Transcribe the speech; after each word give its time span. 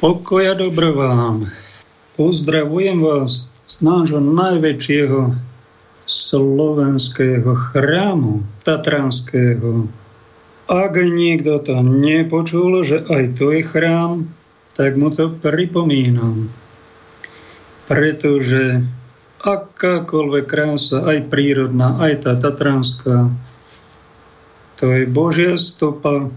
Pokoja 0.00 0.56
dobro 0.56 0.96
vám. 0.96 1.52
Pozdravujem 2.16 3.04
vás 3.04 3.44
z 3.68 3.84
nášho 3.84 4.24
najväčšieho 4.24 5.36
slovenského 6.08 7.52
chrámu, 7.52 8.40
tatranského. 8.64 9.92
Ak 10.72 10.96
niekto 10.96 11.60
to 11.60 11.84
nepočul, 11.84 12.80
že 12.80 13.04
aj 13.12 13.36
to 13.36 13.52
je 13.52 13.60
chrám, 13.60 14.24
tak 14.72 14.96
mu 14.96 15.12
to 15.12 15.36
pripomínam. 15.36 16.48
Pretože 17.84 18.80
akákoľvek 19.44 20.44
krása, 20.48 21.04
aj 21.04 21.28
prírodná, 21.28 22.00
aj 22.00 22.24
tá 22.24 22.40
tatranská, 22.40 23.28
to 24.80 24.96
je 24.96 25.04
Božia 25.04 25.60
stopa 25.60 26.32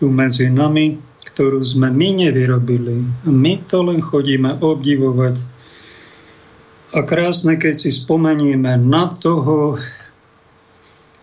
tu 0.00 0.08
medzi 0.08 0.48
nami, 0.48 0.96
ktorú 1.32 1.64
sme 1.64 1.90
my 1.90 2.26
nevyrobili. 2.26 3.04
My 3.26 3.60
to 3.64 3.84
len 3.84 4.00
chodíme 4.00 4.52
obdivovať. 4.60 5.40
A 6.94 7.02
krásne, 7.02 7.58
keď 7.58 7.74
si 7.74 7.90
spomenieme 7.90 8.78
na 8.78 9.10
toho, 9.10 9.80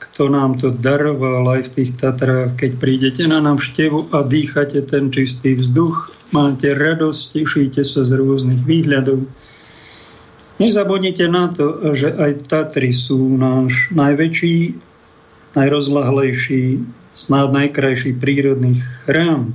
kto 0.02 0.28
nám 0.28 0.60
to 0.60 0.76
daroval 0.76 1.48
aj 1.56 1.72
v 1.72 1.74
tých 1.80 1.92
Tatrách, 1.96 2.60
keď 2.60 2.72
prídete 2.82 3.24
na 3.24 3.40
návštevu 3.40 4.12
a 4.12 4.28
dýchate 4.28 4.84
ten 4.84 5.08
čistý 5.08 5.56
vzduch, 5.56 6.12
máte 6.36 6.76
radosť, 6.76 7.40
tešíte 7.40 7.82
sa 7.88 8.04
z 8.04 8.20
rôznych 8.20 8.68
výhľadov. 8.68 9.24
Nezabudnite 10.60 11.26
na 11.32 11.48
to, 11.48 11.96
že 11.96 12.12
aj 12.12 12.52
Tatry 12.52 12.92
sú 12.92 13.40
náš 13.40 13.88
najväčší 13.96 14.76
najrozlahlejší, 15.56 16.80
snáď 17.12 17.48
najkrajší 17.52 18.12
prírodný 18.20 18.80
chrám. 19.04 19.52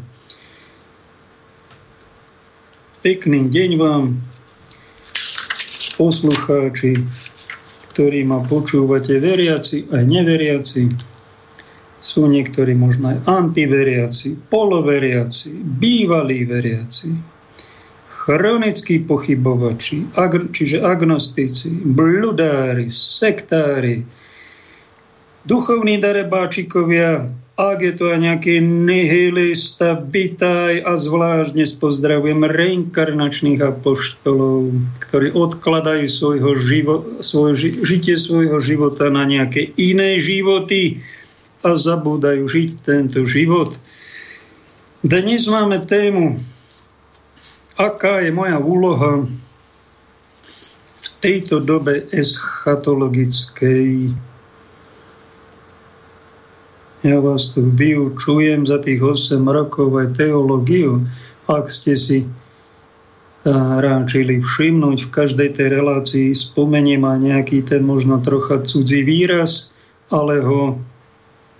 Pekný 3.06 3.46
deň 3.54 3.70
vám, 3.78 4.18
poslucháči, 5.94 6.98
ktorí 7.94 8.26
ma 8.26 8.42
počúvate, 8.42 9.22
veriaci 9.22 9.86
aj 9.94 10.02
neveriaci. 10.10 10.90
Sú 12.02 12.26
niektorí 12.26 12.74
možno 12.74 13.14
aj 13.14 13.30
antiveriaci, 13.30 14.50
poloveriaci, 14.50 15.54
bývalí 15.54 16.50
veriaci, 16.50 17.14
chronickí 18.10 19.06
pochybovači, 19.06 20.10
ag- 20.18 20.50
čiže 20.50 20.82
agnostici, 20.82 21.78
bludári, 21.78 22.90
sektári, 22.90 24.02
duchovní 25.46 26.02
darebáčikovia, 26.02 27.22
ak 27.56 27.80
je 27.80 27.92
to 27.96 28.12
aj 28.12 28.20
nejaký 28.20 28.60
nihilista, 28.60 29.96
bytaj 29.96 30.84
a 30.84 30.92
zvláštne 30.92 31.64
pozdravujem 31.80 32.44
reinkarnačných 32.44 33.64
apoštolov, 33.64 34.76
ktorí 35.00 35.32
odkladajú 35.32 36.04
svojho 36.04 36.52
živo, 36.60 36.96
svoj, 37.24 37.56
žitie 37.56 38.20
svojho 38.20 38.60
života 38.60 39.08
na 39.08 39.24
nejaké 39.24 39.72
iné 39.80 40.20
životy 40.20 41.00
a 41.64 41.80
zabúdajú 41.80 42.44
žiť 42.44 42.70
tento 42.84 43.24
život. 43.24 43.72
Dnes 45.00 45.48
máme 45.48 45.80
tému, 45.80 46.36
aká 47.80 48.20
je 48.20 48.36
moja 48.36 48.60
úloha 48.60 49.24
v 50.44 51.08
tejto 51.24 51.64
dobe 51.64 52.04
eschatologickej 52.12 54.12
ja 57.06 57.22
vás 57.22 57.54
tu 57.54 57.62
vyučujem 57.62 58.66
za 58.66 58.82
tých 58.82 58.98
8 58.98 59.46
rokov 59.46 59.94
aj 59.94 60.18
teológiu. 60.18 61.06
Ak 61.46 61.70
ste 61.70 61.94
si 61.94 62.26
ráčili 63.78 64.42
všimnúť 64.42 65.06
v 65.06 65.12
každej 65.14 65.54
tej 65.54 65.68
relácii, 65.78 66.34
spomeniem 66.34 67.06
aj 67.06 67.18
nejaký 67.22 67.62
ten 67.62 67.86
možno 67.86 68.18
trocha 68.18 68.58
cudzí 68.66 69.06
výraz, 69.06 69.70
ale 70.10 70.42
ho 70.42 70.82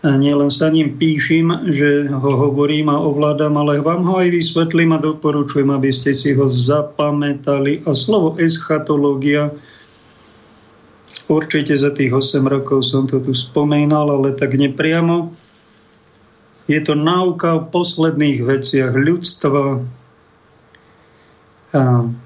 nielen 0.03 0.51
sa 0.51 0.67
ním 0.71 0.99
píšim, 0.99 1.71
že 1.71 2.11
ho 2.11 2.33
hovorím 2.51 2.91
a 2.91 2.99
ovládam, 2.99 3.55
ale 3.59 3.79
vám 3.83 4.03
ho 4.03 4.19
aj 4.19 4.35
vysvetlím 4.35 4.99
a 4.99 5.03
doporučujem, 5.03 5.71
aby 5.71 5.91
ste 5.95 6.11
si 6.11 6.35
ho 6.35 6.47
zapamätali. 6.51 7.87
A 7.87 7.95
slovo 7.95 8.35
eschatológia 8.35 9.55
Určite 11.27 11.75
za 11.75 11.91
tých 11.91 12.15
8 12.15 12.47
rokov 12.47 12.87
som 12.87 13.11
to 13.11 13.19
tu 13.19 13.35
spomínal, 13.35 14.07
ale 14.11 14.39
tak 14.39 14.55
nepriamo. 14.55 15.35
Je 16.71 16.79
to 16.83 16.95
náuka 16.95 17.59
o 17.59 17.67
posledných 17.67 18.47
veciach 18.47 18.95
ľudstva, 18.95 19.83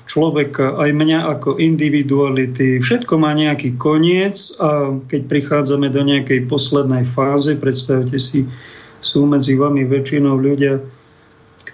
človeka, 0.06 0.78
aj 0.78 0.90
mňa 0.94 1.18
ako 1.38 1.58
individuality. 1.58 2.78
Všetko 2.78 3.18
má 3.18 3.34
nejaký 3.34 3.74
koniec 3.80 4.54
a 4.62 4.94
keď 5.10 5.20
prichádzame 5.26 5.90
do 5.90 6.02
nejakej 6.06 6.46
poslednej 6.46 7.02
fáze, 7.02 7.58
predstavte 7.58 8.20
si, 8.20 8.46
sú 9.00 9.24
medzi 9.26 9.56
vami 9.56 9.88
väčšinou 9.88 10.36
ľudia, 10.36 10.78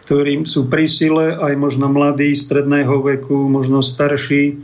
ktorým 0.06 0.46
sú 0.46 0.70
pri 0.70 0.86
sile, 0.86 1.34
aj 1.36 1.54
možno 1.58 1.90
mladí, 1.90 2.32
stredného 2.32 3.02
veku, 3.02 3.50
možno 3.50 3.82
starší. 3.82 4.62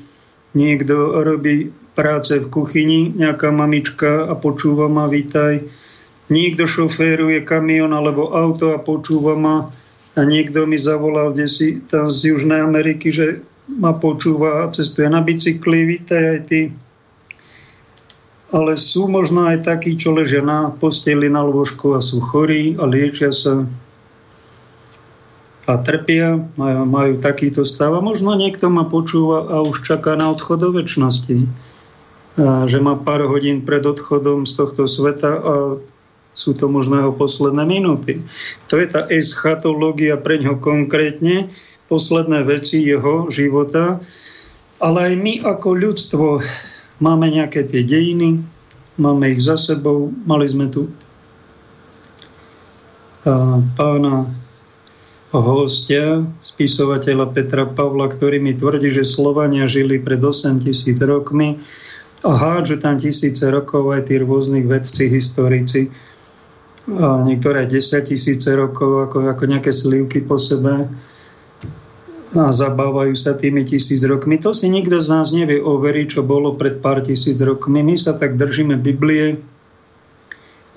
Niekto 0.55 1.27
robí 1.27 1.75
práce 1.93 2.33
v 2.41 2.49
kuchyni, 2.49 3.13
nejaká 3.13 3.53
mamička 3.53 4.29
a 4.29 4.35
počúva 4.37 4.89
ma, 4.89 5.09
vítaj. 5.09 5.61
Niekto 6.33 6.65
šoféruje 6.65 7.45
kamion 7.45 7.93
alebo 7.93 8.33
auto 8.33 8.73
a 8.73 8.81
počúva 8.81 9.37
ma 9.37 9.69
a 10.17 10.21
niekto 10.25 10.65
mi 10.65 10.81
zavolal 10.81 11.37
si 11.49 11.85
tam 11.85 12.09
z 12.09 12.33
Južnej 12.33 12.65
Ameriky, 12.65 13.13
že 13.13 13.45
ma 13.69 13.93
počúva 13.93 14.65
a 14.65 14.71
cestuje 14.73 15.09
na 15.09 15.21
bicykli, 15.21 15.85
vítaj 15.85 16.23
aj 16.37 16.41
ty. 16.49 16.61
Ale 18.53 18.77
sú 18.77 19.09
možno 19.09 19.49
aj 19.49 19.65
takí, 19.65 19.97
čo 19.97 20.13
ležia 20.13 20.45
na 20.45 20.69
posteli, 20.73 21.29
na 21.33 21.41
lôžku 21.41 21.97
a 21.97 22.05
sú 22.05 22.21
chorí 22.21 22.77
a 22.77 22.85
liečia 22.85 23.33
sa 23.33 23.65
a 25.63 25.79
trpia, 25.79 26.43
majú, 26.59 26.85
majú 26.85 27.13
takýto 27.23 27.63
stav. 27.63 27.95
A 27.97 28.05
možno 28.05 28.35
niekto 28.35 28.67
ma 28.69 28.85
počúva 28.85 29.47
a 29.47 29.57
už 29.63 29.87
čaká 29.87 30.19
na 30.19 30.29
odchod 30.29 30.59
do 30.59 30.69
väčšnosti 30.75 31.49
že 32.41 32.79
má 32.81 32.97
pár 32.97 33.29
hodín 33.29 33.61
pred 33.65 33.85
odchodom 33.85 34.49
z 34.49 34.53
tohto 34.57 34.89
sveta 34.89 35.33
a 35.37 35.55
sú 36.33 36.57
to 36.57 36.65
možno 36.65 36.97
jeho 36.97 37.13
posledné 37.13 37.69
minúty. 37.69 38.25
To 38.73 38.81
je 38.81 38.89
tá 38.89 39.05
eschatológia 39.13 40.17
pre 40.17 40.41
ňo 40.41 40.57
konkrétne, 40.65 41.53
posledné 41.93 42.49
veci 42.49 42.81
jeho 42.81 43.29
života, 43.29 44.01
ale 44.81 45.13
aj 45.13 45.15
my 45.21 45.35
ako 45.45 45.69
ľudstvo 45.77 46.41
máme 47.05 47.29
nejaké 47.29 47.69
tie 47.69 47.85
dejiny, 47.85 48.41
máme 48.97 49.37
ich 49.37 49.45
za 49.45 49.61
sebou, 49.61 50.09
mali 50.25 50.49
sme 50.49 50.73
tu 50.73 50.89
pána 53.77 54.27
hostia, 55.37 56.25
spisovateľa 56.41 57.29
Petra 57.37 57.65
Pavla, 57.69 58.09
ktorý 58.09 58.41
mi 58.41 58.57
tvrdí, 58.57 58.89
že 58.89 59.05
Slovania 59.05 59.69
žili 59.69 60.01
pred 60.01 60.19
8 60.19 60.65
tisíc 60.65 60.97
rokmi 61.05 61.61
a 62.23 62.31
hádžu 62.31 62.79
tam 62.79 62.99
tisíce 62.99 63.43
rokov 63.51 63.91
aj 63.91 64.07
tí 64.07 64.23
rôznych 64.23 64.67
vedci, 64.67 65.11
historici, 65.11 65.91
a 66.83 67.23
niektoré 67.23 67.71
10 67.71 68.11
tisíce 68.11 68.51
rokov 68.59 69.07
ako, 69.07 69.31
ako 69.31 69.45
nejaké 69.47 69.71
slivky 69.71 70.19
po 70.19 70.35
sebe 70.35 70.91
a 72.33 72.49
zabávajú 72.51 73.15
sa 73.15 73.39
tými 73.39 73.63
tisíc 73.63 74.03
rokmi. 74.03 74.41
To 74.43 74.51
si 74.51 74.67
nikto 74.67 74.99
z 74.99 75.09
nás 75.15 75.31
nevie 75.31 75.63
overiť, 75.63 76.19
čo 76.19 76.23
bolo 76.27 76.59
pred 76.59 76.83
pár 76.83 77.05
tisíc 77.05 77.39
rokmi. 77.39 77.87
My 77.87 77.95
sa 77.95 78.19
tak 78.19 78.35
držíme 78.35 78.81
Biblie 78.83 79.39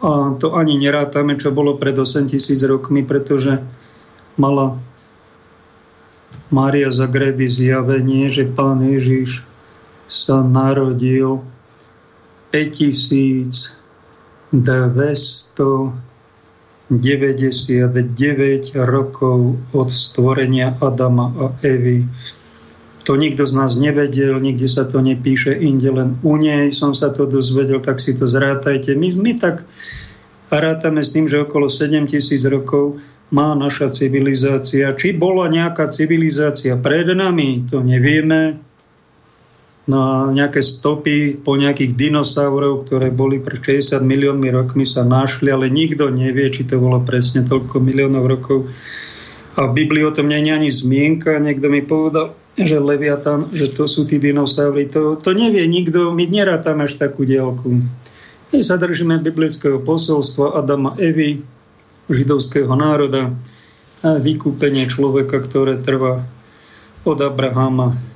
a 0.03 0.37
to 0.37 0.53
ani 0.53 0.77
nerátame, 0.77 1.39
čo 1.41 1.49
bolo 1.55 1.79
pred 1.79 1.97
8 1.97 2.29
tisíc 2.29 2.61
rokmi, 2.61 3.01
pretože 3.01 3.63
mala 4.37 4.77
Mária 6.53 6.93
Zagredy 6.93 7.49
zjavenie, 7.49 8.29
že 8.29 8.45
pán 8.45 8.83
Ježiš 8.83 9.41
sa 10.05 10.45
narodil 10.45 11.41
5299 12.53 13.73
rokov 18.85 19.57
od 19.73 19.89
stvorenia 19.89 20.77
Adama 20.77 21.33
a 21.41 21.49
Evy. 21.65 22.05
To 23.05 23.13
nikto 23.13 23.45
z 23.45 23.53
nás 23.53 23.77
nevedel, 23.77 24.41
nikde 24.41 24.65
sa 24.65 24.89
to 24.89 24.97
nepíše, 24.97 25.53
inde 25.53 25.93
len 25.93 26.17
u 26.25 26.41
nej 26.41 26.73
som 26.73 26.97
sa 26.97 27.13
to 27.13 27.29
dozvedel, 27.29 27.77
tak 27.77 28.01
si 28.01 28.17
to 28.17 28.25
zrátajte. 28.25 28.97
My, 28.97 29.13
my 29.13 29.37
tak 29.37 29.61
rátame 30.49 31.05
s 31.05 31.13
tým, 31.13 31.29
že 31.29 31.45
okolo 31.45 31.69
7 31.69 32.09
tisíc 32.09 32.41
rokov 32.49 32.97
má 33.33 33.57
naša 33.57 33.89
civilizácia. 33.93 34.93
Či 34.93 35.17
bola 35.17 35.49
nejaká 35.49 35.89
civilizácia 35.89 36.77
pred 36.77 37.09
nami, 37.13 37.65
to 37.65 37.81
nevieme. 37.81 38.61
No 39.85 39.97
a 40.01 40.13
nejaké 40.33 40.65
stopy 40.65 41.37
po 41.45 41.53
nejakých 41.53 41.93
dinosaurov, 41.93 42.89
ktoré 42.89 43.13
boli 43.13 43.37
pred 43.37 43.61
60 43.61 44.01
miliónmi 44.01 44.49
rokmi 44.49 44.81
sa 44.81 45.05
našli, 45.05 45.53
ale 45.53 45.69
nikto 45.69 46.09
nevie, 46.09 46.49
či 46.49 46.65
to 46.65 46.81
bolo 46.81 47.05
presne 47.05 47.45
toľko 47.45 47.77
miliónov 47.85 48.25
rokov. 48.25 48.65
A 49.55 49.69
v 49.69 49.85
Biblii 49.85 50.01
o 50.01 50.11
tom 50.11 50.33
nie 50.33 50.41
je 50.41 50.57
ani 50.57 50.69
zmienka. 50.73 51.37
Niekto 51.37 51.69
mi 51.69 51.85
povedal, 51.85 52.33
že 52.57 52.81
Leviatan, 52.81 53.53
že 53.53 53.69
to 53.77 53.85
sú 53.85 54.09
tí 54.09 54.17
dinosaury. 54.17 54.89
To, 54.89 55.21
to 55.21 55.37
nevie 55.37 55.69
nikto, 55.69 56.09
my 56.09 56.25
nerátame 56.25 56.89
až 56.89 56.97
takú 56.97 57.21
dielku. 57.21 57.77
My 58.49 58.59
sa 58.65 58.81
držíme 58.81 59.21
biblického 59.21 59.85
posolstva 59.85 60.57
Adama 60.57 60.97
Evy, 60.97 61.45
židovského 62.09 62.73
národa, 62.73 63.37
a 64.05 64.21
vykúpenie 64.21 64.85
človeka, 64.89 65.41
ktoré 65.45 65.81
trvá 65.81 66.21
od 67.05 67.17
Abrahama 67.21 68.14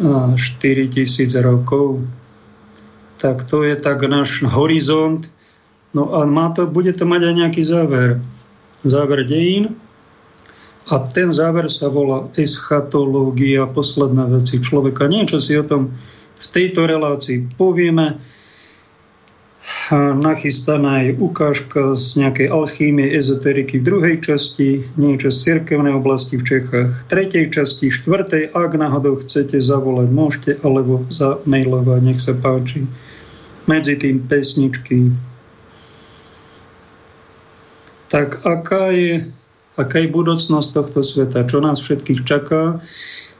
4000 0.00 1.28
rokov. 1.44 2.00
Tak 3.20 3.44
to 3.44 3.62
je 3.68 3.76
tak 3.76 4.00
náš 4.08 4.42
horizont. 4.48 5.20
No 5.92 6.16
a 6.16 6.24
má 6.24 6.48
to, 6.56 6.64
bude 6.66 6.96
to 6.96 7.04
mať 7.04 7.20
aj 7.28 7.34
nejaký 7.36 7.62
záver. 7.62 8.18
Záver 8.80 9.28
dejín, 9.28 9.76
a 10.90 10.98
ten 11.06 11.30
záver 11.30 11.70
sa 11.70 11.86
volá 11.86 12.26
eschatológia, 12.34 13.70
posledné 13.70 14.26
veci 14.26 14.58
človeka. 14.58 15.06
Niečo 15.06 15.38
si 15.38 15.54
o 15.54 15.62
tom 15.62 15.94
v 16.34 16.46
tejto 16.50 16.82
relácii 16.82 17.54
povieme. 17.54 18.18
Nachystaná 20.14 21.04
je 21.04 21.18
ukážka 21.18 21.98
z 21.98 22.22
nejakej 22.22 22.48
alchýmie, 22.48 23.10
ezoteriky 23.10 23.82
v 23.82 23.86
druhej 23.86 24.16
časti, 24.22 24.86
niečo 24.96 25.28
z 25.28 25.38
cirkevnej 25.42 25.92
oblasti 25.98 26.38
v 26.38 26.46
Čechách 26.46 26.90
v 26.90 27.04
tretej 27.10 27.50
časti, 27.50 27.90
štvrtej. 27.90 28.54
Ak 28.54 28.72
náhodou 28.78 29.18
chcete 29.18 29.58
zavolať, 29.58 30.08
môžete, 30.14 30.50
alebo 30.64 31.04
zamailovať, 31.10 32.00
nech 32.06 32.22
sa 32.22 32.32
páči. 32.38 32.86
Medzi 33.68 33.98
tým 33.98 34.24
pesničky. 34.24 35.12
Tak 38.10 38.46
aká 38.46 38.90
je 38.90 39.28
aká 39.80 40.04
je 40.04 40.12
budúcnosť 40.12 40.68
tohto 40.76 41.00
sveta, 41.00 41.48
čo 41.48 41.64
nás 41.64 41.80
všetkých 41.80 42.20
čaká, 42.28 42.76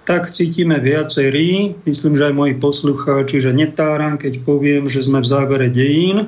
tak 0.04 0.26
cítime 0.26 0.80
viacerí, 0.80 1.76
myslím, 1.84 2.16
že 2.16 2.32
aj 2.32 2.34
moji 2.34 2.54
poslucháči, 2.56 3.40
že 3.40 3.52
netáram, 3.52 4.16
keď 4.16 4.42
poviem, 4.42 4.88
že 4.88 5.04
sme 5.04 5.20
v 5.20 5.30
závere 5.30 5.68
dejín. 5.68 6.26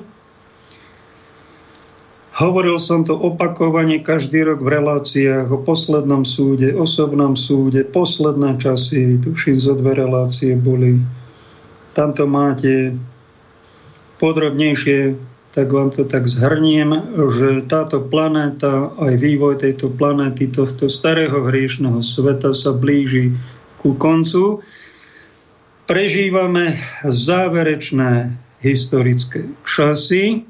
Hovoril 2.33 2.81
som 2.81 3.05
to 3.05 3.13
opakovane 3.13 4.01
každý 4.01 4.43
rok 4.43 4.65
v 4.65 4.73
reláciách 4.81 5.53
o 5.53 5.61
poslednom 5.61 6.25
súde, 6.25 6.73
osobnom 6.73 7.37
súde, 7.37 7.85
posledné 7.85 8.57
časy, 8.57 9.21
tuším, 9.21 9.61
zo 9.61 9.77
dve 9.77 10.01
relácie 10.01 10.57
boli. 10.57 10.97
Tamto 11.93 12.25
máte 12.25 12.97
podrobnejšie 14.17 15.31
tak 15.53 15.69
vám 15.69 15.93
to 15.93 16.09
tak 16.09 16.25
zhrniem, 16.25 17.13
že 17.13 17.69
táto 17.69 18.01
planéta, 18.01 18.89
aj 18.97 19.21
vývoj 19.21 19.61
tejto 19.61 19.93
planéty, 19.93 20.49
tohto 20.49 20.89
starého 20.89 21.45
hriešného 21.45 22.01
sveta 22.01 22.57
sa 22.57 22.73
blíži 22.73 23.37
ku 23.83 23.99
koncu. 23.99 24.63
Prežívame 25.91 26.79
záverečné 27.05 28.33
historické 28.63 29.51
časy 29.67 30.47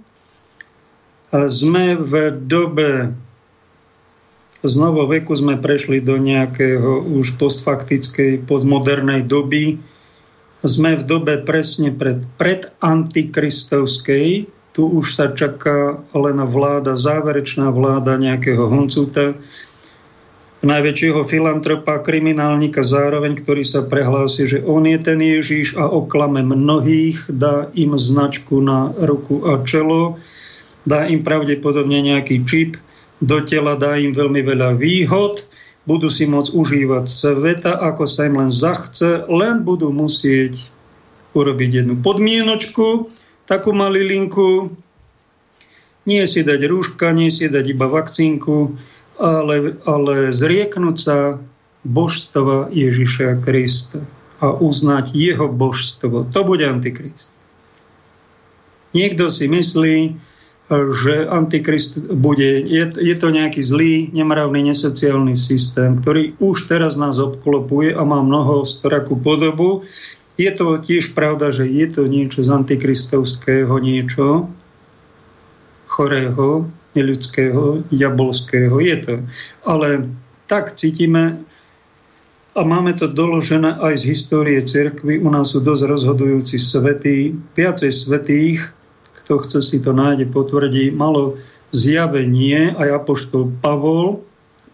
a 1.33 1.49
sme 1.49 1.97
v 1.97 2.13
dobe 2.45 3.17
z 4.63 4.79
novoveku 4.79 5.35
sme 5.35 5.59
prešli 5.59 5.99
do 5.99 6.23
nejakého 6.23 7.03
už 7.03 7.35
postfaktickej, 7.35 8.47
postmodernej 8.47 9.27
doby. 9.27 9.83
Sme 10.63 10.95
v 10.95 11.03
dobe 11.03 11.43
presne 11.43 11.91
pred, 11.91 12.23
pred 12.39 12.71
antikristovskej, 12.79 14.47
tu 14.71 14.83
už 14.87 15.19
sa 15.19 15.35
čaká 15.35 15.99
len 16.15 16.39
vláda, 16.47 16.95
záverečná 16.95 17.75
vláda 17.75 18.15
nejakého 18.15 18.71
Honcuta, 18.71 19.35
najväčšieho 20.63 21.27
filantropa, 21.27 21.99
kriminálnika 21.99 22.87
zároveň, 22.87 23.35
ktorý 23.35 23.67
sa 23.67 23.83
prehlási, 23.83 24.47
že 24.47 24.59
on 24.63 24.87
je 24.87 24.99
ten 24.99 25.19
Ježíš 25.19 25.75
a 25.75 25.91
oklame 25.91 26.47
mnohých, 26.47 27.27
dá 27.35 27.67
im 27.75 27.99
značku 27.99 28.63
na 28.63 28.95
ruku 28.95 29.43
a 29.43 29.61
čelo, 29.67 30.23
dá 30.87 31.07
im 31.11 31.27
pravdepodobne 31.27 31.99
nejaký 32.03 32.47
čip 32.47 32.79
do 33.19 33.43
tela, 33.43 33.75
dá 33.75 33.99
im 33.99 34.15
veľmi 34.15 34.43
veľa 34.43 34.79
výhod, 34.79 35.47
budú 35.83 36.07
si 36.07 36.31
môcť 36.31 36.55
užívať 36.55 37.05
sveta, 37.11 37.75
ako 37.83 38.07
sa 38.07 38.31
im 38.31 38.39
len 38.39 38.55
zachce, 38.55 39.27
len 39.27 39.67
budú 39.67 39.91
musieť 39.91 40.71
urobiť 41.35 41.83
jednu 41.83 41.99
podmienočku, 41.99 43.11
takú 43.51 43.75
malilinku, 43.75 44.71
nie 46.07 46.23
si 46.27 46.43
dať 46.43 46.61
rúška, 46.67 47.15
nie 47.15 47.31
si 47.31 47.47
dať 47.51 47.75
iba 47.75 47.87
vakcínku, 47.87 48.79
ale, 49.19 49.77
ale 49.85 50.33
zrieknúť 50.33 50.97
sa 50.97 51.19
božstva 51.83 52.71
Ježiša 52.71 53.43
Krista 53.43 54.01
a 54.43 54.55
uznať 54.55 55.15
jeho 55.15 55.51
božstvo. 55.51 56.31
To 56.31 56.41
bude 56.43 56.63
Antikrist. 56.63 57.31
Niekto 58.93 59.33
si 59.33 59.49
myslí, 59.49 59.97
že 60.73 61.15
Antikrist 61.27 62.13
bude, 62.13 62.65
je, 62.65 62.85
je 62.89 63.15
to 63.19 63.29
nejaký 63.33 63.61
zlý, 63.65 64.09
nemravný, 64.13 64.73
nesociálny 64.73 65.37
systém, 65.37 65.97
ktorý 66.01 66.37
už 66.43 66.69
teraz 66.69 66.97
nás 67.01 67.19
obklopuje 67.19 67.95
a 67.97 68.03
má 68.05 68.21
mnoho 68.21 68.65
storakú 68.65 69.17
podobu 69.17 69.85
je 70.41 70.51
to 70.51 70.81
tiež 70.81 71.13
pravda, 71.13 71.53
že 71.53 71.69
je 71.69 71.87
to 71.93 72.09
niečo 72.09 72.41
z 72.41 72.49
antikristovského, 72.49 73.73
niečo 73.79 74.49
chorého, 75.85 76.73
neľudského, 76.93 77.89
diabolského. 77.89 78.75
Je 78.81 78.97
to. 79.01 79.15
Ale 79.65 80.09
tak 80.47 80.73
cítime 80.77 81.41
a 82.53 82.61
máme 82.61 82.93
to 82.93 83.09
doložené 83.09 83.81
aj 83.81 84.05
z 84.05 84.13
histórie 84.13 84.61
cirkvy. 84.61 85.25
U 85.25 85.33
nás 85.33 85.57
sú 85.57 85.65
dosť 85.65 85.83
rozhodujúci 85.89 86.61
svetí, 86.61 87.33
viacej 87.57 87.93
svetých, 87.93 88.61
kto 89.25 89.41
chce 89.41 89.59
si 89.65 89.79
to 89.81 89.97
nájde, 89.97 90.29
potvrdí, 90.29 90.93
malo 90.93 91.41
zjavenie 91.73 92.77
aj 92.77 93.01
apoštol 93.01 93.49
Pavol, 93.65 94.21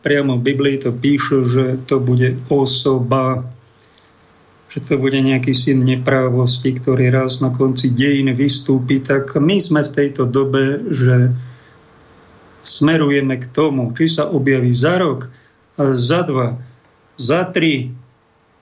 priamo 0.02 0.38
v 0.38 0.46
Biblii 0.50 0.82
to 0.82 0.90
píšu, 0.90 1.46
že 1.46 1.64
to 1.86 2.02
bude 2.02 2.34
osoba 2.50 3.46
že 4.68 4.84
to 4.84 5.00
bude 5.00 5.16
nejaký 5.16 5.56
syn 5.56 5.80
neprávosti, 5.80 6.76
ktorý 6.76 7.08
raz 7.08 7.40
na 7.40 7.48
konci 7.48 7.88
dejín 7.88 8.28
vystúpi, 8.36 9.00
tak 9.00 9.32
my 9.40 9.56
sme 9.56 9.80
v 9.80 9.94
tejto 9.96 10.28
dobe, 10.28 10.92
že 10.92 11.32
smerujeme 12.62 13.38
k 13.38 13.46
tomu, 13.50 13.90
či 13.94 14.10
sa 14.10 14.26
objaví 14.28 14.74
za 14.74 14.98
rok, 14.98 15.30
za 15.78 16.22
dva, 16.26 16.58
za 17.18 17.46
tri, 17.50 17.94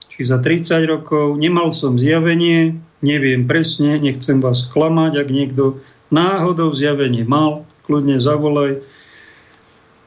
či 0.07 0.21
za 0.23 0.41
30 0.41 0.85
rokov. 0.85 1.37
Nemal 1.37 1.73
som 1.73 1.97
zjavenie, 1.97 2.77
neviem 3.01 3.45
presne, 3.45 3.97
nechcem 3.97 4.41
vás 4.41 4.69
klamať, 4.69 5.25
ak 5.25 5.29
niekto 5.29 5.81
náhodou 6.13 6.73
zjavenie 6.73 7.25
mal, 7.25 7.65
kľudne 7.85 8.21
zavolaj 8.21 8.83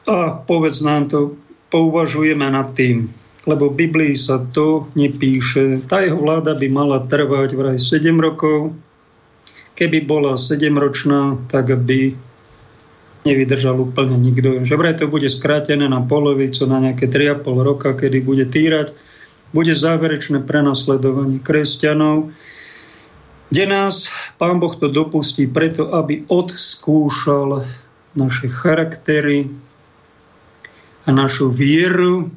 a 0.09 0.33
povedz 0.43 0.81
nám 0.81 1.07
to, 1.07 1.37
pouvažujeme 1.69 2.49
nad 2.49 2.67
tým 2.73 3.07
lebo 3.49 3.73
v 3.73 3.87
Biblii 3.87 4.13
sa 4.13 4.37
to 4.37 4.85
nepíše. 4.93 5.81
Tá 5.89 6.05
jeho 6.05 6.21
vláda 6.21 6.53
by 6.53 6.67
mala 6.69 7.01
trvať 7.09 7.57
vraj 7.57 7.77
7 7.81 8.13
rokov. 8.21 8.77
Keby 9.73 10.05
bola 10.05 10.37
7-ročná, 10.37 11.41
tak 11.49 11.73
by 11.73 12.13
nevydržal 13.21 13.77
úplne 13.77 14.17
nikto. 14.17 14.65
Že 14.65 14.75
vraj 14.77 14.95
to 14.97 15.05
bude 15.05 15.29
skrátené 15.29 15.85
na 15.85 16.01
polovicu, 16.01 16.65
na 16.65 16.81
nejaké 16.81 17.05
3,5 17.05 17.45
roka, 17.61 17.93
kedy 17.93 18.17
bude 18.21 18.45
týrať. 18.49 18.93
Bude 19.51 19.75
záverečné 19.75 20.47
prenasledovanie 20.47 21.43
kresťanov, 21.43 22.31
kde 23.51 23.67
nás 23.67 24.07
Pán 24.39 24.63
Boh 24.63 24.71
to 24.71 24.87
dopustí 24.87 25.43
preto, 25.43 25.91
aby 25.91 26.23
odskúšal 26.31 27.67
naše 28.15 28.47
charaktery 28.47 29.51
a 31.03 31.11
našu 31.11 31.51
vieru, 31.51 32.31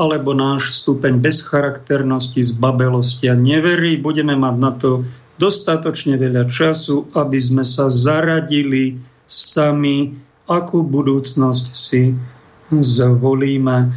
alebo 0.00 0.32
náš 0.32 0.80
stupeň 0.80 1.20
bezcharakternosti, 1.20 2.40
zbabelosti 2.40 3.28
a 3.28 3.36
neverí. 3.36 4.00
Budeme 4.00 4.32
mať 4.32 4.54
na 4.56 4.72
to 4.72 5.04
dostatočne 5.36 6.16
veľa 6.16 6.48
času, 6.48 7.12
aby 7.12 7.36
sme 7.36 7.68
sa 7.68 7.92
zaradili 7.92 8.96
sami, 9.30 10.18
akú 10.50 10.82
budúcnosť 10.82 11.66
si 11.70 12.18
zvolíme. 12.74 13.94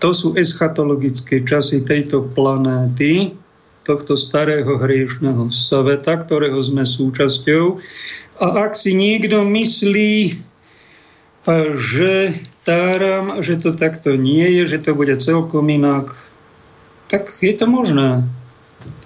To 0.00 0.16
sú 0.16 0.32
eschatologické 0.32 1.44
časy 1.44 1.84
tejto 1.84 2.24
planéty, 2.32 3.36
tohto 3.84 4.20
starého 4.20 4.76
hriešného 4.76 5.48
sveta, 5.48 6.20
ktorého 6.20 6.60
sme 6.60 6.84
súčasťou. 6.84 7.80
A 8.40 8.68
ak 8.68 8.76
si 8.76 8.92
niekto 8.92 9.44
myslí, 9.48 10.36
že 11.76 12.36
staram, 12.60 13.40
že 13.40 13.56
to 13.56 13.72
takto 13.72 14.12
nie 14.20 14.60
je, 14.60 14.76
že 14.76 14.84
to 14.84 14.92
bude 14.92 15.16
celkom 15.24 15.72
inak, 15.72 16.12
tak 17.08 17.32
je 17.40 17.56
to 17.56 17.64
možné. 17.64 18.28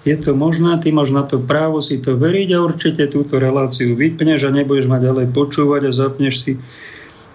Je 0.03 0.15
to 0.19 0.35
možné, 0.35 0.75
ty 0.83 0.91
máš 0.91 1.15
na 1.15 1.23
to 1.23 1.39
právo 1.39 1.79
si 1.79 1.97
to 1.97 2.19
veriť 2.19 2.49
a 2.53 2.63
určite 2.63 3.07
túto 3.07 3.39
reláciu 3.39 3.95
vypneš 3.95 4.51
a 4.51 4.55
nebudeš 4.55 4.91
ma 4.91 4.99
ďalej 4.99 5.31
počúvať 5.31 5.81
a 5.87 5.95
zapneš 5.95 6.35
si 6.43 6.51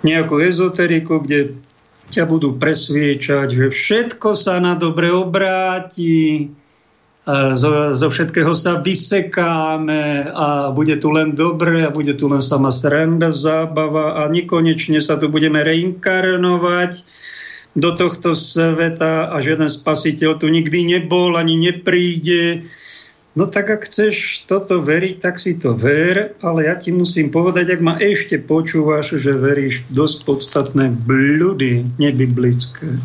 nejakú 0.05 0.39
ezoteriku, 0.39 1.25
kde 1.25 1.49
ťa 2.13 2.25
budú 2.29 2.61
presviečať, 2.61 3.49
že 3.51 3.67
všetko 3.73 4.37
sa 4.37 4.61
na 4.61 4.77
dobre 4.77 5.09
obráti, 5.13 6.53
zo, 7.29 7.93
zo 7.93 8.09
všetkého 8.09 8.57
sa 8.57 8.81
vysekáme 8.81 10.33
a 10.33 10.73
bude 10.73 10.97
tu 10.97 11.13
len 11.13 11.37
dobre 11.37 11.85
a 11.85 11.93
bude 11.93 12.17
tu 12.17 12.25
len 12.25 12.41
sama 12.41 12.73
sranda, 12.73 13.29
zábava 13.29 14.25
a 14.25 14.33
nekonečne 14.33 15.05
sa 15.05 15.21
tu 15.21 15.29
budeme 15.29 15.61
reinkarnovať 15.61 16.93
do 17.77 17.91
tohto 17.93 18.33
sveta 18.33 19.33
a 19.33 19.37
žiaden 19.41 19.69
spasiteľ 19.69 20.41
tu 20.41 20.47
nikdy 20.49 20.85
nebol 20.85 21.37
ani 21.37 21.57
nepríde. 21.59 22.69
No 23.37 23.47
tak 23.47 23.71
ak 23.71 23.87
chceš 23.87 24.49
toto 24.51 24.83
veriť, 24.83 25.23
tak 25.23 25.39
si 25.39 25.61
to 25.61 25.77
ver, 25.77 26.35
ale 26.43 26.67
ja 26.67 26.75
ti 26.75 26.91
musím 26.91 27.31
povedať, 27.31 27.79
ak 27.79 27.81
ma 27.85 27.95
ešte 28.01 28.41
počúvaš, 28.41 29.15
že 29.21 29.37
veríš 29.37 29.87
dosť 29.93 30.19
podstatné 30.27 30.91
bľudy 30.91 32.01
nebiblické 32.03 32.99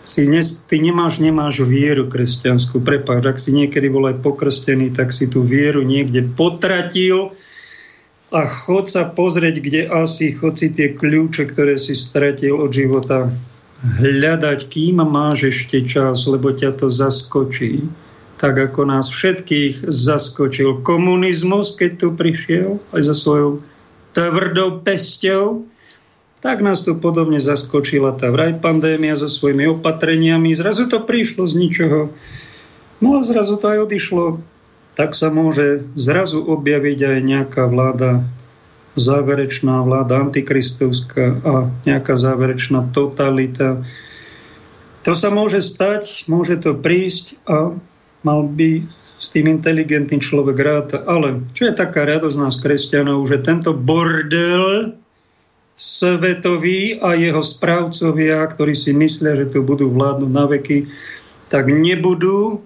si 0.00 0.26
ne, 0.26 0.40
ty 0.42 0.80
nemáš, 0.80 1.20
nemáš 1.20 1.62
vieru 1.62 2.08
kresťanskú. 2.08 2.80
Prepáč, 2.80 3.22
ak 3.30 3.38
si 3.38 3.54
niekedy 3.54 3.92
bol 3.92 4.08
aj 4.08 4.24
pokrstený, 4.24 4.90
tak 4.96 5.12
si 5.12 5.28
tú 5.28 5.44
vieru 5.44 5.84
niekde 5.84 6.24
potratil 6.34 7.36
a 8.30 8.46
chod 8.46 8.90
sa 8.90 9.10
pozrieť, 9.10 9.56
kde 9.62 9.80
asi, 9.90 10.34
chod 10.34 10.56
si 10.56 10.74
tie 10.74 10.94
kľúče, 10.94 11.50
ktoré 11.50 11.76
si 11.76 11.94
stratil 11.94 12.58
od 12.58 12.70
života, 12.74 13.30
hľadať, 13.80 14.60
kým 14.68 15.00
máš 15.00 15.48
ešte 15.48 15.80
čas, 15.84 16.28
lebo 16.28 16.52
ťa 16.52 16.76
to 16.76 16.92
zaskočí. 16.92 17.88
Tak 18.40 18.72
ako 18.72 18.88
nás 18.88 19.12
všetkých 19.12 19.88
zaskočil 19.88 20.80
komunizmus, 20.80 21.76
keď 21.76 21.90
tu 22.00 22.08
prišiel, 22.16 22.80
aj 22.92 23.02
za 23.04 23.14
svojou 23.16 23.60
tvrdou 24.16 24.80
pesťou, 24.80 25.68
tak 26.40 26.64
nás 26.64 26.80
tu 26.80 26.96
podobne 26.96 27.36
zaskočila 27.36 28.16
tá 28.16 28.32
vraj 28.32 28.56
pandémia 28.56 29.12
so 29.12 29.28
svojimi 29.28 29.76
opatreniami. 29.76 30.56
Zrazu 30.56 30.88
to 30.88 31.04
prišlo 31.04 31.44
z 31.44 31.54
ničoho. 31.60 32.00
No 33.04 33.20
a 33.20 33.24
zrazu 33.24 33.60
to 33.60 33.68
aj 33.68 33.84
odišlo. 33.84 34.40
Tak 34.96 35.12
sa 35.12 35.28
môže 35.28 35.84
zrazu 36.00 36.40
objaviť 36.40 36.98
aj 37.00 37.18
nejaká 37.20 37.62
vláda, 37.68 38.24
záverečná 38.98 39.86
vláda 39.86 40.22
antikristovská 40.22 41.42
a 41.46 41.52
nejaká 41.86 42.14
záverečná 42.18 42.90
totalita. 42.90 43.82
To 45.06 45.12
sa 45.14 45.30
môže 45.30 45.62
stať, 45.62 46.26
môže 46.26 46.60
to 46.60 46.76
prísť 46.76 47.38
a 47.46 47.74
mal 48.26 48.40
by 48.44 48.84
s 49.20 49.28
tým 49.36 49.52
inteligentný 49.52 50.18
človek 50.20 50.56
rád. 50.56 50.88
Ale 51.04 51.44
čo 51.52 51.68
je 51.68 51.74
taká 51.76 52.08
radosť 52.08 52.36
nás 52.40 52.56
kresťanov, 52.58 53.28
že 53.28 53.44
tento 53.44 53.76
bordel 53.76 54.96
svetový 55.80 57.00
a 57.00 57.16
jeho 57.16 57.40
správcovia, 57.40 58.44
ktorí 58.44 58.76
si 58.76 58.92
myslia, 58.92 59.40
že 59.40 59.56
tu 59.56 59.64
budú 59.64 59.88
vládnuť 59.88 60.30
na 60.32 60.44
veky, 60.44 60.88
tak 61.48 61.72
nebudú. 61.72 62.60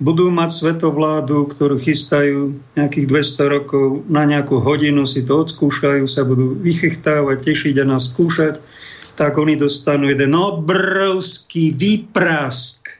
Budú 0.00 0.32
mať 0.32 0.48
svetovládu, 0.48 1.44
ktorú 1.44 1.76
chystajú 1.76 2.56
nejakých 2.72 3.06
200 3.36 3.54
rokov, 3.60 3.86
na 4.08 4.24
nejakú 4.24 4.56
hodinu 4.56 5.04
si 5.04 5.20
to 5.20 5.44
odskúšajú, 5.44 6.08
sa 6.08 6.24
budú 6.24 6.56
vychechtávať, 6.56 7.52
tešiť 7.52 7.84
a 7.84 7.84
nás 7.84 8.08
skúšať, 8.08 8.64
tak 9.20 9.36
oni 9.36 9.60
dostanú 9.60 10.08
jeden 10.08 10.32
obrovský 10.32 11.76
výprask. 11.76 12.96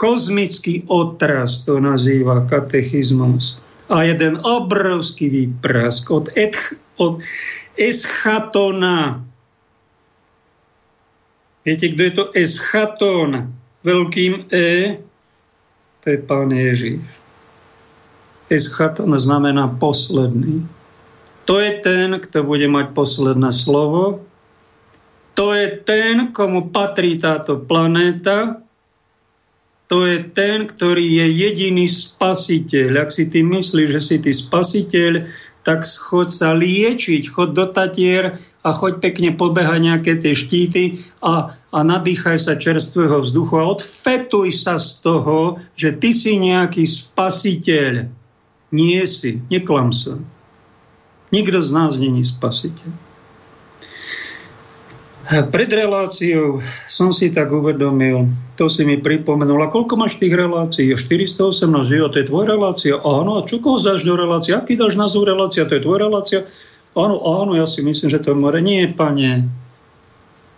Kozmický 0.00 0.88
otras 0.88 1.68
to 1.68 1.84
nazýva 1.84 2.48
katechizmus 2.48 3.60
a 3.92 4.08
jeden 4.08 4.40
obrovský 4.40 5.30
výprask 5.30 6.10
od, 6.10 6.32
etch, 6.34 6.74
od 6.96 7.22
eschatona. 7.78 9.20
Viete, 11.62 11.92
kto 11.92 12.00
je 12.02 12.12
to 12.14 12.24
eschatón? 12.34 13.52
Veľkým 13.86 14.50
E, 14.50 14.98
to 16.06 16.14
je 16.14 16.22
Pán 16.22 16.54
Ježiš. 16.54 17.02
Eschatón 18.46 19.10
znamená 19.18 19.66
posledný. 19.82 20.62
To 21.50 21.58
je 21.58 21.82
ten, 21.82 22.14
kto 22.22 22.46
bude 22.46 22.70
mať 22.70 22.94
posledné 22.94 23.50
slovo. 23.50 24.22
To 25.34 25.50
je 25.50 25.82
ten, 25.82 26.30
komu 26.30 26.70
patrí 26.70 27.18
táto 27.18 27.58
planéta 27.58 28.62
to 29.86 30.02
je 30.02 30.18
ten, 30.34 30.66
ktorý 30.66 31.06
je 31.22 31.26
jediný 31.46 31.86
spasiteľ. 31.86 33.06
Ak 33.06 33.14
si 33.14 33.30
ty 33.30 33.46
myslíš, 33.46 33.88
že 33.94 34.00
si 34.02 34.16
ty 34.18 34.34
spasiteľ, 34.34 35.30
tak 35.62 35.86
chod 35.86 36.34
sa 36.34 36.54
liečiť, 36.54 37.30
chod 37.30 37.54
do 37.54 37.70
Tatier 37.70 38.38
a 38.66 38.68
choď 38.74 38.98
pekne 38.98 39.30
pobehať 39.38 39.78
nejaké 39.82 40.12
tie 40.18 40.34
štíty 40.34 41.06
a, 41.22 41.54
a 41.76 41.84
nadýchaj 41.84 42.40
sa 42.40 42.56
čerstvého 42.56 43.20
vzduchu 43.20 43.60
a 43.60 43.68
odfetuj 43.76 44.48
sa 44.56 44.80
z 44.80 45.04
toho, 45.04 45.60
že 45.76 45.92
ty 45.92 46.16
si 46.16 46.40
nejaký 46.40 46.88
spasiteľ. 46.88 48.08
Nie 48.72 49.04
si, 49.04 49.44
neklam 49.52 49.92
sa. 49.92 50.16
Nikto 51.36 51.60
z 51.60 51.70
nás 51.76 52.00
není 52.00 52.24
spasiteľ. 52.24 52.88
Pred 55.26 55.70
reláciou 55.74 56.62
som 56.86 57.10
si 57.10 57.34
tak 57.34 57.50
uvedomil, 57.50 58.30
to 58.54 58.70
si 58.70 58.86
mi 58.86 59.02
pripomenul, 59.02 59.58
a 59.58 59.74
koľko 59.74 59.98
máš 59.98 60.22
tých 60.22 60.38
relácií? 60.38 60.94
418, 60.94 61.66
jo, 61.98 62.06
to 62.06 62.22
je 62.22 62.30
tvoja 62.30 62.54
relácia? 62.54 62.94
Áno, 62.94 63.42
a 63.42 63.44
čo 63.44 63.58
koho 63.58 63.76
záš 63.76 64.06
do 64.06 64.14
relácie? 64.14 64.54
Aký 64.54 64.78
dáš 64.78 64.94
názov 64.94 65.26
relácia? 65.26 65.66
To 65.66 65.74
je 65.76 65.82
tvoja 65.82 66.06
relácia? 66.06 66.46
Áno, 66.94 67.18
áno, 67.26 67.58
ja 67.58 67.66
si 67.66 67.82
myslím, 67.82 68.06
že 68.06 68.22
to 68.22 68.32
je 68.32 68.36
more. 68.38 68.62
Nie, 68.62 68.86
pane. 68.86 69.65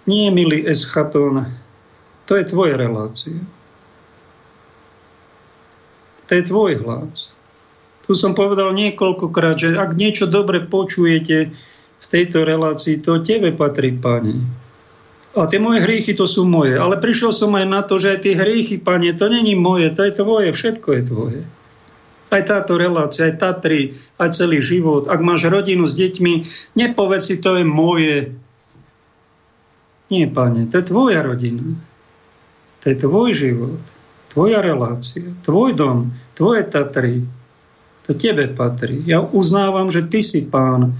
Nie, 0.08 0.32
milý 0.32 0.64
Eschatón. 0.64 1.52
To 2.24 2.32
je 2.40 2.44
tvoja 2.48 2.80
relácia. 2.80 3.36
To 6.28 6.32
je 6.32 6.44
tvoj 6.44 6.80
hlas. 6.80 7.32
Tu 8.08 8.16
som 8.16 8.32
povedal 8.32 8.72
niekoľkokrát, 8.72 9.56
že 9.60 9.76
ak 9.76 9.96
niečo 10.00 10.24
dobre 10.24 10.64
počujete, 10.64 11.52
v 11.98 12.06
tejto 12.06 12.46
relácii, 12.46 13.02
to 13.02 13.18
tebe 13.20 13.50
patrí, 13.58 13.90
Pane. 13.90 14.38
A 15.36 15.46
tie 15.46 15.60
moje 15.60 15.84
hriechy 15.84 16.14
to 16.14 16.24
sú 16.24 16.46
moje. 16.46 16.78
Ale 16.78 16.98
prišiel 16.98 17.30
som 17.34 17.54
aj 17.58 17.66
na 17.66 17.80
to, 17.82 17.98
že 17.98 18.16
aj 18.16 18.18
tie 18.22 18.34
hriechy, 18.38 18.78
Pane, 18.78 19.10
to 19.14 19.26
není 19.26 19.58
moje, 19.58 19.90
to 19.92 20.06
je 20.06 20.12
tvoje, 20.14 20.48
všetko 20.54 20.88
je 20.94 21.02
tvoje. 21.04 21.40
Aj 22.28 22.42
táto 22.44 22.76
relácia, 22.76 23.28
aj 23.28 23.40
Tatry, 23.40 23.96
aj 24.20 24.36
celý 24.36 24.60
život. 24.62 25.08
Ak 25.08 25.20
máš 25.24 25.48
rodinu 25.48 25.88
s 25.88 25.96
deťmi, 25.96 26.32
nepovedz 26.76 27.34
si, 27.34 27.36
to 27.40 27.56
je 27.58 27.64
moje. 27.66 28.36
Nie, 30.08 30.26
pane, 30.28 30.66
to 30.72 30.80
je 30.80 30.88
tvoja 30.88 31.20
rodina. 31.20 31.76
To 32.80 32.84
je 32.88 32.96
tvoj 32.96 33.30
život, 33.34 33.82
tvoja 34.32 34.64
relácia, 34.64 35.28
tvoj 35.44 35.76
dom, 35.76 36.14
tvoje 36.38 36.64
Tatry. 36.64 37.26
To 38.08 38.16
tebe 38.16 38.48
patrí. 38.56 39.04
Ja 39.04 39.20
uznávam, 39.20 39.92
že 39.92 40.08
ty 40.08 40.24
si 40.24 40.48
pán 40.48 40.96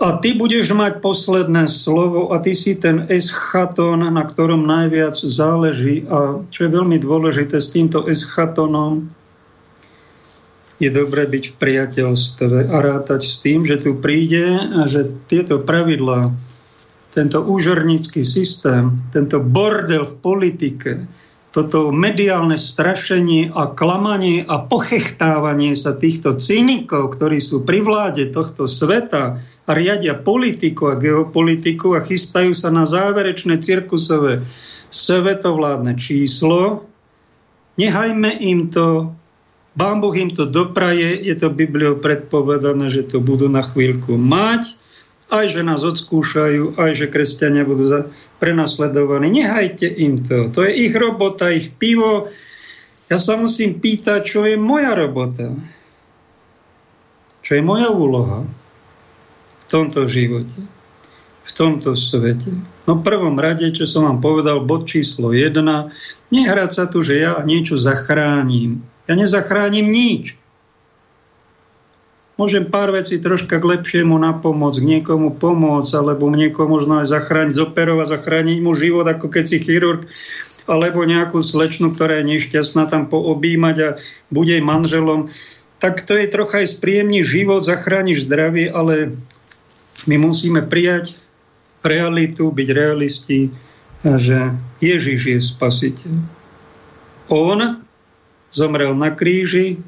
a 0.00 0.16
ty 0.18 0.32
budeš 0.32 0.72
mať 0.72 1.04
posledné 1.04 1.68
slovo 1.68 2.32
a 2.32 2.40
ty 2.40 2.56
si 2.56 2.74
ten 2.74 3.04
eschatón, 3.06 4.00
na 4.02 4.24
ktorom 4.24 4.64
najviac 4.64 5.14
záleží. 5.14 6.08
A 6.08 6.40
čo 6.48 6.66
je 6.66 6.70
veľmi 6.72 6.96
dôležité 6.98 7.60
s 7.60 7.70
týmto 7.70 8.08
eschatónom, 8.08 9.06
je 10.80 10.88
dobré 10.88 11.28
byť 11.28 11.44
v 11.52 11.58
priateľstve 11.60 12.72
a 12.72 12.76
rátať 12.80 13.22
s 13.28 13.44
tým, 13.44 13.68
že 13.68 13.84
tu 13.84 14.00
príde 14.00 14.56
a 14.56 14.88
že 14.88 15.12
tieto 15.28 15.60
pravidlá, 15.60 16.32
tento 17.10 17.42
úžornícky 17.42 18.22
systém, 18.22 18.94
tento 19.10 19.42
bordel 19.42 20.06
v 20.06 20.14
politike, 20.22 20.90
toto 21.50 21.90
mediálne 21.90 22.54
strašenie 22.54 23.50
a 23.50 23.74
klamanie 23.74 24.46
a 24.46 24.62
pochechtávanie 24.62 25.74
sa 25.74 25.98
týchto 25.98 26.38
cynikov, 26.38 27.18
ktorí 27.18 27.42
sú 27.42 27.66
pri 27.66 27.82
vláde 27.82 28.30
tohto 28.30 28.70
sveta 28.70 29.42
a 29.42 29.70
riadia 29.74 30.14
politiku 30.14 30.94
a 30.94 30.98
geopolitiku 30.98 31.98
a 31.98 32.06
chystajú 32.06 32.54
sa 32.54 32.70
na 32.70 32.86
záverečné 32.86 33.58
cirkusové 33.58 34.46
svetovládne 34.94 35.98
číslo, 35.98 36.86
nehajme 37.78 38.30
im 38.46 38.70
to, 38.70 39.10
Pán 39.74 39.98
Boh 39.98 40.14
im 40.14 40.30
to 40.30 40.46
dopraje, 40.46 41.18
je 41.18 41.34
to 41.34 41.50
Bibliou 41.50 41.98
predpovedané, 41.98 42.90
že 42.90 43.06
to 43.06 43.18
budú 43.18 43.50
na 43.50 43.62
chvíľku 43.62 44.14
mať, 44.14 44.78
aj 45.30 45.46
že 45.46 45.62
nás 45.62 45.86
odskúšajú, 45.86 46.74
aj 46.76 46.90
že 46.98 47.06
kresťania 47.06 47.62
budú 47.62 47.86
prenasledovaní. 48.42 49.30
Nehajte 49.30 49.86
im 49.86 50.18
to. 50.18 50.50
To 50.50 50.66
je 50.66 50.90
ich 50.90 50.94
robota, 50.98 51.54
ich 51.54 51.74
pivo. 51.78 52.26
Ja 53.06 53.16
sa 53.18 53.38
musím 53.38 53.78
pýtať, 53.78 54.20
čo 54.26 54.42
je 54.42 54.58
moja 54.58 54.98
robota. 54.98 55.54
Čo 57.46 57.58
je 57.58 57.62
moja 57.62 57.90
úloha 57.94 58.46
v 59.60 59.64
tomto 59.70 60.10
živote, 60.10 60.58
v 61.46 61.50
tomto 61.54 61.94
svete. 61.94 62.50
No 62.90 62.98
prvom 62.98 63.38
rade, 63.38 63.70
čo 63.70 63.86
som 63.86 64.10
vám 64.10 64.18
povedal, 64.18 64.66
bod 64.66 64.90
číslo 64.90 65.30
1, 65.30 65.62
nehrať 66.34 66.70
sa 66.74 66.84
tu, 66.90 67.06
že 67.06 67.22
ja 67.22 67.38
niečo 67.46 67.78
zachránim. 67.78 68.82
Ja 69.06 69.14
nezachránim 69.14 69.86
nič. 69.86 70.39
Môžem 72.40 72.64
pár 72.64 72.88
vecí 72.96 73.20
troška 73.20 73.60
k 73.60 73.68
lepšiemu 73.76 74.16
napomôcť, 74.16 74.80
k 74.80 74.88
niekomu 74.96 75.36
pomôcť, 75.36 75.92
alebo 76.00 76.32
niekomu 76.32 76.80
možno 76.80 77.04
aj 77.04 77.12
zachrániť, 77.12 77.52
zoperovať, 77.52 78.16
zachrániť 78.16 78.58
mu 78.64 78.72
život, 78.72 79.04
ako 79.04 79.28
keď 79.28 79.44
si 79.44 79.60
chirurg 79.60 80.08
alebo 80.64 81.02
nejakú 81.02 81.42
slečnu, 81.42 81.92
ktorá 81.92 82.22
je 82.22 82.36
nešťastná, 82.36 82.86
tam 82.88 83.10
poobímať 83.10 83.76
a 83.82 83.88
bude 84.30 84.54
jej 84.54 84.64
manželom, 84.64 85.28
tak 85.82 86.06
to 86.06 86.14
je 86.14 86.30
trocha 86.30 86.62
aj 86.62 86.78
spríjemný 86.78 87.26
život, 87.26 87.66
zachrániš 87.66 88.30
zdravie, 88.30 88.70
ale 88.70 89.16
my 90.06 90.16
musíme 90.16 90.62
prijať 90.64 91.18
realitu, 91.82 92.52
byť 92.54 92.68
realisti, 92.70 93.50
že 94.04 94.54
Ježiš 94.78 95.20
je 95.26 95.38
spasiteľ. 95.42 96.14
On 97.32 97.82
zomrel 98.54 98.92
na 98.94 99.10
kríži, 99.10 99.80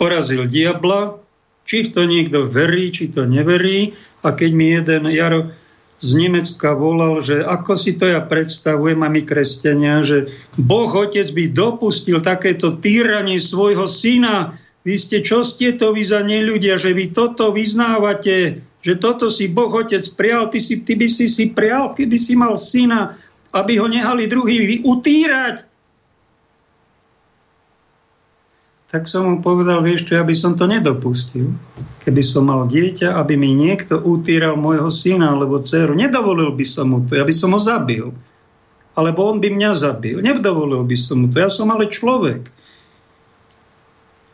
porazil 0.00 0.48
diabla, 0.48 1.20
či 1.64 1.86
v 1.86 1.92
to 1.94 2.02
niekto 2.04 2.50
verí, 2.50 2.90
či 2.90 3.10
to 3.12 3.24
neverí. 3.24 3.94
A 4.26 4.36
keď 4.36 4.50
mi 4.52 4.66
jeden 4.74 5.08
Jaro 5.08 5.52
z 6.00 6.10
Nemecka 6.16 6.72
volal, 6.72 7.20
že 7.20 7.44
ako 7.44 7.76
si 7.76 8.00
to 8.00 8.08
ja 8.08 8.24
predstavujem, 8.24 9.04
a 9.04 9.08
my 9.12 9.20
kresťania, 9.20 10.00
že 10.00 10.32
Boh 10.56 10.88
Otec 10.88 11.28
by 11.28 11.52
dopustil 11.52 12.24
takéto 12.24 12.80
týranie 12.80 13.36
svojho 13.36 13.84
syna. 13.84 14.56
Vy 14.80 14.96
ste, 14.96 15.20
čo 15.20 15.44
ste 15.44 15.76
to 15.76 15.92
vy 15.92 16.00
za 16.00 16.24
neľudia, 16.24 16.80
že 16.80 16.96
vy 16.96 17.12
toto 17.12 17.52
vyznávate, 17.52 18.64
že 18.80 18.94
toto 18.96 19.28
si 19.28 19.52
Boh 19.52 19.68
Otec 19.68 20.00
prial, 20.16 20.48
ty, 20.48 20.56
si, 20.56 20.80
ty 20.80 20.96
by 20.96 21.04
si 21.04 21.28
si 21.28 21.52
prial, 21.52 21.92
keby 21.92 22.16
si 22.16 22.32
mal 22.32 22.56
syna, 22.56 23.12
aby 23.52 23.76
ho 23.76 23.84
nehali 23.84 24.24
druhý 24.24 24.80
utírať. 24.80 25.68
Tak 28.90 29.06
som 29.06 29.22
mu 29.22 29.36
povedal, 29.38 29.86
vieš 29.86 30.10
čo, 30.10 30.18
aby 30.18 30.34
som 30.34 30.58
to 30.58 30.66
nedopustil. 30.66 31.54
Keby 32.02 32.22
som 32.26 32.50
mal 32.50 32.66
dieťa, 32.66 33.14
aby 33.22 33.38
mi 33.38 33.54
niekto 33.54 34.02
utíral 34.02 34.58
môjho 34.58 34.90
syna 34.90 35.30
alebo 35.30 35.62
dceru, 35.62 35.94
nedovolil 35.94 36.50
by 36.58 36.66
som 36.66 36.90
mu 36.90 36.98
to, 37.06 37.14
ja 37.14 37.22
by 37.22 37.30
som 37.30 37.54
ho 37.54 37.60
zabil. 37.62 38.10
Alebo 38.98 39.30
on 39.30 39.38
by 39.38 39.46
mňa 39.54 39.70
zabil. 39.78 40.18
Nedovolil 40.18 40.82
by 40.82 40.96
som 40.98 41.22
mu 41.22 41.26
to. 41.30 41.38
Ja 41.38 41.46
som 41.46 41.70
ale 41.70 41.86
človek. 41.86 42.50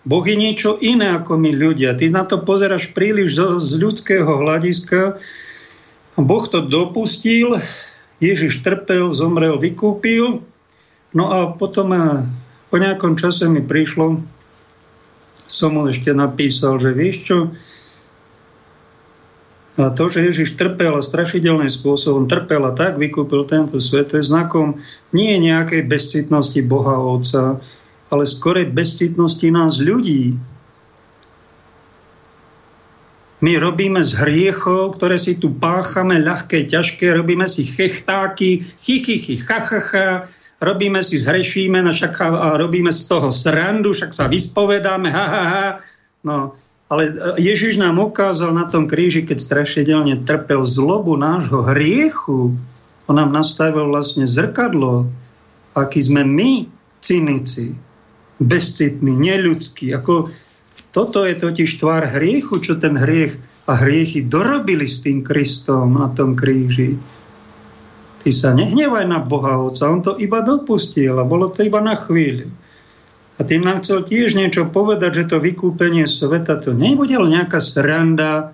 Boh 0.09 0.25
je 0.25 0.39
niečo 0.39 0.81
iné 0.81 1.19
ako 1.21 1.37
my 1.37 1.53
ľudia. 1.53 1.93
Ty 1.99 2.09
na 2.15 2.25
to 2.25 2.41
pozeráš 2.41 2.97
príliš 2.97 3.37
z, 3.37 3.61
z 3.61 3.71
ľudského 3.77 4.41
hľadiska. 4.41 5.21
Boh 6.17 6.45
to 6.49 6.65
dopustil, 6.65 7.61
Ježiš 8.25 8.65
trpel, 8.65 9.13
zomrel, 9.13 9.61
vykúpil. 9.61 10.41
No 11.13 11.25
a 11.29 11.53
potom 11.53 11.93
eh, 11.93 12.25
po 12.73 12.77
nejakom 12.81 13.21
čase 13.21 13.51
mi 13.53 13.61
prišlo, 13.61 14.25
som 15.47 15.75
mu 15.75 15.87
ešte 15.87 16.11
napísal, 16.11 16.79
že 16.83 16.91
vieš 16.93 17.17
čo, 17.27 17.39
a 19.77 19.93
to, 19.93 20.09
že 20.09 20.25
Ježiš 20.25 20.57
trpel 20.57 20.97
a 20.97 21.05
strašidelným 21.05 21.69
spôsobom 21.69 22.25
trpel 22.25 22.65
a 22.65 22.73
tak 22.73 22.97
vykúpil 22.97 23.45
tento 23.45 23.77
svet, 23.77 24.09
to 24.09 24.17
je 24.17 24.25
znakom 24.25 24.81
nie 25.13 25.37
nejakej 25.37 25.85
bezcitnosti 25.85 26.57
Boha 26.65 26.97
Otca, 26.97 27.61
ale 28.09 28.25
skorej 28.25 28.73
bezcitnosti 28.73 29.45
nás 29.53 29.77
ľudí. 29.77 30.41
My 33.45 33.61
robíme 33.61 34.01
z 34.01 34.17
hriechov, 34.17 34.97
ktoré 34.97 35.21
si 35.21 35.37
tu 35.37 35.53
páchame, 35.53 36.25
ľahké, 36.25 36.65
ťažké, 36.73 37.13
robíme 37.13 37.45
si 37.45 37.69
chechtáky, 37.69 38.65
chichychy, 38.81 39.37
chachacha, 39.37 40.33
robíme 40.61 41.05
si, 41.05 41.21
zhrešíme, 41.21 41.83
no 41.83 41.93
však 41.93 42.13
robíme 42.57 42.93
z 42.93 43.03
toho 43.09 43.29
srandu, 43.33 43.93
však 43.93 44.13
sa 44.13 44.27
vyspovedáme, 44.29 45.09
ha, 45.13 45.27
ha, 45.27 45.45
ha. 45.45 45.69
No, 46.25 46.57
ale 46.87 47.11
Ježiš 47.39 47.83
nám 47.83 47.99
ukázal 47.99 48.55
na 48.55 48.71
tom 48.71 48.87
kríži, 48.87 49.27
keď 49.27 49.39
strašidelne 49.43 50.23
trpel 50.23 50.63
zlobu 50.63 51.19
nášho 51.19 51.67
hriechu, 51.67 52.55
on 53.07 53.15
nám 53.19 53.31
nastavil 53.31 53.87
vlastne 53.91 54.27
zrkadlo, 54.27 55.07
aký 55.75 56.03
sme 56.03 56.27
my, 56.27 56.67
cynici, 56.99 57.75
bezcitní, 58.43 59.15
neľudskí. 59.15 59.95
Ako, 59.95 60.31
toto 60.91 61.23
je 61.23 61.39
totiž 61.39 61.71
tvár 61.79 62.09
hriechu, 62.19 62.59
čo 62.59 62.81
ten 62.81 62.99
hriech 62.99 63.39
a 63.67 63.79
hriechy 63.79 64.27
dorobili 64.27 64.87
s 64.87 65.03
tým 65.03 65.23
Kristom 65.23 65.99
na 65.99 66.11
tom 66.15 66.35
kríži. 66.39 66.99
Ty 68.27 68.35
sa 68.35 68.51
nehnevaj 68.51 69.07
na 69.07 69.23
Boha 69.23 69.55
Otca, 69.55 69.87
on 69.87 70.03
to 70.03 70.19
iba 70.19 70.43
dopustil 70.43 71.15
a 71.15 71.23
bolo 71.23 71.47
to 71.47 71.63
iba 71.63 71.79
na 71.79 71.95
chvíľu. 71.95 72.51
A 73.39 73.47
tým 73.47 73.63
nám 73.63 73.87
chcel 73.87 74.03
tiež 74.03 74.35
niečo 74.35 74.67
povedať, 74.67 75.23
že 75.23 75.31
to 75.31 75.39
vykúpenie 75.39 76.11
sveta 76.11 76.59
to 76.59 76.75
nebude 76.75 77.15
nejaká 77.15 77.63
sranda. 77.63 78.51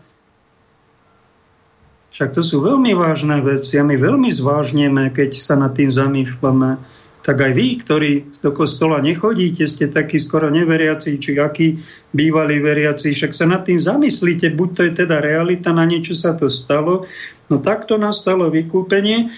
Však 2.12 2.36
to 2.36 2.44
sú 2.44 2.60
veľmi 2.60 2.92
vážne 2.92 3.40
veci 3.40 3.80
a 3.80 3.86
my 3.88 3.96
veľmi 3.96 4.28
zvážneme, 4.28 5.08
keď 5.08 5.40
sa 5.40 5.56
nad 5.56 5.72
tým 5.72 5.88
zamýšľame. 5.88 6.76
Tak 7.24 7.40
aj 7.40 7.52
vy, 7.56 7.66
ktorí 7.80 8.12
do 8.44 8.52
kostola 8.52 9.00
nechodíte, 9.00 9.64
ste 9.64 9.88
takí 9.88 10.20
skoro 10.20 10.52
neveriaci, 10.52 11.16
či 11.16 11.40
akí 11.40 11.80
bývalí 12.12 12.60
veriaci, 12.60 13.16
však 13.16 13.32
sa 13.32 13.48
nad 13.48 13.64
tým 13.64 13.80
zamyslíte, 13.80 14.52
buď 14.52 14.68
to 14.76 14.80
je 14.84 14.92
teda 15.00 15.24
realita, 15.24 15.72
na 15.72 15.88
niečo 15.88 16.12
sa 16.12 16.36
to 16.36 16.52
stalo, 16.52 17.08
no 17.48 17.56
takto 17.62 17.96
nastalo 17.96 18.52
vykúpenie. 18.52 19.32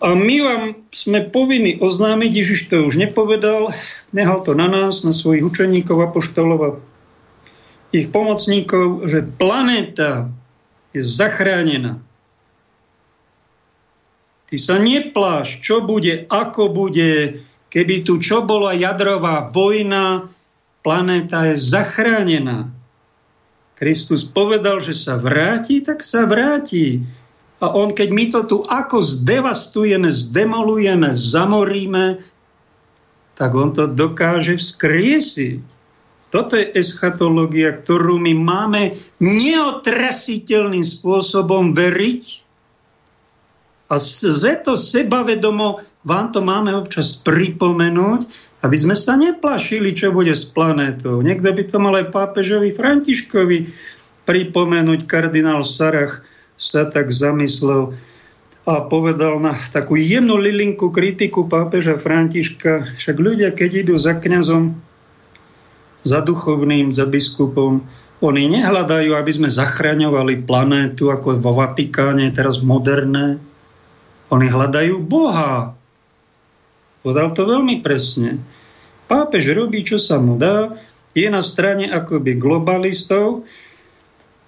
A 0.00 0.16
my 0.16 0.36
vám 0.40 0.62
sme 0.88 1.28
povinni 1.28 1.76
oznámiť, 1.76 2.30
Ježiš 2.32 2.72
to 2.72 2.88
už 2.88 2.96
nepovedal, 2.96 3.68
nehal 4.16 4.40
to 4.40 4.56
na 4.56 4.64
nás, 4.64 5.04
na 5.04 5.12
svojich 5.12 5.44
učeníkov, 5.44 6.00
apoštolov 6.00 6.60
a 6.64 6.70
ich 7.92 8.08
pomocníkov, 8.08 9.04
že 9.04 9.26
planéta 9.26 10.32
je 10.96 11.04
zachránená. 11.04 12.00
Ty 14.50 14.56
sa 14.58 14.80
nepláš, 14.82 15.62
čo 15.62 15.84
bude, 15.84 16.26
ako 16.26 16.74
bude, 16.74 17.44
keby 17.70 18.02
tu 18.02 18.18
čo 18.18 18.42
bola 18.42 18.74
jadrová 18.74 19.46
vojna, 19.46 20.26
planéta 20.82 21.52
je 21.52 21.60
zachránená. 21.60 22.72
Kristus 23.78 24.26
povedal, 24.26 24.82
že 24.82 24.92
sa 24.96 25.16
vráti, 25.16 25.80
tak 25.80 26.02
sa 26.02 26.26
vráti. 26.26 27.04
A 27.60 27.66
on, 27.76 27.92
keď 27.92 28.08
my 28.08 28.24
to 28.32 28.40
tu 28.48 28.58
ako 28.64 29.04
zdevastujeme, 29.04 30.08
zdemolujeme, 30.08 31.12
zamoríme, 31.12 32.24
tak 33.36 33.52
on 33.52 33.76
to 33.76 33.88
dokáže 33.88 34.56
vzkriesiť. 34.56 35.60
Toto 36.30 36.54
je 36.56 36.72
eschatológia, 36.78 37.74
ktorú 37.74 38.16
my 38.22 38.32
máme 38.38 38.96
neotrasiteľným 39.18 40.86
spôsobom 40.86 41.76
veriť. 41.76 42.24
A 43.90 43.98
to 44.62 44.72
sebavedomo 44.78 45.82
vám 46.06 46.32
to 46.32 46.40
máme 46.40 46.72
občas 46.72 47.20
pripomenúť, 47.20 48.24
aby 48.64 48.76
sme 48.76 48.96
sa 48.96 49.18
neplašili, 49.18 49.92
čo 49.92 50.14
bude 50.14 50.32
s 50.32 50.48
planétou. 50.48 51.20
Niekto 51.20 51.50
by 51.50 51.62
to 51.66 51.76
mal 51.82 51.98
aj 51.98 52.14
pápežovi 52.14 52.72
Františkovi 52.72 53.58
pripomenúť, 54.24 55.04
kardinál 55.04 55.66
Sarach, 55.66 56.22
sa 56.60 56.84
tak 56.84 57.08
zamyslel 57.08 57.96
a 58.68 58.84
povedal 58.84 59.40
na 59.40 59.56
takú 59.56 59.96
jemnú 59.96 60.36
lilinku 60.36 60.92
kritiku 60.92 61.48
pápeža 61.48 61.96
Františka, 61.96 63.00
však 63.00 63.16
ľudia, 63.16 63.56
keď 63.56 63.88
idú 63.88 63.96
za 63.96 64.20
kňazom, 64.20 64.76
za 66.04 66.20
duchovným, 66.20 66.92
za 66.92 67.08
biskupom, 67.08 67.80
oni 68.20 68.52
nehľadajú, 68.52 69.16
aby 69.16 69.32
sme 69.32 69.48
zachraňovali 69.48 70.44
planétu 70.44 71.08
ako 71.08 71.40
vo 71.40 71.56
Vatikáne, 71.56 72.28
teraz 72.28 72.60
moderné. 72.60 73.40
Oni 74.28 74.44
hľadajú 74.44 75.00
Boha. 75.00 75.72
Podal 77.00 77.32
to 77.32 77.48
veľmi 77.48 77.80
presne. 77.80 78.44
Pápež 79.08 79.56
robí, 79.56 79.80
čo 79.80 79.96
sa 79.96 80.20
mu 80.20 80.36
dá, 80.36 80.76
je 81.16 81.26
na 81.32 81.40
strane 81.40 81.88
akoby 81.88 82.36
globalistov, 82.36 83.48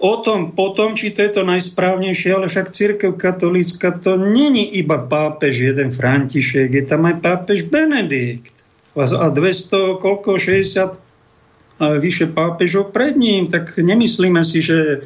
o 0.03 0.15
tom 0.19 0.59
potom, 0.59 0.99
či 0.99 1.15
to 1.15 1.23
je 1.23 1.31
to 1.31 1.43
najsprávnejšie, 1.47 2.35
ale 2.35 2.51
však 2.51 2.75
církev 2.75 3.15
katolícka 3.15 3.95
to 3.95 4.19
není 4.19 4.75
iba 4.75 4.99
pápež 5.07 5.73
jeden 5.73 5.95
František, 5.95 6.75
je 6.75 6.85
tam 6.85 7.07
aj 7.07 7.23
pápež 7.23 7.71
Benedikt. 7.71 8.51
A 8.99 9.31
200, 9.31 10.03
koľko, 10.03 10.37
60 10.37 11.13
a 11.83 11.99
vyše 11.99 12.31
pápežov 12.31 12.95
pred 12.95 13.17
ním, 13.19 13.51
tak 13.51 13.75
nemyslíme 13.75 14.43
si, 14.47 14.63
že 14.63 15.03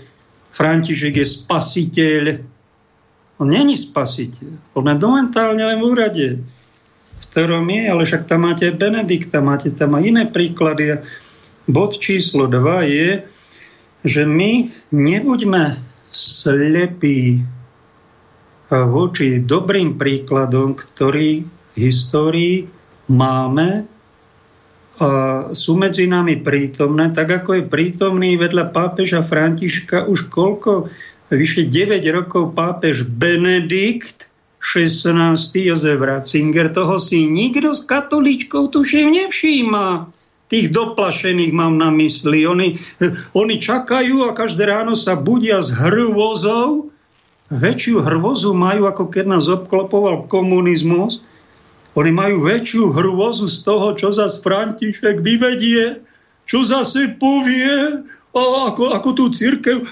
František 0.52 1.14
je 1.16 1.26
spasiteľ. 1.26 2.24
On 3.40 3.48
není 3.48 3.76
spasiteľ. 3.76 4.76
On 4.76 4.84
je 4.84 4.96
momentálne 4.96 5.60
len 5.60 5.78
v 5.80 5.86
úrade, 5.86 6.26
v 6.36 7.24
ktorom 7.32 7.64
je, 7.68 7.82
ale 7.88 8.02
však 8.04 8.28
tam 8.28 8.48
máte 8.48 8.68
Benedikta, 8.72 9.40
máte 9.40 9.72
tam 9.72 9.96
aj 9.96 10.02
iné 10.04 10.24
príklady. 10.28 11.00
Bod 11.68 11.96
číslo 11.96 12.48
2 12.48 12.92
je, 12.92 13.08
že 14.06 14.22
my 14.22 14.70
nebuďme 14.94 15.76
slepí 16.14 17.42
voči 18.70 19.42
dobrým 19.42 19.98
príkladom, 19.98 20.78
ktorý 20.78 21.42
v 21.46 21.76
histórii 21.76 22.66
máme 23.10 23.86
a 24.96 25.08
sú 25.52 25.76
medzi 25.76 26.08
nami 26.08 26.40
prítomné, 26.40 27.12
tak 27.12 27.28
ako 27.28 27.60
je 27.60 27.68
prítomný 27.68 28.40
vedľa 28.40 28.72
pápeža 28.72 29.20
Františka 29.20 30.08
už 30.08 30.32
koľko, 30.32 30.88
vyše 31.28 31.68
9 31.68 32.00
rokov 32.16 32.56
pápež 32.56 33.04
Benedikt 33.04 34.32
16. 34.64 35.36
Jozef 35.68 36.00
Ratzinger, 36.00 36.72
toho 36.72 36.96
si 36.96 37.28
nikto 37.28 37.76
s 37.76 37.84
katolíčkou 37.84 38.72
tuším 38.72 39.12
nevšíma. 39.12 40.08
Tých 40.46 40.70
doplašených 40.70 41.52
mám 41.54 41.74
na 41.74 41.90
mysli. 41.90 42.46
Oni, 42.46 42.78
oni 43.40 43.56
čakajú 43.58 44.26
a 44.26 44.36
každé 44.36 44.66
ráno 44.66 44.94
sa 44.94 45.18
budia 45.18 45.58
s 45.58 45.74
hrôzou. 45.74 46.92
Väčšiu 47.50 48.02
hrôzu 48.02 48.54
majú, 48.58 48.90
ako 48.90 49.10
keď 49.10 49.24
nás 49.38 49.46
obklopoval 49.46 50.26
komunizmus 50.26 51.22
oni 51.96 52.12
majú 52.12 52.44
väčšiu 52.44 52.92
hrôzu 52.92 53.48
z 53.48 53.64
toho, 53.64 53.96
čo 53.96 54.12
zase 54.12 54.44
František 54.44 55.24
vyvedie, 55.24 56.04
čo 56.44 56.60
zase 56.60 57.16
povie, 57.16 58.04
a 58.36 58.40
ako, 58.68 58.92
ako 58.92 59.10
tú 59.16 59.24
církev 59.32 59.80
a, 59.80 59.88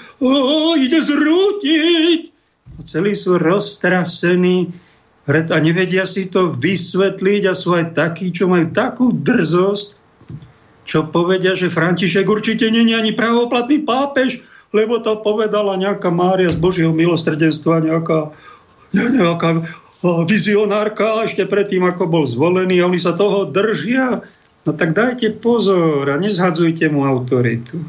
ide 0.77 1.01
zrútiť. 1.01 2.21
A 2.77 2.79
celí 2.85 3.17
sú 3.17 3.41
roztrasení 3.41 4.69
a 5.25 5.57
nevedia 5.57 6.05
si 6.05 6.29
to 6.29 6.53
vysvetliť 6.53 7.41
a 7.49 7.57
sú 7.57 7.73
aj 7.73 7.97
takí, 7.97 8.29
čo 8.29 8.45
majú 8.45 8.69
takú 8.69 9.09
drzosť, 9.09 10.04
čo 10.85 11.09
povedia, 11.09 11.57
že 11.57 11.73
František 11.73 12.29
určite 12.29 12.69
není 12.69 12.93
ani 12.93 13.11
pravoplatný 13.11 13.81
pápež, 13.83 14.45
lebo 14.69 15.01
to 15.01 15.17
povedala 15.19 15.75
nejaká 15.81 16.13
Mária 16.13 16.47
z 16.47 16.61
Božieho 16.61 16.93
milosrdenstva, 16.93 17.81
nejaká, 17.81 18.29
nejaká 18.93 19.65
vizionárka 20.29 21.25
ešte 21.25 21.49
predtým, 21.49 21.81
ako 21.89 22.05
bol 22.05 22.23
zvolený 22.23 22.79
a 22.79 22.87
oni 22.87 23.01
sa 23.01 23.17
toho 23.17 23.49
držia. 23.49 24.21
No 24.65 24.71
tak 24.73 24.93
dajte 24.93 25.41
pozor 25.41 26.05
a 26.05 26.15
nezhadzujte 26.21 26.89
mu 26.93 27.05
autoritu. 27.05 27.81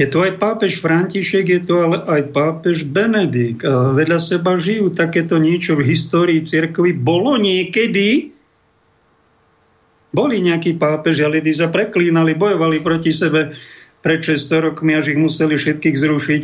Je 0.00 0.08
to 0.08 0.24
aj 0.24 0.40
pápež 0.40 0.80
František, 0.80 1.44
je 1.44 1.60
to 1.60 1.84
ale 1.84 2.00
aj 2.08 2.32
pápež 2.32 2.88
Benedikt. 2.88 3.68
A 3.68 3.92
vedľa 3.92 4.16
seba 4.16 4.56
žijú 4.56 4.88
takéto 4.88 5.36
niečo 5.36 5.76
v 5.76 5.92
histórii 5.92 6.40
cirkvi. 6.40 6.96
Bolo 6.96 7.36
niekedy, 7.36 8.32
boli 10.10 10.42
nejakí 10.42 10.74
pápeži, 10.74 11.22
ale 11.22 11.42
tí 11.42 11.54
sa 11.54 11.70
preklínali, 11.70 12.34
bojovali 12.34 12.82
proti 12.82 13.14
sebe 13.14 13.54
pred 14.02 14.20
600 14.20 14.66
rokmi, 14.72 14.98
až 14.98 15.14
ich 15.14 15.20
museli 15.20 15.54
všetkých 15.54 15.96
zrušiť. 15.96 16.42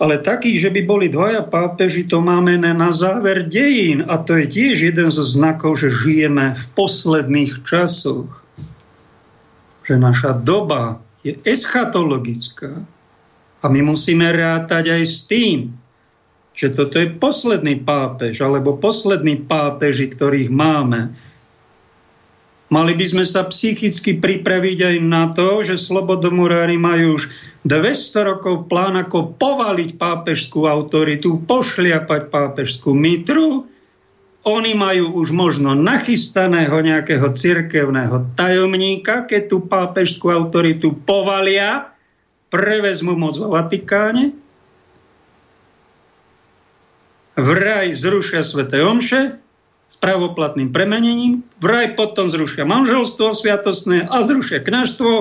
Ale 0.00 0.24
taký, 0.24 0.56
že 0.56 0.72
by 0.72 0.80
boli 0.88 1.12
dvaja 1.12 1.44
pápeži, 1.44 2.08
to 2.08 2.24
máme 2.24 2.56
na 2.56 2.88
záver 2.88 3.44
dejín. 3.44 4.08
A 4.08 4.16
to 4.24 4.40
je 4.40 4.48
tiež 4.48 4.92
jeden 4.92 5.12
zo 5.12 5.20
znakov, 5.20 5.76
že 5.76 5.92
žijeme 5.92 6.56
v 6.56 6.64
posledných 6.72 7.60
časoch. 7.68 8.44
Že 9.84 10.00
naša 10.00 10.40
doba 10.40 11.04
je 11.20 11.36
eschatologická. 11.44 12.80
A 13.60 13.64
my 13.68 13.92
musíme 13.92 14.24
rátať 14.24 14.88
aj 14.88 15.02
s 15.04 15.28
tým, 15.28 15.76
že 16.56 16.72
toto 16.72 16.96
je 16.96 17.12
posledný 17.12 17.84
pápež, 17.84 18.40
alebo 18.40 18.80
poslední 18.80 19.36
pápeži, 19.44 20.08
ktorých 20.08 20.48
máme 20.48 21.12
Mali 22.70 22.94
by 22.94 23.02
sme 23.02 23.24
sa 23.26 23.50
psychicky 23.50 24.22
pripraviť 24.22 24.78
aj 24.94 24.96
na 25.02 25.26
to, 25.34 25.58
že 25.66 25.74
slobodomurári 25.74 26.78
majú 26.78 27.18
už 27.18 27.26
200 27.66 28.30
rokov 28.30 28.70
plán, 28.70 28.94
ako 28.94 29.34
povaliť 29.34 29.98
pápežskú 29.98 30.70
autoritu, 30.70 31.42
pošliapať 31.50 32.30
pápežskú 32.30 32.94
mitru. 32.94 33.66
Oni 34.46 34.72
majú 34.78 35.18
už 35.18 35.34
možno 35.34 35.74
nachystaného 35.74 36.78
nejakého 36.78 37.34
cirkevného 37.34 38.38
tajomníka, 38.38 39.26
keď 39.26 39.42
tú 39.50 39.66
pápežskú 39.66 40.30
autoritu 40.30 40.94
povalia, 40.94 41.90
prevezmu 42.54 43.18
moc 43.18 43.34
vo 43.34 43.50
Vatikáne, 43.50 44.30
vraj 47.34 47.90
zrušia 47.98 48.46
sväté 48.46 48.78
omše, 48.78 49.42
s 49.90 49.96
pravoplatným 49.98 50.70
premenením, 50.70 51.42
vraj 51.58 51.98
potom 51.98 52.30
zrušia 52.30 52.62
manželstvo 52.62 53.34
sviatosné 53.34 54.06
a 54.06 54.22
zrušia 54.22 54.62
kňažstvo 54.62 55.12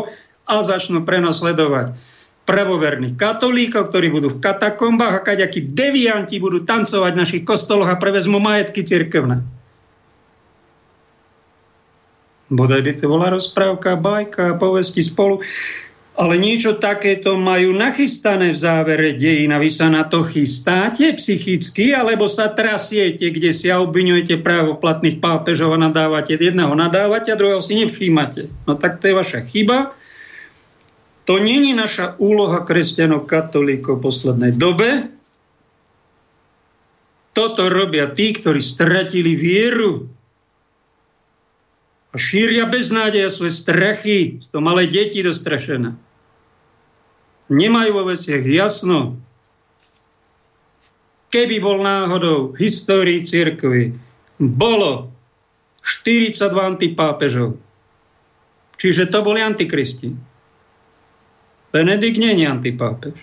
a 0.45 0.55
začnú 0.62 1.01
prenasledovať 1.01 1.97
pravoverných 2.45 3.17
katolíkov, 3.17 3.93
ktorí 3.93 4.10
budú 4.10 4.34
v 4.34 4.41
katakombách 4.41 5.21
a 5.21 5.25
kaďakí 5.25 5.69
devianti 5.73 6.41
budú 6.41 6.65
tancovať 6.65 7.12
v 7.13 7.21
našich 7.21 7.43
kostoloch 7.45 7.89
a 7.89 8.01
prevezmú 8.01 8.41
majetky 8.41 8.82
cirkevné. 8.82 9.45
Bodaj 12.49 12.82
by 12.82 12.91
to 12.97 13.05
bola 13.05 13.29
rozprávka, 13.29 13.93
bajka, 13.93 14.58
povesti 14.58 15.05
spolu 15.05 15.45
ale 16.19 16.36
niečo 16.36 16.76
takéto 16.76 17.39
majú 17.39 17.72
nachystané 17.72 18.52
v 18.52 18.60
závere 18.60 19.15
dejín 19.15 19.56
vy 19.56 19.69
sa 19.72 19.88
na 19.88 20.04
to 20.04 20.26
chystáte 20.26 21.15
psychicky, 21.15 21.95
alebo 21.95 22.28
sa 22.28 22.52
trasiete, 22.52 23.32
kde 23.32 23.56
si 23.56 23.72
a 23.72 23.80
obviňujete 23.80 24.43
právoplatných 24.43 25.24
pápežov 25.24 25.78
a 25.78 25.80
nadávate. 25.80 26.36
Jedného 26.36 26.76
nadávate 26.76 27.32
a 27.32 27.39
druhého 27.39 27.63
si 27.63 27.80
nevšímate. 27.80 28.52
No 28.67 28.76
tak 28.76 29.00
to 29.00 29.12
je 29.12 29.15
vaša 29.15 29.39
chyba. 29.48 29.95
To 31.30 31.38
není 31.38 31.78
naša 31.78 32.17
úloha 32.17 32.65
kresťanov 32.65 33.30
katolíkov 33.30 34.02
v 34.02 34.06
poslednej 34.10 34.54
dobe. 34.58 35.13
Toto 37.38 37.69
robia 37.69 38.10
tí, 38.12 38.34
ktorí 38.34 38.60
stratili 38.60 39.38
vieru 39.38 40.10
a 42.10 42.15
šíria 42.17 42.65
beznádej 42.65 43.28
a 43.28 43.34
svoje 43.34 43.54
strachy. 43.54 44.41
To 44.50 44.62
malé 44.62 44.89
deti 44.89 45.22
dostrašené 45.22 46.10
nemajú 47.50 47.91
vo 47.98 48.04
veciach 48.13 48.45
jasno. 48.45 49.17
Keby 51.30 51.62
bol 51.62 51.82
náhodou 51.82 52.54
v 52.54 52.65
histórii 52.65 53.22
cirkvi 53.22 53.93
bolo 54.39 55.13
42 55.86 56.50
antipápežov, 56.58 57.58
čiže 58.78 59.10
to 59.10 59.22
boli 59.22 59.41
antikristi. 59.41 60.13
Benedikt 61.69 62.17
je 62.17 62.50
antipápež. 62.50 63.17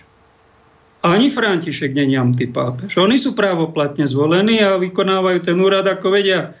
Ani 1.03 1.27
František 1.27 1.91
je 1.91 2.15
antipápež. 2.15 2.95
Oni 2.99 3.19
sú 3.19 3.35
právoplatne 3.35 4.07
zvolení 4.07 4.63
a 4.63 4.79
vykonávajú 4.79 5.39
ten 5.43 5.59
úrad, 5.59 5.83
ako 5.83 6.15
vedia. 6.15 6.55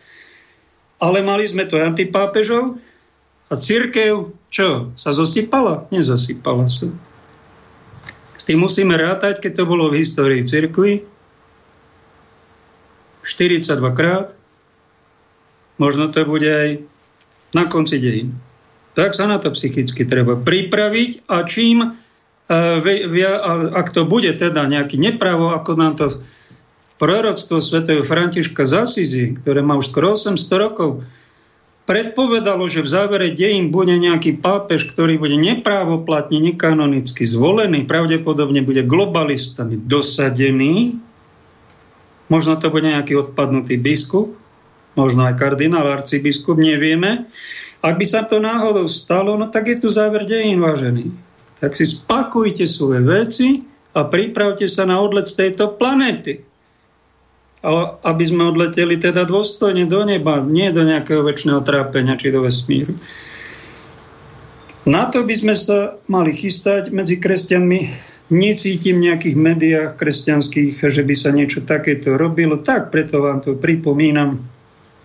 Ale 0.97 1.21
mali 1.21 1.45
sme 1.45 1.69
to 1.69 1.77
antipápežov 1.77 2.81
a 3.47 3.53
církev, 3.53 4.33
čo, 4.49 4.91
sa 4.97 5.13
zosypala? 5.13 5.85
Nezosypala 5.93 6.65
sa 6.65 6.89
tým 8.47 8.63
musíme 8.63 8.95
rátať, 8.95 9.43
keď 9.43 9.51
to 9.59 9.63
bolo 9.67 9.91
v 9.91 9.99
histórii 9.99 10.39
cirkvi, 10.47 11.03
42 13.27 13.83
krát, 13.91 14.31
možno 15.75 16.07
to 16.07 16.23
bude 16.23 16.47
aj 16.47 16.79
na 17.51 17.67
konci 17.67 17.99
dejín. 17.99 18.39
Tak 18.95 19.11
sa 19.11 19.27
na 19.27 19.35
to 19.35 19.51
psychicky 19.51 20.07
treba 20.07 20.39
pripraviť 20.39 21.27
a 21.27 21.43
čím, 21.43 21.83
e, 21.83 21.87
ak 23.75 23.87
to 23.91 24.07
bude 24.07 24.31
teda 24.31 24.63
nejaký 24.63 24.95
nepravo, 24.95 25.51
ako 25.51 25.71
nám 25.75 25.99
to 25.99 26.23
proroctvo 26.97 27.61
svätého 27.61 28.01
Františka 28.01 28.65
z 28.65 29.37
ktoré 29.37 29.61
má 29.61 29.77
už 29.77 29.93
skoro 29.93 30.17
800 30.17 30.37
rokov, 30.57 31.05
predpovedalo, 31.87 32.67
že 32.67 32.83
v 32.83 32.91
závere 32.91 33.27
dejín 33.31 33.71
bude 33.71 33.95
nejaký 33.95 34.43
pápež, 34.43 34.91
ktorý 34.91 35.21
bude 35.21 35.39
neprávoplatne, 35.39 36.51
nekanonicky 36.51 37.23
zvolený, 37.23 37.87
pravdepodobne 37.87 38.59
bude 38.65 38.83
globalistami 38.83 39.79
dosadený, 39.79 40.99
možno 42.27 42.59
to 42.59 42.67
bude 42.67 42.83
nejaký 42.83 43.15
odpadnutý 43.15 43.79
biskup, 43.79 44.35
možno 44.99 45.31
aj 45.31 45.39
kardinál, 45.39 45.87
arcibiskup, 45.87 46.59
nevieme. 46.59 47.29
Ak 47.79 47.95
by 47.95 48.05
sa 48.09 48.25
to 48.25 48.41
náhodou 48.41 48.89
stalo, 48.91 49.37
no 49.39 49.47
tak 49.47 49.71
je 49.71 49.77
tu 49.79 49.87
záver 49.87 50.27
dejín, 50.27 50.59
vážený. 50.59 51.13
Tak 51.61 51.77
si 51.77 51.87
spakujte 51.87 52.67
svoje 52.67 52.99
veci 53.05 53.47
a 53.95 54.03
pripravte 54.03 54.65
sa 54.65 54.83
na 54.83 54.99
odlet 54.99 55.29
z 55.29 55.47
tejto 55.47 55.77
planéty 55.77 56.43
aby 57.61 58.23
sme 58.23 58.53
odleteli 58.53 59.01
teda 59.01 59.25
dôstojne 59.25 59.89
do 59.89 60.05
neba, 60.05 60.45
nie 60.45 60.69
do 60.69 60.85
nejakého 60.85 61.25
väčšného 61.25 61.61
trápenia 61.65 62.13
či 62.15 62.29
do 62.29 62.45
vesmíru. 62.45 62.93
Na 64.87 65.09
to 65.11 65.27
by 65.27 65.35
sme 65.35 65.55
sa 65.57 65.99
mali 66.07 66.31
chystať 66.31 66.95
medzi 66.95 67.19
kresťanmi. 67.19 67.79
Necítim 68.27 68.99
v 68.99 69.11
nejakých 69.11 69.35
médiách 69.35 69.91
kresťanských, 69.99 70.79
že 70.79 71.03
by 71.03 71.15
sa 71.15 71.31
niečo 71.31 71.63
takéto 71.63 72.15
robilo. 72.15 72.59
Tak 72.59 72.91
preto 72.91 73.19
vám 73.23 73.43
to 73.43 73.59
pripomínam. 73.59 74.39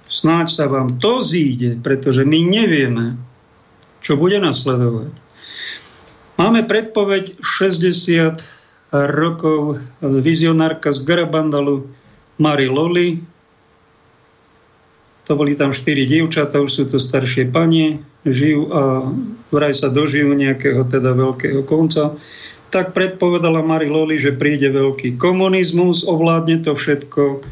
Snáď 0.07 0.47
sa 0.51 0.65
vám 0.71 1.03
to 1.03 1.19
zíde, 1.19 1.83
pretože 1.83 2.23
my 2.23 2.39
nevieme, 2.47 3.19
čo 4.05 4.19
bude 4.19 4.39
nasledovať. 4.39 5.15
Máme 6.37 6.67
predpoveď 6.67 7.43
60 7.43 8.39
rokov 8.93 9.81
vizionárka 10.03 10.93
z 10.93 11.01
Garabandalu, 11.07 11.89
Mari 12.41 12.69
Loli, 12.69 13.21
to 15.23 15.39
boli 15.39 15.55
tam 15.55 15.71
štyri 15.71 16.05
dievčatá, 16.05 16.59
už 16.59 16.73
sú 16.73 16.85
to 16.89 16.99
staršie 16.99 17.49
pani, 17.49 18.03
žijú 18.27 18.69
a 18.75 18.83
vraj 19.55 19.75
sa 19.75 19.91
dožijú 19.91 20.35
nejakého 20.35 20.83
teda 20.87 21.15
veľkého 21.15 21.63
konca. 21.63 22.19
Tak 22.73 22.97
predpovedala 22.97 23.63
Mari 23.63 23.93
Loli, 23.93 24.17
že 24.17 24.35
príde 24.35 24.73
veľký 24.73 25.21
komunizmus, 25.21 26.09
ovládne 26.09 26.65
to 26.65 26.73
všetko. 26.73 27.45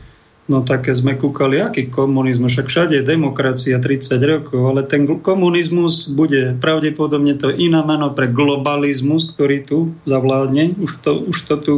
No 0.51 0.67
také 0.67 0.91
sme 0.99 1.15
kúkali, 1.15 1.63
aký 1.63 1.95
komunizmus, 1.95 2.59
však 2.59 2.67
všade 2.67 2.95
je 2.99 3.07
demokracia 3.07 3.79
30 3.79 4.19
rokov, 4.27 4.61
ale 4.67 4.83
ten 4.83 5.07
komunizmus 5.07 6.11
bude 6.11 6.59
pravdepodobne 6.59 7.39
to 7.39 7.55
iná 7.55 7.87
meno 7.87 8.11
pre 8.11 8.27
globalizmus, 8.27 9.31
ktorý 9.31 9.63
tu 9.63 9.95
zavládne, 10.11 10.75
už 10.83 10.93
to, 11.07 11.13
už 11.23 11.39
to 11.47 11.55
tu 11.63 11.75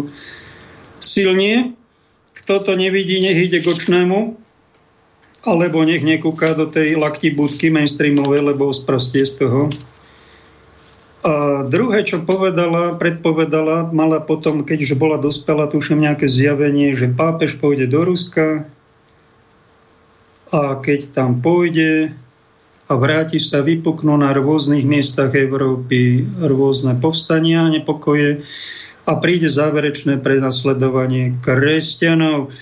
silnie. 1.04 1.76
Kto 2.42 2.58
to 2.58 2.72
nevidí, 2.74 3.22
nech 3.22 3.38
ide 3.38 3.62
k 3.62 3.70
očnému, 3.70 4.34
alebo 5.46 5.82
nech 5.86 6.02
nekúka 6.02 6.54
do 6.54 6.66
tej 6.66 6.98
lakti 6.98 7.30
budky 7.30 7.70
mainstreamovej, 7.70 8.54
lebo 8.54 8.74
sprostie 8.74 9.26
z 9.26 9.46
toho. 9.46 9.70
A 11.22 11.62
druhé, 11.70 12.02
čo 12.02 12.26
povedala, 12.26 12.98
predpovedala, 12.98 13.94
mala 13.94 14.18
potom, 14.18 14.66
keď 14.66 14.90
už 14.90 14.98
bola 14.98 15.22
dospela, 15.22 15.70
tuším 15.70 16.02
nejaké 16.02 16.26
zjavenie, 16.26 16.90
že 16.98 17.14
pápež 17.14 17.62
pôjde 17.62 17.86
do 17.86 18.02
Ruska 18.02 18.66
a 20.50 20.82
keď 20.82 21.14
tam 21.14 21.38
pôjde 21.38 22.10
a 22.90 22.92
vráti 22.98 23.38
sa, 23.38 23.64
vypuknú 23.64 24.18
na 24.18 24.34
rôznych 24.34 24.84
miestach 24.84 25.32
Európy 25.32 26.26
rôzne 26.42 26.98
povstania, 26.98 27.70
nepokoje 27.70 28.42
a 29.02 29.12
príde 29.18 29.50
záverečné 29.50 30.22
prenasledovanie 30.22 31.34
kresťanov. 31.42 32.54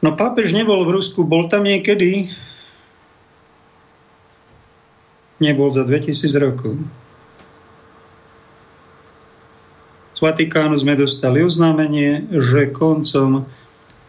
No 0.00 0.10
pápež 0.16 0.56
nebol 0.56 0.80
v 0.88 0.96
Rusku, 0.96 1.28
bol 1.28 1.44
tam 1.52 1.68
niekedy? 1.68 2.32
Nebol 5.40 5.68
za 5.68 5.84
2000 5.84 6.40
rokov. 6.40 6.80
Z 10.16 10.18
Vatikánu 10.24 10.76
sme 10.76 11.00
dostali 11.00 11.40
oznámenie, 11.40 12.28
že 12.28 12.72
koncom 12.72 13.48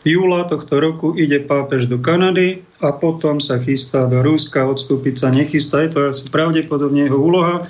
júla 0.04 0.43
tohto 0.43 0.80
roku 0.82 1.15
ide 1.15 1.39
pápež 1.43 1.88
do 1.88 2.04
Kanady 2.04 2.67
a 2.84 2.91
potom 2.95 3.39
sa 3.39 3.60
chystá 3.62 4.08
do 4.12 4.19
Ruska, 4.19 4.67
odstúpiť 4.67 5.15
sa 5.24 5.28
nechystá. 5.32 5.84
Je 5.84 5.91
to 5.91 6.00
asi 6.12 6.28
pravdepodobne 6.28 7.08
jeho 7.08 7.19
úloha. 7.19 7.67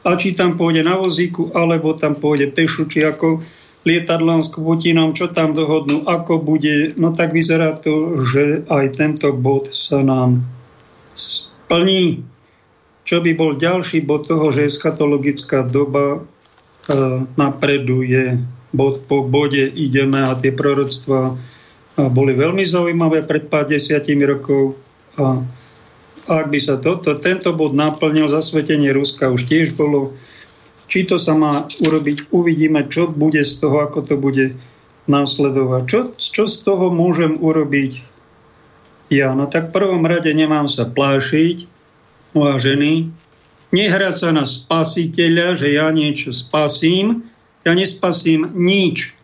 A 0.00 0.16
či 0.16 0.32
tam 0.32 0.56
pôjde 0.56 0.80
na 0.86 0.96
vozíku, 0.96 1.52
alebo 1.52 1.92
tam 1.92 2.16
pôjde 2.16 2.48
pešu, 2.56 2.88
či 2.88 3.04
ako 3.04 3.44
lietadlom 3.84 4.44
s 4.44 4.52
Putinom, 4.52 5.16
čo 5.16 5.32
tam 5.32 5.56
dohodnú, 5.56 6.04
ako 6.08 6.40
bude. 6.40 6.96
No 6.96 7.12
tak 7.12 7.32
vyzerá 7.32 7.76
to, 7.76 8.16
že 8.20 8.64
aj 8.68 8.96
tento 8.96 9.32
bod 9.32 9.68
sa 9.72 10.00
nám 10.04 10.44
splní. 11.16 12.24
Čo 13.04 13.24
by 13.24 13.32
bol 13.36 13.56
ďalší 13.56 14.04
bod 14.04 14.28
toho, 14.28 14.52
že 14.52 14.68
eschatologická 14.68 15.64
doba 15.68 16.16
e, 16.16 16.18
napreduje. 17.40 18.36
Bod 18.70 18.94
po 19.10 19.26
bode 19.26 19.66
ideme 19.66 20.22
a 20.22 20.36
tie 20.38 20.54
proroctvá 20.54 21.34
boli 22.08 22.32
veľmi 22.38 22.62
zaujímavé 22.62 23.26
pred 23.26 23.50
pár 23.50 23.66
desiatimi 23.66 24.24
rokov. 24.24 24.78
A 25.18 25.42
ak 26.28 26.52
by 26.52 26.60
sa 26.60 26.76
toto, 26.76 27.16
tento 27.16 27.54
bod 27.54 27.72
naplnil, 27.72 28.28
zasvetenie 28.28 28.92
Ruska 28.92 29.32
už 29.32 29.48
tiež 29.48 29.78
bolo 29.78 30.16
či 30.90 31.06
to 31.06 31.22
sa 31.22 31.38
má 31.38 31.70
urobiť, 31.86 32.34
uvidíme, 32.34 32.90
čo 32.90 33.06
bude 33.06 33.46
z 33.46 33.62
toho, 33.62 33.86
ako 33.86 34.02
to 34.02 34.18
bude 34.18 34.58
následovať. 35.06 35.82
Čo, 35.86 36.00
čo 36.18 36.44
z 36.50 36.56
toho 36.66 36.90
môžem 36.90 37.38
urobiť 37.38 38.02
ja? 39.14 39.30
No 39.34 39.46
tak 39.46 39.70
v 39.70 39.74
prvom 39.78 40.02
rade 40.02 40.30
nemám 40.34 40.66
sa 40.66 40.90
plášiť, 40.90 41.70
vážený, 42.34 43.10
nehrať 43.70 44.14
sa 44.18 44.30
na 44.34 44.42
spasiteľa, 44.42 45.54
že 45.54 45.78
ja 45.78 45.90
niečo 45.94 46.34
spasím. 46.34 47.26
Ja 47.62 47.76
nespasím 47.76 48.50
nič. 48.56 49.14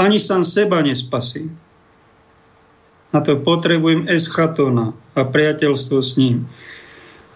Ani 0.00 0.16
sám 0.16 0.40
seba 0.40 0.80
nespasím. 0.80 1.52
Na 3.10 3.20
to 3.20 3.38
potrebujem 3.42 4.06
eschatona 4.06 4.94
a 5.18 5.26
priateľstvo 5.26 5.98
s 5.98 6.14
ním 6.14 6.46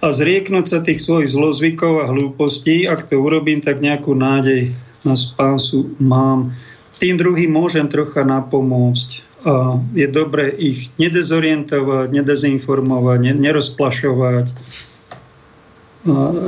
a 0.04 0.12
zrieknúť 0.12 0.66
sa 0.68 0.78
tých 0.84 1.00
svojich 1.00 1.32
zlozvykov 1.32 2.04
a 2.04 2.10
hlúpostí. 2.12 2.84
Ak 2.84 3.08
to 3.08 3.24
urobím, 3.24 3.64
tak 3.64 3.80
nejakú 3.80 4.12
nádej 4.12 4.76
na 5.00 5.16
spásu 5.16 5.96
mám. 5.96 6.52
Tým 7.00 7.16
druhým 7.16 7.48
môžem 7.48 7.88
trocha 7.88 8.20
napomôcť. 8.20 9.08
A 9.48 9.80
je 9.96 10.04
dobre 10.12 10.52
ich 10.60 10.92
nedezorientovať, 11.00 12.12
nedezinformovať, 12.12 13.32
nerozplašovať, 13.32 14.46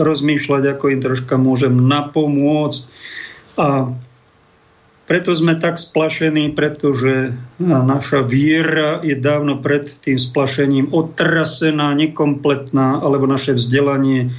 rozmýšľať, 0.05 0.63
ako 0.77 0.85
im 0.93 1.01
troška 1.01 1.41
môžem 1.41 1.81
napomôcť. 1.81 2.81
A 3.57 3.89
preto 5.07 5.31
sme 5.33 5.55
tak 5.55 5.79
splašení, 5.79 6.51
pretože 6.53 7.33
naša 7.63 8.27
viera 8.27 8.99
je 9.07 9.15
dávno 9.15 9.63
pred 9.63 9.87
tým 9.87 10.19
splašením 10.19 10.91
otrasená, 10.91 11.95
nekompletná, 11.95 13.01
alebo 13.01 13.31
naše 13.31 13.55
vzdelanie 13.55 14.35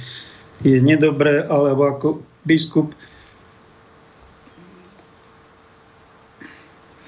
je 0.60 0.78
nedobré, 0.84 1.40
alebo 1.40 1.88
ako 1.88 2.08
biskup 2.44 2.92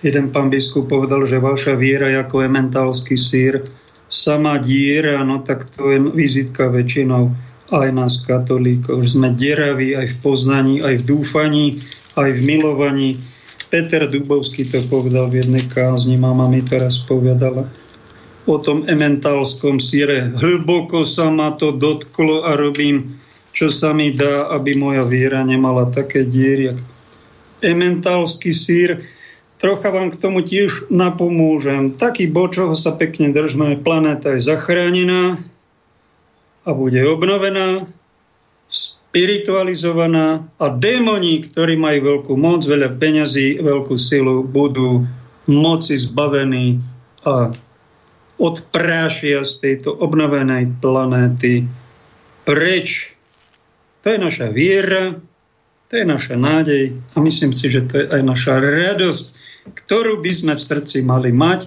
jeden 0.00 0.32
pán 0.32 0.48
biskup 0.48 0.88
povedal, 0.88 1.28
že 1.28 1.36
vaša 1.36 1.76
viera 1.76 2.08
je 2.08 2.24
ako 2.24 2.48
ementálsky 2.48 3.20
sír, 3.20 3.60
sama 4.08 4.58
diera, 4.58 5.20
no 5.22 5.44
tak 5.44 5.68
to 5.68 5.92
je 5.92 5.98
vizitka 6.16 6.72
väčšinou 6.72 7.30
aj 7.70 7.88
nás 7.94 8.18
katolíkov, 8.26 9.06
že 9.06 9.14
sme 9.14 9.30
deraví 9.30 9.94
aj 9.94 10.10
v 10.10 10.16
poznaní, 10.26 10.82
aj 10.82 11.06
v 11.06 11.06
dúfaní, 11.06 11.66
aj 12.18 12.30
v 12.34 12.40
milovaní, 12.42 13.10
Peter 13.70 14.02
Dubovský 14.10 14.66
to 14.66 14.82
povedal 14.90 15.30
v 15.30 15.46
jednej 15.46 15.62
kázni, 15.70 16.18
mama 16.18 16.50
mi 16.50 16.58
teraz 16.58 16.98
povedala 17.06 17.70
o 18.50 18.58
tom 18.58 18.82
ementálskom 18.82 19.78
síre. 19.78 20.34
Hlboko 20.34 21.06
sa 21.06 21.30
ma 21.30 21.54
to 21.54 21.70
dotklo 21.70 22.42
a 22.42 22.58
robím, 22.58 23.22
čo 23.54 23.70
sa 23.70 23.94
mi 23.94 24.10
dá, 24.10 24.50
aby 24.50 24.74
moja 24.74 25.06
viera 25.06 25.46
nemala 25.46 25.86
také 25.86 26.26
diery. 26.26 26.74
Ementálsky 27.62 28.50
sír, 28.50 29.06
trocha 29.62 29.94
vám 29.94 30.10
k 30.10 30.18
tomu 30.18 30.42
tiež 30.42 30.90
napomôžem. 30.90 31.94
Taký 31.94 32.26
bod, 32.26 32.58
čoho 32.58 32.74
sa 32.74 32.98
pekne 32.98 33.30
držme, 33.30 33.78
planéta 33.86 34.34
je 34.34 34.42
zachránená 34.50 35.38
a 36.66 36.70
bude 36.74 37.06
obnovená 37.06 37.86
spiritualizovaná 39.10 40.46
a 40.62 40.66
démoni, 40.70 41.42
ktorí 41.42 41.74
majú 41.74 41.98
veľkú 42.14 42.38
moc, 42.38 42.62
veľa 42.62 42.94
peňazí, 42.94 43.58
veľkú 43.58 43.98
silu, 43.98 44.46
budú 44.46 45.02
moci 45.50 45.98
zbavení 45.98 46.78
a 47.26 47.50
odprášia 48.38 49.42
z 49.42 49.52
tejto 49.66 49.98
obnovenej 49.98 50.78
planéty 50.78 51.66
preč. 52.46 53.18
To 54.06 54.14
je 54.14 54.18
naša 54.22 54.54
viera, 54.54 55.18
to 55.90 55.92
je 55.98 56.06
naša 56.06 56.38
nádej 56.38 56.94
a 56.94 57.16
myslím 57.18 57.50
si, 57.50 57.66
že 57.66 57.90
to 57.90 57.94
je 57.98 58.06
aj 58.14 58.22
naša 58.22 58.62
radosť, 58.62 59.26
ktorú 59.74 60.22
by 60.22 60.30
sme 60.30 60.54
v 60.54 60.62
srdci 60.62 61.02
mali 61.02 61.34
mať. 61.34 61.66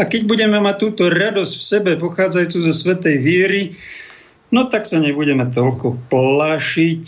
A 0.00 0.08
keď 0.08 0.24
budeme 0.24 0.56
mať 0.56 0.76
túto 0.80 1.12
radosť 1.12 1.52
v 1.52 1.62
sebe, 1.68 1.90
pochádzajúcu 2.00 2.58
zo 2.64 2.72
svetej 2.72 3.16
viery, 3.20 3.76
no 4.52 4.68
tak 4.68 4.88
sa 4.88 5.00
nebudeme 5.00 5.48
toľko 5.48 6.08
plašiť. 6.12 7.06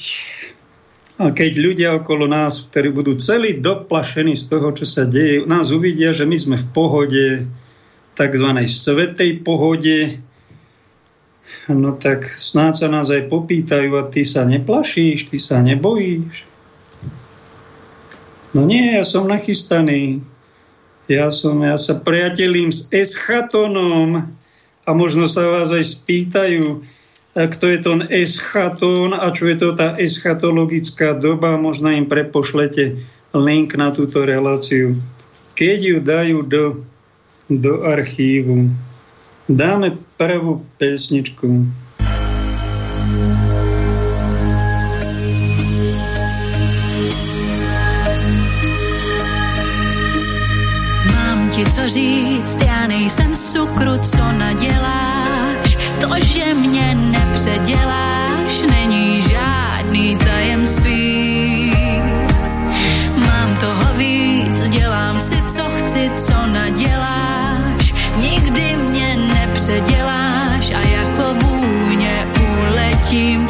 A 1.20 1.36
keď 1.36 1.52
ľudia 1.60 1.88
okolo 2.00 2.24
nás, 2.24 2.64
ktorí 2.72 2.96
budú 2.96 3.12
celí 3.20 3.60
doplašení 3.60 4.32
z 4.32 4.44
toho, 4.56 4.72
čo 4.72 4.88
sa 4.88 5.04
deje, 5.04 5.44
nás 5.44 5.68
uvidia, 5.68 6.16
že 6.16 6.24
my 6.24 6.36
sme 6.36 6.56
v 6.56 6.66
pohode, 6.72 7.26
tzv. 8.16 8.48
svetej 8.64 9.44
pohode, 9.44 10.16
no 11.68 11.92
tak 11.92 12.24
snáď 12.24 12.72
sa 12.72 12.88
nás 12.88 13.12
aj 13.12 13.28
popýtajú 13.28 14.00
a 14.00 14.08
ty 14.08 14.24
sa 14.24 14.48
neplašíš, 14.48 15.28
ty 15.28 15.36
sa 15.36 15.60
nebojíš. 15.60 16.48
No 18.56 18.66
nie, 18.66 18.98
ja 18.98 19.04
som 19.06 19.30
nachystaný. 19.30 20.24
Ja, 21.10 21.30
som, 21.34 21.58
ja 21.62 21.74
sa 21.74 21.98
priatelím 21.98 22.70
s 22.70 22.86
eschatonom 22.94 24.30
a 24.86 24.90
možno 24.94 25.26
sa 25.26 25.46
vás 25.50 25.74
aj 25.74 25.82
spýtajú, 25.82 26.86
kto 27.34 27.64
je 27.70 27.78
to 27.78 27.92
eschatón 28.10 29.14
a 29.14 29.30
čo 29.30 29.46
je 29.54 29.56
to 29.62 29.68
tá 29.78 29.94
eschatologická 29.94 31.14
doba, 31.14 31.54
možno 31.54 31.94
im 31.94 32.10
prepošlete 32.10 32.98
link 33.30 33.78
na 33.78 33.94
túto 33.94 34.26
reláciu. 34.26 34.98
Keď 35.54 35.78
ju 35.78 35.96
dajú 36.02 36.38
do, 36.42 36.64
do 37.46 37.86
archívu, 37.86 38.66
dáme 39.46 39.94
prvú 40.18 40.66
pesničku. 40.74 41.70
Mám 51.14 51.40
ti 51.54 51.62
co 51.62 51.88
říct, 51.88 52.58
já 52.62 52.86
nejsem 52.86 53.34
z 53.34 53.52
cukru, 53.52 53.98
co 54.02 54.18
nadělá 54.18 55.29
to, 56.00 56.08
že 56.24 56.54
mě 56.54 56.94
nepředěláš, 56.94 58.62
není 58.70 59.22
žádný 59.22 60.16
tajemství. 60.16 61.72
Mám 63.16 63.56
toho 63.56 63.94
víc, 63.96 64.68
dělám 64.68 65.20
si, 65.20 65.42
co 65.42 65.62
chci, 65.64 66.10
co 66.14 66.46
naděláš. 66.46 67.94
Nikdy 68.16 68.76
mě 68.76 69.16
nepředěláš 69.16 70.72
a 70.74 70.88
jako 70.88 71.34
vůně 71.34 72.26
uletím 72.58 73.46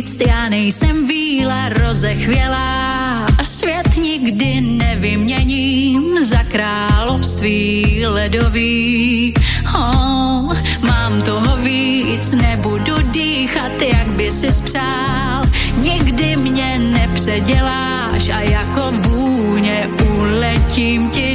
říct, 0.00 0.20
já 0.26 0.48
nejsem 0.48 1.06
víla 1.06 1.68
rozechvělá. 1.68 3.26
Svět 3.42 3.96
nikdy 3.96 4.60
nevyměním 4.60 6.24
za 6.24 6.42
království 6.44 8.06
ledový. 8.06 9.34
Oh, 9.74 10.52
mám 10.80 11.22
toho 11.22 11.56
víc, 11.56 12.32
nebudu 12.32 12.94
dýchat, 13.10 13.82
jak 13.82 14.08
by 14.08 14.30
si 14.30 14.52
spřál. 14.52 15.44
Nikdy 15.76 16.36
mě 16.36 16.78
nepředěláš 16.78 18.28
a 18.28 18.40
jako 18.40 18.92
vůně 18.92 19.88
uletím 20.12 21.10
ti 21.10 21.29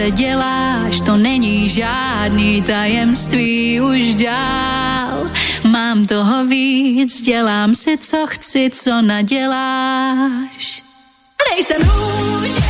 mě 0.00 0.10
nepředěláš, 0.10 1.00
to 1.00 1.16
není 1.16 1.68
žádný 1.68 2.62
tajemství 2.62 3.80
už 3.80 4.14
dál. 4.14 5.30
Mám 5.64 6.06
toho 6.06 6.44
víc, 6.44 7.22
dělám 7.22 7.74
si, 7.74 7.98
co 7.98 8.26
chci, 8.26 8.70
co 8.72 9.02
naděláš. 9.02 10.82
Nejsem 11.54 11.78
růže, 11.82 12.69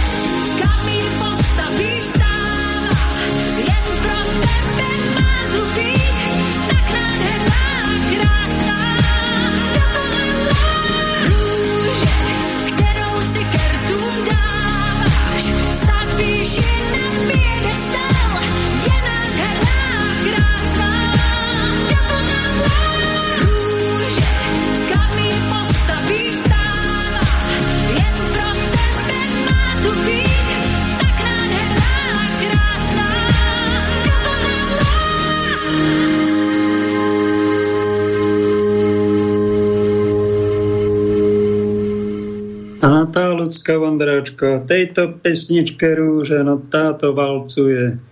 tá 43.71 43.79
ľudská 43.79 43.87
vandráčka, 43.87 44.49
tejto 44.67 45.23
pesničke 45.23 45.95
rúže, 45.95 46.43
no 46.43 46.59
táto 46.59 47.15
valcuje. 47.15 48.03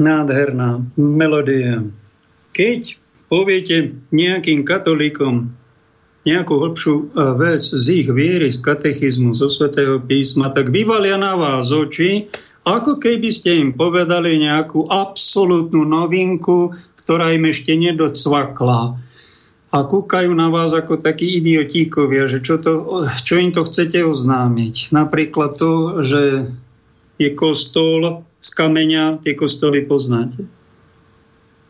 Nádherná 0.00 0.80
melódia. 0.96 1.84
Keď 2.56 2.96
poviete 3.28 3.92
nejakým 4.08 4.64
katolíkom 4.64 5.52
nejakú 6.24 6.54
hlbšiu 6.56 6.94
e, 6.96 7.04
vec 7.36 7.60
z 7.60 7.84
ich 7.92 8.08
viery, 8.08 8.48
z 8.48 8.64
katechizmu, 8.64 9.36
zo 9.36 9.52
svätého 9.52 10.00
písma, 10.00 10.48
tak 10.48 10.72
vyvalia 10.72 11.20
na 11.20 11.36
vás 11.36 11.68
oči, 11.68 12.32
ako 12.64 12.96
keby 12.96 13.28
ste 13.28 13.60
im 13.60 13.70
povedali 13.76 14.40
nejakú 14.40 14.88
absolútnu 14.88 15.84
novinku, 15.84 16.72
ktorá 17.04 17.36
im 17.36 17.52
ešte 17.52 17.76
nedocvakla 17.76 18.96
a 19.74 19.82
kúkajú 19.82 20.30
na 20.38 20.54
vás 20.54 20.70
ako 20.70 21.02
takí 21.02 21.42
idiotíkovia, 21.42 22.30
že 22.30 22.38
čo, 22.38 22.62
to, 22.62 23.02
čo 23.26 23.42
im 23.42 23.50
to 23.50 23.66
chcete 23.66 24.06
oznámiť. 24.06 24.94
Napríklad 24.94 25.58
to, 25.58 25.98
že 26.06 26.46
je 27.18 27.30
kostol 27.34 28.22
z 28.38 28.48
kameňa, 28.54 29.18
tie 29.26 29.34
kostoly 29.34 29.82
poznáte. 29.82 30.46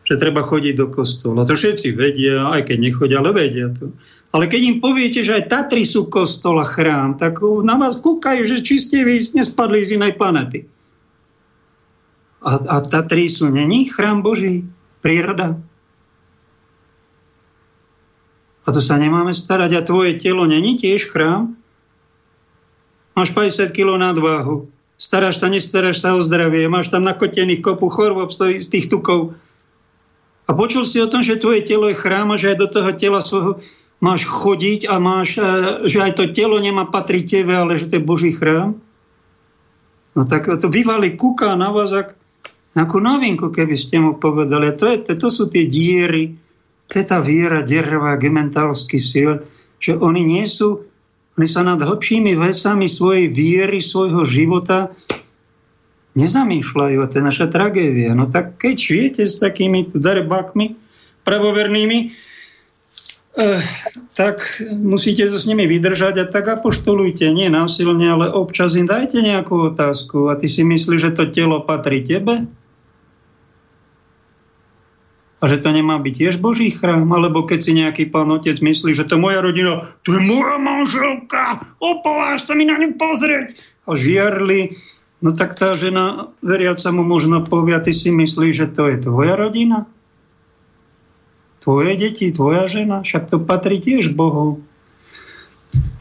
Že 0.05 0.21
treba 0.21 0.45
chodiť 0.45 0.77
do 0.77 0.93
kostola. 0.93 1.49
To 1.49 1.57
všetci 1.57 1.97
vedia, 1.97 2.53
aj 2.53 2.69
keď 2.69 2.77
nechodia, 2.77 3.25
ale 3.25 3.33
vedia 3.33 3.73
to. 3.73 3.89
Ale 4.37 4.45
keď 4.45 4.61
im 4.69 4.77
poviete, 4.77 5.25
že 5.25 5.41
aj 5.41 5.49
Tatry 5.49 5.81
sú 5.81 6.05
kostol 6.05 6.61
a 6.61 6.67
chrám, 6.67 7.17
tak 7.17 7.41
na 7.41 7.73
vás 7.73 7.97
kúkajú, 7.97 8.45
že 8.45 8.61
či 8.61 8.77
ste 8.77 9.01
vy 9.01 9.17
nespadli 9.17 9.81
z 9.81 9.97
inej 9.97 10.13
planety. 10.13 10.69
A, 12.45 12.53
a 12.69 12.75
Tatry 12.85 13.25
sú 13.25 13.49
není 13.49 13.89
chrám 13.89 14.21
Boží, 14.21 14.61
príroda. 15.01 15.57
A 18.65 18.73
to 18.73 18.81
sa 18.81 18.97
nemáme 18.97 19.31
starať. 19.31 19.71
A 19.77 19.85
tvoje 19.85 20.17
telo 20.17 20.49
není 20.49 20.73
tiež 20.73 21.13
chrám? 21.13 21.53
Máš 23.13 23.31
50 23.31 23.71
kg 23.71 23.95
nadváhu. 24.01 24.67
Staráš 24.95 25.39
sa, 25.39 25.47
nestaráš 25.47 26.01
sa 26.01 26.17
o 26.17 26.23
zdravie. 26.23 26.67
Máš 26.67 26.89
tam 26.89 27.05
nakotených 27.05 27.61
kopu 27.61 27.87
chorôb 27.87 28.33
z 28.33 28.65
tých 28.65 28.89
tukov. 28.89 29.35
A 30.45 30.51
počul 30.53 30.85
si 30.85 31.01
o 31.01 31.09
tom, 31.09 31.25
že 31.25 31.41
tvoje 31.41 31.65
telo 31.65 31.89
je 31.89 31.97
chrám 31.97 32.31
a 32.33 32.39
že 32.39 32.53
aj 32.53 32.57
do 32.61 32.67
toho 32.69 32.91
tela 32.93 33.19
svojho 33.19 33.57
máš 34.03 34.27
chodiť 34.29 34.85
a 34.91 35.01
máš, 35.01 35.41
že 35.89 35.97
aj 36.03 36.11
to 36.19 36.23
telo 36.29 36.61
nemá 36.61 36.85
patriť 36.85 37.41
tebe, 37.41 37.53
ale 37.55 37.79
že 37.79 37.89
to 37.89 37.97
je 37.97 38.07
Boží 38.07 38.31
chrám? 38.35 38.77
No 40.15 40.21
tak 40.23 40.47
to 40.47 40.67
vyvali 40.69 41.17
kúka 41.17 41.57
na 41.57 41.73
vás 41.73 41.91
ako 42.75 42.97
novinku, 42.99 43.51
keby 43.51 43.75
ste 43.75 43.99
mu 43.99 44.15
povedali. 44.15 44.71
A 44.71 44.77
to, 44.77 44.85
je, 44.91 44.97
to 45.15 45.27
sú 45.31 45.47
tie 45.47 45.67
diery, 45.67 46.35
tá 46.89 47.17
viera 47.19 47.65
dervá, 47.65 48.15
gementálsky 48.15 49.01
sil, 49.01 49.31
že 49.81 49.97
oni 49.97 50.21
nie 50.21 50.45
sú, 50.45 50.85
oni 51.35 51.47
sa 51.49 51.65
nad 51.65 51.81
hlbšími 51.81 52.37
vecami 52.39 52.87
svojej 52.87 53.27
viery, 53.27 53.83
svojho 53.83 54.23
života 54.23 54.93
nezamýšľajú. 56.15 56.97
A 57.03 57.09
to 57.11 57.19
je 57.19 57.23
naša 57.27 57.47
tragédia. 57.51 58.15
No 58.15 58.25
tak 58.31 58.55
keď 58.55 58.75
žijete 58.79 59.23
s 59.27 59.37
takými 59.43 59.91
darebákmi 59.91 60.79
pravovernými, 61.27 61.99
eh, 63.35 63.61
tak 64.15 64.63
musíte 64.71 65.27
to 65.27 65.35
s 65.35 65.49
nimi 65.49 65.67
vydržať 65.67 66.23
a 66.23 66.25
tak 66.25 66.47
apoštolujte, 66.47 67.27
nie 67.35 67.51
násilne, 67.51 68.07
ale 68.15 68.31
občas 68.31 68.79
im 68.79 68.87
dajte 68.87 69.19
nejakú 69.19 69.75
otázku 69.75 70.31
a 70.31 70.39
ty 70.39 70.47
si 70.47 70.63
myslíš, 70.63 71.11
že 71.11 71.15
to 71.19 71.27
telo 71.27 71.59
patrí 71.67 71.99
tebe? 71.99 72.47
A 75.45 75.49
že 75.51 75.61
to 75.61 75.69
nemá 75.69 76.01
byť 76.01 76.13
tiež 76.25 76.35
Boží 76.41 76.73
chrám? 76.73 77.05
Alebo 77.13 77.45
keď 77.45 77.59
si 77.61 77.77
nejaký 77.77 78.09
pán 78.09 78.33
otec 78.33 78.57
myslí, 78.57 78.97
že 78.97 79.05
to 79.05 79.21
moja 79.21 79.45
rodina, 79.45 79.85
to 80.01 80.17
je 80.17 80.21
moja 80.25 80.57
manželka, 80.57 81.61
opováž 81.77 82.49
sa 82.49 82.57
mi 82.57 82.65
na 82.65 82.81
ňu 82.81 82.97
pozrieť. 82.97 83.53
A 83.85 83.93
žiarli, 83.93 84.73
no 85.21 85.37
tak 85.37 85.53
tá 85.53 85.77
žena 85.77 86.33
veriaca 86.41 86.89
mu 86.89 87.05
možno 87.05 87.45
povie, 87.45 87.77
a 87.77 87.83
ty 87.85 87.93
si 87.93 88.09
myslíš, 88.09 88.53
že 88.57 88.67
to 88.73 88.89
je 88.89 89.05
tvoja 89.05 89.37
rodina? 89.37 89.85
Tvoje 91.61 91.93
deti, 91.93 92.33
tvoja 92.33 92.65
žena? 92.65 93.05
Však 93.05 93.29
to 93.29 93.37
patrí 93.37 93.77
tiež 93.77 94.17
Bohu. 94.17 94.65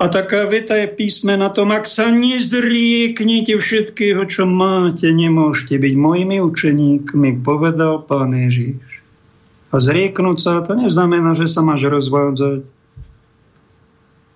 A 0.01 0.09
taká 0.09 0.49
veta 0.49 0.73
je 0.73 0.89
písme 0.89 1.37
na 1.37 1.53
tom, 1.53 1.69
ak 1.69 1.85
sa 1.85 2.09
nezrieknete 2.09 3.61
všetkého, 3.61 4.25
čo 4.25 4.49
máte, 4.49 5.13
nemôžete 5.13 5.77
byť 5.77 5.95
mojimi 6.01 6.41
učeníkmi, 6.41 7.45
povedal 7.45 8.09
pán 8.09 8.33
Ježiš. 8.33 8.94
A 9.75 9.83
zrieknúť 9.83 10.39
sa, 10.39 10.63
to 10.63 10.79
neznamená, 10.79 11.35
že 11.35 11.51
sa 11.51 11.67
máš 11.67 11.83
rozvádzať. 11.91 12.71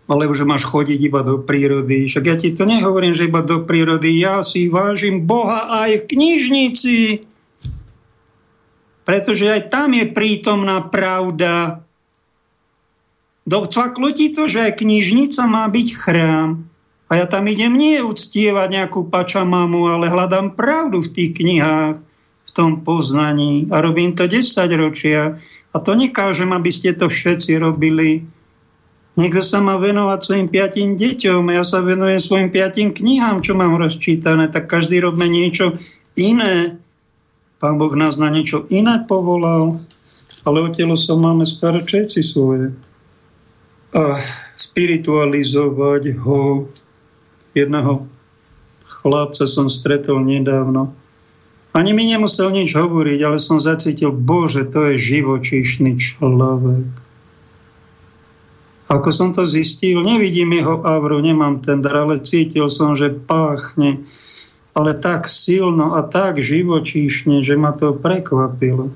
alebo 0.09 0.34
že 0.34 0.49
máš 0.49 0.66
chodiť 0.66 1.01
iba 1.05 1.20
do 1.22 1.39
prírody. 1.39 2.11
Však 2.11 2.24
ja 2.26 2.34
ti 2.34 2.51
to 2.51 2.66
nehovorím, 2.66 3.14
že 3.14 3.28
iba 3.28 3.45
do 3.45 3.62
prírody. 3.62 4.18
Ja 4.18 4.43
si 4.43 4.66
vážim 4.66 5.28
Boha 5.28 5.84
aj 5.84 6.03
v 6.03 6.09
knižnici. 6.11 6.99
Pretože 9.05 9.45
aj 9.53 9.70
tam 9.70 9.95
je 9.95 10.09
prítomná 10.11 10.80
pravda. 10.80 11.84
Docvaklo 13.47 14.11
ti 14.16 14.32
to, 14.32 14.49
že 14.49 14.72
aj 14.72 14.80
knižnica 14.80 15.45
má 15.45 15.68
byť 15.68 15.89
chrám. 15.93 16.66
A 17.09 17.12
ja 17.20 17.26
tam 17.28 17.47
idem 17.47 17.76
nie 17.76 18.01
uctievať 18.01 18.68
nejakú 18.74 19.12
pačamamu, 19.12 19.93
ale 19.93 20.09
hľadám 20.09 20.57
pravdu 20.57 21.05
v 21.05 21.12
tých 21.12 21.30
knihách, 21.36 22.08
tom 22.59 22.83
poznaní. 22.83 23.71
A 23.71 23.79
robím 23.79 24.19
to 24.19 24.27
10 24.27 24.43
ročia. 24.75 25.39
A 25.71 25.77
to 25.79 25.95
nekážem, 25.95 26.51
aby 26.51 26.75
ste 26.75 26.91
to 26.99 27.07
všetci 27.07 27.55
robili 27.63 28.27
Niekto 29.19 29.43
sa 29.43 29.59
má 29.59 29.75
venovať 29.75 30.19
svojim 30.23 30.47
piatim 30.47 30.95
deťom, 30.95 31.51
ja 31.51 31.67
sa 31.67 31.83
venujem 31.83 32.23
svojim 32.23 32.55
piatim 32.55 32.95
knihám, 32.95 33.43
čo 33.43 33.59
mám 33.59 33.75
rozčítané, 33.75 34.47
tak 34.47 34.71
každý 34.71 35.03
robme 35.03 35.27
niečo 35.27 35.75
iné. 36.15 36.79
Pán 37.59 37.83
Boh 37.83 37.91
nás 37.99 38.15
na 38.23 38.31
niečo 38.31 38.63
iné 38.71 39.03
povolal, 39.11 39.83
ale 40.47 40.59
o 40.63 40.71
telo 40.71 40.95
sa 40.95 41.19
máme 41.19 41.43
staré 41.43 41.83
všetci 41.83 42.21
svoje. 42.23 42.71
A 43.91 44.23
spiritualizovať 44.55 46.15
ho. 46.23 46.71
Jedného 47.59 48.07
chlapca 48.87 49.51
som 49.51 49.67
stretol 49.67 50.23
nedávno. 50.23 50.95
Ani 51.77 51.93
mi 51.93 52.09
nemusel 52.09 52.51
nič 52.51 52.73
hovoriť, 52.75 53.19
ale 53.25 53.39
som 53.41 53.61
zacítil, 53.61 54.11
Bože, 54.11 54.64
to 54.69 54.93
je 54.93 54.97
živočíšny 54.97 56.01
človek 56.01 57.09
ako 58.89 59.09
som 59.12 59.37
to 59.37 59.45
zistil, 59.45 60.01
nevidím 60.01 60.57
jeho 60.57 60.81
avru, 60.81 61.21
nemám 61.21 61.61
ten 61.61 61.85
dar, 61.85 62.09
ale 62.09 62.25
cítil 62.25 62.73
som, 62.73 62.97
že 62.97 63.12
páchne, 63.12 64.01
ale 64.73 64.97
tak 64.97 65.29
silno 65.29 65.93
a 65.93 66.01
tak 66.09 66.41
živočíšne, 66.41 67.45
že 67.45 67.61
ma 67.61 67.77
to 67.77 67.93
prekvapilo. 67.93 68.89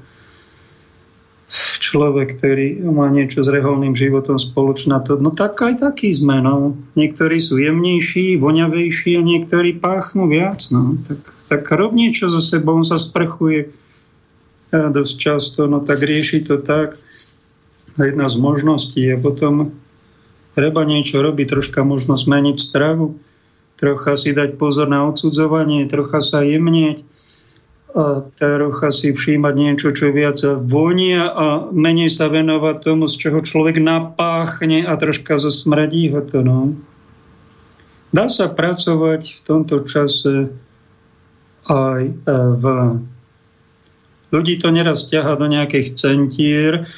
Človek, 1.92 2.40
ktorý 2.40 2.88
má 2.88 3.12
niečo 3.12 3.44
s 3.44 3.52
reholným 3.52 3.92
životom 3.92 4.40
spoločné, 4.40 5.04
to, 5.04 5.20
no 5.20 5.28
tak 5.28 5.60
aj 5.60 5.84
taký 5.84 6.08
sme. 6.08 6.40
No. 6.40 6.72
Niektorí 6.96 7.36
sú 7.36 7.60
jemnejší, 7.60 8.40
voňavejší 8.40 9.20
a 9.20 9.22
niektorí 9.22 9.76
páchnú 9.76 10.24
viac. 10.24 10.72
No. 10.72 10.96
Tak, 10.96 11.20
tak 11.36 11.68
rob 11.76 11.92
niečo 11.92 12.32
so 12.32 12.40
sebou, 12.40 12.80
sa 12.80 12.96
sprchuje 12.96 13.76
ja, 14.72 14.88
dosť 14.88 15.14
často, 15.20 15.68
no 15.68 15.84
tak 15.84 16.00
rieši 16.00 16.48
to 16.48 16.56
tak. 16.56 16.96
Jedna 18.00 18.32
z 18.32 18.40
možností 18.40 19.04
je 19.04 19.20
potom 19.20 19.76
treba 20.56 20.88
niečo 20.88 21.20
robiť, 21.20 21.44
troška 21.44 21.84
možno 21.84 22.16
zmeniť 22.16 22.56
stravu, 22.56 23.20
trocha 23.76 24.16
si 24.16 24.32
dať 24.32 24.56
pozor 24.56 24.88
na 24.88 25.04
odsudzovanie, 25.04 25.84
trocha 25.92 26.24
sa 26.24 26.40
jemnieť, 26.40 27.04
a 27.92 28.24
trocha 28.32 28.88
si 28.88 29.12
všímať 29.12 29.54
niečo, 29.54 29.92
čo 29.92 30.08
viac 30.16 30.40
vonia 30.64 31.28
a 31.28 31.68
menej 31.68 32.08
sa 32.08 32.32
venovať 32.32 32.76
tomu, 32.80 33.04
z 33.04 33.20
čoho 33.20 33.44
človek 33.44 33.76
napáchne 33.76 34.88
a 34.88 34.96
troška 34.96 35.36
zosmradí 35.36 36.08
ho 36.08 36.24
to. 36.24 36.40
No. 36.40 36.72
Dá 38.12 38.32
sa 38.32 38.48
pracovať 38.48 39.22
v 39.36 39.40
tomto 39.44 39.84
čase 39.84 40.52
aj 41.68 42.02
e, 42.08 42.12
v... 42.56 42.64
Ľudí 44.32 44.56
to 44.56 44.72
neraz 44.72 45.12
ťaha 45.12 45.36
do 45.36 45.44
nejakých 45.44 45.92
centier, 45.92 46.88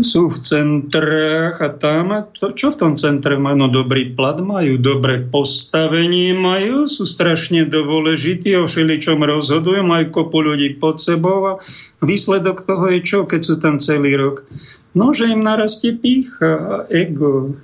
sú 0.00 0.32
v 0.32 0.40
centrách 0.40 1.60
a 1.60 1.68
tam, 1.68 2.24
to, 2.32 2.56
čo 2.56 2.72
v 2.72 2.78
tom 2.80 2.92
centre 2.96 3.36
majú? 3.36 3.56
No 3.60 3.68
dobrý 3.68 4.16
plat 4.16 4.40
majú, 4.40 4.80
dobré 4.80 5.20
postavenie 5.20 6.32
majú, 6.32 6.88
sú 6.88 7.04
strašne 7.04 7.68
dôležití 7.68 8.56
o 8.56 8.64
všeličom 8.64 9.20
rozhodujú, 9.20 9.84
majú 9.84 10.08
kopu 10.08 10.38
ľudí 10.40 10.80
pod 10.80 10.96
sebou 10.96 11.44
a 11.44 11.52
výsledok 12.00 12.64
toho 12.64 12.88
je 12.88 13.00
čo, 13.04 13.28
keď 13.28 13.40
sú 13.44 13.54
tam 13.60 13.76
celý 13.76 14.16
rok? 14.16 14.48
No, 14.96 15.12
že 15.12 15.28
im 15.28 15.44
narastie 15.44 15.92
pícha 15.92 16.52
a 16.56 16.76
ego. 16.88 17.56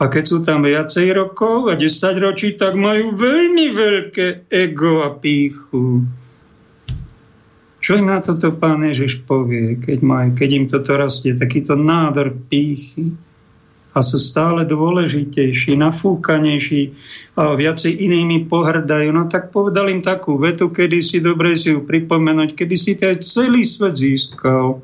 A 0.00 0.08
keď 0.08 0.24
sú 0.24 0.38
tam 0.40 0.64
viacej 0.64 1.14
rokov 1.14 1.68
a 1.68 1.76
10 1.76 1.86
ročí, 2.16 2.56
tak 2.56 2.80
majú 2.80 3.12
veľmi 3.12 3.66
veľké 3.70 4.48
ego 4.48 5.04
a 5.04 5.14
píchu. 5.14 6.04
Čo 7.82 7.98
im 7.98 8.06
na 8.06 8.22
toto 8.22 8.54
pán 8.54 8.86
Ježiš 8.86 9.26
povie, 9.26 9.74
keď, 9.74 9.98
maj, 10.06 10.38
keď 10.38 10.48
im 10.54 10.66
toto 10.70 10.94
rastie, 10.94 11.34
takýto 11.34 11.74
nádor 11.74 12.30
pýchy. 12.46 13.10
A 13.92 14.00
sú 14.00 14.16
stále 14.16 14.64
dôležitejší, 14.64 15.76
nafúkanejší 15.76 16.96
a 17.36 17.52
viacej 17.52 17.92
inými 17.92 18.48
pohrdajú. 18.48 19.12
No 19.12 19.28
tak 19.28 19.52
povedal 19.52 19.92
im 19.92 20.00
takú 20.00 20.40
vetu, 20.40 20.72
kedy 20.72 21.04
si 21.04 21.20
dobre 21.20 21.52
si 21.52 21.76
ju 21.76 21.84
pripomenúť, 21.84 22.56
kedy 22.56 22.76
si 22.78 22.96
aj 22.96 23.20
celý 23.20 23.60
svet 23.60 23.92
získal 23.92 24.80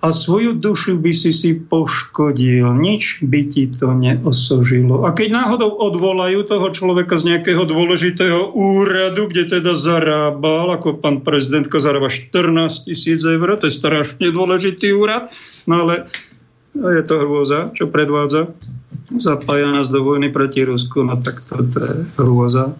a 0.00 0.08
svoju 0.16 0.56
dušu 0.56 0.96
by 0.96 1.12
si 1.12 1.28
si 1.28 1.52
poškodil, 1.52 2.72
nič 2.72 3.20
by 3.20 3.44
ti 3.44 3.68
to 3.68 3.92
neosožilo. 3.92 5.04
A 5.04 5.12
keď 5.12 5.28
náhodou 5.36 5.76
odvolajú 5.76 6.40
toho 6.48 6.72
človeka 6.72 7.20
z 7.20 7.36
nejakého 7.36 7.68
dôležitého 7.68 8.56
úradu, 8.56 9.28
kde 9.28 9.60
teda 9.60 9.76
zarábal, 9.76 10.72
ako 10.72 10.96
pán 11.04 11.20
prezidentka 11.20 11.84
zarába 11.84 12.08
14 12.08 12.88
tisíc 12.88 13.20
eur, 13.20 13.60
to 13.60 13.68
je 13.68 13.76
strašne 13.76 14.32
dôležitý 14.32 14.96
úrad, 14.96 15.28
no 15.68 15.84
ale 15.84 16.08
je 16.72 17.02
to 17.04 17.14
hrôza, 17.20 17.68
čo 17.76 17.92
predvádza. 17.92 18.56
Zapája 19.10 19.68
nás 19.68 19.92
do 19.92 20.00
vojny 20.00 20.32
proti 20.32 20.64
Rusku, 20.64 21.04
no 21.04 21.20
tak 21.20 21.36
to, 21.36 21.60
to 21.60 21.76
je 21.76 21.92
hrôza. 22.24 22.72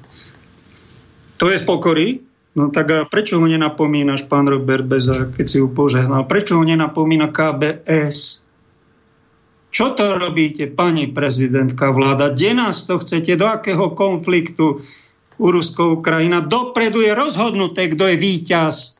To 1.36 1.52
je 1.52 1.56
z 1.60 1.64
pokory, 1.68 2.29
No 2.50 2.66
tak 2.74 2.86
a 2.90 3.06
prečo 3.06 3.38
ho 3.38 3.46
nenapomínaš, 3.46 4.26
pán 4.26 4.50
Robert 4.50 4.82
Beza, 4.82 5.14
keď 5.30 5.46
si 5.46 5.62
ho 5.62 5.70
požehnal? 5.70 6.26
Prečo 6.26 6.58
ho 6.58 6.64
nenapomína 6.66 7.30
KBS? 7.30 8.42
Čo 9.70 9.94
to 9.94 10.18
robíte, 10.18 10.66
pani 10.66 11.06
prezidentka 11.06 11.94
vláda? 11.94 12.34
Kde 12.34 12.58
nás 12.58 12.90
to 12.90 12.98
chcete? 12.98 13.38
Do 13.38 13.46
akého 13.46 13.94
konfliktu 13.94 14.82
u 15.38 15.46
Rusko-Ukrajina? 15.46 16.42
Dopredu 16.42 17.06
je 17.06 17.14
rozhodnuté, 17.14 17.86
kto 17.86 18.10
je 18.10 18.16
víťaz. 18.18 18.98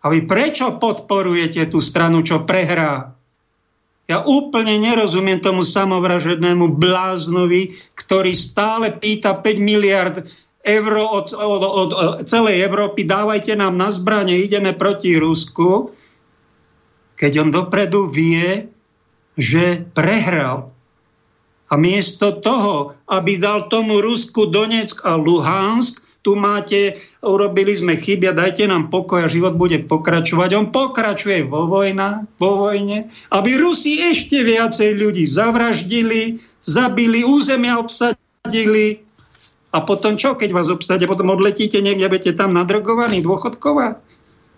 A 0.00 0.08
vy 0.08 0.24
prečo 0.24 0.80
podporujete 0.80 1.68
tú 1.68 1.84
stranu, 1.84 2.24
čo 2.24 2.48
prehrá? 2.48 3.12
Ja 4.08 4.24
úplne 4.24 4.80
nerozumiem 4.80 5.44
tomu 5.44 5.60
samovražednému 5.60 6.72
bláznovi, 6.72 7.76
ktorý 7.94 8.32
stále 8.32 8.96
pýta 8.96 9.36
5 9.36 9.60
miliard 9.60 10.24
euro 10.60 11.02
od, 11.08 11.32
od, 11.32 11.62
od, 11.64 11.90
od 11.92 12.12
celej 12.28 12.60
Európy, 12.64 13.08
dávajte 13.08 13.56
nám 13.56 13.80
na 13.80 13.88
zbranie, 13.88 14.44
ideme 14.44 14.76
proti 14.76 15.16
Rusku, 15.16 15.92
keď 17.16 17.32
on 17.44 17.50
dopredu 17.52 18.08
vie, 18.08 18.68
že 19.36 19.84
prehral. 19.96 20.72
A 21.70 21.78
miesto 21.78 22.34
toho, 22.42 22.98
aby 23.06 23.38
dal 23.38 23.70
tomu 23.70 24.02
Rusku 24.02 24.50
Donetsk 24.50 25.06
a 25.06 25.14
Luhansk, 25.14 26.10
tu 26.20 26.36
máte, 26.36 27.00
urobili 27.24 27.72
sme 27.72 27.96
chyby 27.96 28.28
a 28.28 28.36
dajte 28.36 28.68
nám 28.68 28.92
pokoj 28.92 29.24
a 29.24 29.32
život 29.32 29.56
bude 29.56 29.80
pokračovať. 29.88 30.52
On 30.52 30.68
pokračuje 30.68 31.48
vo, 31.48 31.64
vojna, 31.64 32.28
vo 32.36 32.68
vojne, 32.68 33.08
aby 33.32 33.56
Rusi 33.56 34.04
ešte 34.04 34.44
viacej 34.44 35.00
ľudí 35.00 35.24
zavraždili, 35.24 36.36
zabili, 36.60 37.24
územia 37.24 37.80
obsadili, 37.80 39.00
a 39.70 39.78
potom 39.86 40.18
čo, 40.18 40.34
keď 40.34 40.50
vás 40.50 40.66
obsadia? 40.66 41.06
Potom 41.06 41.30
odletíte 41.30 41.78
niekde, 41.78 42.10
budete 42.10 42.34
tam 42.34 42.50
nadrogovaní, 42.58 43.22
dôchodková? 43.22 44.02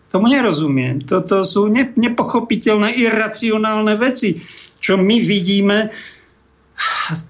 Tomu 0.09 0.33
nerozumiem. 0.33 1.05
Toto 1.05 1.45
sú 1.45 1.69
ne, 1.69 1.89
nepochopiteľné, 1.93 2.97
iracionálne 2.97 3.97
veci, 4.01 4.41
čo 4.81 4.97
my 4.97 5.17
vidíme. 5.21 5.93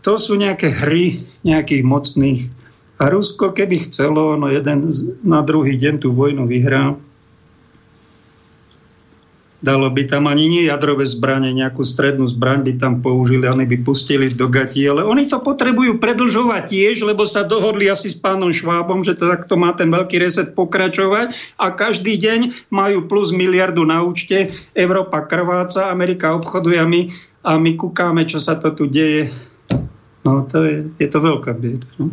To 0.06 0.14
sú 0.14 0.38
nejaké 0.38 0.70
hry 0.70 1.26
nejakých 1.42 1.82
mocných. 1.82 2.40
A 3.02 3.10
Rusko, 3.10 3.50
keby 3.50 3.82
chcelo, 3.82 4.38
no 4.38 4.46
jeden 4.46 4.86
na 5.26 5.42
druhý 5.42 5.74
deň 5.74 6.06
tú 6.06 6.14
vojnu 6.14 6.46
vyhrá, 6.46 6.94
Dalo 9.62 9.94
by 9.94 10.10
tam 10.10 10.26
ani 10.26 10.50
nie 10.50 10.62
jadrové 10.66 11.06
zbranie, 11.06 11.54
nejakú 11.54 11.86
strednú 11.86 12.26
zbraň 12.26 12.66
by 12.66 12.72
tam 12.82 12.98
použili, 12.98 13.46
oni 13.46 13.62
by 13.62 13.86
pustili 13.86 14.26
do 14.34 14.50
gatí, 14.50 14.82
ale 14.90 15.06
oni 15.06 15.30
to 15.30 15.38
potrebujú 15.38 16.02
predlžovať 16.02 16.66
tiež, 16.66 17.06
lebo 17.06 17.22
sa 17.22 17.46
dohodli 17.46 17.86
asi 17.86 18.10
s 18.10 18.18
pánom 18.18 18.50
Švábom, 18.50 19.06
že 19.06 19.14
to 19.14 19.30
takto 19.30 19.54
má 19.54 19.70
ten 19.78 19.86
veľký 19.86 20.18
reset 20.18 20.58
pokračovať 20.58 21.54
a 21.62 21.70
každý 21.70 22.18
deň 22.18 22.74
majú 22.74 23.06
plus 23.06 23.30
miliardu 23.30 23.86
na 23.86 24.02
účte, 24.02 24.50
Európa 24.74 25.22
krváca, 25.30 25.94
Amerika 25.94 26.34
obchoduje 26.34 26.82
a 26.82 26.86
my, 26.86 27.06
a 27.46 27.54
my 27.54 27.78
kúkáme, 27.78 28.26
čo 28.26 28.42
sa 28.42 28.58
to 28.58 28.74
tu 28.74 28.90
deje. 28.90 29.30
No 30.26 30.42
to 30.42 30.66
je, 30.66 30.90
je 30.98 31.06
to 31.06 31.22
veľká 31.22 31.54
bieda. 31.54 31.86
No? 32.02 32.10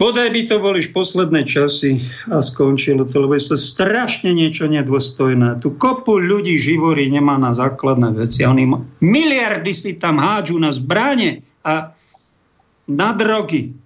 Bodaj 0.00 0.32
by 0.32 0.42
to 0.48 0.56
boli 0.64 0.80
už 0.80 0.96
posledné 0.96 1.44
časy 1.44 2.00
a 2.32 2.40
skončilo 2.40 3.04
to, 3.04 3.20
lebo 3.20 3.36
je 3.36 3.52
to 3.52 3.56
strašne 3.60 4.32
niečo 4.32 4.64
nedôstojné. 4.64 5.60
Tu 5.60 5.76
kopu 5.76 6.16
ľudí 6.16 6.56
živorí 6.56 7.12
nemá 7.12 7.36
na 7.36 7.52
základné 7.52 8.16
veci. 8.16 8.48
Oni 8.48 8.64
miliardy 9.04 9.76
si 9.76 10.00
tam 10.00 10.16
hádžu 10.16 10.56
na 10.56 10.72
zbranie 10.72 11.44
a 11.60 11.92
na 12.88 13.10
drogy, 13.12 13.76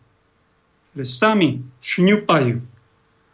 ktoré 0.94 1.02
sami 1.02 1.58
šňupajú, 1.82 2.56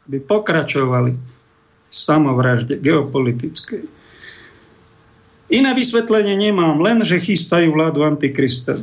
aby 0.09 0.19
pokračovali 0.25 1.13
v 1.13 1.93
samovražde 1.93 2.81
geopolitickej. 2.81 3.85
Iné 5.53 5.71
vysvetlenie 5.77 6.33
nemám, 6.33 6.81
len 6.81 7.05
že 7.05 7.21
chystajú 7.21 7.77
vládu 7.77 8.09
Antikrista. 8.09 8.81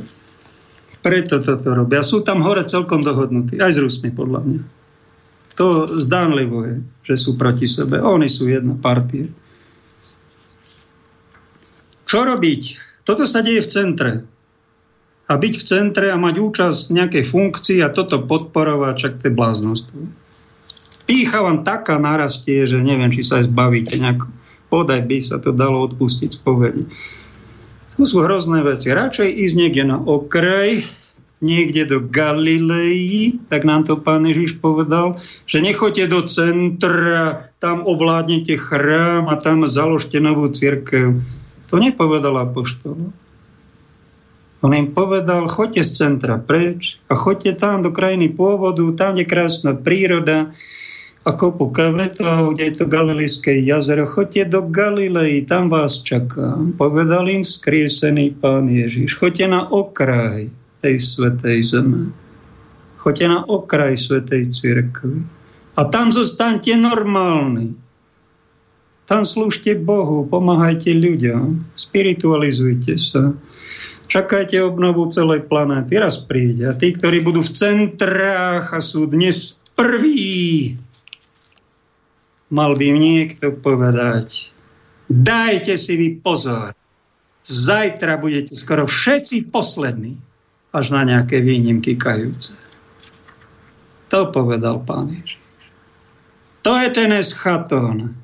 Preto 1.08 1.40
toto 1.40 1.72
robia. 1.72 2.04
Sú 2.04 2.20
tam 2.20 2.44
hore 2.44 2.68
celkom 2.68 3.00
dohodnutí, 3.00 3.56
aj 3.56 3.72
s 3.72 3.78
Rusmi, 3.80 4.12
podľa 4.12 4.44
mňa. 4.44 4.60
To 5.56 5.88
zdánlivo 5.96 6.68
je, 6.68 6.76
že 7.00 7.16
sú 7.16 7.40
proti 7.40 7.64
sebe. 7.64 7.96
Oni 7.96 8.28
sú 8.28 8.44
jedna 8.44 8.76
partie. 8.76 9.32
Čo 12.04 12.28
robiť? 12.28 12.62
Toto 13.08 13.24
sa 13.24 13.40
deje 13.40 13.64
v 13.64 13.72
centre 13.72 14.12
a 15.28 15.32
byť 15.36 15.54
v 15.60 15.64
centre 15.64 16.06
a 16.12 16.20
mať 16.20 16.34
účasť 16.44 16.80
v 16.88 16.94
nejakej 17.00 17.24
funkcii 17.24 17.78
a 17.80 17.88
toto 17.88 18.20
podporovať, 18.20 18.94
čak 18.96 19.12
to 19.16 19.32
je 19.32 19.36
bláznostvo. 19.36 19.98
Pícha 21.08 21.40
vám 21.40 21.64
taká 21.64 21.96
narastie, 21.96 22.68
že 22.68 22.84
neviem, 22.84 23.08
či 23.08 23.24
sa 23.24 23.40
aj 23.40 23.48
zbavíte 23.48 23.96
nejako. 23.96 24.28
Podaj 24.68 25.00
by 25.08 25.16
sa 25.24 25.40
to 25.40 25.56
dalo 25.56 25.88
odpustiť 25.88 26.36
z 26.36 26.40
povedi. 26.44 26.84
To 27.96 28.06
sú 28.06 28.22
hrozné 28.22 28.62
veci. 28.62 28.94
Radšej 28.94 29.26
ísť 29.26 29.54
niekde 29.56 29.84
na 29.88 29.98
okraj, 29.98 30.86
niekde 31.38 31.86
do 31.86 31.98
Galilei, 32.02 33.34
tak 33.46 33.62
nám 33.62 33.86
to 33.86 33.98
pán 33.98 34.26
Ježiš 34.26 34.58
povedal, 34.58 35.14
že 35.46 35.62
nechoďte 35.62 36.04
do 36.10 36.20
centra, 36.26 37.50
tam 37.62 37.86
ovládnete 37.86 38.58
chrám 38.58 39.30
a 39.30 39.38
tam 39.38 39.66
založte 39.66 40.18
novú 40.18 40.50
církev. 40.50 41.18
To 41.70 41.74
nepovedal 41.78 42.34
apoštol. 42.42 43.14
On 44.58 44.72
im 44.74 44.90
povedal, 44.90 45.46
choďte 45.46 45.86
z 45.86 45.90
centra 45.94 46.34
preč 46.42 46.98
a 47.06 47.14
choďte 47.14 47.62
tam 47.62 47.86
do 47.86 47.94
krajiny 47.94 48.34
pôvodu, 48.34 48.82
tam 48.98 49.14
je 49.14 49.22
krásna 49.22 49.70
príroda 49.78 50.50
a 51.22 51.30
kopu 51.30 51.70
kavetov, 51.70 52.58
kde 52.58 52.72
je 52.72 52.74
to 52.82 52.84
Galilejské 52.90 53.62
jazero. 53.62 54.08
Choďte 54.10 54.50
do 54.50 54.66
Galilei, 54.66 55.46
tam 55.46 55.70
vás 55.70 56.02
čaká. 56.02 56.58
Povedal 56.74 57.30
im 57.30 57.46
skriesený 57.46 58.34
pán 58.42 58.66
Ježiš. 58.66 59.14
Choďte 59.14 59.46
na 59.46 59.62
okraj 59.70 60.50
tej 60.82 60.96
svetej 60.98 61.58
zeme. 61.64 62.14
Choďte 62.98 63.26
na 63.30 63.40
okraj 63.46 63.94
svetej 63.98 64.50
cirkvi. 64.50 65.22
A 65.78 65.86
tam 65.86 66.10
zostaňte 66.10 66.74
normálni. 66.74 67.78
Tam 69.06 69.24
slúžte 69.24 69.72
Bohu, 69.78 70.26
pomáhajte 70.28 70.92
ľuďom, 70.92 71.72
spiritualizujte 71.72 72.98
sa 73.00 73.32
Čakajte 74.08 74.64
obnovu 74.64 75.04
celej 75.12 75.44
planéty. 75.52 76.00
Raz 76.00 76.24
príde. 76.24 76.64
A 76.64 76.72
tí, 76.72 76.96
ktorí 76.96 77.20
budú 77.20 77.44
v 77.44 77.52
centrách 77.52 78.72
a 78.72 78.80
sú 78.80 79.04
dnes 79.04 79.60
prví, 79.76 80.72
mal 82.48 82.72
by 82.72 82.84
im 82.88 82.98
niekto 82.98 83.52
povedať, 83.60 84.56
dajte 85.12 85.76
si 85.76 86.00
vy 86.00 86.08
pozor. 86.24 86.72
Zajtra 87.44 88.16
budete 88.16 88.56
skoro 88.56 88.88
všetci 88.88 89.52
poslední, 89.52 90.16
až 90.78 90.94
na 90.94 91.02
nejaké 91.02 91.42
výnimky 91.42 91.98
kajúce. 91.98 92.54
To 94.08 94.30
povedal 94.30 94.80
pán 94.86 95.12
Ježiš. 95.12 95.42
To 96.62 96.78
je 96.78 96.88
ten 96.94 97.10
eschatón 97.12 98.18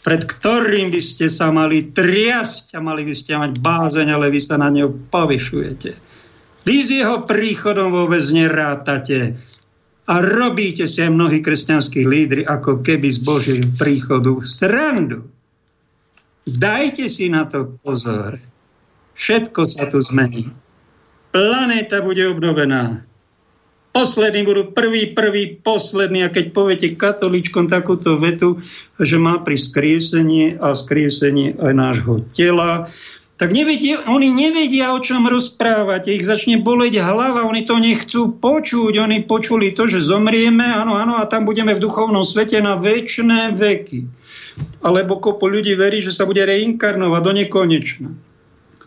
pred 0.00 0.24
ktorým 0.24 0.88
by 0.88 1.00
ste 1.00 1.28
sa 1.28 1.52
mali 1.52 1.92
triasť 1.92 2.76
a 2.76 2.80
mali 2.80 3.04
by 3.04 3.14
ste 3.14 3.36
mať 3.36 3.60
bázeň, 3.60 4.08
ale 4.16 4.32
vy 4.32 4.40
sa 4.40 4.56
na 4.56 4.72
neho 4.72 4.88
povyšujete. 4.88 5.90
Vy 6.64 6.76
s 6.80 6.88
jeho 6.92 7.24
príchodom 7.24 7.92
vôbec 7.92 8.24
nerátate 8.32 9.36
a 10.08 10.14
robíte 10.24 10.88
si 10.88 11.04
aj 11.04 11.12
mnohí 11.12 11.44
kresťanskí 11.44 12.04
lídry 12.04 12.42
ako 12.48 12.80
keby 12.80 13.08
z 13.12 13.18
Božieho 13.20 13.64
príchodu 13.76 14.40
srandu. 14.40 15.28
Dajte 16.48 17.04
si 17.06 17.28
na 17.28 17.44
to 17.44 17.76
pozor. 17.84 18.40
Všetko 19.12 19.68
sa 19.68 19.84
tu 19.84 20.00
zmení. 20.00 20.48
Planéta 21.30 22.02
bude 22.02 22.26
obnovená 22.26 23.06
poslední 23.92 24.46
budú 24.46 24.70
prvý, 24.70 25.12
prvý, 25.12 25.60
posledný. 25.60 26.26
A 26.26 26.32
keď 26.32 26.54
poviete 26.54 26.88
katolíčkom 26.94 27.66
takúto 27.66 28.16
vetu, 28.16 28.62
že 28.96 29.18
má 29.18 29.42
pri 29.42 29.58
skriesenie 29.58 30.56
a 30.56 30.72
skriesenie 30.72 31.58
aj 31.58 31.72
nášho 31.74 32.22
tela, 32.30 32.86
tak 33.40 33.56
nevedia, 33.56 34.04
oni 34.04 34.28
nevedia, 34.28 34.92
o 34.92 35.00
čom 35.00 35.24
rozprávať. 35.24 36.12
Ich 36.12 36.28
začne 36.28 36.60
boleť 36.60 37.00
hlava, 37.00 37.48
oni 37.48 37.64
to 37.64 37.80
nechcú 37.80 38.36
počuť. 38.36 39.00
Oni 39.00 39.24
počuli 39.24 39.72
to, 39.72 39.88
že 39.88 40.04
zomrieme, 40.04 40.64
áno, 40.64 40.92
áno, 41.00 41.16
a 41.16 41.24
tam 41.24 41.48
budeme 41.48 41.72
v 41.72 41.80
duchovnom 41.80 42.20
svete 42.20 42.60
na 42.60 42.76
väčšie 42.76 43.56
veky. 43.56 44.04
Alebo 44.84 45.16
kopu 45.16 45.48
ľudí 45.48 45.72
verí, 45.72 46.04
že 46.04 46.12
sa 46.12 46.28
bude 46.28 46.44
reinkarnovať 46.44 47.22
do 47.24 47.32
nekonečna. 47.32 48.08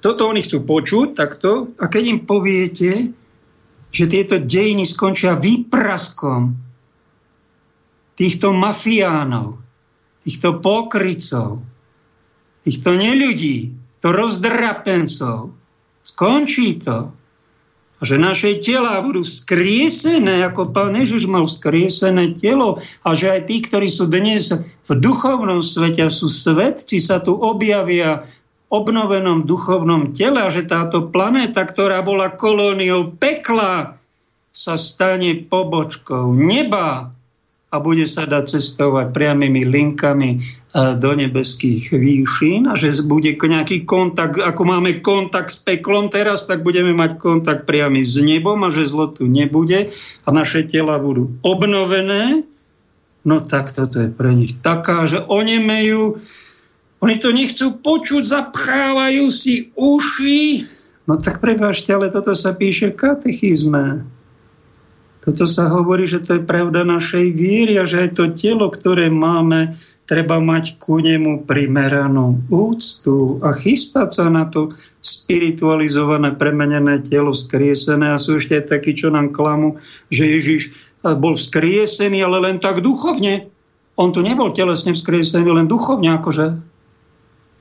Toto 0.04 0.28
oni 0.28 0.44
chcú 0.44 0.68
počuť 0.68 1.16
takto. 1.16 1.72
A 1.80 1.88
keď 1.88 2.04
im 2.12 2.20
poviete, 2.28 3.16
že 3.94 4.12
tieto 4.12 4.36
dejiny 4.36 4.84
skončia 4.84 5.40
výpraskom 5.40 6.60
týchto 8.20 8.52
mafiánov, 8.52 9.64
týchto 10.28 10.60
pokrycov, 10.60 11.64
týchto 12.68 12.90
neľudí, 13.00 13.80
to 14.04 14.12
rozdrapencov. 14.12 15.56
Skončí 16.04 16.84
to. 16.84 17.16
A 17.98 18.02
že 18.04 18.20
naše 18.20 18.60
tela 18.60 19.00
budú 19.00 19.24
skriesené, 19.24 20.44
ako 20.44 20.76
pán 20.76 20.92
Ježiš 20.92 21.24
mal 21.32 21.48
skriesené 21.48 22.36
telo 22.36 22.84
a 23.08 23.16
že 23.16 23.32
aj 23.32 23.48
tí, 23.48 23.64
ktorí 23.64 23.88
sú 23.88 24.12
dnes 24.12 24.52
v 24.60 24.92
duchovnom 24.92 25.64
svete 25.64 26.04
a 26.04 26.12
sú 26.12 26.28
svetci, 26.28 27.00
sa 27.00 27.24
tu 27.24 27.32
objavia 27.40 28.28
obnovenom 28.74 29.46
duchovnom 29.46 30.18
tele 30.18 30.42
a 30.42 30.50
že 30.50 30.66
táto 30.66 31.14
planéta, 31.14 31.62
ktorá 31.62 32.02
bola 32.02 32.34
kolóniou 32.34 33.14
pekla, 33.14 34.02
sa 34.54 34.78
stane 34.78 35.46
pobočkou 35.46 36.34
neba 36.34 37.14
a 37.74 37.76
bude 37.82 38.06
sa 38.06 38.30
dať 38.30 38.54
cestovať 38.54 39.10
priamými 39.10 39.66
linkami 39.66 40.38
e, 40.38 40.40
do 41.02 41.12
nebeských 41.18 41.90
výšin 41.90 42.70
a 42.70 42.78
že 42.78 43.02
bude 43.02 43.34
nejaký 43.34 43.90
kontakt, 43.90 44.38
ako 44.38 44.62
máme 44.62 45.02
kontakt 45.02 45.50
s 45.50 45.58
peklom 45.58 46.14
teraz, 46.14 46.46
tak 46.46 46.62
budeme 46.62 46.94
mať 46.94 47.18
kontakt 47.18 47.66
priamy 47.66 48.06
s 48.06 48.22
nebom 48.22 48.62
a 48.62 48.70
že 48.70 48.86
zlo 48.86 49.10
tu 49.10 49.26
nebude 49.26 49.90
a 50.22 50.30
naše 50.30 50.70
tela 50.70 51.02
budú 51.02 51.34
obnovené, 51.42 52.46
no 53.26 53.42
tak 53.42 53.74
toto 53.74 54.06
je 54.06 54.14
pre 54.14 54.38
nich 54.38 54.54
taká, 54.62 55.10
že 55.10 55.26
onemejú, 55.26 56.22
oni 57.04 57.20
to 57.20 57.36
nechcú 57.36 57.84
počuť, 57.84 58.24
zapchávajú 58.24 59.28
si 59.28 59.76
uši. 59.76 60.72
No 61.04 61.20
tak 61.20 61.44
prepáčte, 61.44 61.92
ale 61.92 62.08
toto 62.08 62.32
sa 62.32 62.56
píše 62.56 62.96
v 62.96 63.00
katechizme. 63.04 64.08
Toto 65.20 65.44
sa 65.44 65.68
hovorí, 65.68 66.08
že 66.08 66.24
to 66.24 66.40
je 66.40 66.48
pravda 66.48 66.88
našej 66.88 67.36
víry 67.36 67.76
a 67.76 67.84
že 67.84 68.08
aj 68.08 68.10
to 68.16 68.32
telo, 68.32 68.72
ktoré 68.72 69.12
máme, 69.12 69.76
treba 70.08 70.40
mať 70.40 70.80
ku 70.80 71.00
nemu 71.04 71.44
primeranú 71.44 72.44
úctu 72.52 73.40
a 73.44 73.52
chystať 73.56 74.24
sa 74.24 74.26
na 74.32 74.48
to 74.48 74.72
spiritualizované, 75.04 76.36
premenené 76.40 77.04
telo, 77.04 77.36
skriesené. 77.36 78.16
A 78.16 78.20
sú 78.20 78.40
ešte 78.40 78.64
aj 78.64 78.80
takí, 78.80 78.96
čo 78.96 79.12
nám 79.12 79.36
klamu, 79.36 79.80
že 80.08 80.40
Ježiš 80.40 80.76
bol 81.04 81.36
vzkriesený, 81.36 82.24
ale 82.24 82.40
len 82.48 82.58
tak 82.64 82.80
duchovne. 82.80 83.52
On 84.00 84.12
tu 84.16 84.24
nebol 84.24 84.56
telesne 84.56 84.96
vzkriesený, 84.96 85.52
len 85.52 85.68
duchovne, 85.68 86.16
akože 86.16 86.73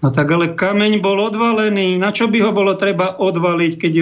No 0.03 0.11
tak 0.11 0.35
ale 0.35 0.59
kameň 0.59 0.99
bol 0.99 1.23
odvalený. 1.23 1.97
Na 2.03 2.11
čo 2.11 2.27
by 2.27 2.43
ho 2.43 2.51
bolo 2.51 2.75
treba 2.75 3.15
odvaliť, 3.23 3.73
keď 3.79 3.93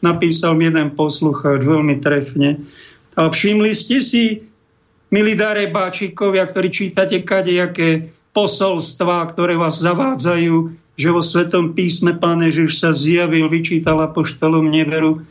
napísal 0.00 0.56
jeden 0.56 0.96
poslucháč 0.96 1.68
veľmi 1.68 2.00
trefne. 2.00 2.64
A 3.18 3.28
všimli 3.28 3.70
ste 3.76 4.00
si, 4.00 4.40
milí 5.12 5.36
darebáčikovia, 5.36 6.48
ktorí 6.48 6.68
čítate 6.72 7.20
kadejaké 7.20 8.08
posolstvá, 8.32 9.28
ktoré 9.28 9.60
vás 9.60 9.82
zavádzajú, 9.84 10.56
že 10.98 11.08
vo 11.14 11.22
Svetom 11.22 11.76
písme 11.76 12.16
Pán 12.16 12.42
Ježiš 12.42 12.80
sa 12.80 12.90
zjavil, 12.90 13.52
vyčítal 13.52 14.00
apoštolom 14.02 14.66
neveru 14.66 15.22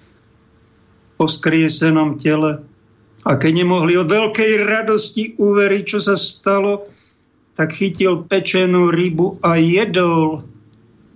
po 1.18 1.26
skriesenom 1.26 2.20
tele. 2.22 2.62
A 3.26 3.36
keď 3.36 3.66
nemohli 3.66 3.98
od 4.00 4.08
veľkej 4.08 4.64
radosti 4.64 5.36
uveriť, 5.36 5.84
čo 5.84 6.00
sa 6.00 6.16
stalo, 6.16 6.88
tak 7.58 7.74
chytil 7.74 8.24
pečenú 8.30 8.94
rybu 8.94 9.42
a 9.42 9.58
jedol 9.58 10.46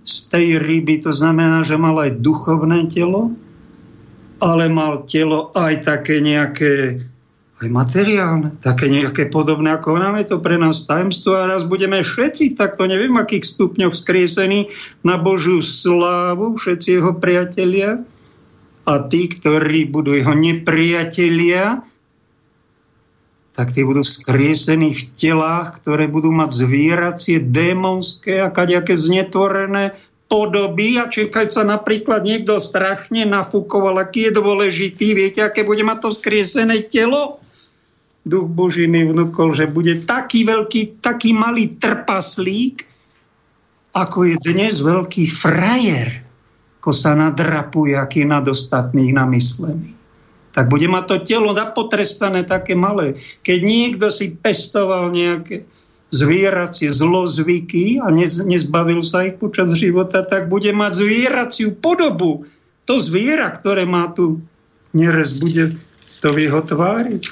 z 0.02 0.16
tej 0.28 0.46
ryby. 0.58 0.98
To 1.06 1.14
znamená, 1.14 1.62
že 1.62 1.78
mal 1.78 1.94
aj 2.02 2.18
duchovné 2.18 2.90
telo, 2.90 3.30
ale 4.42 4.66
mal 4.66 5.06
telo 5.06 5.54
aj 5.54 5.86
také 5.86 6.18
nejaké 6.18 7.06
aj 7.62 7.70
materiálne, 7.70 8.58
také 8.58 8.90
nejaké 8.90 9.30
podobné, 9.30 9.70
ako 9.70 9.94
nám 9.94 10.18
je 10.18 10.34
to 10.34 10.42
pre 10.42 10.58
nás 10.58 10.82
tajemstvo 10.82 11.38
a 11.38 11.46
raz 11.46 11.62
budeme 11.62 12.02
všetci 12.02 12.58
takto, 12.58 12.90
neviem, 12.90 13.14
akých 13.14 13.46
stupňoch 13.46 13.94
skriesení 13.94 14.66
na 15.06 15.14
Božiu 15.14 15.62
slávu, 15.62 16.58
všetci 16.58 16.98
jeho 16.98 17.14
priatelia 17.22 18.02
a 18.82 18.92
tí, 19.06 19.30
ktorí 19.30 19.94
budú 19.94 20.10
jeho 20.10 20.34
nepriatelia, 20.34 21.86
tak 23.52 23.76
tí 23.76 23.84
budú 23.84 24.00
vzkriesení 24.00 24.96
v 24.96 25.02
telách, 25.12 25.76
ktoré 25.80 26.08
budú 26.08 26.32
mať 26.32 26.50
zvieracie, 26.56 27.36
démonské 27.44 28.40
a 28.40 28.48
kaďaké 28.48 28.96
znetvorené 28.96 29.92
podoby 30.32 30.96
a 30.96 31.12
či 31.12 31.28
keď 31.28 31.48
sa 31.52 31.62
napríklad 31.68 32.24
niekto 32.24 32.56
strašne 32.56 33.28
nafúkoval, 33.28 34.00
aký 34.00 34.32
je 34.32 34.40
dôležitý, 34.40 35.12
viete, 35.12 35.44
aké 35.44 35.60
bude 35.60 35.84
mať 35.84 36.08
to 36.08 36.10
skriesené 36.16 36.88
telo? 36.88 37.36
Duch 38.24 38.48
Boží 38.48 38.88
mi 38.88 39.04
vnúkol, 39.04 39.52
že 39.52 39.68
bude 39.68 40.00
taký 40.08 40.48
veľký, 40.48 41.04
taký 41.04 41.36
malý 41.36 41.76
trpaslík, 41.76 42.88
ako 43.92 44.18
je 44.24 44.36
dnes 44.40 44.80
veľký 44.80 45.28
frajer, 45.28 46.08
ako 46.80 46.90
sa 46.96 47.12
nadrapuje, 47.12 47.92
aký 47.92 48.24
nad 48.24 48.48
ostatných 48.48 49.12
namyslený. 49.12 49.91
Tak 50.52 50.68
bude 50.68 50.84
mať 50.84 51.04
to 51.08 51.16
telo 51.24 51.56
napotrestané 51.56 52.44
také 52.44 52.76
malé. 52.76 53.16
Keď 53.40 53.58
niekto 53.64 54.06
si 54.12 54.36
pestoval 54.36 55.08
nejaké 55.12 55.64
zvieracie 56.12 56.92
zlozvyky 56.92 57.96
a 58.04 58.12
nez, 58.12 58.36
nezbavil 58.44 59.00
sa 59.00 59.24
ich 59.24 59.40
počas 59.40 59.72
života, 59.72 60.20
tak 60.20 60.52
bude 60.52 60.68
mať 60.76 60.92
zvieraciu 60.92 61.72
podobu. 61.72 62.44
To 62.84 63.00
zviera, 63.00 63.48
ktoré 63.48 63.88
má 63.88 64.12
tu 64.12 64.44
nerez, 64.92 65.40
bude 65.40 65.72
to 66.20 66.28
v 66.36 66.38
jeho 66.46 66.60
tvári. 66.60 67.24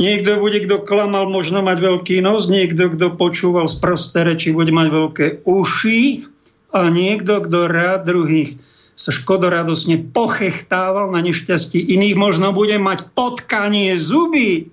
Niekto 0.00 0.40
bude, 0.40 0.64
kto 0.64 0.80
klamal, 0.80 1.28
možno 1.28 1.60
mať 1.60 1.76
veľký 1.76 2.24
nos, 2.24 2.48
niekto, 2.48 2.88
kto 2.96 3.20
počúval 3.20 3.68
z 3.68 3.76
prosté 3.84 4.24
reči, 4.24 4.56
bude 4.56 4.72
mať 4.72 4.88
veľké 4.88 5.26
uši 5.44 6.24
a 6.72 6.88
niekto, 6.88 7.44
kto 7.44 7.68
rád 7.68 8.08
druhých 8.08 8.56
sa 8.98 9.10
škodoradosne 9.14 10.12
pochechtával 10.12 11.08
na 11.10 11.24
nešťastí 11.24 11.80
iných, 11.94 12.16
možno 12.16 12.52
bude 12.52 12.76
mať 12.76 13.10
potkanie 13.16 13.96
zuby 13.96 14.70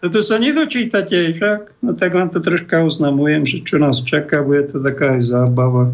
toto 0.00 0.24
sa 0.24 0.40
nedočítate, 0.40 1.36
však? 1.36 1.84
No 1.84 1.92
tak 1.92 2.16
vám 2.16 2.32
to 2.32 2.40
troška 2.40 2.80
oznamujem, 2.80 3.44
že 3.44 3.60
čo 3.60 3.76
nás 3.76 4.00
čaká, 4.00 4.40
bude 4.40 4.64
to 4.72 4.80
taká 4.80 5.20
aj 5.20 5.28
zábava. 5.28 5.92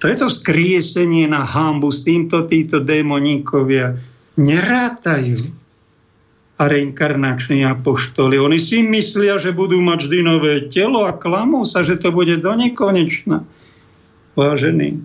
To 0.00 0.06
je 0.06 0.16
to 0.16 0.30
skriesenie 0.30 1.26
na 1.26 1.42
hambu, 1.42 1.90
s 1.90 2.06
týmto 2.06 2.46
títo 2.46 2.78
démoníkovia 2.78 3.98
nerátajú. 4.38 5.42
A 6.60 6.68
reinkarnační 6.68 7.66
apoštoli. 7.66 8.38
Oni 8.38 8.60
si 8.62 8.84
myslia, 8.86 9.40
že 9.40 9.50
budú 9.50 9.82
mať 9.82 10.06
vždy 10.06 10.18
nové 10.22 10.54
telo 10.70 11.08
a 11.08 11.16
klamú 11.16 11.66
sa, 11.66 11.82
že 11.82 11.98
to 11.98 12.14
bude 12.14 12.38
do 12.38 12.52
nekonečna. 12.54 13.42
Vážený, 14.38 15.00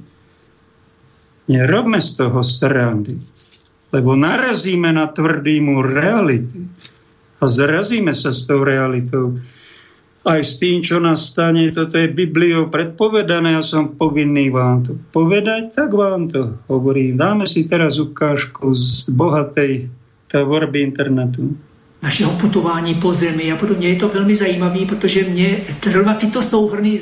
nerobme 1.48 2.02
z 2.02 2.10
toho 2.16 2.40
srandy, 2.44 3.18
lebo 3.94 4.18
narazíme 4.18 4.92
na 4.94 5.08
tvrdý 5.08 5.62
múr 5.62 5.86
reality 5.88 6.68
a 7.42 7.46
zrazíme 7.46 8.14
sa 8.14 8.34
s 8.34 8.50
tou 8.50 8.66
realitou. 8.66 9.38
Aj 10.26 10.42
s 10.42 10.58
tým, 10.58 10.82
čo 10.82 10.98
nás 10.98 11.30
stane, 11.30 11.70
toto 11.70 12.02
je 12.02 12.10
Bibliou 12.10 12.74
predpovedané, 12.74 13.62
ja 13.62 13.62
som 13.62 13.94
povinný 13.94 14.50
vám 14.50 14.82
to 14.82 14.98
povedať, 15.14 15.78
tak 15.78 15.94
vám 15.94 16.34
to 16.34 16.58
hovorím. 16.66 17.22
Dáme 17.22 17.46
si 17.46 17.70
teraz 17.70 18.02
ukážku 18.02 18.74
z 18.74 19.14
bohatej 19.14 19.86
tvorby 20.34 20.82
internetu 20.82 21.54
našeho 22.06 22.32
putování 22.32 22.96
po 22.96 23.14
zemi 23.14 23.52
a 23.52 23.56
podobně. 23.56 23.90
Je 23.90 23.96
to 23.96 24.10
velmi 24.10 24.36
zajímavé, 24.36 24.86
protože 24.86 25.24
mě 25.24 25.58
zrovna 25.90 26.14
tyto 26.14 26.42
souhrny 26.42 27.00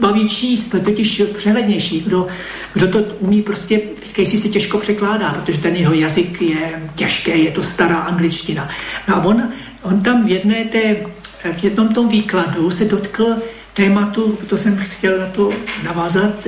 baví 0.00 0.28
číst, 0.28 0.74
totiž 0.84 1.22
přehlednější. 1.34 2.00
Kdo, 2.00 2.26
kdo 2.74 2.88
to 2.88 2.98
umí 3.18 3.42
prostě, 3.42 3.80
Casey 4.08 4.40
si 4.40 4.48
těžko 4.48 4.78
překládá, 4.78 5.32
protože 5.32 5.58
ten 5.58 5.76
jeho 5.76 5.94
jazyk 5.94 6.42
je 6.42 6.82
těžké, 6.94 7.36
je 7.36 7.50
to 7.50 7.62
stará 7.62 7.98
angličtina. 7.98 8.68
No 9.08 9.16
a 9.16 9.24
on, 9.24 9.48
on 9.82 10.02
tam 10.02 10.26
v, 10.26 10.30
jedné 10.30 10.64
té, 10.64 10.96
v 11.52 11.64
jednom 11.64 11.88
tom 11.88 12.08
výkladu 12.08 12.70
se 12.70 12.84
dotkl 12.84 13.36
tématu, 13.74 14.38
to 14.46 14.58
jsem 14.58 14.76
chtěl 14.76 15.18
na 15.18 15.26
to 15.26 15.52
navázat, 15.84 16.46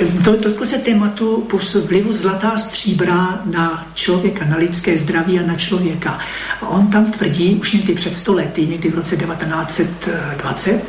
Dotkl 0.00 0.66
se 0.66 0.78
tématu 0.78 1.48
vlivu 1.86 2.12
zlatá 2.12 2.56
stříbra 2.56 3.40
na 3.44 3.86
člověka, 3.94 4.44
na 4.44 4.56
lidské 4.56 4.98
zdraví 4.98 5.38
a 5.38 5.46
na 5.46 5.54
člověka. 5.54 6.18
A 6.60 6.68
on 6.68 6.86
tam 6.86 7.10
tvrdí, 7.10 7.54
už 7.60 7.72
někdy 7.72 7.94
před 7.94 8.14
stolety, 8.14 8.66
někdy 8.66 8.90
v 8.90 8.94
roce 8.94 9.16
1920, 9.16 10.82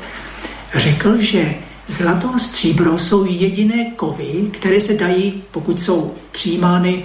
řekl, 0.75 1.17
že 1.17 1.53
zlato 1.87 2.29
a 2.35 2.39
stříbro 2.39 2.99
jsou 2.99 3.25
jediné 3.25 3.91
kovy, 3.95 4.49
které 4.51 4.81
se 4.81 4.93
dají, 4.93 5.43
pokud 5.51 5.79
jsou 5.81 6.13
přijímány 6.31 7.03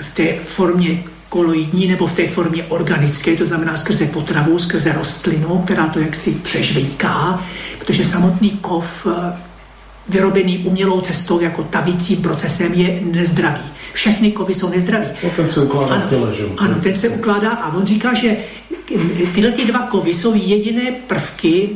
v 0.00 0.10
té 0.10 0.34
formě 0.42 1.02
koloidní 1.28 1.86
nebo 1.86 2.06
v 2.06 2.12
té 2.12 2.28
formě 2.28 2.64
organické, 2.64 3.36
to 3.36 3.46
znamená 3.46 3.76
skrze 3.76 4.06
potravu, 4.06 4.58
skrze 4.58 4.92
rostlinu, 4.92 5.58
která 5.58 5.88
to 5.88 5.98
jaksi 5.98 6.30
přežvíká, 6.30 7.44
protože 7.78 8.04
samotný 8.04 8.50
kov 8.50 9.06
vyrobený 10.10 10.58
umělou 10.58 11.00
cestou 11.00 11.40
jako 11.40 11.62
tavicím 11.62 12.22
procesem 12.22 12.74
je 12.74 13.00
nezdravý. 13.02 13.62
Všechny 13.92 14.32
kovy 14.32 14.54
jsou 14.54 14.70
nezdraví. 14.70 15.06
No, 15.24 15.30
ten 15.36 15.50
se 15.50 15.62
ukládá 15.62 15.94
ano, 15.94 16.06
v 16.06 16.10
těle, 16.10 16.34
že? 16.34 16.44
Ano, 16.58 16.74
ten 16.82 16.94
se 16.94 17.08
ukládá 17.08 17.50
a 17.50 17.76
on 17.76 17.86
říká, 17.86 18.14
že 18.14 18.36
tyhle 19.34 19.50
ty 19.50 19.64
dva 19.64 19.78
kovy 19.78 20.12
jsou 20.12 20.34
jediné 20.34 20.92
prvky 21.06 21.68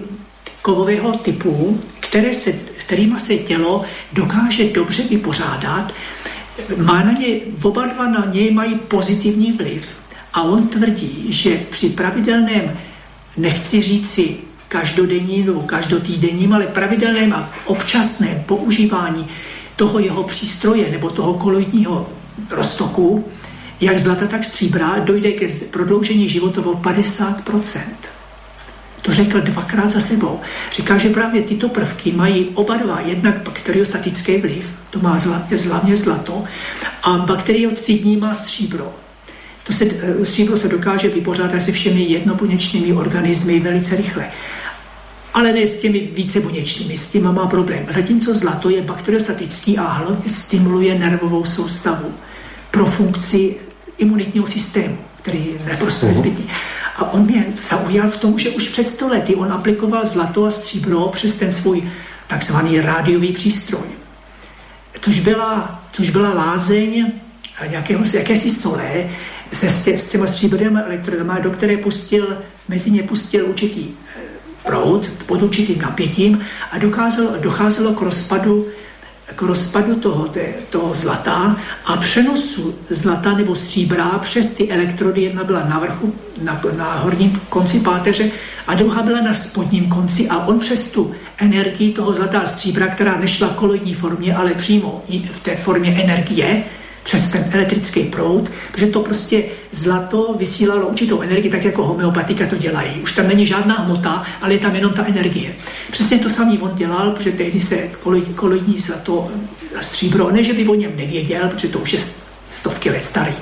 kovového 0.63 1.13
typu, 1.13 1.81
které 2.01 2.35
se, 2.35 2.53
kterýma 2.77 3.19
se 3.19 3.37
tělo 3.37 3.85
dokáže 4.13 4.65
dobře 4.65 5.03
vypořádat, 5.03 5.93
má 6.77 7.03
na 7.03 7.13
ně, 7.13 7.27
oba 7.63 7.87
dva 7.87 8.09
na 8.09 8.27
něj 8.33 8.51
mají 8.51 8.75
pozitivní 8.75 9.53
vliv. 9.53 9.87
A 10.33 10.43
on 10.43 10.69
tvrdí, 10.69 11.27
že 11.29 11.61
při 11.71 11.89
pravidelném, 11.89 12.79
nechci 13.37 13.83
říci 13.83 14.37
každodenním 14.75 15.47
nebo 15.47 15.61
každotýdenním, 15.63 16.53
ale 16.53 16.67
pravidelném 16.67 17.33
a 17.33 17.51
občasném 17.65 18.43
používání 18.47 19.27
toho 19.77 19.99
jeho 19.99 20.23
přístroje 20.23 20.91
nebo 20.91 21.11
toho 21.11 21.35
koloidního 21.35 22.09
roztoku, 22.51 23.25
jak 23.81 23.99
zlata, 23.99 24.27
tak 24.27 24.45
stříbra, 24.45 24.99
dojde 24.99 25.33
ke 25.33 25.47
prodloužení 25.71 26.29
života 26.29 26.61
o 26.61 26.75
50%. 26.75 27.81
To 29.03 29.13
řekl 29.13 29.41
dvakrát 29.41 29.91
za 29.91 30.01
sebou. 30.01 30.41
Říká, 30.73 30.99
že 30.99 31.09
právě 31.09 31.43
tyto 31.43 31.69
prvky 31.69 32.13
mají 32.13 32.49
oba 32.55 32.77
dva, 32.77 33.01
jednak 33.01 33.43
bakteriostatický 33.43 34.39
vliv, 34.39 34.67
to 34.91 34.99
má 34.99 35.21
hlavně 35.69 35.97
zlato, 35.97 36.45
a 37.03 37.19
bakteriocidní 37.19 38.17
má 38.17 38.35
stříbro. 38.35 38.93
To 39.67 39.73
se, 39.73 39.85
eh, 39.85 40.27
stříbro 40.27 40.57
se 40.57 40.69
dokáže 40.69 41.09
vypořádat 41.09 41.63
se 41.63 41.73
všemi 41.73 42.03
jednobuněčnými 42.03 42.93
organismy 42.93 43.61
velice 43.61 43.97
rychle 43.97 44.31
ale 45.35 45.53
ne 45.53 45.67
s 45.67 45.81
těmi 45.81 45.99
vícebuněčnými, 46.01 46.97
s 46.97 47.09
těma 47.09 47.33
má 47.33 47.47
problém. 47.47 47.87
Zatímco 47.89 48.35
zlato 48.35 48.71
je 48.71 48.83
bakteriostatický 48.83 49.79
a 49.79 49.83
hlavně 49.83 50.29
stimuluje 50.29 50.99
nervovou 50.99 51.45
soustavu 51.45 52.15
pro 52.71 52.87
funkci 52.87 53.57
imunitního 53.99 54.47
systému, 54.47 54.99
který 55.23 55.47
je 55.47 55.71
naprosto 55.71 56.07
nezbytný. 56.07 56.47
A 56.97 57.13
on 57.13 57.27
mě 57.27 57.47
zaujal 57.71 58.09
v 58.09 58.17
tom, 58.17 58.39
že 58.39 58.51
už 58.51 58.69
před 58.69 58.89
sto 58.89 59.09
lety 59.09 59.35
on 59.35 59.53
aplikoval 59.53 60.07
zlato 60.07 60.45
a 60.45 60.51
stříbro 60.51 61.09
přes 61.09 61.35
ten 61.35 61.53
svůj 61.53 61.83
takzvaný 62.27 62.81
rádiový 62.81 63.33
přístroj. 63.33 63.87
Což 65.01 65.21
byla, 65.21 65.83
což 65.93 66.11
byla 66.11 66.35
lázeň 66.35 67.13
nějakého, 67.69 68.05
jakési 68.13 68.51
solé 68.51 69.11
se 69.53 69.71
s 69.99 70.09
těma 70.09 70.27
stříbrnými 70.27 70.81
elektrodama, 70.81 71.39
do 71.39 71.51
které 71.51 71.77
pustil, 71.77 72.39
mezi 72.69 72.91
ně 72.91 73.03
pustil 73.03 73.47
určitý 73.47 73.89
eh, 74.17 74.34
proud 74.65 75.11
pod 75.27 75.43
určitým 75.43 75.83
napětím 75.83 76.41
a 76.73 76.79
dokázalo, 76.79 77.31
docházelo 77.41 77.93
k 77.93 78.01
rozpadu 78.03 78.67
k 79.37 79.43
rozpadu 79.43 79.95
toho, 79.95 80.31
toho 80.71 80.95
zlata 80.95 81.57
a 81.85 81.97
přenosu 81.97 82.75
zlata 82.91 83.35
nebo 83.35 83.55
stříbra 83.55 84.19
přes 84.19 84.55
ty 84.55 84.71
elektrody. 84.71 85.23
Jedna 85.23 85.45
byla 85.45 85.69
na 85.69 85.79
vrchu, 85.79 86.15
na, 86.43 86.61
na 86.77 86.95
horním 86.95 87.41
konci 87.49 87.81
páteře 87.81 88.31
a 88.67 88.75
druhá 88.75 89.03
byla 89.03 89.21
na 89.21 89.35
spodním 89.35 89.89
konci 89.89 90.29
a 90.29 90.47
on 90.47 90.59
přes 90.59 90.93
tu 90.93 91.13
energii 91.39 91.93
toho 91.93 92.13
zlata 92.13 92.41
a 92.41 92.47
stříbra, 92.47 92.87
která 92.87 93.17
nešla 93.17 93.49
koloidní 93.49 93.95
formě, 93.95 94.37
ale 94.37 94.55
přímo 94.55 95.03
v 95.31 95.41
té 95.41 95.57
formě 95.57 96.03
energie, 96.03 96.65
přes 97.05 97.29
ten 97.29 97.51
elektrický 97.53 98.05
proud, 98.05 98.51
protože 98.73 98.87
to 98.87 99.01
prostě 99.01 99.45
zlato 99.73 100.35
vysílalo 100.39 100.87
určitou 100.87 101.21
energii, 101.21 101.51
tak 101.51 101.65
jako 101.65 101.85
homeopatika 101.85 102.47
to 102.47 102.57
dělají. 102.57 103.01
Už 103.03 103.13
tam 103.13 103.29
není 103.29 103.47
žádná 103.47 103.75
hmota, 103.75 104.23
ale 104.41 104.53
je 104.53 104.59
tam 104.59 104.75
jenom 104.75 104.93
ta 104.93 105.07
energie. 105.07 105.55
Přesně 105.91 106.19
to 106.19 106.29
samý 106.29 106.59
on 106.59 106.75
dělal, 106.75 107.11
protože 107.11 107.33
tehdy 107.33 107.61
se 107.61 107.77
koloidní 108.35 108.79
zlato 108.79 109.31
a 109.79 109.83
stříbro, 109.83 110.31
ne, 110.31 110.45
že 110.45 110.53
by 110.53 110.69
o 110.69 110.75
něm 110.75 110.97
nevěděl, 110.97 111.49
protože 111.49 111.69
to 111.69 111.79
už 111.79 111.93
je 111.93 112.01
stovky 112.47 112.91
let 112.91 113.05
starý, 113.05 113.35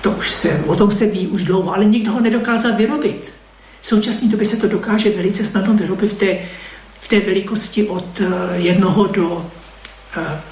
To 0.00 0.10
už 0.10 0.30
se, 0.30 0.62
o 0.66 0.76
tom 0.76 0.90
se 0.90 1.06
ví 1.06 1.26
už 1.26 1.44
dlouho, 1.44 1.74
ale 1.74 1.84
nikdo 1.84 2.12
ho 2.12 2.20
nedokázal 2.20 2.76
vyrobit. 2.76 3.32
V 3.80 3.86
současné 3.86 4.28
době 4.28 4.46
se 4.46 4.56
to 4.56 4.68
dokáže 4.68 5.10
velice 5.10 5.44
snadno 5.44 5.74
vyrobit 5.74 6.12
v 6.12 6.14
té, 6.14 6.38
v 7.00 7.08
té 7.08 7.20
velikosti 7.20 7.88
od 7.88 8.20
eh, 8.20 8.26
jednoho 8.56 9.06
do 9.06 9.50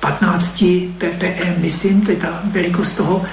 15 0.01 0.63
eh, 0.63 0.89
ppm, 0.99 1.63
myslím, 1.63 2.01
to 2.01 2.11
je 2.11 2.17
ta 2.17 2.43
velikost 2.45 2.97
toho, 2.97 3.25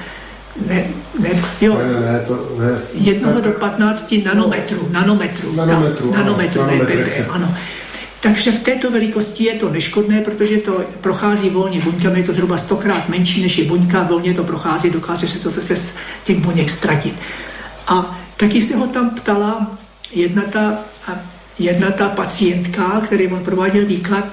ne, 0.67 0.85
ne, 1.19 1.29
jo, 1.61 1.77
ne, 1.77 2.11
ne, 2.11 2.19
to, 2.27 2.33
ne. 2.59 2.79
jednoho 2.93 3.41
do 3.41 3.51
15 3.51 4.15
nanometrů, 4.25 4.87
nanometrů, 4.91 5.55
nanometrů, 5.55 6.11
ta, 6.11 6.19
nanometrů, 6.23 6.63
nanometrů 6.63 6.63
ppm, 6.85 7.31
ano. 7.31 7.55
Takže 8.19 8.51
v 8.51 8.59
této 8.59 8.91
velikosti 8.91 9.43
je 9.43 9.53
to 9.53 9.69
neškodné, 9.69 10.21
protože 10.21 10.57
to 10.57 10.81
prochází 11.01 11.49
volně 11.49 11.81
buňkami, 11.81 12.19
je 12.19 12.23
to 12.23 12.33
zhruba 12.33 12.57
stokrát 12.57 13.09
menší 13.09 13.41
než 13.41 13.57
je 13.57 13.65
buňka, 13.65 14.03
volně 14.03 14.33
to 14.33 14.43
prochází, 14.43 14.89
dokáže 14.89 15.27
se 15.27 15.39
to 15.39 15.49
zase 15.49 15.75
z 15.75 15.95
těch 16.23 16.37
buněk 16.37 16.69
ztratit. 16.69 17.15
A 17.87 18.19
taky 18.37 18.61
se 18.61 18.75
ho 18.75 18.87
tam 18.87 19.09
ptala 19.09 19.77
jedna 20.11 20.43
ta, 20.51 20.79
jedna 21.59 21.91
ta 21.91 22.09
pacientka, 22.09 23.01
který 23.03 23.27
on 23.27 23.43
prováděl 23.43 23.85
výklad, 23.85 24.25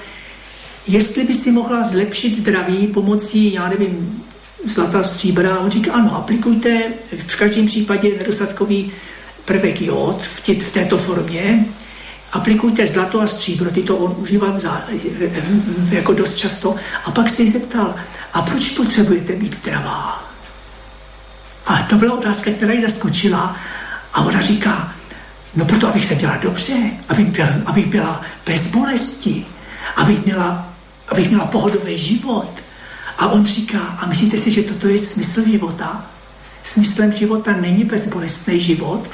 jestli 0.86 1.24
by 1.24 1.34
si 1.34 1.50
mohla 1.50 1.82
zlepšit 1.82 2.36
zdraví 2.36 2.86
pomocí, 2.86 3.52
já 3.52 3.68
nevím, 3.68 4.24
zlatá 4.64 5.02
stříbra. 5.02 5.58
On 5.58 5.70
říká, 5.70 5.92
ano, 5.92 6.16
aplikujte 6.16 6.82
v 7.28 7.36
každém 7.36 7.66
případě 7.66 8.10
nedostatkový 8.18 8.92
prvek 9.44 9.82
jod 9.82 10.22
v, 10.22 10.40
tě, 10.40 10.54
v 10.54 10.70
této 10.70 10.98
formě, 10.98 11.64
aplikujte 12.32 12.86
zlato 12.86 13.20
a 13.20 13.26
stříbro, 13.26 13.70
ty 13.70 13.82
to 13.82 13.96
on 13.96 14.14
užívá 14.18 14.58
za, 14.58 14.84
jako 15.90 16.12
dost 16.12 16.36
často. 16.36 16.76
A 17.04 17.10
pak 17.10 17.28
se 17.28 17.42
jí 17.42 17.50
zeptal, 17.50 17.94
a 18.32 18.42
proč 18.42 18.70
potřebujete 18.70 19.32
být 19.32 19.56
zdravá? 19.56 20.30
A 21.66 21.82
to 21.82 21.96
byla 21.96 22.14
otázka, 22.14 22.50
která 22.50 22.72
ji 22.72 22.80
zaskočila. 22.80 23.56
A 24.12 24.20
ona 24.20 24.40
říká, 24.40 24.94
no 25.56 25.64
proto, 25.64 25.88
abych 25.88 26.06
se 26.06 26.14
dělala 26.14 26.38
dobře, 26.38 26.74
abych 27.08 27.26
byla, 27.26 27.48
abych 27.66 27.86
byla 27.86 28.22
bez 28.46 28.66
bolesti, 28.66 29.46
abych 29.96 30.24
měla, 30.24 30.69
abych 31.10 31.28
měla 31.28 31.46
pohodový 31.46 31.98
život. 31.98 32.50
A 33.18 33.28
on 33.28 33.46
říká, 33.46 33.78
a 33.78 34.06
myslíte 34.06 34.38
si, 34.38 34.50
že 34.50 34.62
toto 34.62 34.88
je 34.88 34.98
smysl 34.98 35.48
života? 35.48 36.06
Smyslem 36.62 37.12
života 37.12 37.52
není 37.52 37.84
bezbolestný 37.84 38.60
život, 38.60 39.10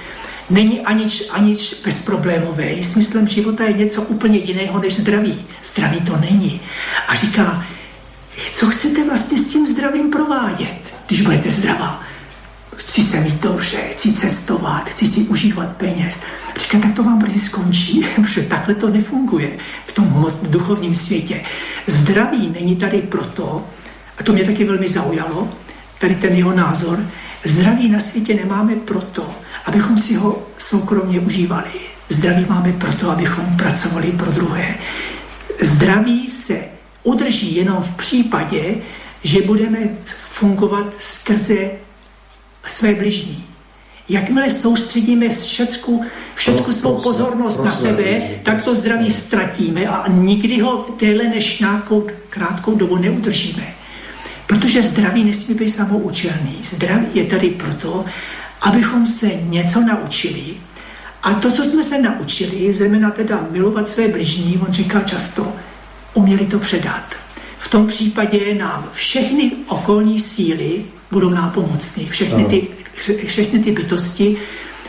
není 0.50 0.80
anič, 0.80 1.22
anič 1.30 1.74
bezproblémový. 1.84 2.82
Smyslem 2.82 3.28
života 3.28 3.64
je 3.64 3.72
něco 3.72 4.02
úplně 4.02 4.38
jiného 4.38 4.80
než 4.80 4.96
zdraví. 4.96 5.44
Zdraví 5.62 6.00
to 6.00 6.16
není. 6.16 6.60
A 7.08 7.14
říká, 7.14 7.66
co 8.52 8.66
chcete 8.66 9.04
vlastně 9.04 9.38
s 9.38 9.48
tím 9.48 9.66
zdravím 9.66 10.10
provádět, 10.10 10.78
když 11.06 11.20
budete 11.20 11.50
zdravá? 11.50 12.02
Chci 12.76 13.02
se 13.02 13.20
mít 13.20 13.40
dobře, 13.40 13.76
chci 13.76 14.12
cestovat, 14.12 14.88
chci 14.88 15.06
si 15.06 15.20
užívat 15.20 15.76
peněz. 15.76 16.20
Říká, 16.60 16.78
tak 16.78 16.94
to 16.94 17.02
vám 17.02 17.18
brzy 17.18 17.38
skončí, 17.38 18.06
protože 18.14 18.42
takhle 18.42 18.74
to 18.74 18.90
nefunguje 18.90 19.58
v 19.86 19.92
tom 19.92 20.26
duchovním 20.42 20.94
světě. 20.94 21.40
Zdraví 21.86 22.48
není 22.60 22.76
tady 22.76 23.02
proto, 23.02 23.64
a 24.18 24.22
to 24.22 24.32
mě 24.32 24.44
taky 24.44 24.64
velmi 24.64 24.88
zaujalo, 24.88 25.48
tady 25.98 26.14
ten 26.14 26.32
jeho 26.32 26.54
názor, 26.54 27.06
zdraví 27.44 27.88
na 27.88 28.00
světě 28.00 28.34
nemáme 28.34 28.76
proto, 28.76 29.34
abychom 29.64 29.98
si 29.98 30.14
ho 30.14 30.42
soukromně 30.58 31.20
užívali. 31.20 31.70
Zdraví 32.08 32.46
máme 32.48 32.72
proto, 32.72 33.10
abychom 33.10 33.56
pracovali 33.56 34.12
pro 34.12 34.30
druhé. 34.30 34.74
Zdraví 35.60 36.28
se 36.28 36.60
udrží 37.02 37.56
jenom 37.56 37.82
v 37.82 37.90
případě, 37.90 38.74
že 39.22 39.42
budeme 39.42 39.78
fungovat 40.06 40.86
skrze 40.98 41.70
své 42.66 42.94
bližní. 42.94 43.44
Jakmile 44.08 44.50
soustředíme 44.50 45.28
všecku, 45.28 46.04
všecku 46.34 46.72
svou 46.72 47.00
pozornost 47.00 47.64
na 47.64 47.72
sebe, 47.72 48.20
tak 48.42 48.64
to 48.64 48.74
zdraví 48.74 49.10
ztratíme 49.10 49.86
a 49.86 50.08
nikdy 50.08 50.60
ho 50.60 50.86
déle 51.00 51.24
než 51.24 51.58
nějakou 51.58 52.06
krátkou 52.28 52.74
dobu 52.74 52.96
neudržíme. 52.96 53.74
Protože 54.46 54.82
zdraví 54.82 55.24
nesmí 55.24 55.54
být 55.54 55.68
samoučelný. 55.68 56.58
Zdraví 56.62 57.06
je 57.14 57.24
tady 57.24 57.50
proto, 57.50 58.04
abychom 58.62 59.06
se 59.06 59.30
něco 59.42 59.80
naučili. 59.80 60.42
A 61.22 61.34
to, 61.34 61.50
co 61.50 61.64
jsme 61.64 61.82
se 61.82 62.02
naučili, 62.02 62.74
zejména 62.74 63.10
teda 63.10 63.46
milovat 63.50 63.88
své 63.88 64.08
bližní, 64.08 64.58
on 64.66 64.72
říká 64.72 65.00
často, 65.00 65.52
uměli 66.14 66.46
to 66.46 66.58
předat. 66.58 67.14
V 67.58 67.68
tom 67.68 67.86
případě 67.86 68.54
nám 68.54 68.88
všechny 68.92 69.52
okolní 69.66 70.20
síly 70.20 70.84
budou 71.10 71.30
nápomocné. 71.30 72.04
Všechny 72.04 72.44
ty, 72.44 72.68
všechny 73.26 73.58
ty 73.58 73.72
bytosti 73.72 74.36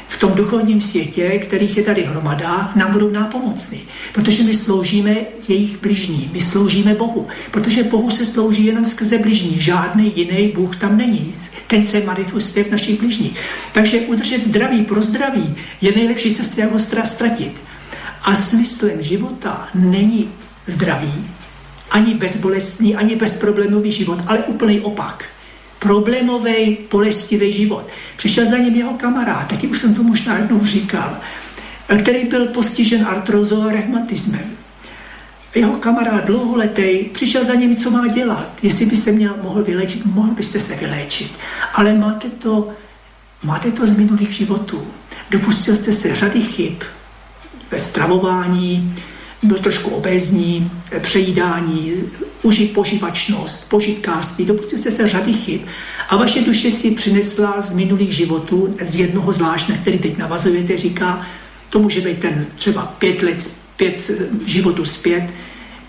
v 0.08 0.20
tom 0.20 0.32
duchovním 0.32 0.82
světě, 0.82 1.30
kterých 1.30 1.78
je 1.78 1.84
tady 1.84 2.04
hromada, 2.04 2.72
nám 2.76 2.92
budou 2.92 3.10
nápomocny. 3.10 3.80
Protože 4.14 4.44
my 4.44 4.54
sloužíme 4.54 5.16
jejich 5.48 5.82
bližní, 5.82 6.30
my 6.34 6.42
sloužíme 6.42 6.94
Bohu. 6.94 7.28
Protože 7.52 7.84
Bohu 7.84 8.10
se 8.10 8.26
slouží 8.26 8.66
jenom 8.66 8.86
skrze 8.86 9.18
bližní, 9.18 9.60
žádný 9.60 10.14
jiný 10.16 10.48
Bůh 10.48 10.76
tam 10.76 10.98
není. 10.98 11.36
Ten 11.68 11.84
se 11.84 12.02
manifestuje 12.02 12.66
v 12.66 12.72
našich 12.72 13.00
bližních. 13.00 13.40
Takže 13.74 14.00
udržet 14.00 14.42
zdraví 14.42 14.84
pro 14.84 15.02
zdraví 15.02 15.56
je 15.82 15.92
nejlepší 15.96 16.34
cesta, 16.34 16.62
jak 16.62 16.72
ho 16.72 16.80
ztratit. 17.06 17.54
A 18.22 18.36
smyslem 18.36 19.02
života 19.02 19.68
není 19.76 20.30
zdraví, 20.68 21.26
ani 21.92 22.14
bezbolestný, 22.14 22.96
ani 22.96 23.16
bezproblémový 23.16 23.92
život, 23.92 24.20
ale 24.28 24.40
úplný 24.40 24.80
opak 24.80 25.26
problémový, 25.80 26.78
bolestivý 26.92 27.54
život. 27.54 27.88
Přišel 28.18 28.46
za 28.50 28.58
ním 28.58 28.76
jeho 28.76 28.94
kamarád, 28.94 29.48
taky 29.48 29.68
už 29.68 29.80
jsem 29.80 29.94
to 29.94 30.04
možná 30.04 30.38
jednou 30.38 30.66
říkal, 30.66 31.18
který 32.00 32.26
byl 32.26 32.46
postižen 32.46 33.06
artrózou 33.08 33.68
a 33.68 33.72
reumatismem. 33.72 34.58
Jeho 35.56 35.78
kamarád 35.78 36.26
dlouholetý 36.26 37.04
přišel 37.04 37.44
za 37.44 37.54
ním, 37.54 37.76
co 37.76 37.92
má 37.92 38.08
dělat. 38.08 38.50
Jestli 38.64 38.86
by 38.86 38.96
se 38.96 39.12
měl, 39.12 39.36
mohl 39.44 39.64
vyléčit, 39.64 40.06
mohl 40.06 40.32
byste 40.32 40.60
se 40.60 40.76
vyléčit. 40.76 41.32
Ale 41.74 41.94
máte 41.94 42.30
to, 42.30 42.70
máte 43.44 43.72
to 43.72 43.86
z 43.86 43.98
minulých 43.98 44.32
životů. 44.32 44.88
Dopustil 45.32 45.76
jste 45.76 45.92
se 45.92 46.16
řady 46.16 46.42
chyb 46.42 46.74
ve 47.72 47.80
stravování, 47.80 48.96
byl 49.44 49.58
trošku 49.60 49.90
obézní, 49.90 50.72
přejídání, 51.00 51.94
užit 52.44 52.74
poživačnost, 52.74 53.70
požitkářství, 53.70 54.46
dopustil 54.46 54.80
jste 54.80 54.92
se 54.92 55.08
řady 55.08 55.34
chyb 55.34 55.62
a 56.10 56.18
vaše 56.18 56.42
duše 56.42 56.72
si 56.72 56.92
přinesla 56.92 57.62
z 57.62 57.74
minulých 57.74 58.12
životů, 58.12 58.76
z 58.82 58.96
jednoho 58.96 59.32
zvlášť, 59.32 59.72
který 59.82 60.00
teď 60.00 60.18
navazujete, 60.18 60.78
říká, 60.78 61.28
to 61.70 61.80
může 61.80 62.02
být 62.02 62.20
ten 62.20 62.46
třeba 62.56 62.86
pět 62.86 63.22
let, 63.22 63.52
pět 63.76 64.12
životů 64.46 64.86
zpět, 64.86 65.24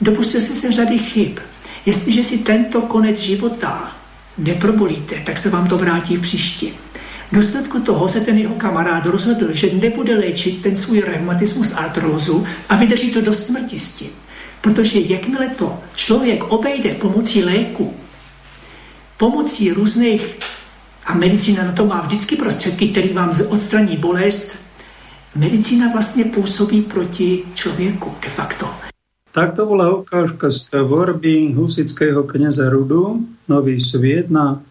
dopustil 0.00 0.40
jste 0.40 0.54
se 0.54 0.72
řady 0.72 0.98
chyb. 0.98 1.38
Jestliže 1.86 2.22
si 2.22 2.38
tento 2.38 2.82
konec 2.82 3.18
života 3.18 3.96
neprobolíte, 4.38 5.22
tak 5.26 5.38
se 5.38 5.50
vám 5.50 5.68
to 5.68 5.78
vrátí 5.78 6.16
v 6.16 6.20
příští. 6.20 6.72
V 7.32 7.34
důsledku 7.34 7.80
toho 7.80 8.08
se 8.08 8.20
ten 8.20 8.38
jeho 8.38 8.54
kamarád 8.54 9.06
rozhodl, 9.06 9.52
že 9.52 9.70
nebude 9.74 10.14
léčit 10.14 10.62
ten 10.62 10.76
svůj 10.76 11.00
reumatismus 11.00 11.72
artrózu 11.72 12.46
a 12.68 12.76
vydrží 12.76 13.10
to 13.10 13.20
do 13.20 13.34
smrti 13.34 13.78
s 13.78 13.94
tím. 13.94 14.10
Protože 14.60 15.00
jakmile 15.00 15.48
to 15.48 15.78
člověk 15.94 16.44
obejde 16.44 16.94
pomocí 16.94 17.44
léku, 17.44 17.94
pomocí 19.16 19.72
různých, 19.72 20.38
a 21.06 21.14
medicína 21.14 21.64
na 21.64 21.72
to 21.72 21.86
má 21.86 22.00
vždycky 22.00 22.36
prostředky, 22.36 22.88
které 22.88 23.12
vám 23.12 23.32
odstraní 23.48 23.96
bolest, 23.96 24.56
medicína 25.34 25.92
vlastně 25.92 26.24
působí 26.24 26.82
proti 26.82 27.42
člověku 27.54 28.12
de 28.22 28.28
facto. 28.28 28.70
Tak 29.32 29.56
to 29.56 29.66
bola 29.66 29.96
ukážka 29.96 30.50
z 30.50 30.64
tvorby 30.64 31.52
husického 31.52 32.22
kniaza 32.22 32.70
Rudu, 32.70 33.26
Nový 33.48 33.80
sviet 33.80 34.30
na 34.30 34.62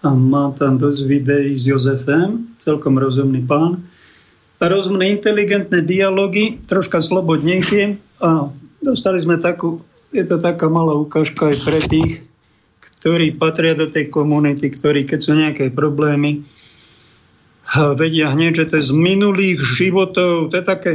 a 0.00 0.08
má 0.16 0.52
tam 0.56 0.80
dosť 0.80 1.00
videí 1.04 1.52
s 1.52 1.68
Jozefem, 1.68 2.48
celkom 2.56 2.96
rozumný 2.96 3.44
pán. 3.44 3.84
Rozumné, 4.60 5.12
inteligentné 5.16 5.80
dialógy, 5.84 6.60
troška 6.68 7.00
slobodnejšie 7.00 7.96
a 8.20 8.52
dostali 8.84 9.16
sme 9.20 9.40
takú, 9.40 9.80
je 10.12 10.24
to 10.24 10.36
taká 10.36 10.68
malá 10.68 10.96
ukážka 10.96 11.48
aj 11.48 11.56
pre 11.64 11.80
tých, 11.88 12.12
ktorí 13.00 13.40
patria 13.40 13.72
do 13.72 13.88
tej 13.88 14.12
komunity, 14.12 14.68
ktorí 14.68 15.08
keď 15.08 15.18
sú 15.20 15.32
nejaké 15.32 15.72
problémy, 15.72 16.44
vedia 17.96 18.32
hneď, 18.32 18.64
že 18.64 18.68
to 18.68 18.74
je 18.80 18.88
z 18.90 18.92
minulých 18.92 19.60
životov, 19.78 20.52
to 20.52 20.54
je 20.60 20.64
také 20.64 20.92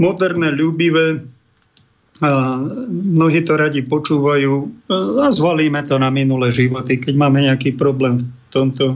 moderné, 0.00 0.54
ľúbivé, 0.54 1.20
mnohí 2.20 3.42
to 3.42 3.58
radi 3.58 3.82
počúvajú 3.82 4.52
a 5.18 5.26
zvalíme 5.34 5.82
to 5.82 5.98
na 5.98 6.14
minulé 6.14 6.54
životy. 6.54 7.02
Keď 7.02 7.14
máme 7.18 7.42
nejaký 7.42 7.74
problém 7.74 8.22
v 8.22 8.26
tomto 8.54 8.94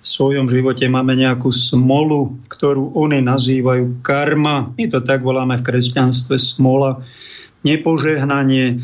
svojom 0.00 0.48
živote, 0.48 0.88
máme 0.88 1.12
nejakú 1.12 1.52
smolu, 1.52 2.40
ktorú 2.48 2.96
oni 2.96 3.20
nazývajú 3.20 4.00
karma. 4.00 4.72
My 4.78 4.88
to 4.88 5.04
tak 5.04 5.20
voláme 5.20 5.60
v 5.60 5.66
kresťanstve 5.66 6.40
smola, 6.40 7.04
nepožehnanie. 7.66 8.80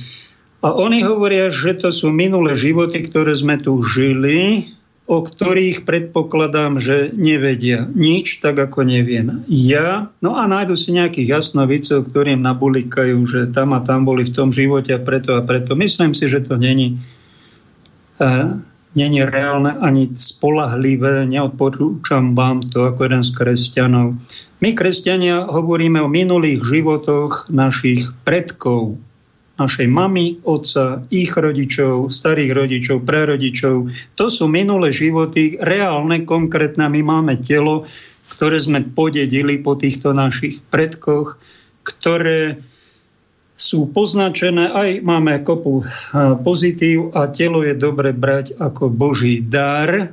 A 0.61 0.69
oni 0.75 1.01
hovoria, 1.07 1.49
že 1.49 1.77
to 1.77 1.89
sú 1.89 2.13
minulé 2.13 2.53
životy, 2.53 3.01
ktoré 3.01 3.33
sme 3.33 3.57
tu 3.57 3.81
žili 3.81 4.69
o 5.05 5.21
ktorých 5.21 5.85
predpokladám, 5.85 6.81
že 6.81 7.13
nevedia 7.13 7.85
nič, 7.93 8.41
tak 8.41 8.57
ako 8.57 8.89
neviem 8.89 9.45
ja. 9.53 10.09
No 10.25 10.41
a 10.41 10.49
nájdu 10.49 10.81
si 10.81 10.97
nejakých 10.97 11.29
jasnovicov, 11.41 12.09
ktorým 12.09 12.41
nabulikajú, 12.41 13.21
že 13.29 13.41
tam 13.53 13.77
a 13.77 13.85
tam 13.85 14.09
boli 14.09 14.25
v 14.25 14.33
tom 14.33 14.49
živote 14.49 14.97
a 14.97 15.01
preto 15.05 15.37
a 15.37 15.45
preto. 15.45 15.77
Myslím 15.77 16.17
si, 16.17 16.25
že 16.25 16.41
to 16.41 16.57
není, 16.57 16.97
uh, 18.17 18.57
není 18.97 19.21
reálne 19.21 19.77
ani 19.77 20.09
spolahlivé. 20.17 21.29
Neodporúčam 21.29 22.33
vám 22.33 22.65
to 22.65 22.89
ako 22.89 23.05
jeden 23.05 23.25
z 23.29 23.31
kresťanov. 23.37 24.17
My, 24.65 24.73
kresťania, 24.73 25.45
hovoríme 25.45 26.01
o 26.01 26.09
minulých 26.09 26.65
životoch 26.65 27.53
našich 27.53 28.17
predkov, 28.25 28.97
našej 29.55 29.87
mamy, 29.87 30.43
otca, 30.43 31.07
ich 31.15 31.31
rodičov, 31.31 32.11
starých 32.11 32.53
rodičov, 32.59 33.07
prarodičov. 33.07 33.77
To 34.19 34.27
sú 34.27 34.51
minulé 34.51 34.91
životy, 34.91 35.55
reálne, 35.63 36.27
konkrétne. 36.27 36.91
My 36.91 37.01
máme 37.07 37.39
telo, 37.39 37.87
ktoré 38.35 38.59
sme 38.59 38.83
podedili 38.83 39.63
po 39.63 39.79
týchto 39.79 40.11
našich 40.11 40.59
predkoch, 40.75 41.39
ktoré 41.87 42.59
sú 43.55 43.87
poznačené, 43.95 44.75
aj 44.75 44.89
máme 45.07 45.39
kopu 45.47 45.87
pozitív 46.43 47.15
a 47.15 47.31
telo 47.31 47.63
je 47.63 47.79
dobre 47.79 48.11
brať 48.11 48.59
ako 48.59 48.91
Boží 48.91 49.39
dar. 49.39 50.11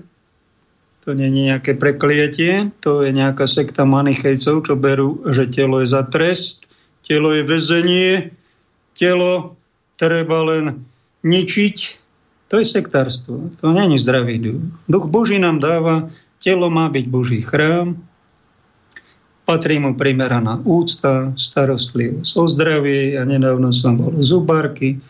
To 1.01 1.17
nie 1.17 1.33
je 1.33 1.49
nejaké 1.49 1.73
preklietie, 1.73 2.69
to 2.85 3.01
je 3.01 3.09
nejaká 3.09 3.49
sekta 3.49 3.81
manichejcov, 3.89 4.69
čo 4.69 4.77
berú, 4.77 5.25
že 5.33 5.49
telo 5.49 5.81
je 5.81 5.89
za 5.89 6.05
trest, 6.05 6.69
telo 7.01 7.33
je 7.33 7.41
väzenie, 7.41 8.29
telo 9.01 9.57
treba 9.97 10.45
len 10.45 10.85
ničiť, 11.25 11.77
to 12.53 12.61
je 12.61 12.65
sektárstvo. 12.69 13.49
To 13.65 13.73
není 13.73 13.97
zdravý 13.97 14.37
duch. 14.37 14.61
Duch 14.85 15.09
Boží 15.09 15.41
nám 15.41 15.57
dáva, 15.57 16.13
telo 16.37 16.69
má 16.69 16.85
byť 16.93 17.05
Boží 17.09 17.41
chrám, 17.41 17.97
patrí 19.49 19.81
mu 19.81 19.97
primeraná 19.97 20.61
úcta, 20.61 21.33
starostlivosť 21.33 22.31
o 22.37 22.45
zdravie. 22.45 23.17
Ja 23.17 23.25
nedávno 23.25 23.73
som 23.73 23.97
bol 23.97 24.13
v 24.13 24.21
zubárky, 24.21 25.01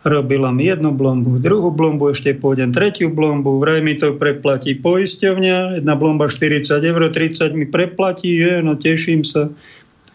robila 0.00 0.48
mi 0.48 0.70
jednu 0.70 0.96
blombu, 0.96 1.36
druhú 1.36 1.74
blombu, 1.74 2.14
ešte 2.14 2.32
pôjdem 2.32 2.72
tretiu 2.72 3.12
blombu, 3.12 3.60
vraj 3.60 3.84
mi 3.84 4.00
to 4.00 4.16
preplatí 4.16 4.78
poisťovňa, 4.80 5.82
jedna 5.82 5.94
blomba 5.98 6.30
40 6.30 6.80
eur, 6.80 7.02
30 7.12 7.52
mi 7.52 7.66
preplatí, 7.68 8.40
je, 8.40 8.64
no 8.64 8.80
teším 8.80 9.26
sa. 9.26 9.52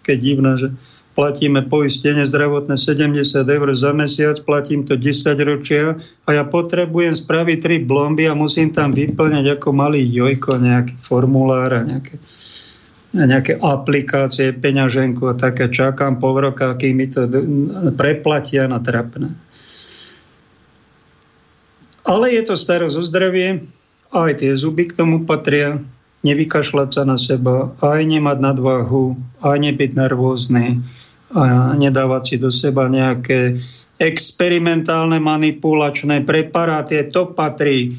Také 0.02 0.18
divné, 0.18 0.58
že 0.58 0.74
platíme 1.16 1.64
poistenie 1.72 2.28
zdravotné 2.28 2.76
70 2.76 3.24
eur 3.48 3.68
za 3.72 3.96
mesiac, 3.96 4.36
platím 4.44 4.84
to 4.84 5.00
10 5.00 5.40
ročia 5.48 5.96
a 6.28 6.30
ja 6.36 6.44
potrebujem 6.44 7.16
spraviť 7.16 7.58
tri 7.64 7.76
blomby 7.80 8.28
a 8.28 8.36
musím 8.36 8.70
tam 8.70 8.92
vyplňať 8.92 9.58
ako 9.58 9.72
malý 9.72 10.04
jojko 10.04 10.60
nejaký 10.60 11.00
formulár 11.00 11.72
a 11.72 11.82
nejaké, 11.88 12.20
nejaké 13.16 13.56
aplikácie, 13.64 14.52
peňaženku 14.52 15.24
a 15.32 15.40
také. 15.40 15.72
Čakám 15.72 16.20
pol 16.20 16.52
roka, 16.52 16.76
kým 16.76 17.00
mi 17.00 17.08
to 17.08 17.26
preplatia 17.96 18.68
na 18.68 18.84
trapné. 18.84 19.32
Ale 22.06 22.30
je 22.30 22.44
to 22.46 22.54
starosť 22.60 22.96
o 23.02 23.04
zdravie, 23.08 23.66
aj 24.14 24.44
tie 24.44 24.52
zuby 24.54 24.86
k 24.86 24.94
tomu 24.94 25.26
patria, 25.26 25.82
nevykašľať 26.22 26.90
sa 26.92 27.04
na 27.08 27.18
seba, 27.18 27.74
aj 27.82 28.02
nemať 28.06 28.38
nadváhu, 28.42 29.18
aj 29.42 29.58
nebyť 29.58 29.92
nervózny, 29.98 30.86
a 31.36 31.76
nedávať 31.76 32.24
si 32.24 32.36
do 32.40 32.48
seba 32.48 32.88
nejaké 32.88 33.60
experimentálne 34.00 35.20
manipulačné 35.20 36.24
preparáty. 36.24 37.00
To 37.12 37.32
patrí 37.36 37.96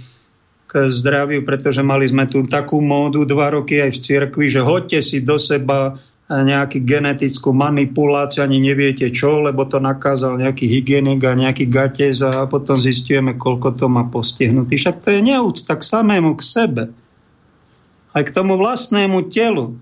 k 0.67 0.73
zdraviu, 0.91 1.45
pretože 1.47 1.81
mali 1.85 2.09
sme 2.09 2.27
tu 2.27 2.43
takú 2.45 2.83
módu 2.83 3.23
dva 3.29 3.55
roky 3.55 3.81
aj 3.81 3.97
v 3.97 4.03
cirkvi, 4.03 4.47
že 4.51 4.65
hoďte 4.65 5.01
si 5.05 5.23
do 5.23 5.37
seba 5.37 6.01
nejakú 6.27 6.83
genetickú 6.83 7.55
manipuláciu, 7.55 8.43
ani 8.43 8.59
neviete 8.59 9.15
čo, 9.15 9.47
lebo 9.47 9.63
to 9.63 9.79
nakázal 9.79 10.35
nejaký 10.35 10.67
hygienik 10.67 11.23
a 11.23 11.39
nejaký 11.39 11.71
gatez 11.71 12.19
a 12.19 12.51
potom 12.51 12.75
zistujeme, 12.75 13.39
koľko 13.39 13.79
to 13.79 13.87
má 13.87 14.11
postihnutý. 14.11 14.75
Však 14.75 15.07
to 15.07 15.15
je 15.15 15.21
neúcta 15.23 15.79
k 15.79 15.87
samému, 15.87 16.35
k 16.35 16.43
sebe. 16.43 16.83
Aj 18.11 18.23
k 18.27 18.35
tomu 18.35 18.59
vlastnému 18.59 19.31
telu 19.31 19.79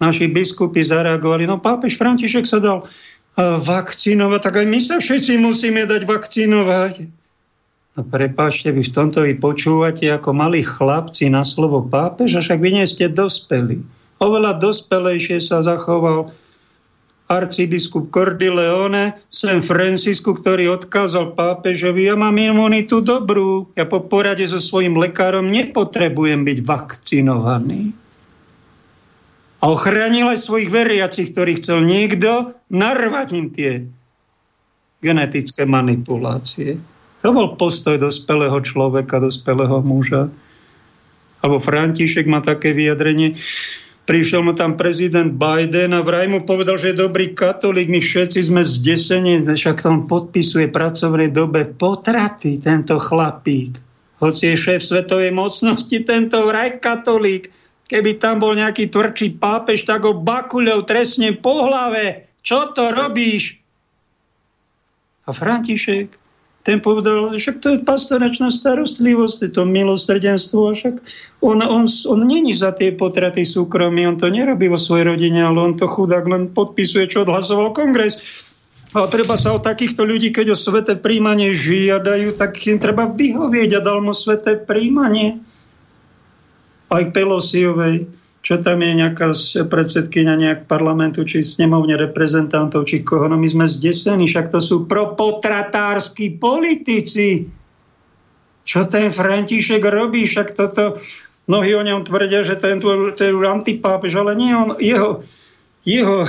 naši 0.00 0.28
biskupy 0.28 0.84
zareagovali, 0.84 1.48
no 1.48 1.60
pápež 1.60 1.96
František 1.96 2.44
sa 2.44 2.60
dal 2.60 2.84
uh, 2.84 3.56
vakcinovať, 3.60 4.40
tak 4.40 4.54
aj 4.60 4.66
my 4.68 4.80
sa 4.80 4.96
všetci 5.00 5.40
musíme 5.40 5.88
dať 5.88 6.02
vakcinovať. 6.04 6.94
No 7.96 8.04
prepáčte, 8.04 8.68
vy 8.76 8.84
v 8.84 8.92
tomto 8.92 9.24
vy 9.24 9.40
počúvate 9.40 10.04
ako 10.12 10.36
malí 10.36 10.60
chlapci 10.60 11.32
na 11.32 11.40
slovo 11.40 11.80
pápeža, 11.80 12.44
však 12.44 12.60
vy 12.60 12.70
nie 12.76 12.86
ste 12.86 13.08
dospeli. 13.08 13.80
Oveľa 14.20 14.60
dospelejšie 14.60 15.40
sa 15.40 15.64
zachoval 15.64 16.28
arcibiskup 17.26 18.12
Cordileone, 18.12 19.16
San 19.32 19.64
Francisku, 19.64 20.36
ktorý 20.36 20.76
odkázal 20.76 21.34
pápežovi, 21.34 22.06
ja 22.06 22.14
mám 22.14 22.36
imunitu 22.36 23.02
dobrú, 23.02 23.66
ja 23.74 23.88
po 23.88 24.04
porade 24.04 24.46
so 24.46 24.60
svojím 24.62 25.00
lekárom 25.00 25.48
nepotrebujem 25.48 26.46
byť 26.46 26.58
vakcinovaný 26.62 28.05
a 29.66 29.74
ochránil 29.74 30.30
aj 30.30 30.46
svojich 30.46 30.70
veriacich, 30.70 31.34
ktorých 31.34 31.58
chcel 31.58 31.82
niekto 31.82 32.54
narvať 32.70 33.28
im 33.34 33.46
tie 33.50 33.82
genetické 35.02 35.66
manipulácie. 35.66 36.78
To 37.26 37.34
bol 37.34 37.58
postoj 37.58 37.98
dospelého 37.98 38.54
človeka, 38.62 39.18
dospelého 39.18 39.82
muža. 39.82 40.30
Alebo 41.42 41.58
František 41.58 42.30
má 42.30 42.46
také 42.46 42.78
vyjadrenie. 42.78 43.34
Prišiel 44.06 44.46
mu 44.46 44.54
tam 44.54 44.78
prezident 44.78 45.34
Biden 45.34 45.98
a 45.98 46.06
vraj 46.06 46.30
mu 46.30 46.46
povedal, 46.46 46.78
že 46.78 46.94
je 46.94 47.02
dobrý 47.02 47.34
katolík. 47.34 47.90
My 47.90 47.98
všetci 47.98 48.46
sme 48.46 48.62
zdesení, 48.62 49.42
však 49.42 49.82
tam 49.82 50.06
podpisuje 50.06 50.70
pracovnej 50.70 51.34
dobe 51.34 51.66
potraty 51.66 52.62
tento 52.62 53.02
chlapík. 53.02 53.82
Hoci 54.22 54.54
je 54.54 54.62
šéf 54.62 54.86
svetovej 54.86 55.34
mocnosti, 55.34 56.06
tento 56.06 56.46
vraj 56.46 56.78
katolík 56.78 57.50
Keby 57.86 58.18
tam 58.18 58.42
bol 58.42 58.58
nejaký 58.58 58.90
tvrdší 58.90 59.38
pápež, 59.38 59.86
tak 59.86 60.02
ho 60.02 60.14
bakuľou 60.14 60.82
trestne 60.82 61.38
po 61.38 61.70
hlave. 61.70 62.26
Čo 62.42 62.74
to 62.74 62.90
robíš? 62.90 63.62
A 65.26 65.30
František, 65.30 66.18
ten 66.66 66.82
povedal, 66.82 67.30
že 67.38 67.54
to 67.62 67.78
je 67.78 67.86
pastoračná 67.86 68.50
starostlivosť, 68.50 69.38
je 69.46 69.50
to 69.54 69.62
milosrdenstvo, 69.62 70.74
však 70.74 70.98
on, 71.38 71.62
on, 71.62 71.86
on 71.86 72.20
není 72.26 72.50
za 72.50 72.74
tie 72.74 72.90
potraty 72.90 73.46
súkromí, 73.46 74.02
on 74.02 74.18
to 74.18 74.26
nerobí 74.30 74.66
vo 74.66 74.78
svojej 74.78 75.14
rodine, 75.14 75.46
ale 75.46 75.62
on 75.62 75.74
to 75.78 75.86
chudák 75.86 76.26
len 76.26 76.50
podpisuje, 76.50 77.06
čo 77.06 77.22
odhlasoval 77.22 77.70
kongres. 77.70 78.18
A 78.98 79.06
treba 79.06 79.38
sa 79.38 79.54
o 79.54 79.62
takýchto 79.62 80.02
ľudí, 80.02 80.34
keď 80.34 80.54
o 80.54 80.56
sveté 80.58 80.98
príjmanie 80.98 81.54
žiadajú, 81.54 82.34
tak 82.34 82.58
im 82.66 82.82
treba 82.82 83.06
vyhovieť 83.10 83.78
a 83.78 83.84
dal 83.84 84.02
mu 84.02 84.10
sveté 84.10 84.58
príjmanie 84.58 85.38
aj 86.90 87.02
Pelosiovej, 87.10 88.06
čo 88.46 88.62
tam 88.62 88.78
je 88.78 88.92
nejaká 88.94 89.34
predsedkynia 89.66 90.38
nejak 90.38 90.60
parlamentu, 90.70 91.26
či 91.26 91.42
snemovne 91.42 91.98
reprezentantov, 91.98 92.86
či 92.86 93.02
koho. 93.02 93.26
No 93.26 93.34
my 93.34 93.48
sme 93.50 93.66
zdesení, 93.66 94.30
však 94.30 94.54
to 94.54 94.62
sú 94.62 94.86
propotratársky 94.86 96.38
politici. 96.38 97.50
Čo 98.62 98.86
ten 98.86 99.10
František 99.10 99.82
robí? 99.82 100.30
Však 100.30 100.54
toto, 100.54 101.02
mnohí 101.50 101.74
o 101.74 101.82
ňom 101.82 102.06
tvrdia, 102.06 102.46
že 102.46 102.54
ten 102.54 102.78
tu, 102.78 102.86
to 103.14 103.20
je 103.22 103.34
antipápež, 103.34 104.14
ale 104.14 104.38
nie 104.38 104.54
on, 104.54 104.78
jeho, 104.78 105.26
jeho 105.82 106.22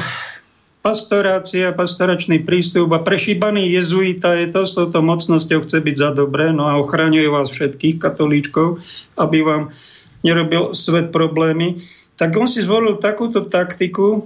pastorácia, 0.82 1.76
pastoračný 1.76 2.41
prístup 2.41 2.89
a 2.95 3.03
prešíbaný 3.03 3.76
jezuita 3.78 4.39
je 4.41 4.47
to, 4.49 4.62
s 4.64 4.74
touto 4.74 5.03
mocnosťou 5.03 5.68
chce 5.68 5.84
byť 5.84 5.95
za 5.99 6.10
dobré, 6.16 6.49
no 6.55 6.66
a 6.66 6.80
ochraňuje 6.80 7.28
vás 7.28 7.51
všetkých 7.51 8.01
katolíčkov, 8.01 8.82
aby 9.22 9.43
vám 9.43 9.64
nerobil 10.22 10.74
svet 10.74 11.13
problémy, 11.13 11.82
tak 12.18 12.34
on 12.34 12.49
si 12.49 12.65
zvolil 12.65 12.97
takúto 12.97 13.45
taktiku, 13.45 14.26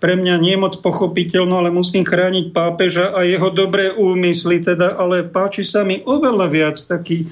pre 0.00 0.16
mňa 0.16 0.40
nie 0.40 0.56
je 0.56 0.62
moc 0.64 0.74
pochopiteľno, 0.80 1.60
ale 1.60 1.68
musím 1.68 2.08
chrániť 2.08 2.56
pápeža 2.56 3.12
a 3.12 3.20
jeho 3.20 3.52
dobré 3.52 3.92
úmysly, 3.92 4.64
teda, 4.64 4.96
ale 4.96 5.28
páči 5.28 5.60
sa 5.60 5.84
mi 5.84 6.00
oveľa 6.00 6.46
viac 6.48 6.80
taký 6.80 7.28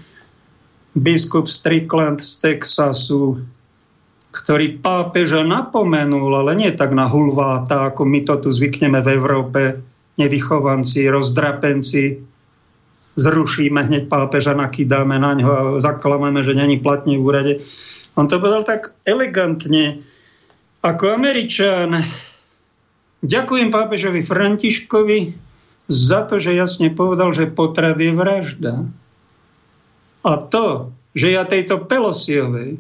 biskup 0.93 1.49
Strickland 1.49 2.21
z 2.21 2.45
Texasu, 2.45 3.41
ktorý 4.29 4.85
pápeža 4.85 5.41
napomenul, 5.49 6.29
ale 6.45 6.61
nie 6.61 6.71
tak 6.77 6.93
na 6.93 7.09
hulváta, 7.09 7.89
ako 7.89 8.05
my 8.05 8.21
to 8.29 8.37
tu 8.45 8.49
zvykneme 8.53 9.01
v 9.01 9.09
Európe, 9.17 9.61
nevychovanci, 10.21 11.09
rozdrapenci, 11.09 12.28
zrušíme 13.19 13.83
hneď 13.91 14.07
pápeža, 14.07 14.55
nakýdáme 14.55 15.19
na 15.19 15.35
ňo 15.35 15.51
a 15.51 15.61
zaklameme, 15.83 16.47
že 16.47 16.55
není 16.55 16.79
platný 16.79 17.19
v 17.19 17.27
úrade. 17.27 17.53
On 18.15 18.31
to 18.31 18.39
povedal 18.39 18.63
tak 18.63 18.95
elegantne, 19.03 20.07
ako 20.87 21.19
Američan. 21.19 21.99
Ďakujem 23.19 23.75
pápežovi 23.75 24.23
Františkovi 24.23 25.19
za 25.91 26.23
to, 26.31 26.39
že 26.39 26.55
jasne 26.55 26.95
povedal, 26.95 27.35
že 27.35 27.51
potrat 27.51 27.99
je 27.99 28.15
vražda. 28.15 28.87
A 30.23 30.33
to, 30.39 30.95
že 31.19 31.35
ja 31.35 31.43
tejto 31.43 31.83
Pelosiovej 31.91 32.79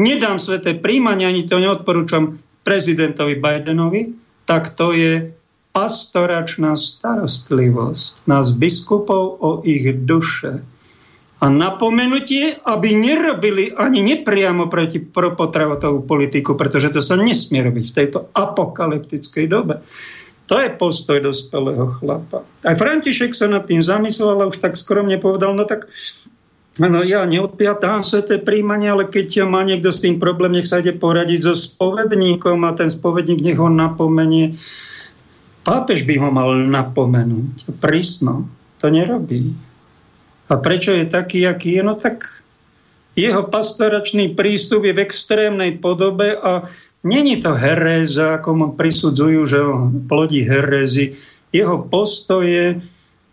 nedám 0.00 0.40
sveté 0.40 0.72
príjmanie, 0.72 1.28
ani 1.28 1.44
to 1.44 1.60
neodporúčam 1.60 2.40
prezidentovi 2.64 3.36
Bidenovi, 3.36 4.16
tak 4.48 4.72
to 4.72 4.96
je 4.96 5.36
pastoračná 5.74 6.78
starostlivosť 6.78 8.30
nás 8.30 8.54
biskupov 8.54 9.42
o 9.42 9.50
ich 9.66 9.90
duše. 10.06 10.62
A 11.42 11.50
napomenutie, 11.50 12.56
aby 12.62 12.94
nerobili 12.96 13.74
ani 13.74 14.00
nepriamo 14.00 14.70
proti 14.70 15.02
propotravotovú 15.02 16.06
politiku, 16.06 16.56
pretože 16.56 16.94
to 16.94 17.04
sa 17.04 17.20
nesmie 17.20 17.60
robiť 17.60 17.84
v 17.90 17.96
tejto 18.00 18.18
apokalyptickej 18.32 19.44
dobe. 19.50 19.84
To 20.48 20.56
je 20.56 20.72
postoj 20.72 21.20
dospelého 21.20 22.00
chlapa. 22.00 22.46
Aj 22.64 22.76
František 22.78 23.36
sa 23.36 23.50
nad 23.50 23.66
tým 23.66 23.84
zamyslel, 23.84 24.40
ale 24.40 24.48
už 24.48 24.62
tak 24.62 24.78
skromne 24.78 25.20
povedal, 25.20 25.52
no 25.52 25.66
tak 25.68 25.90
No 26.74 27.06
ja 27.06 27.22
neodpiatám 27.22 28.02
sveté 28.02 28.42
príjmanie, 28.42 28.90
ale 28.90 29.06
keď 29.06 29.46
má 29.46 29.62
niekto 29.62 29.94
s 29.94 30.02
tým 30.02 30.18
problém, 30.18 30.58
nech 30.58 30.66
sa 30.66 30.82
ide 30.82 30.90
poradiť 30.90 31.46
so 31.46 31.54
spovedníkom 31.54 32.66
a 32.66 32.74
ten 32.74 32.90
spovedník 32.90 33.46
nech 33.46 33.62
ho 33.62 33.70
napomenie. 33.70 34.58
Pápež 35.64 36.04
by 36.04 36.14
ho 36.20 36.28
mal 36.28 36.52
napomenúť. 36.54 37.72
Prísno. 37.80 38.46
To 38.84 38.92
nerobí. 38.92 39.56
A 40.52 40.60
prečo 40.60 40.92
je 40.92 41.08
taký, 41.08 41.48
aký 41.48 41.80
je? 41.80 41.82
No 41.82 41.96
tak 41.96 42.44
jeho 43.16 43.48
pastoračný 43.48 44.36
prístup 44.36 44.84
je 44.84 44.92
v 44.92 45.02
extrémnej 45.08 45.80
podobe 45.80 46.36
a 46.36 46.68
není 47.00 47.40
to 47.40 47.56
heréza, 47.56 48.36
ako 48.36 48.50
mu 48.52 48.66
prisudzujú, 48.76 49.40
že 49.48 49.60
plodí 50.04 50.44
herézy. 50.44 51.16
Jeho 51.54 51.86
postoje 51.86 52.84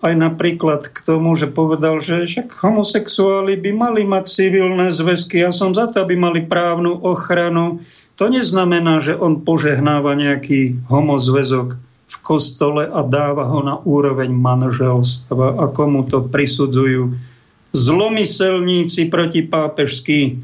aj 0.01 0.13
napríklad 0.17 0.87
k 0.87 0.97
tomu, 1.01 1.37
že 1.37 1.49
povedal, 1.49 2.01
že 2.01 2.25
však 2.25 2.53
homosexuáli 2.63 3.57
by 3.57 3.71
mali 3.73 4.01
mať 4.05 4.25
civilné 4.29 4.89
zväzky. 4.89 5.41
Ja 5.41 5.53
som 5.53 5.77
za 5.77 5.89
to, 5.89 6.01
aby 6.01 6.17
mali 6.17 6.41
právnu 6.45 7.01
ochranu. 7.01 7.81
To 8.17 8.29
neznamená, 8.29 9.01
že 9.01 9.17
on 9.17 9.41
požehnáva 9.45 10.13
nejaký 10.17 10.79
homozväzok 10.89 11.90
kostole 12.21 12.87
a 12.87 13.01
dáva 13.05 13.49
ho 13.49 13.59
na 13.65 13.75
úroveň 13.81 14.29
manželstva 14.33 15.61
a 15.61 15.65
komu 15.69 16.05
to 16.05 16.25
prisudzujú 16.29 17.17
zlomyselníci 17.71 19.07
protipápežskí 19.07 20.41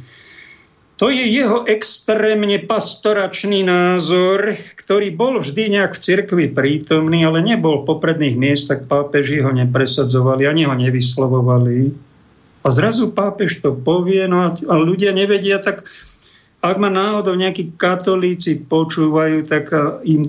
to 0.98 1.14
je 1.14 1.30
jeho 1.30 1.62
extrémne 1.70 2.58
pastoračný 2.66 3.62
názor, 3.62 4.58
ktorý 4.82 5.14
bol 5.14 5.38
vždy 5.38 5.78
nejak 5.78 5.94
v 5.94 6.02
cirkvi 6.02 6.46
prítomný, 6.50 7.22
ale 7.22 7.46
nebol 7.46 7.86
v 7.86 7.94
popredných 7.94 8.34
miestach, 8.34 8.90
pápeži 8.90 9.46
ho 9.46 9.54
nepresadzovali, 9.54 10.50
ani 10.50 10.66
ho 10.66 10.74
nevyslovovali. 10.74 11.94
A 12.66 12.68
zrazu 12.74 13.14
pápež 13.14 13.62
to 13.62 13.78
povie, 13.78 14.26
no 14.26 14.50
a 14.50 14.74
ľudia 14.74 15.14
nevedia, 15.14 15.62
tak 15.62 15.86
ak 16.66 16.76
ma 16.82 16.90
náhodou 16.90 17.38
nejakí 17.38 17.78
katolíci 17.78 18.66
počúvajú, 18.66 19.46
tak 19.46 19.70
im, 20.02 20.26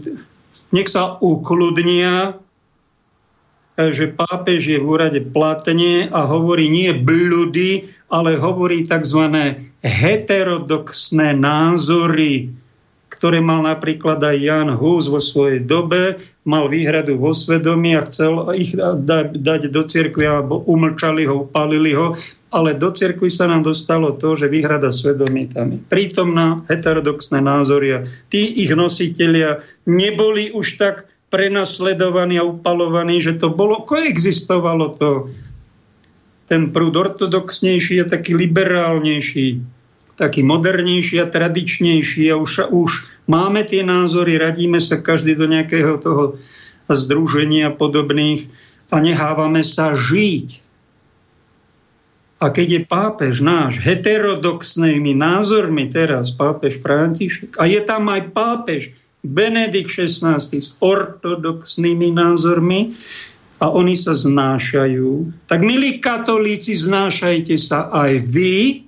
nech 0.74 0.88
sa 0.90 1.18
ukludnia, 1.20 2.38
že 3.78 4.10
pápež 4.10 4.74
je 4.74 4.78
v 4.82 4.88
úrade 4.90 5.20
platne 5.30 6.10
a 6.10 6.26
hovorí 6.26 6.66
nie 6.66 6.90
blúdy, 6.90 7.86
ale 8.10 8.34
hovorí 8.34 8.82
tzv 8.82 9.30
heterodoxné 9.86 11.38
názory, 11.38 12.50
ktoré 13.06 13.38
mal 13.38 13.62
napríklad 13.62 14.18
aj 14.18 14.36
Jan 14.36 14.70
Hus 14.74 15.06
vo 15.06 15.22
svojej 15.22 15.62
dobe, 15.62 16.18
mal 16.42 16.66
výhradu 16.66 17.22
vo 17.22 17.30
svedomí 17.30 17.94
a 17.94 18.02
chcel 18.02 18.50
ich 18.58 18.74
dať 19.38 19.70
do 19.70 19.82
cirkvi, 19.86 20.26
alebo 20.26 20.66
umlčali 20.66 21.22
ho, 21.30 21.46
upálili 21.46 21.94
ho, 21.94 22.18
ale 22.48 22.76
do 22.76 22.88
cirkvi 22.88 23.28
sa 23.28 23.44
nám 23.44 23.64
dostalo 23.64 24.16
to, 24.16 24.32
že 24.36 24.48
výhrada 24.48 24.88
svedomí 24.88 25.52
tam 25.52 25.76
je 25.76 25.80
prítomná, 25.84 26.64
heterodoxné 26.68 27.44
názory 27.44 27.88
a 27.92 27.98
tí 28.32 28.64
ich 28.64 28.72
nositelia 28.72 29.60
neboli 29.84 30.48
už 30.52 30.80
tak 30.80 30.96
prenasledovaní 31.28 32.40
a 32.40 32.48
upalovaní, 32.48 33.20
že 33.20 33.36
to 33.36 33.52
bolo, 33.52 33.84
koexistovalo 33.84 34.96
to 34.96 35.28
ten 36.48 36.72
prúd 36.72 36.96
ortodoxnejší 36.96 38.00
je 38.00 38.06
taký 38.08 38.32
liberálnejší, 38.32 39.60
taký 40.16 40.40
modernejší 40.40 41.20
a 41.20 41.28
tradičnejší 41.28 42.32
a 42.32 42.40
už, 42.40 42.72
už 42.72 42.90
máme 43.28 43.68
tie 43.68 43.84
názory, 43.84 44.40
radíme 44.40 44.80
sa 44.80 44.96
každý 44.96 45.36
do 45.36 45.44
nejakého 45.44 46.00
toho 46.00 46.40
združenia 46.88 47.68
podobných 47.76 48.48
a 48.88 48.96
nehávame 49.04 49.60
sa 49.60 49.92
žiť. 49.92 50.64
A 52.38 52.54
keď 52.54 52.66
je 52.70 52.80
pápež 52.86 53.34
náš 53.42 53.82
heterodoxnými 53.82 55.14
názormi 55.18 55.90
teraz, 55.90 56.30
pápež 56.30 56.78
František, 56.78 57.58
a 57.58 57.66
je 57.66 57.82
tam 57.82 58.06
aj 58.06 58.30
pápež 58.30 58.94
Benedikt 59.26 59.90
XVI 59.90 60.38
s 60.38 60.78
ortodoxnými 60.78 62.14
názormi, 62.14 62.94
a 63.58 63.74
oni 63.74 63.98
sa 63.98 64.14
znášajú, 64.14 65.34
tak 65.50 65.66
milí 65.66 65.98
katolíci, 65.98 66.78
znášajte 66.78 67.58
sa 67.58 67.90
aj 67.90 68.22
vy 68.30 68.86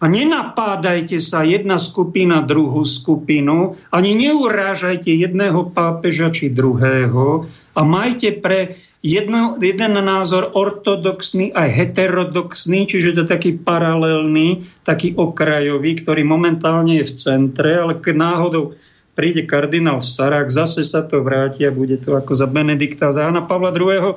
a 0.00 0.08
nenapádajte 0.08 1.20
sa 1.20 1.44
jedna 1.44 1.76
skupina 1.76 2.40
druhú 2.40 2.88
skupinu, 2.88 3.76
ani 3.92 4.16
neurážajte 4.16 5.12
jedného 5.12 5.68
pápeža 5.76 6.32
či 6.32 6.48
druhého 6.48 7.44
a 7.76 7.80
majte 7.84 8.40
pre 8.40 8.80
jedno, 9.00 9.56
jeden 9.60 9.96
názor 9.96 10.52
ortodoxný 10.52 11.56
aj 11.56 11.68
heterodoxný, 11.68 12.84
čiže 12.84 13.16
to 13.16 13.24
taký 13.24 13.56
paralelný, 13.56 14.64
taký 14.84 15.16
okrajový, 15.16 15.96
ktorý 16.04 16.22
momentálne 16.24 17.00
je 17.00 17.08
v 17.08 17.16
centre, 17.16 17.80
ale 17.80 17.96
keď 17.96 18.14
náhodou 18.16 18.76
príde 19.16 19.44
kardinál 19.44 20.00
Sarák, 20.00 20.48
zase 20.48 20.84
sa 20.84 21.04
to 21.04 21.20
vráti 21.20 21.64
a 21.68 21.74
bude 21.74 22.00
to 22.00 22.16
ako 22.16 22.32
za 22.32 22.48
Benedikta, 22.48 23.12
za 23.12 23.28
Jana 23.28 23.44
Pavla 23.44 23.72
II. 23.72 24.16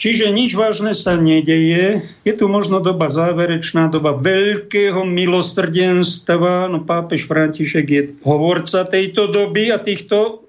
Čiže 0.00 0.32
nič 0.32 0.56
vážne 0.56 0.96
sa 0.96 1.12
nedeje. 1.12 2.00
Je 2.24 2.32
tu 2.32 2.48
možno 2.48 2.80
doba 2.80 3.12
záverečná, 3.12 3.92
doba 3.92 4.16
veľkého 4.16 5.04
milosrdenstva. 5.04 6.72
No 6.72 6.80
pápež 6.88 7.28
František 7.28 7.86
je 7.90 8.02
hovorca 8.24 8.88
tejto 8.88 9.28
doby 9.28 9.68
a 9.68 9.76
týchto 9.76 10.40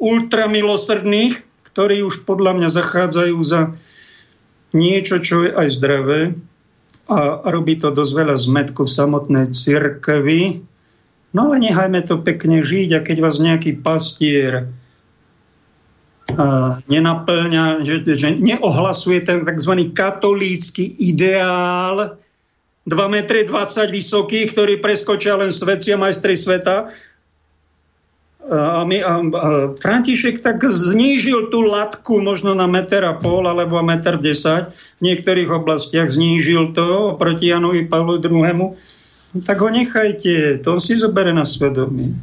ultramilosrdných, 0.00 1.49
ktorí 1.72 2.02
už 2.02 2.26
podľa 2.26 2.58
mňa 2.58 2.68
zachádzajú 2.68 3.38
za 3.46 3.74
niečo, 4.74 5.18
čo 5.22 5.46
je 5.46 5.50
aj 5.54 5.68
zdravé 5.70 6.20
a 7.10 7.42
robí 7.50 7.74
to 7.74 7.90
dosť 7.90 8.12
veľa 8.14 8.36
zmetku 8.38 8.86
v 8.86 8.94
samotnej 8.94 9.50
cirkvi. 9.50 10.62
No 11.34 11.50
ale 11.50 11.62
nechajme 11.62 12.02
to 12.06 12.22
pekne 12.22 12.62
žiť 12.62 12.88
a 12.94 13.00
keď 13.02 13.16
vás 13.18 13.42
nejaký 13.42 13.82
pastier 13.82 14.70
nenaplňa, 16.86 17.82
že, 17.82 18.06
že 18.06 18.38
neohlasuje 18.38 19.18
ten 19.26 19.42
tzv. 19.42 19.90
katolícky 19.90 20.86
ideál 21.02 22.18
2,20 22.86 23.50
m 23.50 23.90
vysoký, 23.90 24.40
ktorý 24.50 24.78
preskočia 24.78 25.36
len 25.36 25.50
svetci 25.50 25.94
a 25.94 25.98
majstri 26.00 26.34
sveta, 26.38 26.90
a, 28.48 28.82
my, 28.88 28.98
a, 29.04 29.12
a 29.20 29.48
František 29.76 30.40
tak 30.40 30.64
znížil 30.64 31.52
tú 31.52 31.66
latku 31.68 32.24
možno 32.24 32.56
na 32.56 32.64
meter 32.64 33.04
a 33.04 33.12
pol 33.18 33.44
alebo 33.44 33.82
meter 33.84 34.16
desať. 34.16 34.72
V 34.98 35.12
niektorých 35.12 35.52
oblastiach 35.52 36.08
znížil 36.08 36.72
to 36.72 37.14
oproti 37.16 37.52
Janovi 37.52 37.84
Pavlu 37.84 38.16
II 38.16 38.76
tak 39.46 39.62
ho 39.62 39.70
nechajte, 39.70 40.58
to 40.58 40.74
on 40.74 40.82
si 40.82 40.98
zobere 40.98 41.30
na 41.30 41.46
svedomie. 41.46 42.18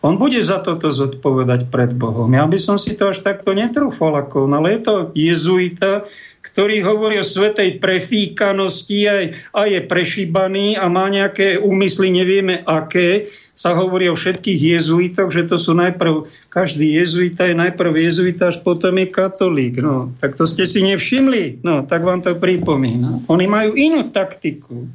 On 0.00 0.16
bude 0.16 0.40
za 0.40 0.64
toto 0.64 0.88
zodpovedať 0.88 1.68
pred 1.68 1.92
Bohom. 1.92 2.32
Ja 2.32 2.48
by 2.48 2.56
som 2.56 2.80
si 2.80 2.96
to 2.96 3.12
až 3.12 3.20
takto 3.20 3.52
netrúfal 3.52 4.16
ako 4.16 4.48
on, 4.48 4.56
ale 4.56 4.76
je 4.76 4.80
to 4.80 4.94
jezuita, 5.12 6.08
ktorý 6.40 6.80
hovorí 6.80 7.20
o 7.20 7.26
svetej 7.26 7.76
prefíkanosti 7.84 8.98
aj, 9.04 9.24
a 9.52 9.60
je 9.68 9.80
prešíbaný 9.84 10.80
a 10.80 10.88
má 10.88 11.12
nejaké 11.12 11.60
úmysly, 11.60 12.08
nevieme 12.08 12.64
aké. 12.64 13.28
Sa 13.52 13.76
hovorí 13.76 14.08
o 14.08 14.16
všetkých 14.16 14.80
jezuitoch, 14.80 15.28
že 15.28 15.44
to 15.44 15.60
sú 15.60 15.76
najprv, 15.76 16.24
každý 16.48 16.96
jezuita 16.96 17.52
je 17.52 17.60
najprv 17.60 17.92
jezuita, 17.92 18.48
až 18.48 18.64
potom 18.64 18.96
je 18.96 19.12
katolík. 19.12 19.84
No, 19.84 20.16
tak 20.16 20.32
to 20.32 20.48
ste 20.48 20.64
si 20.64 20.80
nevšimli. 20.80 21.60
No, 21.60 21.84
tak 21.84 22.08
vám 22.08 22.24
to 22.24 22.32
pripomína. 22.40 23.28
Oni 23.28 23.44
majú 23.44 23.76
inú 23.76 24.08
taktiku 24.08 24.88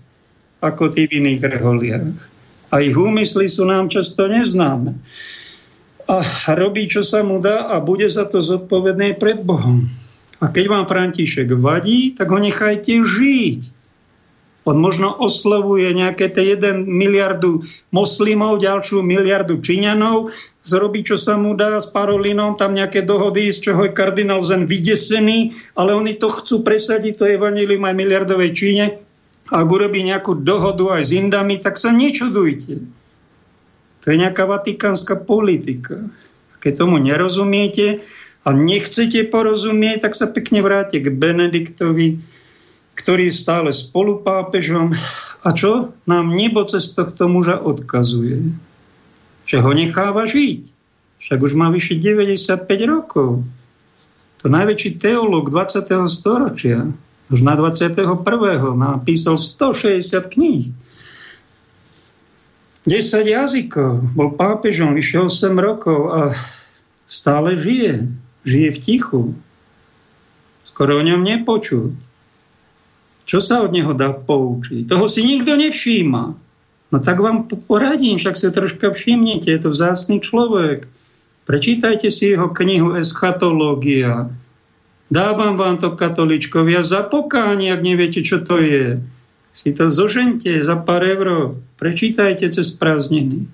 ako 0.65 0.89
tí 0.89 1.05
v 1.05 1.21
iných 1.21 1.41
reholiach. 1.45 2.34
A 2.74 2.82
ich 2.82 2.97
úmysly 2.97 3.45
sú 3.45 3.66
nám 3.68 3.89
často 3.91 4.26
neznáme. 4.26 4.97
A 6.05 6.22
robí, 6.53 6.86
čo 6.86 7.01
sa 7.01 7.26
mu 7.26 7.41
dá 7.41 7.74
a 7.74 7.82
bude 7.82 8.05
za 8.05 8.30
to 8.30 8.38
zodpovedné 8.38 9.18
pred 9.18 9.41
Bohom. 9.41 9.86
A 10.43 10.51
keď 10.53 10.66
vám 10.70 10.86
František 10.86 11.49
vadí, 11.57 12.13
tak 12.13 12.30
ho 12.30 12.38
nechajte 12.38 13.01
žiť. 13.01 13.76
On 14.66 14.82
možno 14.82 15.13
oslovuje 15.13 15.93
nejaké 15.93 16.26
tie 16.26 16.57
1 16.57 16.89
miliardu 16.89 17.61
moslimov, 17.93 18.57
ďalšiu 18.57 19.05
miliardu 19.05 19.61
Číňanov, 19.61 20.34
zrobí, 20.66 21.05
čo 21.05 21.22
sa 21.22 21.38
mu 21.38 21.53
dá 21.53 21.78
s 21.78 21.86
Parolinom, 21.93 22.57
tam 22.57 22.74
nejaké 22.74 23.05
dohody, 23.05 23.53
z 23.53 23.61
čoho 23.61 23.86
je 23.86 23.93
kardinál 23.93 24.41
Zen 24.41 24.66
vydesený, 24.66 25.53
ale 25.78 25.93
oni 25.93 26.18
to 26.18 26.34
chcú 26.34 26.66
presadiť, 26.66 27.13
to 27.13 27.30
evanilium 27.30 27.86
aj 27.86 27.93
miliardovej 27.93 28.51
Číne. 28.57 28.86
Ak 29.53 29.67
urobí 29.69 30.01
nejakú 30.01 30.41
dohodu 30.41 30.97
aj 30.97 31.03
s 31.05 31.11
Indami, 31.13 31.61
tak 31.61 31.77
sa 31.77 31.93
nečudujte. 31.93 32.81
To 34.01 34.05
je 34.09 34.17
nejaká 34.17 34.45
vatikánska 34.49 35.21
politika. 35.21 36.01
Keď 36.61 36.73
tomu 36.81 36.97
nerozumiete 36.97 38.01
a 38.41 38.49
nechcete 38.53 39.25
porozumieť, 39.29 40.09
tak 40.09 40.13
sa 40.17 40.29
pekne 40.29 40.65
vráte 40.65 40.97
k 40.97 41.13
Benediktovi, 41.13 42.21
ktorý 42.97 43.29
je 43.29 43.37
stále 43.37 43.69
spolupápežom. 43.69 44.97
A 45.45 45.53
čo 45.53 45.93
nám 46.09 46.33
nebo 46.33 46.65
cez 46.65 46.93
tohto 46.97 47.29
muža 47.29 47.61
odkazuje? 47.61 48.49
Že 49.45 49.57
ho 49.61 49.71
necháva 49.77 50.25
žiť. 50.25 50.73
Však 51.21 51.39
už 51.41 51.53
má 51.53 51.69
vyše 51.69 51.97
95 52.01 52.65
rokov. 52.89 53.45
To 54.41 54.45
najväčší 54.49 55.01
teológ 55.01 55.49
20. 55.49 55.85
storočia, 56.05 56.93
už 57.32 57.41
na 57.41 57.57
21. 57.57 58.05
napísal 58.78 59.38
160 59.38 60.30
kníh. 60.30 60.69
10 62.86 63.26
jazykov, 63.26 64.13
bol 64.13 64.38
pápežom 64.38 64.93
vyše 64.93 65.17
8 65.17 65.57
rokov 65.57 65.99
a 66.13 66.19
stále 67.09 67.57
žije. 67.57 68.05
Žije 68.45 68.69
v 68.71 68.80
tichu. 68.80 69.21
Skoro 70.61 71.01
o 71.01 71.05
ňom 71.05 71.26
nepočuť. 71.26 71.97
Čo 73.26 73.41
sa 73.41 73.65
od 73.65 73.73
neho 73.73 73.97
dá 73.97 74.13
poučiť? 74.13 74.86
Toho 74.86 75.09
si 75.09 75.26
nikto 75.26 75.57
nevšíma. 75.57 76.23
No 76.93 76.97
tak 77.01 77.17
vám 77.17 77.49
poradím, 77.65 78.21
však 78.21 78.38
si 78.38 78.53
troška 78.53 78.93
všimnite, 78.93 79.49
je 79.49 79.59
to 79.65 79.73
vzácný 79.73 80.21
človek. 80.21 80.86
Prečítajte 81.49 82.13
si 82.13 82.38
jeho 82.38 82.53
knihu 82.53 82.93
Eschatológia. 82.93 84.30
Dávam 85.05 85.53
vám 85.53 85.77
to 85.77 85.93
katoličkovia 85.93 86.82
za 86.82 87.05
pokánie, 87.05 87.69
ak 87.69 87.82
neviete, 87.86 88.25
čo 88.25 88.41
to 88.41 88.57
je. 88.57 88.97
Si 89.55 89.69
to 89.71 89.93
zožente 89.93 90.49
za 90.65 90.75
pár 90.82 91.05
eur. 91.05 91.55
Prečítajte 91.77 92.49
cez 92.49 92.73
prázdniny. 92.73 93.45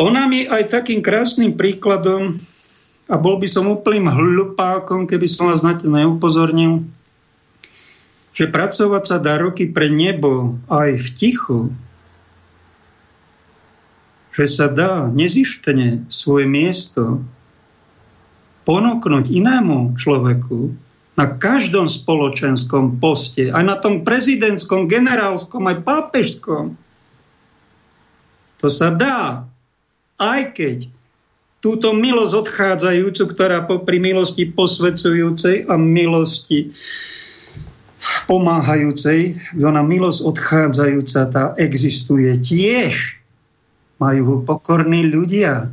Ona 0.00 0.26
mi 0.26 0.48
aj 0.48 0.74
takým 0.74 1.04
krásnym 1.04 1.54
príkladom, 1.54 2.34
a 3.04 3.20
bol 3.20 3.36
by 3.36 3.44
som 3.44 3.68
úplným 3.68 4.08
hlupákom, 4.08 5.04
keby 5.04 5.28
som 5.28 5.52
vás 5.52 5.60
na 5.60 5.76
to 5.76 5.92
neupozornil, 5.92 6.88
že 8.32 8.48
pracovať 8.48 9.02
sa 9.04 9.16
dá 9.20 9.36
roky 9.36 9.68
pre 9.68 9.92
nebo 9.92 10.56
aj 10.72 10.98
v 10.98 11.08
tichu, 11.12 11.60
že 14.34 14.50
sa 14.50 14.66
dá 14.66 15.06
nezištene 15.12 16.10
svoje 16.10 16.48
miesto 16.48 17.22
ponúknuť 18.64 19.28
inému 19.28 19.96
človeku 19.96 20.72
na 21.14 21.30
každom 21.30 21.86
spoločenskom 21.86 22.98
poste, 22.98 23.54
aj 23.54 23.64
na 23.64 23.76
tom 23.78 24.02
prezidentskom, 24.02 24.90
generálskom, 24.90 25.62
aj 25.70 25.86
pápežskom. 25.86 26.74
To 28.58 28.68
sa 28.72 28.90
dá, 28.90 29.46
aj 30.18 30.56
keď 30.58 30.78
túto 31.62 31.96
milosť 31.96 32.32
odchádzajúcu, 32.44 33.22
ktorá 33.30 33.64
popri 33.64 33.96
milosti 34.02 34.50
posvedzujúcej 34.52 35.70
a 35.70 35.80
milosti 35.80 36.74
pomáhajúcej, 38.28 39.32
zóna 39.56 39.80
milosť 39.80 40.20
odchádzajúca, 40.28 41.20
tá 41.32 41.42
existuje 41.56 42.36
tiež. 42.36 43.16
Majú 43.96 44.22
ho 44.28 44.36
pokorní 44.44 45.08
ľudia. 45.08 45.72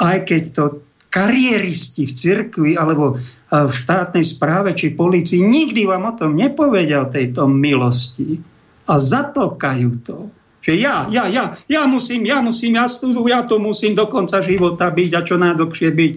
Aj 0.00 0.18
keď 0.26 0.42
to 0.56 0.64
kariéristi 1.10 2.06
v 2.06 2.12
cirkvi 2.14 2.70
alebo 2.78 3.18
v 3.50 3.72
štátnej 3.74 4.22
správe 4.22 4.78
či 4.78 4.94
policii 4.94 5.42
nikdy 5.42 5.82
vám 5.82 6.06
o 6.06 6.12
tom 6.14 6.38
nepovedia 6.38 7.02
o 7.02 7.10
tejto 7.10 7.50
milosti. 7.50 8.38
A 8.86 8.94
zatlkajú 8.98 9.90
to. 10.06 10.30
Že 10.60 10.72
ja, 10.76 11.06
ja, 11.10 11.26
ja, 11.26 11.56
ja 11.66 11.82
musím, 11.86 12.26
ja 12.26 12.38
musím, 12.44 12.78
ja 12.78 12.86
studu, 12.86 13.26
ja 13.26 13.42
to 13.42 13.58
musím 13.58 13.96
do 13.96 14.06
konca 14.06 14.44
života 14.44 14.92
byť 14.92 15.10
a 15.16 15.20
čo 15.24 15.34
najdlhšie 15.40 15.90
byť, 15.90 16.12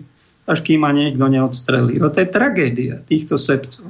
až 0.51 0.59
kým 0.61 0.83
ma 0.83 0.91
niekto 0.91 1.25
neodstrelí. 1.25 1.97
No 1.97 2.11
to 2.11 2.21
je 2.21 2.29
tragédia 2.29 2.99
týchto 3.07 3.39
sebcov. 3.39 3.87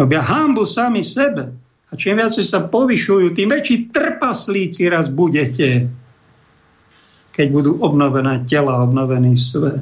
Robia 0.00 0.24
hambu 0.24 0.64
sami 0.64 1.04
sebe. 1.04 1.52
A 1.92 1.94
čím 1.94 2.16
viac 2.16 2.32
sa 2.32 2.64
povyšujú, 2.64 3.36
tým 3.36 3.52
väčší 3.52 3.92
trpaslíci 3.92 4.88
raz 4.88 5.12
budete, 5.12 5.92
keď 7.32 7.46
budú 7.48 7.72
obnovené 7.80 8.44
tela, 8.44 8.84
obnovený 8.84 9.34
svet. 9.40 9.80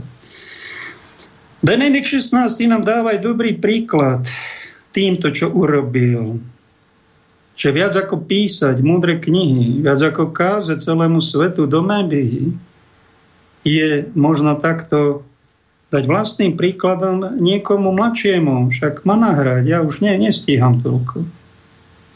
Benedikt 1.61 2.09
XVI 2.09 2.49
nám 2.71 2.89
dáva 2.89 3.13
aj 3.13 3.21
dobrý 3.21 3.59
príklad 3.61 4.25
týmto, 4.97 5.29
čo 5.29 5.53
urobil. 5.53 6.41
Že 7.53 7.69
viac 7.77 7.93
ako 7.93 8.25
písať 8.25 8.81
múdre 8.81 9.21
knihy, 9.21 9.85
viac 9.85 10.01
ako 10.01 10.33
kázať 10.33 10.81
celému 10.81 11.21
svetu 11.21 11.69
do 11.69 11.85
médií, 11.85 12.57
je 13.61 14.09
možno 14.17 14.57
takto 14.57 15.21
dať 15.93 16.07
vlastným 16.07 16.57
príkladom 16.57 17.37
niekomu 17.37 17.93
mladšiemu, 17.93 18.73
však 18.73 19.05
ma 19.05 19.19
nahrať, 19.19 19.69
ja 19.69 19.79
už 19.85 20.01
ne, 20.01 20.17
nestíham 20.17 20.81
toľko. 20.81 21.27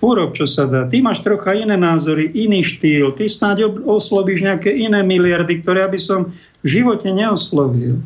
Urob, 0.05 0.37
čo 0.37 0.45
sa 0.45 0.69
dá. 0.69 0.85
Ty 0.85 1.01
máš 1.01 1.25
trocha 1.25 1.57
iné 1.57 1.81
názory, 1.81 2.29
iný 2.37 2.61
štýl, 2.61 3.17
ty 3.17 3.25
snáď 3.25 3.73
oslovíš 3.89 4.45
nejaké 4.45 4.69
iné 4.69 5.01
miliardy, 5.01 5.65
ktoré 5.65 5.89
by 5.89 5.97
som 5.97 6.29
v 6.61 6.67
živote 6.69 7.09
neoslovil. 7.09 8.05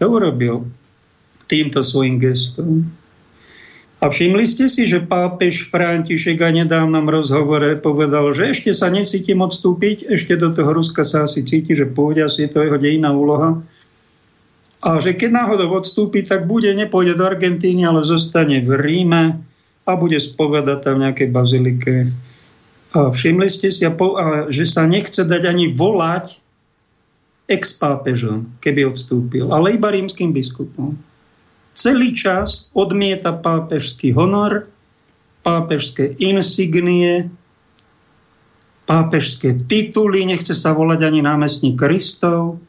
To 0.00 0.04
urobil 0.08 0.64
týmto 1.44 1.84
svojim 1.84 2.16
gestom. 2.16 2.88
A 4.00 4.08
všimli 4.08 4.48
ste 4.48 4.66
si, 4.66 4.88
že 4.88 5.04
pápež 5.04 5.68
František 5.68 6.40
aj 6.40 6.64
nedávnom 6.64 7.04
rozhovore 7.06 7.76
povedal, 7.78 8.32
že 8.32 8.50
ešte 8.50 8.72
sa 8.72 8.88
nesítim 8.88 9.44
odstúpiť, 9.44 10.08
ešte 10.08 10.40
do 10.40 10.50
toho 10.50 10.72
Ruska 10.72 11.04
sa 11.04 11.28
asi 11.28 11.44
cíti, 11.44 11.76
že 11.76 11.86
pôjde, 11.86 12.26
asi 12.26 12.48
je 12.48 12.50
to 12.50 12.64
jeho 12.64 12.80
dejná 12.80 13.12
úloha 13.12 13.62
a 14.82 14.98
že 14.98 15.14
keď 15.14 15.30
náhodou 15.30 15.78
odstúpi, 15.78 16.26
tak 16.26 16.50
bude, 16.50 16.66
nepôjde 16.74 17.14
do 17.14 17.22
Argentíny, 17.22 17.86
ale 17.86 18.02
zostane 18.02 18.58
v 18.58 18.74
Ríme 18.74 19.38
a 19.82 19.92
bude 19.98 20.18
spovedať 20.18 20.78
tam 20.86 21.00
v 21.00 21.02
nejakej 21.08 21.28
bazilike. 21.34 21.94
A 22.92 23.08
všimli 23.10 23.48
ste 23.48 23.72
si, 23.72 23.82
že 24.52 24.64
sa 24.68 24.84
nechce 24.84 25.24
dať 25.24 25.42
ani 25.48 25.72
volať 25.72 26.38
ex-pápežom, 27.50 28.62
keby 28.62 28.86
odstúpil, 28.88 29.50
ale 29.50 29.76
iba 29.76 29.90
rímským 29.90 30.30
biskupom. 30.30 30.94
Celý 31.72 32.12
čas 32.12 32.68
odmieta 32.76 33.32
pápežský 33.32 34.12
honor, 34.12 34.68
pápežské 35.42 36.14
insignie, 36.20 37.32
pápežské 38.84 39.56
tituly, 39.56 40.28
nechce 40.28 40.52
sa 40.52 40.76
volať 40.76 41.00
ani 41.08 41.24
námestník 41.24 41.80
Kristov, 41.80 42.60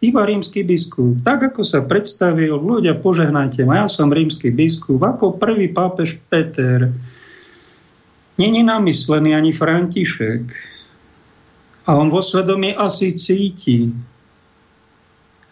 iba 0.00 0.22
rímsky 0.28 0.60
biskup. 0.60 1.24
Tak, 1.24 1.52
ako 1.52 1.62
sa 1.64 1.80
predstavil, 1.84 2.60
ľudia, 2.60 3.00
požehnajte 3.00 3.64
ma, 3.64 3.84
ja 3.84 3.88
som 3.88 4.12
rímsky 4.12 4.52
biskup, 4.52 5.00
ako 5.00 5.40
prvý 5.40 5.72
pápež 5.72 6.20
Peter. 6.28 6.92
Není 8.36 8.60
namyslený 8.60 9.32
ani 9.32 9.52
František. 9.56 10.44
A 11.86 11.96
on 11.96 12.12
vo 12.12 12.20
svedomí 12.20 12.76
asi 12.76 13.16
cíti, 13.16 13.88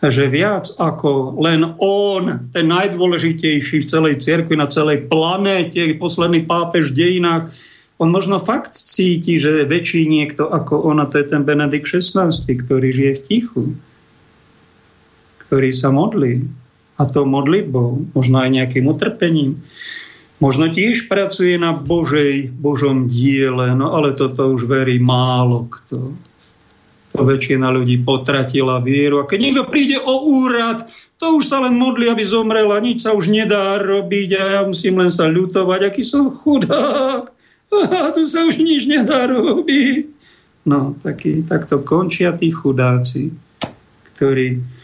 že 0.04 0.28
viac 0.28 0.68
ako 0.76 1.40
len 1.40 1.64
on, 1.80 2.52
ten 2.52 2.66
najdôležitejší 2.68 3.76
v 3.80 3.88
celej 3.88 4.14
cirkvi, 4.20 4.58
na 4.58 4.68
celej 4.68 5.08
planéte, 5.08 5.80
posledný 5.96 6.44
pápež 6.44 6.92
v 6.92 6.98
dejinách, 7.00 7.48
on 7.96 8.10
možno 8.10 8.42
fakt 8.42 8.74
cíti, 8.74 9.38
že 9.38 9.64
je 9.64 9.70
väčší 9.70 10.04
niekto 10.04 10.50
ako 10.50 10.84
on, 10.84 11.00
a 11.00 11.08
to 11.08 11.22
je 11.22 11.30
ten 11.30 11.46
Benedikt 11.46 11.88
XVI, 11.88 12.28
ktorý 12.34 12.90
žije 12.90 13.12
v 13.16 13.24
tichu 13.24 13.64
ktorý 15.54 15.70
sa 15.70 15.94
modlí. 15.94 16.50
A 16.98 17.06
to 17.06 17.22
modlitbou, 17.22 18.10
možno 18.10 18.42
aj 18.42 18.50
nejakým 18.58 18.90
utrpením. 18.90 19.62
Možno 20.42 20.66
tiež 20.66 21.06
pracuje 21.06 21.54
na 21.54 21.70
Božej, 21.70 22.50
Božom 22.50 23.06
diele, 23.06 23.70
no 23.78 23.94
ale 23.94 24.18
toto 24.18 24.50
už 24.50 24.66
verí 24.66 24.98
málo 24.98 25.70
kto. 25.70 26.10
To 27.14 27.18
väčšina 27.22 27.70
ľudí 27.70 28.02
potratila 28.02 28.82
vieru. 28.82 29.22
A 29.22 29.30
keď 29.30 29.38
niekto 29.46 29.70
príde 29.70 29.94
o 30.02 30.42
úrad, 30.42 30.90
to 31.22 31.38
už 31.38 31.46
sa 31.46 31.62
len 31.62 31.78
modlí, 31.78 32.10
aby 32.10 32.26
zomrel 32.26 32.74
a 32.74 32.82
nič 32.82 33.06
sa 33.06 33.14
už 33.14 33.30
nedá 33.30 33.78
robiť 33.78 34.28
a 34.34 34.42
ja 34.58 34.60
musím 34.66 34.98
len 35.06 35.10
sa 35.14 35.30
ľutovať, 35.30 35.86
aký 35.86 36.02
som 36.02 36.34
chudák. 36.34 37.30
A 37.70 38.10
tu 38.10 38.26
sa 38.26 38.42
už 38.42 38.58
nič 38.58 38.90
nedá 38.90 39.30
robiť. 39.30 40.10
No, 40.66 40.98
taký, 40.98 41.46
takto 41.46 41.78
končia 41.86 42.34
tí 42.34 42.50
chudáci, 42.50 43.30
ktorí 44.18 44.82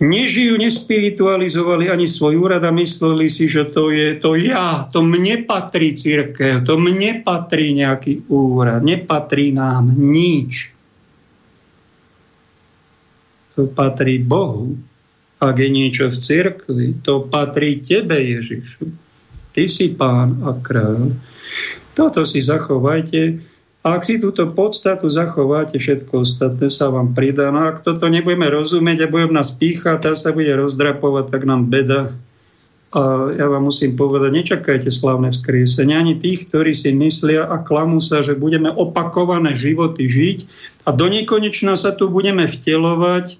nežijú, 0.00 0.56
nespiritualizovali 0.56 1.92
ani 1.92 2.08
svoj 2.08 2.40
úrad 2.40 2.64
a 2.64 2.72
mysleli 2.72 3.28
si, 3.28 3.46
že 3.46 3.68
to 3.68 3.92
je 3.92 4.16
to 4.16 4.32
ja, 4.34 4.88
to 4.88 5.04
mne 5.04 5.44
patrí 5.44 5.92
církev, 5.92 6.64
to 6.64 6.80
mne 6.80 7.20
patrí 7.20 7.76
nejaký 7.76 8.24
úrad, 8.32 8.80
nepatrí 8.80 9.52
nám 9.52 9.92
nič. 9.92 10.72
To 13.54 13.68
patrí 13.68 14.24
Bohu. 14.24 14.80
Ak 15.40 15.56
je 15.56 15.68
niečo 15.72 16.08
v 16.12 16.16
cirkvi, 16.16 16.86
to 17.00 17.24
patrí 17.28 17.80
tebe, 17.80 18.16
Ježišu. 18.16 18.92
Ty 19.56 19.64
si 19.68 19.92
pán 19.96 20.44
a 20.44 20.52
kráľ. 20.52 21.16
Toto 21.96 22.28
si 22.28 22.44
zachovajte 22.44 23.49
a 23.80 23.96
ak 23.96 24.04
si 24.04 24.20
túto 24.20 24.44
podstatu 24.52 25.08
zachováte, 25.08 25.80
všetko 25.80 26.20
ostatné 26.20 26.68
sa 26.68 26.92
vám 26.92 27.16
pridá. 27.16 27.48
No 27.48 27.64
ak 27.64 27.80
toto 27.80 28.12
nebudeme 28.12 28.44
rozumieť 28.52 29.08
a 29.08 29.12
budeme 29.12 29.40
nás 29.40 29.56
píchať, 29.56 30.04
a 30.04 30.12
sa 30.12 30.36
bude 30.36 30.52
rozdrapovať, 30.52 31.32
tak 31.32 31.48
nám 31.48 31.72
beda. 31.72 32.12
A 32.90 33.32
ja 33.38 33.46
vám 33.46 33.70
musím 33.70 33.94
povedať, 33.96 34.30
nečakajte 34.34 34.90
slavné 34.90 35.30
vzkriesenie 35.32 35.94
ani 35.94 36.14
tých, 36.18 36.50
ktorí 36.50 36.74
si 36.76 36.90
myslia 36.92 37.46
a 37.46 37.62
klamú 37.62 38.02
sa, 38.02 38.20
že 38.20 38.36
budeme 38.36 38.68
opakované 38.68 39.54
životy 39.54 40.10
žiť 40.10 40.38
a 40.84 40.92
do 40.92 41.06
nekonečna 41.06 41.78
sa 41.78 41.94
tu 41.94 42.10
budeme 42.10 42.50
vtelovať 42.50 43.38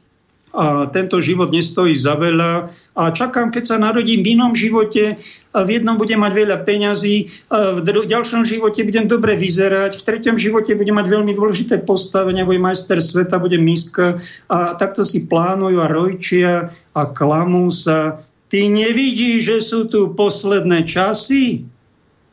a 0.50 0.90
tento 0.90 1.22
život 1.22 1.54
nestojí 1.54 1.94
za 1.94 2.18
veľa 2.18 2.66
a 2.98 3.02
čakám, 3.14 3.54
keď 3.54 3.64
sa 3.70 3.76
narodím 3.78 4.26
v 4.26 4.34
inom 4.34 4.52
živote, 4.58 5.14
v 5.54 5.68
jednom 5.70 5.94
budem 5.94 6.18
mať 6.18 6.32
veľa 6.34 6.56
peňazí, 6.66 7.46
v 7.54 7.78
ďalšom 7.86 8.42
živote 8.42 8.82
budem 8.82 9.06
dobre 9.06 9.38
vyzerať, 9.38 9.94
v 9.94 10.06
treťom 10.06 10.34
živote 10.34 10.74
budem 10.74 10.98
mať 10.98 11.06
veľmi 11.06 11.32
dôležité 11.38 11.86
postavenie, 11.86 12.42
budem 12.42 12.66
majster 12.66 12.98
sveta, 12.98 13.38
budem 13.38 13.62
mistka 13.62 14.18
a 14.50 14.74
takto 14.74 15.06
si 15.06 15.30
plánujú 15.30 15.78
a 15.78 15.86
rojčia 15.86 16.74
a 16.98 17.02
klamú 17.06 17.70
sa. 17.70 18.26
Ty 18.50 18.66
nevidíš, 18.66 19.46
že 19.46 19.58
sú 19.62 19.86
tu 19.86 20.10
posledné 20.18 20.82
časy? 20.82 21.62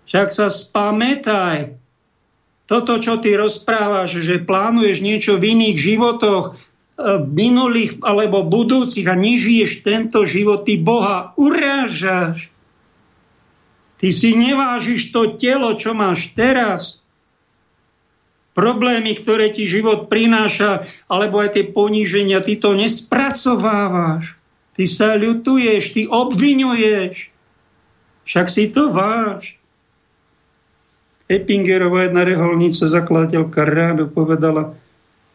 Však 0.09 0.33
sa 0.33 0.49
spamätaj. 0.49 1.77
Toto, 2.67 2.99
čo 2.99 3.21
ty 3.21 3.37
rozprávaš, 3.37 4.19
že 4.19 4.43
plánuješ 4.43 4.99
niečo 4.99 5.39
v 5.39 5.55
iných 5.55 5.77
životoch, 5.79 6.57
minulých 7.29 8.01
alebo 8.01 8.41
budúcich 8.41 9.05
a 9.05 9.13
nežiješ 9.13 9.85
tento 9.85 10.25
život, 10.25 10.65
ty 10.65 10.81
Boha 10.81 11.37
urážaš. 11.37 12.49
Ty 13.97 14.09
si 14.13 14.33
nevážiš 14.33 15.13
to 15.13 15.37
telo, 15.37 15.73
čo 15.77 15.93
máš 15.93 16.33
teraz. 16.33 17.01
Problémy, 18.57 19.13
ktoré 19.13 19.53
ti 19.53 19.69
život 19.69 20.09
prináša, 20.09 20.89
alebo 21.05 21.41
aj 21.41 21.57
tie 21.57 21.65
poníženia, 21.69 22.41
ty 22.41 22.57
to 22.57 22.73
nespracovávaš. 22.73 24.33
Ty 24.73 24.83
sa 24.89 25.13
ľutuješ, 25.17 25.83
ty 25.93 26.01
obvinuješ. 26.09 27.29
Však 28.25 28.47
si 28.49 28.69
to 28.69 28.89
váš. 28.89 29.57
Eppingerová 31.29 32.09
jedna 32.09 32.25
reholnica, 32.25 32.89
zakladateľka 32.89 33.61
rádu, 33.65 34.09
povedala, 34.09 34.73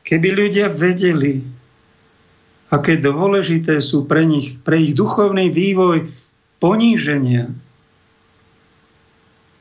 Keby 0.03 0.29
ľudia 0.35 0.67
vedeli, 0.67 1.47
aké 2.73 2.99
dôležité 2.99 3.79
sú 3.79 4.09
pre 4.09 4.27
nich, 4.27 4.59
pre 4.67 4.83
ich 4.83 4.97
duchovný 4.99 5.53
vývoj 5.53 6.11
poníženia. 6.59 7.53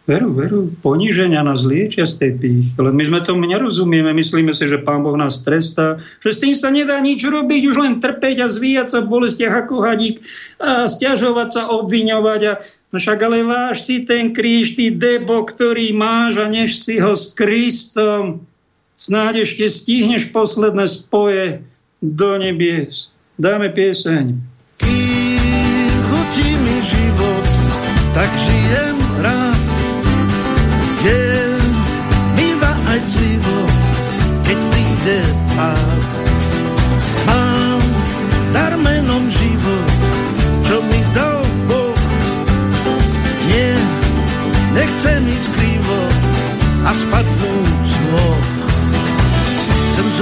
Veru, 0.09 0.33
veru, 0.33 0.65
poníženia 0.81 1.45
nás 1.45 1.61
liečia 1.61 2.09
z 2.09 2.13
tej 2.17 2.31
pých. 2.41 2.67
Len 2.73 2.91
my 2.91 3.03
sme 3.05 3.19
tomu 3.21 3.45
nerozumieme. 3.45 4.11
Myslíme 4.17 4.49
si, 4.51 4.65
že 4.65 4.81
Pán 4.81 5.05
Boh 5.05 5.13
nás 5.13 5.45
trestá, 5.45 6.01
že 6.25 6.33
s 6.33 6.41
tým 6.41 6.57
sa 6.57 6.73
nedá 6.73 6.97
nič 6.97 7.21
robiť, 7.21 7.61
už 7.69 7.77
len 7.77 7.93
trpeť 8.01 8.41
a 8.43 8.47
zvíjať 8.49 8.87
sa 8.89 8.99
v 9.05 9.11
bolestiach 9.13 9.55
ako 9.65 9.85
hadík 9.85 10.19
a 10.57 10.89
stiažovať 10.89 11.49
sa, 11.53 11.61
obviňovať. 11.69 12.41
A... 12.49 12.53
No 12.91 12.97
však 12.97 13.19
ale 13.23 13.45
váš 13.45 13.87
si 13.87 14.03
ten 14.03 14.33
kríž, 14.33 14.73
ty 14.73 14.89
debo, 14.91 15.45
ktorý 15.45 15.93
máš 15.93 16.41
a 16.41 16.49
než 16.49 16.81
si 16.81 16.97
ho 16.97 17.13
s 17.13 17.31
Kristom 17.37 18.50
Snáď 19.01 19.49
ešte 19.49 19.65
stihneš 19.65 20.29
posledné 20.29 20.85
spoje 20.85 21.65
do 22.05 22.37
nebies. 22.37 23.09
Dáme 23.33 23.73
pieseň. 23.73 24.37
Kým 24.77 25.89
chutí 26.05 26.49
mi 26.53 26.77
život, 26.85 27.45
tak 28.13 28.29
žijem 28.29 28.97
rád. 29.25 29.61
Je, 31.01 31.17
býva 32.37 32.73
aj 32.93 32.99
clivo, 33.09 33.40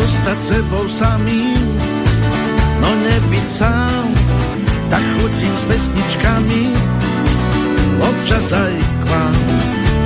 zostať 0.10 0.40
sebou 0.42 0.90
samým, 0.90 1.62
no 2.82 2.90
nebyť 2.90 3.46
sám, 3.46 4.10
tak 4.90 5.06
chodím 5.22 5.54
s 5.54 5.66
pesničkami, 5.70 6.64
občas 8.02 8.50
aj 8.50 8.74
k 8.74 9.04
vám. 9.06 9.38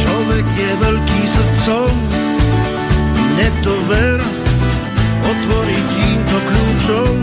Človek 0.04 0.46
je 0.60 0.70
veľký 0.84 1.22
srdcom, 1.24 1.94
ver, 3.88 4.20
otvorí 5.24 5.80
týmto 5.96 6.38
kľúčom. 6.52 7.16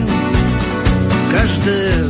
Každé 1.30 2.09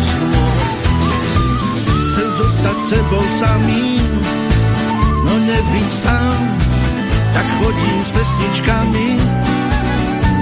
zostať 2.61 2.93
sebou 2.93 3.25
samým, 3.41 4.05
no 5.25 5.33
nebyť 5.33 5.89
sám, 5.89 6.41
tak 7.33 7.47
chodím 7.57 7.99
s 8.05 8.11
pesničkami, 8.13 9.09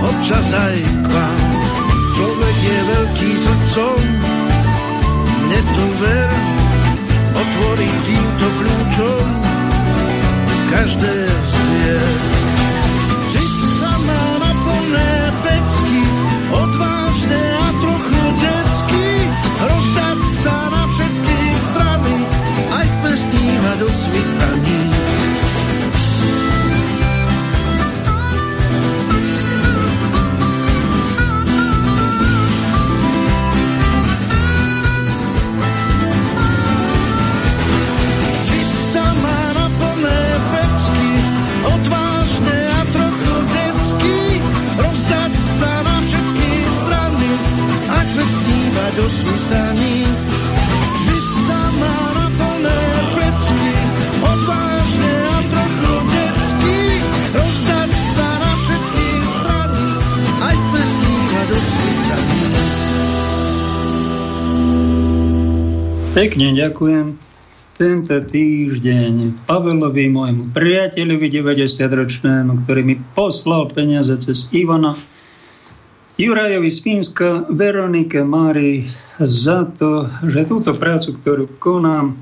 občas 0.04 0.52
aj 0.52 0.76
k 0.84 1.08
vám. 1.16 1.42
Človek 2.20 2.58
je 2.60 2.78
veľký 2.92 3.32
srdcom, 3.40 4.00
mne 5.48 5.62
to 5.64 5.86
ver, 6.04 6.32
otvorí 7.40 7.88
týmto 8.04 8.48
kľúčom 8.60 9.26
každé 10.76 11.16
z 11.24 11.54
dier. 11.56 12.12
Žiť 13.32 13.56
sa 13.80 13.92
má 13.96 14.24
na 14.44 14.52
plné 14.68 15.12
pecky, 15.40 16.00
odvážne 16.52 17.59
aj 23.30 23.38
pesníva 23.38 23.72
do 23.78 23.88
svitaní. 23.90 24.80
do 49.00 49.10
svitaní. 49.10 50.29
Pekne 66.20 66.52
ďakujem. 66.52 67.16
tento 67.80 68.12
týždeň 68.12 69.48
Pavelovi, 69.48 70.12
môjmu 70.12 70.52
priateľovi 70.52 71.32
90-ročnému, 71.32 72.68
ktorý 72.68 72.84
mi 72.84 73.00
poslal 73.16 73.72
peniaze 73.72 74.12
cez 74.20 74.52
Ivana, 74.52 75.00
Jurajovi 76.20 76.68
z 76.68 76.84
Veronike 77.56 78.28
Mári 78.28 78.92
za 79.16 79.64
to, 79.64 80.12
že 80.28 80.44
túto 80.44 80.76
prácu, 80.76 81.16
ktorú 81.16 81.56
konám, 81.56 82.20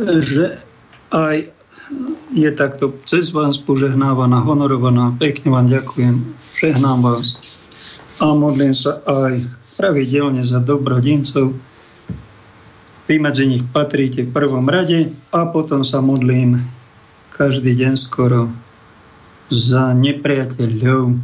že 0.00 0.56
aj 1.12 1.52
je 2.32 2.50
takto 2.56 2.96
cez 3.04 3.36
vás 3.36 3.60
požehnávaná, 3.60 4.40
honorovaná. 4.48 5.12
Pekne 5.12 5.52
vám 5.52 5.68
ďakujem, 5.68 6.24
žehnám 6.56 7.04
vás 7.04 7.36
a 8.16 8.32
modlím 8.32 8.72
sa 8.72 9.04
aj 9.04 9.44
pravidelne 9.76 10.40
za 10.40 10.64
dobrodincov. 10.64 11.75
Vy 13.06 13.22
medzi 13.22 13.46
nich 13.46 13.62
patríte 13.70 14.26
v 14.26 14.34
prvom 14.34 14.66
rade 14.66 15.14
a 15.30 15.46
potom 15.46 15.86
sa 15.86 16.02
modlím 16.02 16.58
každý 17.30 17.78
deň 17.78 17.94
skoro 17.94 18.50
za 19.46 19.94
nepriateľov. 19.94 21.14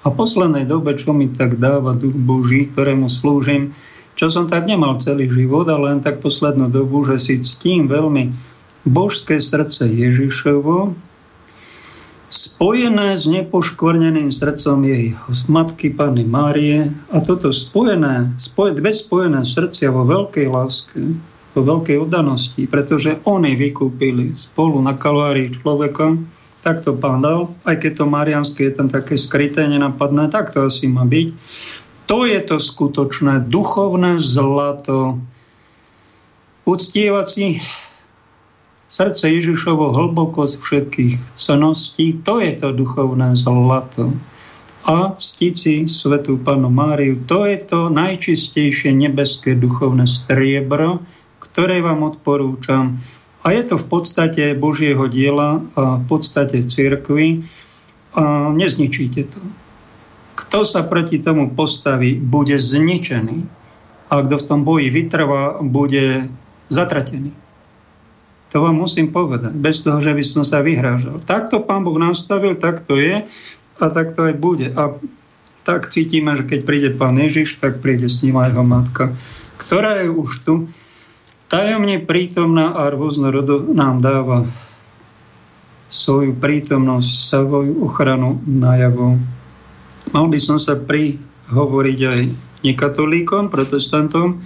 A 0.00 0.06
v 0.08 0.14
poslednej 0.16 0.64
dobe, 0.64 0.96
čo 0.96 1.12
mi 1.12 1.28
tak 1.28 1.60
dáva 1.60 1.92
duch 1.92 2.16
Boží, 2.16 2.72
ktorému 2.72 3.12
slúžim, 3.12 3.76
čo 4.16 4.32
som 4.32 4.48
tak 4.48 4.64
nemal 4.64 4.96
celý 4.96 5.28
život, 5.28 5.68
ale 5.68 5.92
len 5.92 6.00
tak 6.00 6.24
poslednú 6.24 6.72
dobu, 6.72 7.04
že 7.04 7.20
si 7.20 7.34
ctím 7.44 7.84
veľmi 7.84 8.32
božské 8.88 9.36
srdce 9.36 9.92
Ježišovo, 9.92 10.96
spojené 12.30 13.18
s 13.18 13.26
nepoškvrneným 13.26 14.30
srdcom 14.30 14.86
jej 14.86 15.18
matky 15.50 15.90
Panny 15.90 16.22
Márie 16.22 16.86
a 17.10 17.18
toto 17.18 17.50
spojené, 17.50 18.30
spoje, 18.38 18.78
dve 18.78 18.94
spojené 18.94 19.42
srdcia 19.42 19.90
vo 19.90 20.06
veľkej 20.06 20.46
láske, 20.46 21.18
vo 21.58 21.62
veľkej 21.66 21.98
oddanosti, 21.98 22.70
pretože 22.70 23.18
oni 23.26 23.58
vykúpili 23.58 24.38
spolu 24.38 24.78
na 24.78 24.94
kalvárii 24.94 25.50
človeka, 25.50 26.14
tak 26.62 26.86
to 26.86 26.94
pán 26.94 27.26
dal, 27.26 27.50
aj 27.66 27.82
keď 27.82 27.92
to 27.98 28.04
marianské 28.06 28.70
je 28.70 28.78
tam 28.78 28.86
také 28.86 29.18
skryté, 29.18 29.66
nenapadné, 29.66 30.30
tak 30.30 30.54
to 30.54 30.70
asi 30.70 30.86
má 30.86 31.02
byť. 31.02 31.34
To 32.06 32.26
je 32.26 32.40
to 32.46 32.56
skutočné 32.62 33.50
duchovné 33.50 34.22
zlato. 34.22 35.18
Uctievať 36.66 37.26
srdce 38.90 39.30
Ježišovo 39.30 39.94
hlboko 39.94 40.50
z 40.50 40.58
všetkých 40.58 41.38
ceností, 41.38 42.18
to 42.26 42.42
je 42.42 42.58
to 42.58 42.74
duchovné 42.74 43.38
zlato. 43.38 44.10
A 44.90 45.14
stici 45.22 45.86
svetú 45.86 46.42
panu 46.42 46.74
Máriu, 46.74 47.22
to 47.22 47.46
je 47.46 47.62
to 47.62 47.86
najčistejšie 47.94 48.90
nebeské 48.90 49.54
duchovné 49.54 50.10
striebro, 50.10 51.06
ktoré 51.38 51.78
vám 51.78 52.02
odporúčam. 52.02 52.98
A 53.46 53.54
je 53.54 53.62
to 53.72 53.76
v 53.78 53.86
podstate 53.86 54.44
Božieho 54.58 55.06
diela 55.06 55.62
a 55.78 55.96
v 56.02 56.04
podstate 56.10 56.60
cirkvi 56.60 57.46
a 58.18 58.50
nezničíte 58.50 59.22
to. 59.30 59.40
Kto 60.34 60.66
sa 60.66 60.82
proti 60.82 61.22
tomu 61.22 61.52
postaví, 61.54 62.18
bude 62.18 62.58
zničený. 62.58 63.46
A 64.10 64.26
kto 64.26 64.34
v 64.34 64.46
tom 64.50 64.60
boji 64.66 64.90
vytrvá, 64.90 65.62
bude 65.62 66.26
zatratený. 66.72 67.30
To 68.50 68.66
vám 68.66 68.82
musím 68.82 69.14
povedať, 69.14 69.54
bez 69.54 69.86
toho, 69.86 70.02
že 70.02 70.10
by 70.10 70.24
som 70.26 70.42
sa 70.42 70.58
vyhrážal. 70.58 71.22
Takto 71.22 71.62
pán 71.62 71.86
Boh 71.86 71.94
nastavil, 71.96 72.58
tak 72.58 72.82
to 72.82 72.98
je 72.98 73.22
a 73.78 73.84
tak 73.88 74.18
to 74.18 74.26
aj 74.26 74.34
bude. 74.34 74.74
A 74.74 74.98
tak 75.62 75.86
cítime, 75.92 76.34
že 76.34 76.48
keď 76.48 76.60
príde 76.66 76.90
pán 76.98 77.14
Ježiš, 77.14 77.62
tak 77.62 77.78
príde 77.78 78.10
s 78.10 78.26
ním 78.26 78.42
aj 78.42 78.50
jeho 78.50 78.64
matka, 78.66 79.04
ktorá 79.60 80.02
je 80.02 80.10
už 80.10 80.30
tu, 80.42 80.54
tajomne 81.46 82.02
prítomná 82.02 82.74
a 82.74 82.90
rôznorodo 82.90 83.70
nám 83.70 84.02
dáva 84.02 84.46
svoju 85.90 86.38
prítomnosť, 86.38 87.10
svoju 87.10 87.82
ochranu 87.82 88.38
najavo. 88.46 89.18
Mal 90.14 90.26
by 90.30 90.38
som 90.38 90.58
sa 90.58 90.78
prihovoriť 90.78 91.98
aj 92.06 92.20
nekatolíkom, 92.62 93.50
protestantom, 93.50 94.38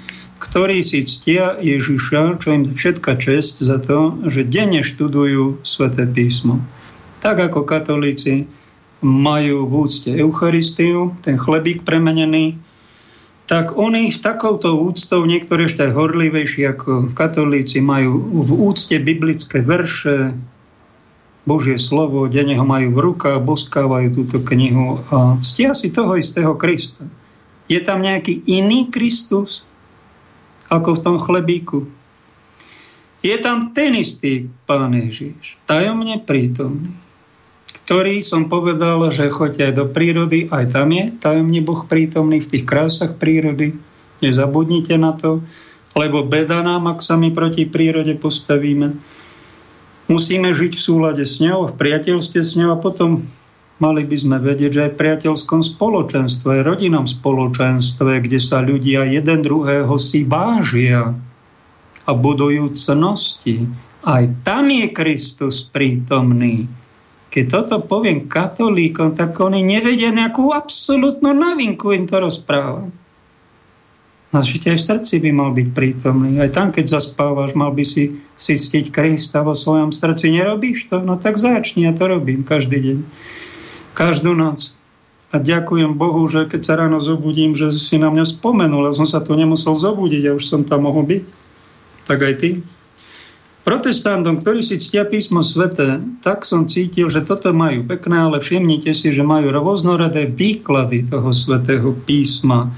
ktorí 0.45 0.85
si 0.85 1.09
ctia 1.09 1.57
Ježiša, 1.57 2.37
čo 2.45 2.49
im 2.53 2.69
všetka 2.69 3.16
čest 3.16 3.65
za 3.65 3.81
to, 3.81 4.21
že 4.29 4.45
denne 4.45 4.85
študujú 4.85 5.65
sväté 5.65 6.05
písmo. 6.05 6.61
Tak 7.25 7.49
ako 7.49 7.65
katolíci 7.65 8.45
majú 9.01 9.65
v 9.65 9.73
úcte 9.89 10.12
Eucharistiu, 10.12 11.16
ten 11.25 11.41
chlebík 11.41 11.89
premenený, 11.89 12.61
tak 13.45 13.77
oni 13.77 14.09
s 14.09 14.25
takouto 14.25 14.73
úctou, 14.81 15.25
niektorí 15.29 15.69
ešte 15.69 15.93
horlivejší 15.93 16.65
ako 16.77 17.12
katolíci, 17.12 17.85
majú 17.85 18.45
v 18.45 18.51
úcte 18.53 18.97
biblické 19.01 19.61
verše, 19.61 20.33
Božie 21.45 21.77
slovo, 21.77 22.25
denne 22.25 22.57
ho 22.57 22.65
majú 22.65 22.97
v 22.97 23.03
rukách, 23.12 23.45
boskávajú 23.45 24.16
túto 24.16 24.41
knihu 24.49 25.05
a 25.12 25.37
ctia 25.45 25.77
si 25.77 25.93
toho 25.93 26.16
istého 26.16 26.57
Krista. 26.57 27.05
Je 27.69 27.77
tam 27.85 28.01
nejaký 28.01 28.49
iný 28.49 28.89
Kristus? 28.89 29.69
Ako 30.75 30.99
v 30.99 31.03
tom 31.03 31.17
chlebíku. 31.23 31.87
Je 33.25 33.33
tam 33.41 33.73
ten 33.73 33.97
istý 33.97 34.53
Pán 34.69 34.93
Ježiš, 34.93 35.57
tajomne 35.65 36.21
prítomný, 36.21 36.93
ktorý 37.85 38.21
som 38.21 38.53
povedal, 38.53 39.01
že 39.09 39.33
choďte 39.33 39.73
aj 39.73 39.75
do 39.77 39.87
prírody, 39.89 40.49
aj 40.53 40.73
tam 40.73 40.93
je 40.93 41.05
tajomne 41.21 41.61
Boh 41.65 41.85
prítomný 41.89 42.45
v 42.45 42.51
tých 42.53 42.65
krásach 42.69 43.17
prírody. 43.17 43.77
Nezabudnite 44.21 44.97
na 45.01 45.17
to, 45.17 45.45
lebo 45.97 46.25
beda 46.25 46.65
nám, 46.65 46.89
ak 46.89 47.01
sa 47.01 47.17
my 47.17 47.33
proti 47.33 47.65
prírode 47.69 48.17
postavíme. 48.17 48.97
Musíme 50.05 50.53
žiť 50.53 50.73
v 50.77 50.85
súlade 50.85 51.25
s 51.25 51.41
ňou, 51.41 51.73
v 51.73 51.77
priateľstve 51.81 52.41
s 52.45 52.53
ňou 52.61 52.77
a 52.77 52.81
potom 52.81 53.25
Mali 53.83 54.07
by 54.07 54.17
sme 54.17 54.37
vedieť, 54.39 54.71
že 54.71 54.83
aj 54.87 54.91
v 54.95 55.01
priateľskom 55.03 55.61
spoločenstve, 55.67 56.63
aj 56.63 56.67
rodinom 56.67 57.11
spoločenstve, 57.11 58.23
kde 58.23 58.39
sa 58.39 58.63
ľudia 58.63 59.03
jeden 59.03 59.43
druhého 59.43 59.91
si 59.99 60.23
vážia 60.23 61.11
a 62.07 62.11
budujú 62.15 62.71
cnosti, 62.79 63.67
aj 64.07 64.47
tam 64.47 64.71
je 64.71 64.87
Kristus 64.95 65.67
prítomný. 65.67 66.71
Keď 67.35 67.45
toto 67.51 67.83
poviem 67.83 68.31
katolíkom, 68.31 69.11
tak 69.19 69.35
oni 69.43 69.67
nevedia 69.67 70.15
nejakú 70.15 70.55
absolútnu 70.55 71.35
novinku, 71.35 71.91
im 71.91 72.07
to 72.07 72.23
rozprávam. 72.23 72.95
Že 74.31 74.75
aj 74.75 74.79
v 74.79 74.89
srdci 74.91 75.15
by 75.19 75.31
mal 75.35 75.51
byť 75.55 75.69
prítomný. 75.75 76.43
Aj 76.43 76.51
tam, 76.51 76.71
keď 76.71 76.99
zaspávaš, 76.99 77.59
mal 77.59 77.71
by 77.75 77.83
si 77.87 78.19
si 78.35 78.55
ctiť 78.55 78.91
Krista 78.91 79.47
vo 79.47 79.55
svojom 79.55 79.95
srdci. 79.95 80.31
Nerobíš 80.31 80.91
to? 80.91 81.03
No 81.03 81.19
tak 81.19 81.39
začni, 81.39 81.87
ja 81.87 81.95
to 81.95 82.07
robím 82.07 82.47
každý 82.47 82.79
deň 82.83 82.99
každú 83.95 84.35
noc. 84.35 84.75
A 85.35 85.43
ďakujem 85.43 85.99
Bohu, 85.99 86.23
že 86.31 86.47
keď 86.47 86.61
sa 86.62 86.75
ráno 86.79 87.03
zobudím, 87.03 87.59
že 87.59 87.75
si 87.75 87.99
na 87.99 88.07
mňa 88.07 88.39
spomenul, 88.39 88.87
ja 88.87 88.95
som 88.95 89.07
sa 89.07 89.19
tu 89.19 89.35
nemusel 89.35 89.75
zobudiť, 89.75 90.31
ja 90.31 90.33
už 90.35 90.47
som 90.47 90.62
tam 90.62 90.87
mohol 90.87 91.03
byť. 91.07 91.23
Tak 92.07 92.19
aj 92.23 92.35
ty. 92.39 92.51
Protestantom, 93.65 94.39
ktorí 94.39 94.61
si 94.61 94.77
ctia 94.77 95.09
písmo 95.09 95.41
svete, 95.41 96.21
tak 96.21 96.45
som 96.45 96.69
cítil, 96.69 97.09
že 97.09 97.25
toto 97.25 97.49
majú 97.57 97.83
pekné, 97.89 98.21
ale 98.21 98.39
všimnite 98.39 98.93
si, 98.93 99.09
že 99.09 99.25
majú 99.25 99.49
rôznorodé 99.51 100.29
výklady 100.29 101.09
toho 101.09 101.33
svetého 101.33 101.97
písma. 102.05 102.69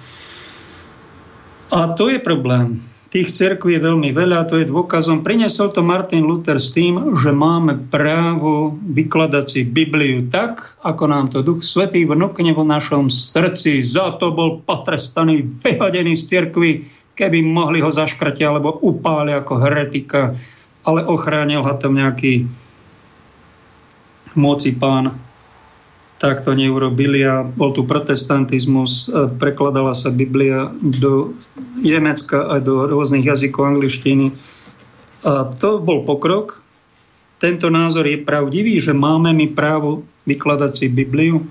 A 1.75 1.91
to 1.91 2.07
je 2.07 2.23
problém. 2.23 2.79
Tých 3.17 3.33
cerkví 3.33 3.81
je 3.81 3.81
veľmi 3.81 4.13
veľa, 4.13 4.45
to 4.45 4.61
je 4.61 4.69
dôkazom. 4.69 5.25
Prinesol 5.25 5.73
to 5.73 5.81
Martin 5.81 6.29
Luther 6.29 6.61
s 6.61 6.77
tým, 6.77 7.01
že 7.17 7.33
máme 7.33 7.89
právo 7.89 8.77
vykladať 8.93 9.45
si 9.49 9.65
Bibliu 9.65 10.29
tak, 10.29 10.77
ako 10.85 11.09
nám 11.09 11.33
to 11.33 11.41
Duch 11.41 11.65
Svetý 11.65 12.05
vnúkne 12.05 12.53
v 12.53 12.61
našom 12.61 13.09
srdci. 13.09 13.81
Za 13.81 14.21
to 14.21 14.37
bol 14.37 14.61
potrestaný, 14.61 15.49
vyhodený 15.65 16.13
z 16.13 16.29
cerkvy, 16.29 16.85
keby 17.17 17.41
mohli 17.41 17.81
ho 17.81 17.89
zaškratiť 17.89 18.45
alebo 18.45 18.85
upáli 18.85 19.33
ako 19.33 19.65
heretika, 19.65 20.37
ale 20.85 21.01
ochránil 21.09 21.65
ho 21.65 21.73
tam 21.81 21.97
nejaký 21.97 22.45
moci 24.37 24.77
pán 24.77 25.17
tak 26.17 26.41
to 26.41 26.57
neurobili 26.57 27.21
a 27.29 27.45
bol 27.45 27.77
tu 27.77 27.85
protestantizmus, 27.85 29.09
e, 29.13 29.29
prekladala 29.37 29.93
sa 29.93 30.09
Biblia 30.09 30.73
do 30.81 31.37
Nemecka 31.77 32.49
aj 32.57 32.61
do 32.65 32.89
rôznych 32.89 33.29
jazykov 33.29 33.77
angličtiny. 33.77 34.33
A 35.29 35.49
to 35.53 35.77
bol 35.77 36.09
pokrok. 36.09 36.65
Tento 37.37 37.69
názor 37.69 38.09
je 38.09 38.25
pravdivý, 38.25 38.81
že 38.81 38.97
máme 38.97 39.37
my 39.37 39.53
právo 39.53 40.09
vykladať 40.25 40.73
si 40.73 40.87
Bibliu 40.89 41.45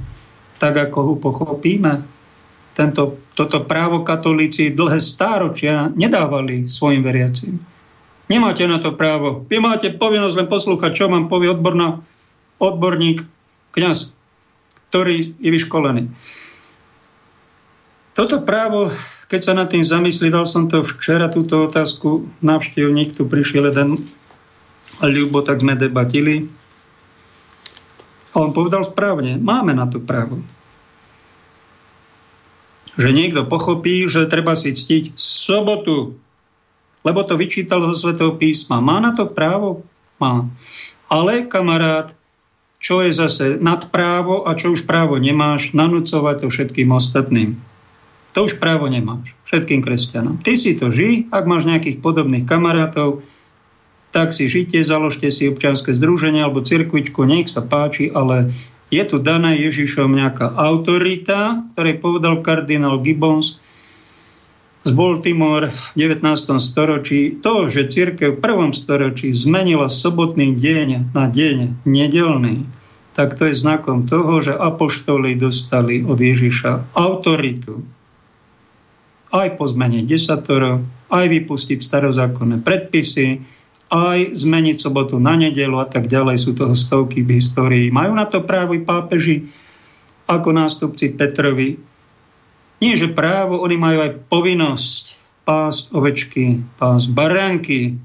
tak, 0.57 0.81
ako 0.81 0.99
ho 1.03 1.13
pochopíme. 1.21 2.01
Tento, 2.73 3.21
toto 3.37 3.63
právo 3.69 4.01
katolíci 4.01 4.73
dlhé 4.73 4.97
stáročia 4.97 5.93
nedávali 5.93 6.65
svojim 6.65 7.05
veriacim. 7.05 7.61
Nemáte 8.25 8.65
na 8.65 8.81
to 8.81 8.97
právo. 8.97 9.45
Vy 9.45 9.61
máte 9.61 9.93
povinnosť 9.93 10.35
len 10.41 10.49
poslúchať, 10.49 10.91
čo 10.97 11.05
vám 11.05 11.29
povie 11.29 11.53
odborná, 11.53 12.01
odborník, 12.57 13.21
kňaz 13.77 14.14
ktorý 14.89 15.37
je 15.39 15.49
vyškolený. 15.51 16.03
Toto 18.15 18.39
právo, 18.47 18.95
keď 19.27 19.39
sa 19.43 19.53
nad 19.53 19.67
tým 19.67 19.83
zamyslí, 19.83 20.31
dal 20.31 20.47
som 20.47 20.71
to 20.71 20.87
včera, 20.87 21.27
túto 21.27 21.67
otázku, 21.67 22.23
návštevník, 22.39 23.11
tu 23.11 23.27
prišiel 23.27 23.67
jeden 23.67 23.99
Ľubo, 25.03 25.43
tak 25.43 25.59
sme 25.59 25.75
debatili. 25.75 26.47
A 28.31 28.39
on 28.39 28.55
povedal 28.55 28.87
správne, 28.87 29.35
máme 29.35 29.75
na 29.75 29.91
to 29.91 29.99
právo. 29.99 30.39
Že 32.95 33.11
niekto 33.11 33.43
pochopí, 33.51 34.07
že 34.07 34.31
treba 34.31 34.55
si 34.55 34.71
ctiť 34.71 35.19
sobotu, 35.19 36.15
lebo 37.03 37.19
to 37.27 37.35
vyčítal 37.35 37.83
zo 37.91 38.07
Svetého 38.07 38.39
písma. 38.39 38.79
Má 38.79 39.03
na 39.03 39.11
to 39.11 39.27
právo? 39.27 39.83
Má. 40.15 40.47
Ale, 41.11 41.43
kamarát, 41.51 42.15
čo 42.85 43.01
je 43.01 43.09
zase 43.09 43.57
nad 43.57 43.81
právo 43.89 44.45
a 44.45 44.53
čo 44.53 44.77
už 44.77 44.85
právo 44.85 45.17
nemáš, 45.17 45.73
nanúcovať 45.73 46.45
to 46.45 46.47
všetkým 46.53 46.93
ostatným. 46.93 47.57
To 48.37 48.45
už 48.45 48.61
právo 48.61 48.85
nemáš. 48.85 49.33
Všetkým 49.49 49.81
kresťanom. 49.81 50.37
Ty 50.45 50.53
si 50.53 50.77
to 50.77 50.93
ži, 50.93 51.25
ak 51.33 51.49
máš 51.49 51.65
nejakých 51.65 51.97
podobných 51.97 52.45
kamarátov, 52.45 53.25
tak 54.13 54.29
si 54.37 54.45
žite, 54.45 54.85
založte 54.85 55.33
si 55.33 55.49
občianske 55.49 55.97
združenie 55.97 56.45
alebo 56.45 56.61
cirkvičku, 56.61 57.25
nech 57.25 57.49
sa 57.49 57.65
páči, 57.65 58.13
ale 58.13 58.53
je 58.93 59.01
tu 59.01 59.17
daná 59.17 59.57
Ježišom 59.57 60.13
nejaká 60.13 60.53
autorita, 60.53 61.65
ktorej 61.73 61.97
povedal 62.05 62.45
kardinál 62.45 63.01
Gibbons 63.01 63.57
z 64.85 64.91
Baltimore 64.93 65.73
v 65.73 65.85
19. 65.97 66.61
storočí. 66.61 67.41
To, 67.41 67.65
že 67.65 67.89
církev 67.89 68.37
v 68.37 68.43
prvom 68.43 68.69
storočí 68.69 69.33
zmenila 69.33 69.89
sobotný 69.89 70.53
deň 70.53 71.11
na 71.11 71.25
deň 71.25 71.81
nedelný, 71.89 72.69
tak 73.17 73.33
to 73.33 73.49
je 73.49 73.57
znakom 73.57 74.05
toho, 74.05 74.37
že 74.45 74.53
apoštoli 74.53 75.33
dostali 75.41 76.05
od 76.05 76.21
Ježiša 76.21 76.93
autoritu 76.93 77.81
aj 79.35 79.59
po 79.59 79.65
zmene 79.67 80.07
desatoro, 80.07 80.79
aj 81.11 81.25
vypustiť 81.27 81.79
starozákonné 81.83 82.63
predpisy, 82.63 83.43
aj 83.91 84.33
zmeniť 84.33 84.75
sobotu 84.79 85.19
na 85.19 85.37
nedelu 85.37 85.77
a 85.77 85.87
tak 85.87 86.07
ďalej. 86.07 86.37
Sú 86.39 86.51
toho 86.55 86.73
stovky 86.73 87.21
v 87.21 87.37
histórii. 87.37 87.93
Majú 87.93 88.11
na 88.15 88.25
to 88.25 88.41
právo 88.41 88.73
i 88.73 88.81
pápeži 88.81 89.45
ako 90.25 90.49
nástupci 90.55 91.13
Petrovi. 91.13 91.77
Nie, 92.83 92.93
že 92.99 93.11
právo, 93.11 93.63
oni 93.63 93.77
majú 93.79 93.99
aj 94.03 94.11
povinnosť 94.27 95.03
pás 95.47 95.87
ovečky, 95.93 96.63
pás 96.75 97.07
baránky 97.07 97.95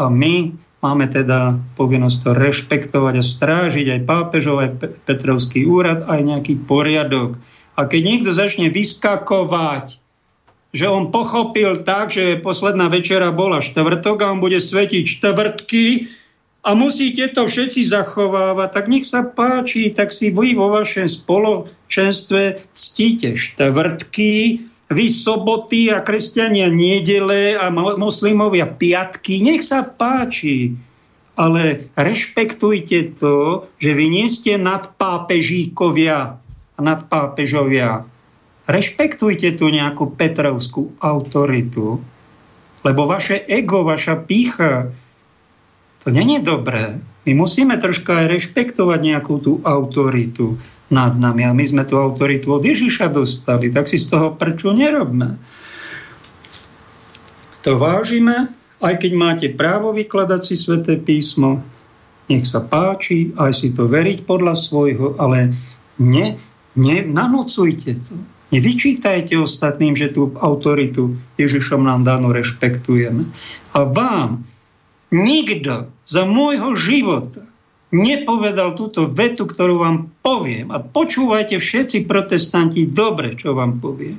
a 0.00 0.10
my 0.10 0.56
máme 0.82 1.06
teda 1.08 1.56
povinnosť 1.78 2.16
to 2.22 2.30
rešpektovať 2.34 3.14
a 3.20 3.24
strážiť 3.24 3.86
aj 3.96 4.00
pápežov, 4.06 4.56
aj 4.62 4.70
Petrovský 5.08 5.66
úrad, 5.66 6.06
aj 6.06 6.20
nejaký 6.22 6.58
poriadok. 6.66 7.38
A 7.76 7.84
keď 7.84 8.00
niekto 8.02 8.30
začne 8.32 8.72
vyskakovať 8.72 10.06
že 10.76 10.92
on 10.92 11.08
pochopil 11.08 11.72
tak, 11.80 12.12
že 12.12 12.36
posledná 12.44 12.92
večera 12.92 13.32
bola 13.32 13.64
štvrtok 13.64 14.16
a 14.20 14.30
on 14.36 14.44
bude 14.44 14.60
svetiť 14.60 15.04
štvrtky 15.08 15.84
a 16.66 16.74
musíte 16.74 17.30
to 17.30 17.46
všetci 17.46 17.86
zachovávať, 17.86 18.68
tak 18.74 18.86
nech 18.90 19.06
sa 19.06 19.22
páči, 19.22 19.94
tak 19.94 20.10
si 20.10 20.34
vy 20.34 20.58
vo 20.58 20.74
vašom 20.74 21.06
spoločenstve 21.06 22.58
ctíte 22.74 23.38
štvrtky, 23.38 24.66
vy 24.90 25.04
soboty 25.06 25.94
a 25.94 26.02
kresťania 26.02 26.66
nedele 26.66 27.54
a 27.54 27.70
moslimovia 27.70 28.66
piatky, 28.66 29.46
nech 29.46 29.62
sa 29.62 29.86
páči. 29.86 30.74
Ale 31.38 31.86
rešpektujte 31.94 33.14
to, 33.14 33.68
že 33.78 33.94
vy 33.94 34.10
nie 34.10 34.26
ste 34.26 34.58
nadpápežíkovia 34.58 36.18
a 36.74 36.80
nadpápežovia. 36.82 38.10
Rešpektujte 38.66 39.54
tu 39.54 39.70
nejakú 39.70 40.18
Petrovskú 40.18 40.98
autoritu, 40.98 42.02
lebo 42.82 43.06
vaše 43.06 43.38
ego, 43.46 43.86
vaša 43.86 44.18
pícha, 44.26 44.90
to 46.06 46.14
není 46.14 46.38
dobré. 46.38 47.02
My 47.26 47.34
musíme 47.34 47.74
troška 47.82 48.22
aj 48.22 48.38
rešpektovať 48.38 49.00
nejakú 49.02 49.42
tú 49.42 49.58
autoritu 49.66 50.54
nad 50.86 51.18
nami. 51.18 51.42
A 51.42 51.50
my 51.50 51.66
sme 51.66 51.82
tú 51.82 51.98
autoritu 51.98 52.54
od 52.54 52.62
Ježiša 52.62 53.10
dostali, 53.10 53.74
tak 53.74 53.90
si 53.90 53.98
z 53.98 54.14
toho 54.14 54.38
prečo 54.38 54.70
nerobme? 54.70 55.34
To 57.66 57.74
vážime, 57.74 58.54
aj 58.78 59.02
keď 59.02 59.12
máte 59.18 59.46
právo 59.50 59.90
vykladať 59.90 60.40
si 60.46 60.54
sväté 60.54 60.94
písmo, 60.94 61.66
nech 62.30 62.46
sa 62.46 62.62
páči, 62.62 63.34
aj 63.34 63.50
si 63.58 63.74
to 63.74 63.90
veriť 63.90 64.22
podľa 64.22 64.54
svojho, 64.54 65.18
ale 65.18 65.58
ne, 65.98 66.38
ne, 66.78 66.96
nanocujte 67.02 67.92
to. 67.98 68.14
Nevyčítajte 68.54 69.34
ostatným, 69.42 69.98
že 69.98 70.14
tú 70.14 70.30
autoritu 70.38 71.18
Ježišom 71.34 71.82
nám 71.82 72.06
danú 72.06 72.30
rešpektujeme. 72.30 73.26
A 73.74 73.82
vám 73.82 74.46
nikto 75.12 75.90
za 76.06 76.22
môjho 76.24 76.74
života 76.74 77.46
nepovedal 77.94 78.74
túto 78.74 79.06
vetu, 79.10 79.46
ktorú 79.46 79.82
vám 79.82 79.96
poviem. 80.20 80.74
A 80.74 80.82
počúvajte 80.82 81.62
všetci 81.62 82.04
protestanti 82.04 82.90
dobre, 82.90 83.38
čo 83.38 83.54
vám 83.54 83.78
poviem. 83.78 84.18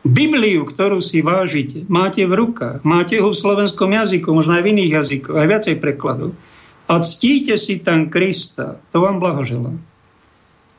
Bibliu, 0.00 0.64
ktorú 0.64 1.04
si 1.04 1.20
vážite, 1.20 1.84
máte 1.92 2.24
v 2.24 2.32
rukách, 2.32 2.80
máte 2.88 3.20
ho 3.20 3.28
v 3.28 3.36
slovenskom 3.36 3.92
jazyku, 3.92 4.32
možno 4.32 4.56
aj 4.56 4.64
v 4.64 4.70
iných 4.72 4.92
jazykoch, 4.96 5.36
aj 5.36 5.46
viacej 5.46 5.76
prekladov. 5.76 6.32
A 6.88 7.04
ctíte 7.04 7.60
si 7.60 7.84
tam 7.84 8.08
Krista, 8.08 8.80
to 8.90 9.04
vám 9.04 9.20
blahoželám 9.20 9.90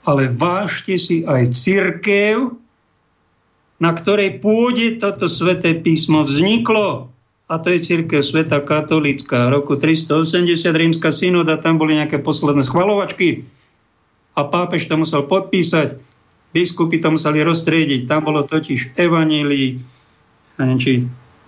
ale 0.06 0.34
vážte 0.34 0.98
si 0.98 1.22
aj 1.22 1.54
církev, 1.54 2.58
na 3.82 3.92
ktorej 3.94 4.42
pôde 4.42 4.98
toto 4.98 5.26
sväté 5.30 5.78
písmo 5.78 6.26
vzniklo. 6.26 7.11
A 7.52 7.60
to 7.60 7.68
je 7.76 7.84
církev 7.84 8.24
Sveta 8.24 8.64
Katolícka. 8.64 9.52
Roku 9.52 9.76
380 9.76 10.72
rímska 10.72 11.12
synoda, 11.12 11.60
tam 11.60 11.76
boli 11.76 12.00
nejaké 12.00 12.24
posledné 12.24 12.64
schvalovačky 12.64 13.44
a 14.40 14.48
pápež 14.48 14.88
to 14.88 14.96
musel 14.96 15.28
podpísať. 15.28 16.00
Biskupy 16.56 17.04
to 17.04 17.12
museli 17.12 17.44
rozstriediť. 17.44 18.08
Tam 18.08 18.24
bolo 18.24 18.48
totiž 18.48 18.96
evanílii, 18.96 19.70
neviem, 20.64 20.80
či 20.80 20.92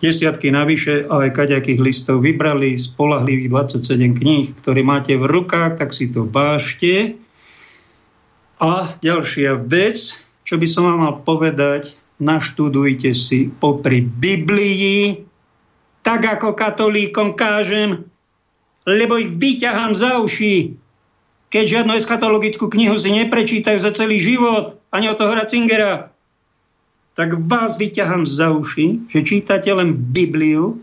desiatky 0.04 0.52
navyše, 0.52 1.08
a 1.08 1.24
aj 1.24 1.40
kaďakých 1.40 1.80
listov 1.80 2.20
vybrali 2.20 2.76
spolahlivých 2.76 3.80
27 3.80 4.20
kníh, 4.20 4.52
ktoré 4.60 4.84
máte 4.84 5.16
v 5.16 5.24
rukách, 5.24 5.80
tak 5.80 5.96
si 5.96 6.12
to 6.12 6.28
vážte 6.28 7.16
a 8.64 8.88
ďalšia 9.04 9.60
vec, 9.60 10.16
čo 10.48 10.56
by 10.56 10.68
som 10.68 10.88
vám 10.88 11.00
mal 11.04 11.16
povedať, 11.20 12.00
naštudujte 12.24 13.12
si 13.12 13.52
popri 13.52 14.08
Biblii, 14.08 15.20
tak 16.04 16.28
ako 16.28 16.52
katolíkom 16.54 17.34
kážem, 17.34 18.04
lebo 18.84 19.16
ich 19.16 19.32
vyťahám 19.32 19.96
za 19.96 20.20
uši, 20.20 20.76
keď 21.48 21.64
žiadnu 21.64 21.96
eschatologickú 21.96 22.68
knihu 22.68 23.00
si 23.00 23.14
neprečítajú 23.14 23.80
za 23.80 23.96
celý 23.96 24.20
život, 24.20 24.76
ani 24.92 25.08
od 25.08 25.18
toho 25.18 25.32
Ratzingera, 25.32 26.12
tak 27.14 27.38
vás 27.46 27.78
vyťahám 27.78 28.26
za 28.26 28.52
uši, 28.52 29.06
že 29.06 29.22
čítate 29.22 29.70
len 29.70 29.94
Bibliu. 29.94 30.82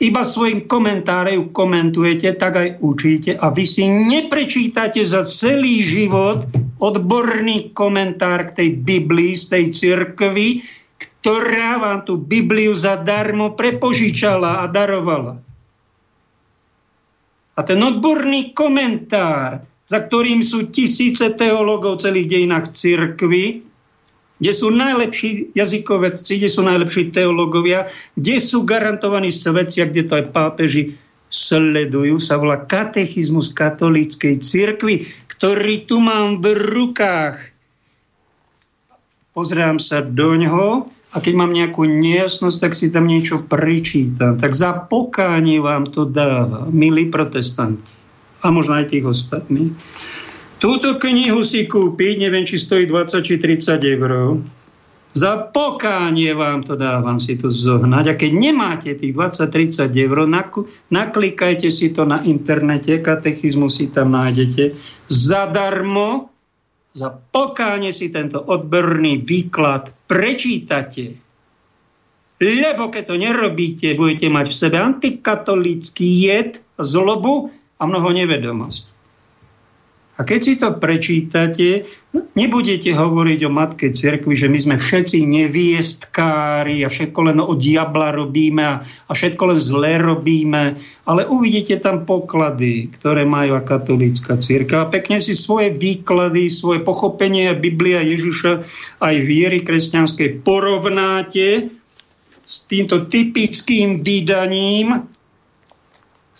Iba 0.00 0.24
svojim 0.24 0.64
komentárom 0.64 1.52
komentujete, 1.52 2.32
tak 2.40 2.56
aj 2.56 2.68
učíte 2.80 3.36
a 3.36 3.52
vy 3.52 3.64
si 3.68 3.84
neprečítate 3.84 5.04
za 5.04 5.26
celý 5.28 5.84
život 5.84 6.46
odborný 6.80 7.76
komentár 7.76 8.48
k 8.48 8.56
tej 8.56 8.68
Biblii 8.80 9.36
z 9.36 9.44
tej 9.52 9.64
cirkvi, 9.76 10.64
ktorá 11.20 11.76
vám 11.76 12.08
tú 12.08 12.16
Bibliu 12.16 12.72
zadarmo 12.72 13.52
prepožičala 13.52 14.64
a 14.64 14.72
darovala. 14.72 15.36
A 17.56 17.60
ten 17.60 17.76
odborný 17.76 18.56
komentár, 18.56 19.60
za 19.84 20.00
ktorým 20.00 20.40
sú 20.40 20.72
tisíce 20.72 21.28
teológov 21.36 22.00
celých 22.00 22.40
dejinách 22.40 22.72
cirkvy, 22.72 23.68
kde 24.40 24.52
sú 24.56 24.72
najlepší 24.72 25.52
jazykovedci, 25.52 26.40
kde 26.40 26.48
sú 26.48 26.64
najlepší 26.64 27.12
teológovia, 27.12 27.92
kde 28.16 28.40
sú 28.40 28.64
garantovaní 28.64 29.28
svedcia, 29.28 29.92
kde 29.92 30.08
to 30.08 30.12
aj 30.16 30.26
pápeži 30.32 30.96
sledujú, 31.28 32.16
sa 32.16 32.40
volá 32.40 32.64
katechizmus 32.64 33.52
katolíckej 33.52 34.40
cirkvi, 34.40 35.04
ktorý 35.36 35.84
tu 35.84 36.00
mám 36.00 36.40
v 36.40 36.56
rukách. 36.56 37.36
Pozrám 39.36 39.76
sa 39.76 40.00
do 40.00 40.32
ňoho 40.40 40.88
a 41.10 41.16
keď 41.18 41.34
mám 41.34 41.50
nejakú 41.50 41.82
nejasnosť, 41.90 42.58
tak 42.62 42.72
si 42.72 42.94
tam 42.94 43.10
niečo 43.10 43.42
pričítam. 43.50 44.38
Tak 44.38 44.54
za 44.54 44.78
pokánie 44.86 45.58
vám 45.58 45.90
to 45.90 46.06
dáva, 46.06 46.70
milí 46.70 47.10
protestanti. 47.10 47.90
A 48.40 48.54
možno 48.54 48.78
aj 48.78 48.94
tých 48.94 49.04
ostatných. 49.10 49.74
Túto 50.62 51.00
knihu 51.02 51.42
si 51.42 51.66
kúpiť, 51.66 52.14
neviem, 52.20 52.46
či 52.46 52.62
stojí 52.62 52.86
20 52.86 53.26
či 53.26 53.34
30 53.42 53.80
eur. 53.98 54.38
Za 55.10 55.50
pokánie 55.50 56.30
vám 56.38 56.62
to 56.62 56.78
dávam 56.78 57.18
si 57.18 57.34
to 57.34 57.50
zohnať. 57.50 58.04
A 58.06 58.14
keď 58.14 58.30
nemáte 58.30 58.94
tých 58.94 59.10
20-30 59.10 59.90
eur, 59.90 60.30
naklikajte 60.86 61.66
si 61.66 61.90
to 61.90 62.06
na 62.06 62.22
internete, 62.22 63.02
katechizmu 63.02 63.66
si 63.66 63.90
tam 63.90 64.14
nájdete. 64.14 64.78
Zadarmo, 65.10 66.29
za 66.90 67.08
pokánie 67.14 67.94
si 67.94 68.10
tento 68.10 68.42
odborný 68.42 69.22
výklad 69.22 69.94
prečítate. 70.10 71.14
Lebo 72.40 72.88
keď 72.88 73.02
to 73.04 73.16
nerobíte, 73.20 73.94
budete 73.94 74.32
mať 74.32 74.46
v 74.48 74.58
sebe 74.58 74.76
antikatolícky 74.80 76.06
jed, 76.24 76.58
zlobu 76.80 77.52
a 77.76 77.82
mnoho 77.84 78.10
nevedomosť. 78.16 78.99
A 80.20 80.28
keď 80.28 80.40
si 80.44 80.54
to 80.60 80.76
prečítate, 80.76 81.88
nebudete 82.36 82.92
hovoriť 82.92 83.40
o 83.48 83.54
Matke 83.56 83.88
Cirkvi, 83.88 84.36
že 84.36 84.52
my 84.52 84.58
sme 84.60 84.76
všetci 84.76 85.24
neviestkári 85.24 86.84
a 86.84 86.92
všetko 86.92 87.32
len 87.32 87.40
o 87.40 87.56
diabla 87.56 88.12
robíme 88.12 88.84
a, 88.84 88.84
všetko 89.16 89.42
len 89.48 89.56
zle 89.56 89.96
robíme, 89.96 90.76
ale 91.08 91.24
uvidíte 91.24 91.80
tam 91.80 92.04
poklady, 92.04 92.92
ktoré 93.00 93.24
majú 93.24 93.56
a 93.56 93.64
katolícka 93.64 94.36
círka. 94.36 94.84
A 94.84 94.92
pekne 94.92 95.24
si 95.24 95.32
svoje 95.32 95.72
výklady, 95.72 96.52
svoje 96.52 96.84
pochopenie 96.84 97.56
Biblia 97.56 98.04
Ježiša 98.04 98.52
aj 99.00 99.14
viery 99.24 99.64
kresťanskej 99.64 100.44
porovnáte 100.44 101.72
s 102.44 102.68
týmto 102.68 103.08
typickým 103.08 104.04
vydaním 104.04 105.08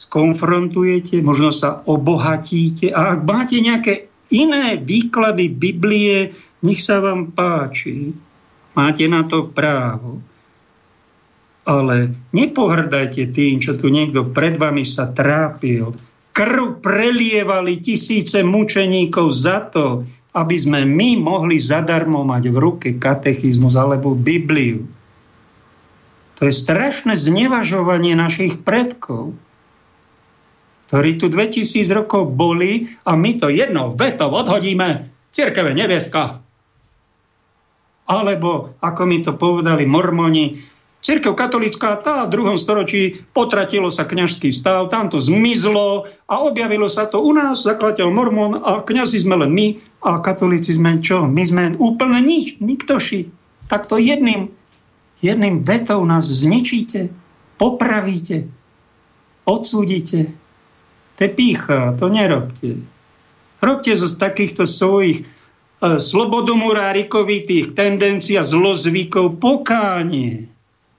skonfrontujete, 0.01 1.21
možno 1.21 1.53
sa 1.53 1.85
obohatíte 1.85 2.89
a 2.89 3.13
ak 3.13 3.21
máte 3.29 3.61
nejaké 3.61 4.09
iné 4.33 4.81
výklady 4.81 5.53
Biblie, 5.53 6.33
nech 6.65 6.81
sa 6.81 7.05
vám 7.05 7.37
páči. 7.37 8.17
Máte 8.73 9.05
na 9.11 9.29
to 9.29 9.53
právo. 9.53 10.25
Ale 11.69 12.17
nepohrdajte 12.33 13.29
tým, 13.29 13.61
čo 13.61 13.77
tu 13.77 13.93
niekto 13.93 14.33
pred 14.33 14.57
vami 14.57 14.89
sa 14.89 15.13
trápil. 15.13 15.93
Krv 16.33 16.81
prelievali 16.81 17.85
tisíce 17.85 18.41
mučeníkov 18.41 19.29
za 19.29 19.69
to, 19.69 20.09
aby 20.33 20.57
sme 20.57 20.87
my 20.87 21.21
mohli 21.21 21.61
zadarmo 21.61 22.25
mať 22.25 22.49
v 22.49 22.57
ruke 22.57 22.89
katechizmus 22.97 23.77
alebo 23.77 24.17
Bibliu. 24.17 24.87
To 26.41 26.49
je 26.49 26.55
strašné 26.55 27.19
znevažovanie 27.19 28.17
našich 28.17 28.65
predkov 28.65 29.37
ktorí 30.91 31.23
tu 31.23 31.31
2000 31.31 31.87
rokov 31.95 32.35
boli 32.35 32.91
a 33.07 33.15
my 33.15 33.39
to 33.39 33.47
jedno 33.47 33.95
veto 33.95 34.27
odhodíme, 34.27 35.07
cirkeve 35.31 35.71
neviestka. 35.71 36.43
Alebo, 38.11 38.75
ako 38.83 39.03
mi 39.07 39.23
to 39.23 39.39
povedali 39.39 39.87
mormoni, 39.87 40.59
Cirkev 41.01 41.33
katolická, 41.33 41.97
tá 41.97 42.29
v 42.29 42.33
druhom 42.37 42.61
storočí 42.61 43.25
potratilo 43.33 43.89
sa 43.89 44.05
kňažský 44.05 44.53
stav, 44.53 44.93
tam 44.93 45.09
to 45.09 45.17
zmizlo 45.17 46.05
a 46.29 46.45
objavilo 46.45 46.93
sa 46.93 47.09
to 47.09 47.25
u 47.25 47.33
nás, 47.33 47.65
zakladateľ 47.65 48.09
mormon 48.13 48.61
a 48.61 48.85
kňazi 48.85 49.25
sme 49.25 49.41
len 49.41 49.51
my 49.57 49.67
a 50.05 50.21
katolíci 50.21 50.77
sme 50.77 51.01
čo? 51.01 51.25
My 51.25 51.41
sme 51.41 51.73
úplne 51.81 52.21
nič, 52.21 52.61
niktoši. 52.61 53.33
Takto 53.73 53.97
jedným, 53.97 54.53
jedným 55.25 55.65
vetou 55.65 56.05
nás 56.05 56.29
zničíte, 56.29 57.09
popravíte, 57.57 58.53
odsúdite. 59.49 60.37
To 61.21 61.29
je 61.29 61.37
pícha, 61.37 61.93
to 62.01 62.09
nerobte. 62.09 62.81
Robte 63.61 63.93
zo 63.93 64.09
takýchto 64.09 64.65
svojich 64.65 65.21
uh, 65.21 66.01
slobodomurárikovitých 66.01 67.77
tendencií 67.77 68.41
a 68.41 68.43
zlozvykov 68.43 69.37
pokánie. 69.37 70.49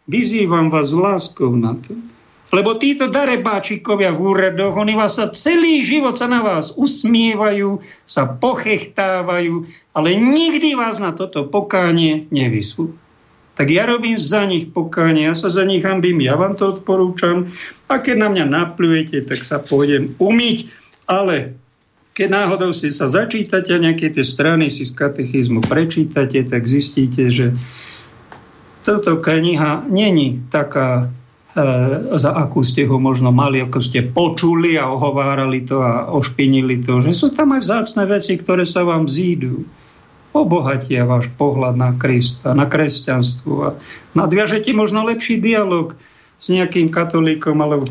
Vyzývam 0.06 0.69
vás 0.69 0.93
láskou 0.93 1.57
na 1.57 1.73
to. 1.73 1.98
Lebo 2.53 2.77
títo 2.77 3.10
darebáčikovia 3.10 4.14
v 4.14 4.22
úradoch, 4.22 4.77
oni 4.77 4.93
vás 4.93 5.18
sa 5.18 5.34
celý 5.34 5.81
život 5.81 6.14
sa 6.22 6.30
na 6.30 6.45
vás 6.45 6.77
usmievajú, 6.77 7.81
sa 8.06 8.30
pochechtávajú, 8.30 9.65
ale 9.98 10.10
nikdy 10.22 10.77
vás 10.77 11.02
na 11.02 11.18
toto 11.18 11.49
pokánie 11.49 12.30
nevysú 12.30 12.93
tak 13.52 13.68
ja 13.68 13.84
robím 13.84 14.15
za 14.15 14.48
nich 14.48 14.72
pokánie, 14.72 15.28
ja 15.28 15.36
sa 15.36 15.52
za 15.52 15.68
nich 15.68 15.84
hambím, 15.84 16.23
ja 16.23 16.40
vám 16.40 16.56
to 16.56 16.72
odporúčam. 16.72 17.52
A 17.91 17.99
keď 17.99 18.15
na 18.18 18.30
mňa 18.32 18.45
napľujete, 18.48 19.28
tak 19.28 19.44
sa 19.44 19.60
pôjdem 19.60 20.15
umyť, 20.18 20.72
ale 21.03 21.60
keď 22.15 22.28
náhodou 22.32 22.72
si 22.72 22.91
sa 22.91 23.11
začítate 23.11 23.72
a 23.76 23.84
nejaké 23.84 24.11
tie 24.11 24.23
strany 24.23 24.72
si 24.72 24.88
z 24.88 24.95
katechizmu 24.95 25.64
prečítate, 25.68 26.44
tak 26.48 26.64
zistíte, 26.68 27.28
že 27.32 27.56
toto 28.84 29.19
kniha 29.22 29.88
není 29.88 30.44
taká, 30.49 31.07
e, 31.56 31.64
za 32.18 32.32
akú 32.36 32.65
ste 32.65 32.88
ho 32.88 32.98
možno 32.99 33.32
mali, 33.32 33.64
ako 33.64 33.80
ste 33.80 34.11
počuli 34.11 34.76
a 34.76 34.91
ohovárali 34.91 35.64
to 35.64 35.80
a 35.84 36.10
ošpinili 36.11 36.84
to, 36.84 36.99
že 37.03 37.14
sú 37.15 37.28
tam 37.32 37.56
aj 37.56 37.61
vzácne 37.64 38.03
veci, 38.07 38.36
ktoré 38.40 38.64
sa 38.68 38.84
vám 38.84 39.07
zídu 39.07 39.64
obohatia 40.32 41.03
váš 41.03 41.28
pohľad 41.36 41.76
na 41.76 41.91
Krista, 41.95 42.56
na 42.56 42.68
kresťanstvo 42.68 43.53
a 43.62 43.70
nadviažete 44.16 44.72
možno 44.72 45.03
lepší 45.03 45.44
dialog 45.44 45.95
s 46.41 46.49
nejakým 46.49 46.90
katolíkom 46.90 47.60
alebo 47.62 47.86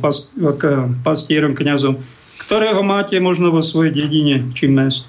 pastierom, 1.07 1.55
kňazom, 1.55 2.01
ktorého 2.49 2.83
máte 2.83 3.21
možno 3.23 3.55
vo 3.55 3.63
svojej 3.63 3.95
dedine 3.95 4.51
či 4.57 4.67
meste. 4.67 5.07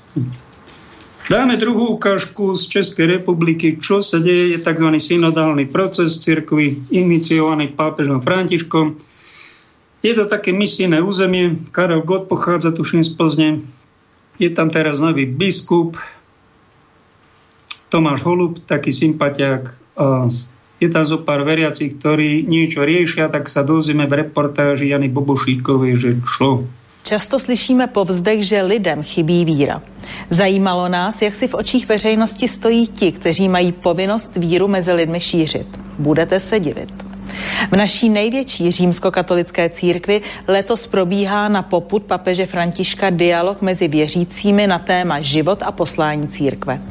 Dáme 1.32 1.56
druhú 1.56 1.96
ukážku 1.96 2.60
z 2.60 2.68
Českej 2.68 3.08
republiky, 3.18 3.80
čo 3.80 4.04
sa 4.04 4.20
deje, 4.20 4.52
je 4.52 4.60
tzv. 4.60 4.92
synodálny 5.00 5.72
proces 5.72 6.20
cirkvi, 6.20 6.76
iniciovaný 6.92 7.72
pápežom 7.72 8.20
Františkom. 8.20 9.00
Je 10.04 10.12
to 10.12 10.28
také 10.28 10.52
misijné 10.52 11.00
územie, 11.00 11.56
Karel 11.72 12.04
Gott 12.04 12.28
pochádza 12.28 12.76
tuším 12.76 13.06
z 13.06 13.16
Plzne, 13.16 13.50
je 14.42 14.50
tam 14.52 14.74
teraz 14.74 15.00
nový 15.00 15.30
biskup, 15.30 15.96
Tomáš 17.92 18.24
Holub, 18.24 18.64
taký 18.64 18.96
sympatiák. 18.96 19.76
Je 20.80 20.88
tam 20.90 21.04
zo 21.04 21.22
pár 21.28 21.44
veriacich, 21.44 22.00
ktorí 22.00 22.48
niečo 22.48 22.88
riešia, 22.88 23.28
tak 23.28 23.52
sa 23.52 23.68
dozvieme 23.68 24.08
v 24.08 24.26
reportáži 24.26 24.96
Jany 24.96 25.12
Bobošíkovej, 25.12 25.94
že 26.00 26.12
čo? 26.24 26.66
Často 27.04 27.38
slyšíme 27.38 27.92
povzdech, 27.92 28.46
že 28.46 28.64
lidem 28.64 29.04
chybí 29.04 29.46
víra. 29.46 29.82
Zajímalo 30.30 30.88
nás, 30.88 31.22
jak 31.22 31.36
si 31.36 31.50
v 31.52 31.58
očích 31.58 31.90
veřejnosti 31.90 32.48
stojí 32.48 32.88
ti, 32.88 33.12
kteří 33.12 33.50
mají 33.50 33.72
povinnost 33.72 34.38
víru 34.38 34.68
mezi 34.70 34.94
lidmi 34.94 35.20
šířit. 35.20 35.68
Budete 36.00 36.40
se 36.40 36.60
divit. 36.60 37.11
V 37.72 37.76
naší 37.76 38.10
největší 38.10 38.72
římskokatolické 38.72 39.70
církvi 39.70 40.22
letos 40.48 40.88
probíhá 40.88 41.48
na 41.48 41.62
poput 41.62 42.04
papeže 42.04 42.46
Františka 42.46 43.10
dialog 43.10 43.62
mezi 43.62 43.88
věřícími 43.88 44.68
na 44.68 44.80
téma 44.80 45.22
život 45.22 45.64
a 45.64 45.72
poslání 45.72 46.28
církve. 46.28 46.82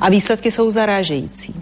A 0.00 0.10
výsledky 0.10 0.50
jsou 0.50 0.70
zarážející. 0.70 1.54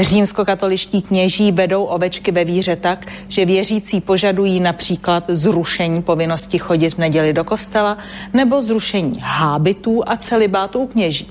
Římskokatoličtí 0.00 1.02
kněží 1.02 1.52
vedou 1.52 1.84
ovečky 1.84 2.32
ve 2.32 2.44
víře 2.44 2.76
tak, 2.76 3.06
že 3.28 3.44
věřící 3.44 4.00
požadují 4.00 4.60
například 4.60 5.24
zrušení 5.28 6.02
povinnosti 6.02 6.58
chodit 6.58 6.94
v 6.94 6.98
neděli 6.98 7.32
do 7.32 7.44
kostela 7.44 7.98
nebo 8.32 8.62
zrušení 8.62 9.18
hábitů 9.20 10.02
a 10.06 10.16
celibátů 10.16 10.86
kněží. 10.86 11.30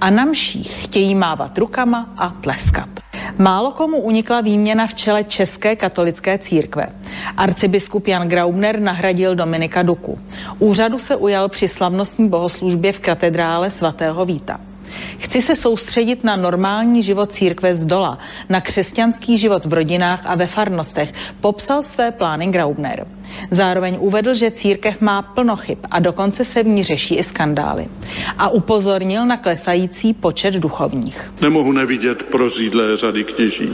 A 0.00 0.10
na 0.10 0.24
mších 0.24 0.84
chtějí 0.84 1.14
mávat 1.14 1.58
rukama 1.58 2.14
a 2.16 2.28
tleskat. 2.28 3.05
Málo 3.38 3.70
komu 3.70 3.98
unikla 3.98 4.40
výměna 4.40 4.86
v 4.86 4.94
čele 4.94 5.24
České 5.24 5.76
katolické 5.76 6.38
církve. 6.38 6.86
Arcibiskup 7.36 8.06
Jan 8.06 8.28
Graubner 8.28 8.80
nahradil 8.80 9.34
Dominika 9.34 9.82
Duku. 9.82 10.18
Úřadu 10.58 10.98
se 10.98 11.16
ujal 11.16 11.48
při 11.48 11.68
slavnostní 11.68 12.28
bohoslužbě 12.28 12.92
v 12.92 13.00
katedrále 13.00 13.70
svatého 13.70 14.24
Víta. 14.24 14.60
Chci 15.18 15.42
se 15.42 15.56
soustředit 15.56 16.24
na 16.24 16.36
normální 16.36 17.02
život 17.02 17.32
církve 17.32 17.74
z 17.74 17.84
dola, 17.84 18.18
na 18.48 18.60
křesťanský 18.60 19.38
život 19.38 19.64
v 19.64 19.72
rodinách 19.72 20.20
a 20.24 20.34
ve 20.34 20.46
farnostech, 20.46 21.12
popsal 21.40 21.82
své 21.82 22.10
plány 22.10 22.46
Graubner. 22.46 23.06
Zároveň 23.50 23.96
uvedl, 24.00 24.34
že 24.34 24.50
církev 24.50 25.00
má 25.00 25.22
plno 25.22 25.56
chyb 25.56 25.78
a 25.90 25.98
dokonce 25.98 26.44
se 26.44 26.62
v 26.62 26.66
ní 26.66 26.84
řeší 26.84 27.14
i 27.14 27.22
skandály. 27.22 27.88
A 28.38 28.48
upozornil 28.48 29.26
na 29.26 29.36
klesající 29.36 30.14
počet 30.14 30.54
duchovních. 30.54 31.32
Nemohu 31.40 31.72
nevidět 31.72 32.22
prozídlé 32.22 32.96
řady 32.96 33.24
kněží. 33.24 33.70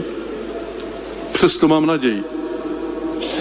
Přesto 1.31 1.67
mám 1.67 1.85
naději. 1.85 2.23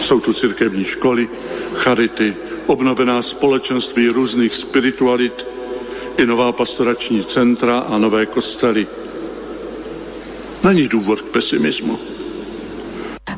Jsou 0.01 0.21
tu 0.21 0.33
církevní 0.33 0.85
školy, 0.85 1.29
charity, 1.75 2.35
obnovená 2.67 3.23
společenství 3.23 4.09
různých 4.09 4.55
spiritualit, 4.55 5.47
i 6.19 6.27
nová 6.27 6.53
pastorační 6.53 7.25
centra 7.25 7.79
a 7.79 7.99
nové 7.99 8.27
kostely. 8.27 8.87
Není 10.65 10.89
důvod 10.89 11.21
k 11.21 11.25
pesimismu. 11.25 11.99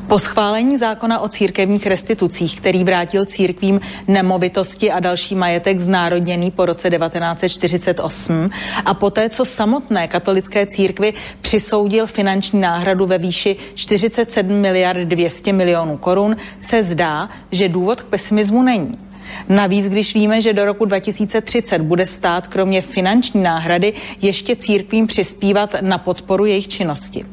Po 0.07 0.19
schválení 0.19 0.77
zákona 0.77 1.19
o 1.19 1.27
církevních 1.27 1.87
restitucích, 1.87 2.57
který 2.61 2.83
vrátil 2.83 3.25
církvím 3.25 3.81
nemovitosti 4.07 4.91
a 4.91 4.99
další 4.99 5.35
majetek 5.35 5.79
znárodněný 5.79 6.51
po 6.51 6.65
roce 6.65 6.89
1948 6.89 8.49
a 8.85 8.93
poté, 8.93 9.29
co 9.29 9.45
samotné 9.45 10.07
katolické 10.07 10.65
církvy 10.65 11.13
přisoudil 11.41 12.07
finanční 12.07 12.61
náhradu 12.61 13.05
ve 13.05 13.17
výši 13.17 13.55
47 13.75 14.53
miliard 14.53 14.99
200 14.99 15.53
milionů 15.53 15.97
korun, 15.97 16.35
se 16.59 16.83
zdá, 16.83 17.29
že 17.51 17.69
důvod 17.69 18.01
k 18.01 18.05
pesimismu 18.05 18.63
není. 18.63 19.04
Navíc, 19.49 19.89
když 19.89 20.13
víme, 20.13 20.41
že 20.41 20.53
do 20.53 20.65
roku 20.65 20.85
2030 20.85 21.81
bude 21.81 22.05
stát 22.05 22.47
kromě 22.47 22.81
finanční 22.81 23.43
náhrady 23.43 23.93
ještě 24.21 24.55
církvím 24.55 25.07
přispívat 25.07 25.75
na 25.81 25.97
podporu 25.97 26.45
jejich 26.45 26.67
činnosti. 26.67 27.25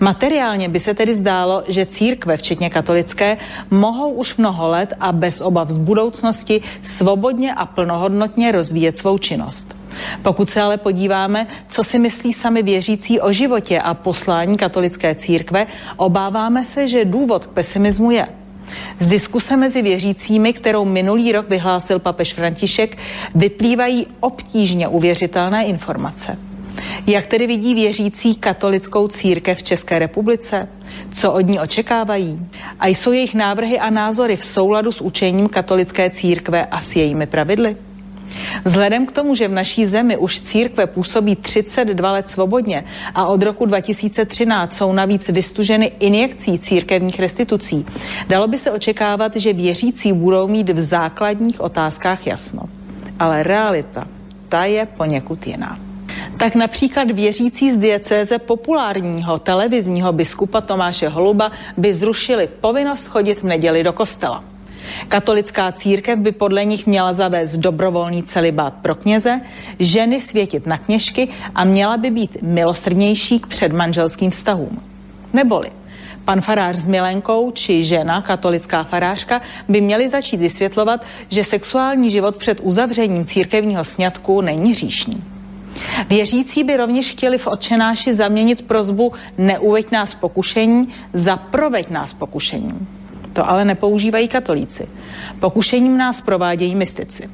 Materiálně 0.00 0.68
by 0.68 0.80
se 0.80 0.94
tedy 0.94 1.14
zdálo, 1.14 1.62
že 1.68 1.86
církve, 1.86 2.36
včetně 2.36 2.70
katolické, 2.70 3.36
mohou 3.70 4.10
už 4.10 4.36
mnoho 4.36 4.68
let 4.68 4.92
a 5.00 5.12
bez 5.12 5.40
obav 5.40 5.70
z 5.70 5.78
budoucnosti 5.78 6.60
svobodně 6.82 7.54
a 7.54 7.66
plnohodnotně 7.66 8.52
rozvíjet 8.52 8.98
svou 8.98 9.18
činnost. 9.18 9.76
Pokud 10.22 10.50
se 10.50 10.60
ale 10.60 10.76
podíváme, 10.76 11.46
co 11.68 11.84
si 11.84 11.98
myslí 11.98 12.32
sami 12.32 12.62
věřící 12.62 13.20
o 13.20 13.32
životě 13.32 13.80
a 13.80 13.94
poslání 13.94 14.56
katolické 14.56 15.14
církve, 15.14 15.66
obáváme 15.96 16.64
se, 16.64 16.88
že 16.88 17.04
důvod 17.04 17.46
k 17.46 17.50
pesimismu 17.50 18.10
je. 18.10 18.28
Z 18.98 19.08
diskuse 19.08 19.56
mezi 19.56 19.82
věřícími, 19.82 20.52
kterou 20.52 20.84
minulý 20.84 21.32
rok 21.32 21.48
vyhlásil 21.48 21.98
papež 21.98 22.34
František, 22.34 22.98
vyplývají 23.34 24.06
obtížně 24.20 24.88
uvěřitelné 24.88 25.64
informace. 25.64 26.38
Jak 27.06 27.26
tedy 27.26 27.46
vidí 27.46 27.74
věřící 27.74 28.34
katolickou 28.34 29.08
církev 29.08 29.58
v 29.58 29.62
České 29.62 29.98
republice? 29.98 30.68
Co 31.10 31.32
od 31.32 31.40
ní 31.40 31.60
očekávají? 31.60 32.40
A 32.80 32.86
jsou 32.86 33.12
jejich 33.12 33.34
návrhy 33.34 33.78
a 33.78 33.90
názory 33.90 34.36
v 34.36 34.44
souladu 34.44 34.92
s 34.92 35.00
učením 35.00 35.48
katolické 35.48 36.10
církve 36.10 36.66
a 36.66 36.80
s 36.80 36.96
jejími 36.96 37.26
pravidly? 37.26 37.76
Vzhledem 38.64 39.06
k 39.06 39.12
tomu, 39.12 39.34
že 39.34 39.48
v 39.48 39.52
naší 39.52 39.86
zemi 39.86 40.16
už 40.16 40.40
církve 40.40 40.86
působí 40.86 41.36
32 41.36 42.12
let 42.12 42.28
svobodně 42.28 42.84
a 43.14 43.26
od 43.26 43.42
roku 43.42 43.66
2013 43.66 44.74
jsou 44.74 44.92
navíc 44.92 45.28
vystuženy 45.28 45.92
injekcí 46.00 46.58
církevních 46.58 47.20
restitucí, 47.20 47.86
dalo 48.28 48.48
by 48.48 48.58
se 48.58 48.70
očekávat, 48.70 49.36
že 49.36 49.52
věřící 49.52 50.12
budou 50.12 50.48
mít 50.48 50.70
v 50.70 50.80
základních 50.80 51.60
otázkách 51.60 52.26
jasno. 52.26 52.62
Ale 53.18 53.42
realita, 53.42 54.06
ta 54.48 54.64
je 54.64 54.86
poněkud 54.86 55.46
jiná 55.46 55.78
tak 56.36 56.54
například 56.54 57.10
věřící 57.10 57.72
z 57.72 57.76
diecéze 57.76 58.38
populárního 58.38 59.38
televizního 59.38 60.12
biskupa 60.12 60.60
Tomáše 60.60 61.08
Holuba 61.08 61.50
by 61.76 61.94
zrušili 61.94 62.48
povinnost 62.60 63.06
chodit 63.06 63.40
v 63.40 63.44
neděli 63.44 63.82
do 63.82 63.92
kostela. 63.92 64.53
Katolická 65.08 65.72
církev 65.72 66.18
by 66.18 66.32
podle 66.32 66.64
nich 66.64 66.86
měla 66.86 67.12
zavést 67.12 67.56
dobrovolný 67.56 68.22
celibát 68.22 68.74
pro 68.74 68.94
kněze, 68.94 69.40
ženy 69.78 70.20
světit 70.20 70.66
na 70.66 70.78
kněžky 70.78 71.28
a 71.54 71.64
měla 71.64 71.96
by 71.96 72.10
být 72.10 72.42
milosrdnější 72.42 73.38
k 73.40 73.46
předmanželským 73.46 74.30
vztahům. 74.30 74.82
Neboli 75.32 75.70
Pan 76.24 76.40
farář 76.40 76.76
s 76.76 76.86
milenkou 76.86 77.50
či 77.50 77.84
žena, 77.84 78.22
katolická 78.22 78.84
farářka, 78.84 79.40
by 79.68 79.80
měli 79.80 80.08
začít 80.08 80.36
vysvětlovat, 80.36 81.04
že 81.28 81.44
sexuální 81.44 82.10
život 82.10 82.36
před 82.36 82.60
uzavřením 82.62 83.24
církevního 83.24 83.84
sňatku 83.84 84.40
není 84.40 84.70
hříšný. 84.70 85.24
Věřící 86.08 86.64
by 86.64 86.76
rovněž 86.76 87.10
chtěli 87.10 87.38
v 87.38 87.46
odčenáši 87.46 88.14
zaměnit 88.14 88.62
prozbu 88.62 89.12
neuveď 89.38 89.90
nás 89.90 90.14
pokušení 90.14 90.88
za 91.12 91.36
proveď 91.36 91.90
nás 91.90 92.12
pokušením. 92.12 92.88
To 93.34 93.50
ale 93.50 93.64
nepoužívají 93.64 94.28
katolíci. 94.28 94.88
Pokušením 95.40 95.98
nás 95.98 96.20
provádějí 96.20 96.74
mystici. 96.74 97.28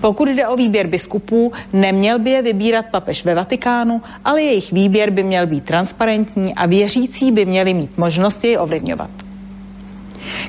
Pokud 0.00 0.28
jde 0.28 0.48
o 0.48 0.56
výběr 0.56 0.86
biskupů, 0.86 1.52
neměl 1.72 2.18
by 2.18 2.30
je 2.30 2.42
vybírat 2.42 2.86
papež 2.90 3.24
ve 3.24 3.34
Vatikánu, 3.34 4.02
ale 4.24 4.42
jejich 4.42 4.72
výběr 4.72 5.10
by 5.10 5.22
měl 5.22 5.46
být 5.46 5.64
transparentní 5.64 6.54
a 6.54 6.66
věřící 6.66 7.32
by 7.32 7.46
měli 7.46 7.74
mít 7.74 7.98
možnost 7.98 8.44
jej 8.44 8.58
ovlivňovat. 8.58 9.10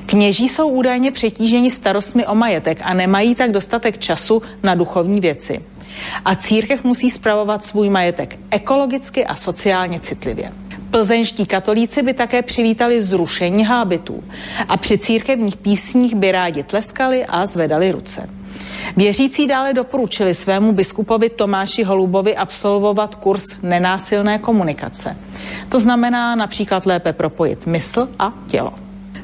Kněží 0.06 0.48
jsou 0.48 0.68
údajně 0.68 1.10
přetíženi 1.10 1.70
starostmi 1.70 2.26
o 2.26 2.34
majetek 2.34 2.78
a 2.84 2.94
nemají 2.94 3.34
tak 3.34 3.50
dostatek 3.50 3.98
času 3.98 4.42
na 4.62 4.74
duchovní 4.74 5.20
věci. 5.20 5.64
A 6.24 6.34
církev 6.34 6.84
musí 6.84 7.10
spravovat 7.10 7.64
svůj 7.64 7.88
majetek 7.88 8.38
ekologicky 8.50 9.26
a 9.26 9.34
sociálně 9.34 10.00
citlivě. 10.00 10.50
Plzeňští 10.94 11.46
katolíci 11.46 12.02
by 12.02 12.12
také 12.12 12.42
přivítali 12.42 13.02
zrušení 13.02 13.64
hábitů 13.64 14.24
a 14.68 14.76
při 14.76 14.98
církevních 14.98 15.56
písních 15.56 16.14
by 16.14 16.32
rádi 16.32 16.62
tleskali 16.62 17.26
a 17.26 17.46
zvedali 17.46 17.92
ruce. 17.92 18.28
Věřící 18.96 19.46
dále 19.46 19.72
doporučili 19.72 20.34
svému 20.34 20.72
biskupovi 20.72 21.28
Tomáši 21.30 21.82
Holubovi 21.82 22.36
absolvovat 22.36 23.14
kurz 23.14 23.44
nenásilné 23.62 24.38
komunikace. 24.38 25.16
To 25.68 25.80
znamená 25.80 26.34
například 26.34 26.86
lépe 26.86 27.12
propojit 27.12 27.66
mysl 27.66 28.08
a 28.18 28.32
tělo. 28.46 28.72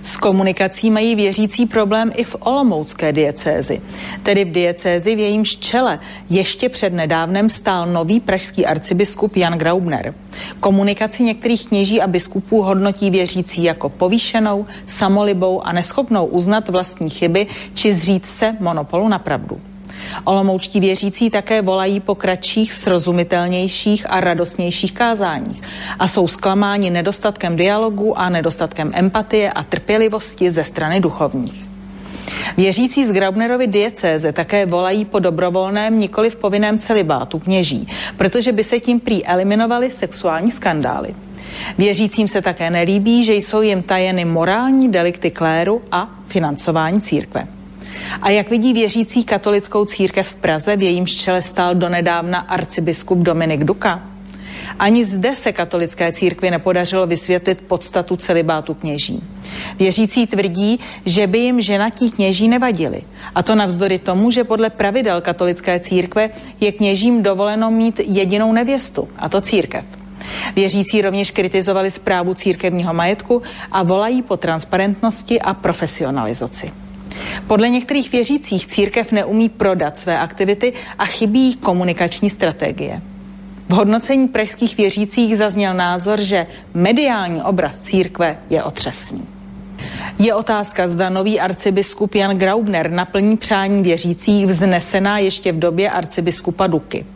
S 0.02 0.16
komunikací 0.16 0.90
mají 0.90 1.14
věřící 1.14 1.66
problém 1.66 2.12
i 2.14 2.24
v 2.24 2.36
Olomoucké 2.40 3.12
diecézi, 3.12 3.80
tedy 4.22 4.44
v 4.44 4.52
diecézi 4.52 5.16
v 5.16 5.18
jejímž 5.18 5.56
čele 5.56 5.98
ještě 6.30 6.68
před 6.68 6.92
nedávnem 6.92 7.50
stál 7.50 7.86
nový 7.86 8.20
pražský 8.20 8.66
arcibiskup 8.66 9.36
Jan 9.36 9.58
Graubner. 9.58 10.14
Komunikaci 10.60 11.22
některých 11.22 11.68
kněží 11.68 12.00
a 12.00 12.06
biskupů 12.06 12.62
hodnotí 12.62 13.10
věřící 13.10 13.64
jako 13.64 13.88
povýšenou, 13.88 14.66
samolibou 14.86 15.66
a 15.66 15.72
neschopnou 15.72 16.26
uznat 16.26 16.68
vlastní 16.68 17.10
chyby 17.10 17.46
či 17.74 17.92
zříct 17.92 18.26
se 18.26 18.56
monopolu 18.60 19.08
na 19.08 19.18
pravdu. 19.18 19.60
Olomoučtí 20.24 20.80
věřící 20.80 21.30
také 21.30 21.62
volají 21.62 22.00
po 22.00 22.14
kratších, 22.14 22.72
srozumitelnějších 22.72 24.06
a 24.10 24.20
radostnějších 24.20 24.92
kázáních 24.92 25.62
a 25.98 26.08
jsou 26.08 26.28
zklamáni 26.28 26.90
nedostatkem 26.90 27.56
dialogu 27.56 28.18
a 28.18 28.28
nedostatkem 28.28 28.90
empatie 28.94 29.52
a 29.52 29.62
trpělivosti 29.62 30.50
ze 30.50 30.64
strany 30.64 31.00
duchovních. 31.00 31.70
Věřící 32.56 33.04
z 33.04 33.12
Graubnerovy 33.12 33.66
diecéze 33.66 34.32
také 34.32 34.66
volají 34.66 35.04
po 35.04 35.18
dobrovolném, 35.18 35.98
nikoli 35.98 36.30
v 36.30 36.36
povinném 36.36 36.78
celibátu 36.78 37.38
kněží, 37.38 37.88
protože 38.16 38.52
by 38.52 38.64
se 38.64 38.80
tím 38.80 39.00
prý 39.00 39.26
eliminovaly 39.26 39.90
sexuální 39.90 40.52
skandály. 40.52 41.14
Věřícím 41.78 42.28
se 42.28 42.42
také 42.42 42.70
nelíbí, 42.70 43.24
že 43.24 43.34
jsou 43.34 43.62
jim 43.62 43.82
tajeny 43.82 44.24
morální 44.24 44.88
delikty 44.88 45.30
kléru 45.30 45.82
a 45.92 46.08
financování 46.26 47.00
církve. 47.00 47.59
A 48.22 48.30
jak 48.30 48.50
vidí 48.50 48.72
věřící 48.72 49.24
katolickou 49.24 49.84
církev 49.84 50.28
v 50.28 50.34
Praze, 50.34 50.76
v 50.76 50.82
jejímž 50.82 51.12
čele 51.12 51.42
stál 51.42 51.74
donedávna 51.74 52.38
arcibiskup 52.38 53.18
Dominik 53.18 53.64
Duka? 53.64 54.02
Ani 54.78 55.04
zde 55.04 55.36
se 55.36 55.52
katolické 55.52 56.12
církvi 56.12 56.50
nepodařilo 56.50 57.06
vysvětlit 57.06 57.60
podstatu 57.60 58.16
celibátu 58.16 58.74
kněží. 58.74 59.22
Věřící 59.78 60.26
tvrdí, 60.26 60.80
že 61.06 61.26
by 61.26 61.38
jim 61.38 61.60
ženatí 61.60 62.10
kněží 62.10 62.48
nevadili. 62.48 63.02
A 63.34 63.42
to 63.42 63.54
navzdory 63.54 63.98
tomu, 63.98 64.30
že 64.30 64.44
podle 64.44 64.70
pravidel 64.70 65.20
katolické 65.20 65.80
církve 65.80 66.30
je 66.60 66.72
kněžím 66.72 67.22
dovoleno 67.22 67.70
mít 67.70 68.00
jedinou 68.04 68.52
nevěstu, 68.52 69.08
a 69.16 69.28
to 69.28 69.40
církev. 69.40 69.84
Věřící 70.56 71.02
rovněž 71.02 71.30
kritizovali 71.30 71.90
zprávu 71.90 72.34
církevního 72.34 72.94
majetku 72.94 73.42
a 73.72 73.82
volají 73.82 74.22
po 74.22 74.36
transparentnosti 74.36 75.40
a 75.40 75.54
profesionalizaci. 75.54 76.72
Podle 77.46 77.68
některých 77.68 78.12
věřících 78.12 78.66
církev 78.66 79.12
neumí 79.12 79.48
prodat 79.48 79.98
své 79.98 80.18
aktivity 80.18 80.72
a 80.98 81.06
chybí 81.06 81.56
komunikační 81.56 82.30
strategie. 82.30 83.02
V 83.68 83.72
hodnocení 83.72 84.28
pražských 84.28 84.76
věřících 84.76 85.38
zazněl 85.38 85.74
názor, 85.74 86.20
že 86.20 86.46
mediální 86.74 87.42
obraz 87.42 87.78
církve 87.78 88.38
je 88.50 88.62
otřesný. 88.62 89.22
Je 90.18 90.34
otázka, 90.34 90.88
zda 90.88 91.10
nový 91.10 91.40
arcibiskup 91.40 92.14
Jan 92.14 92.36
Graubner 92.36 92.90
naplní 92.90 93.36
přání 93.36 93.82
věřících 93.82 94.46
vznesená 94.46 95.18
ještě 95.18 95.52
v 95.52 95.58
době 95.58 95.90
arcibiskupa 95.90 96.66
Duky. 96.66 97.06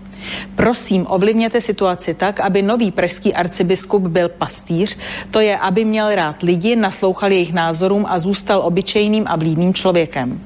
Prosím, 0.54 1.06
ovlivněte 1.08 1.60
situaci 1.60 2.14
tak, 2.14 2.40
aby 2.40 2.62
nový 2.62 2.90
pražský 2.90 3.34
arcibiskup 3.34 4.02
byl 4.02 4.28
pastýř, 4.28 4.96
to 5.30 5.40
je, 5.40 5.58
aby 5.58 5.84
měl 5.84 6.14
rád 6.14 6.42
lidi, 6.42 6.76
naslouchal 6.76 7.32
jejich 7.32 7.52
názorům 7.52 8.06
a 8.08 8.18
zůstal 8.18 8.60
obyčejným 8.64 9.24
a 9.28 9.36
blídným 9.36 9.74
člověkem. 9.74 10.40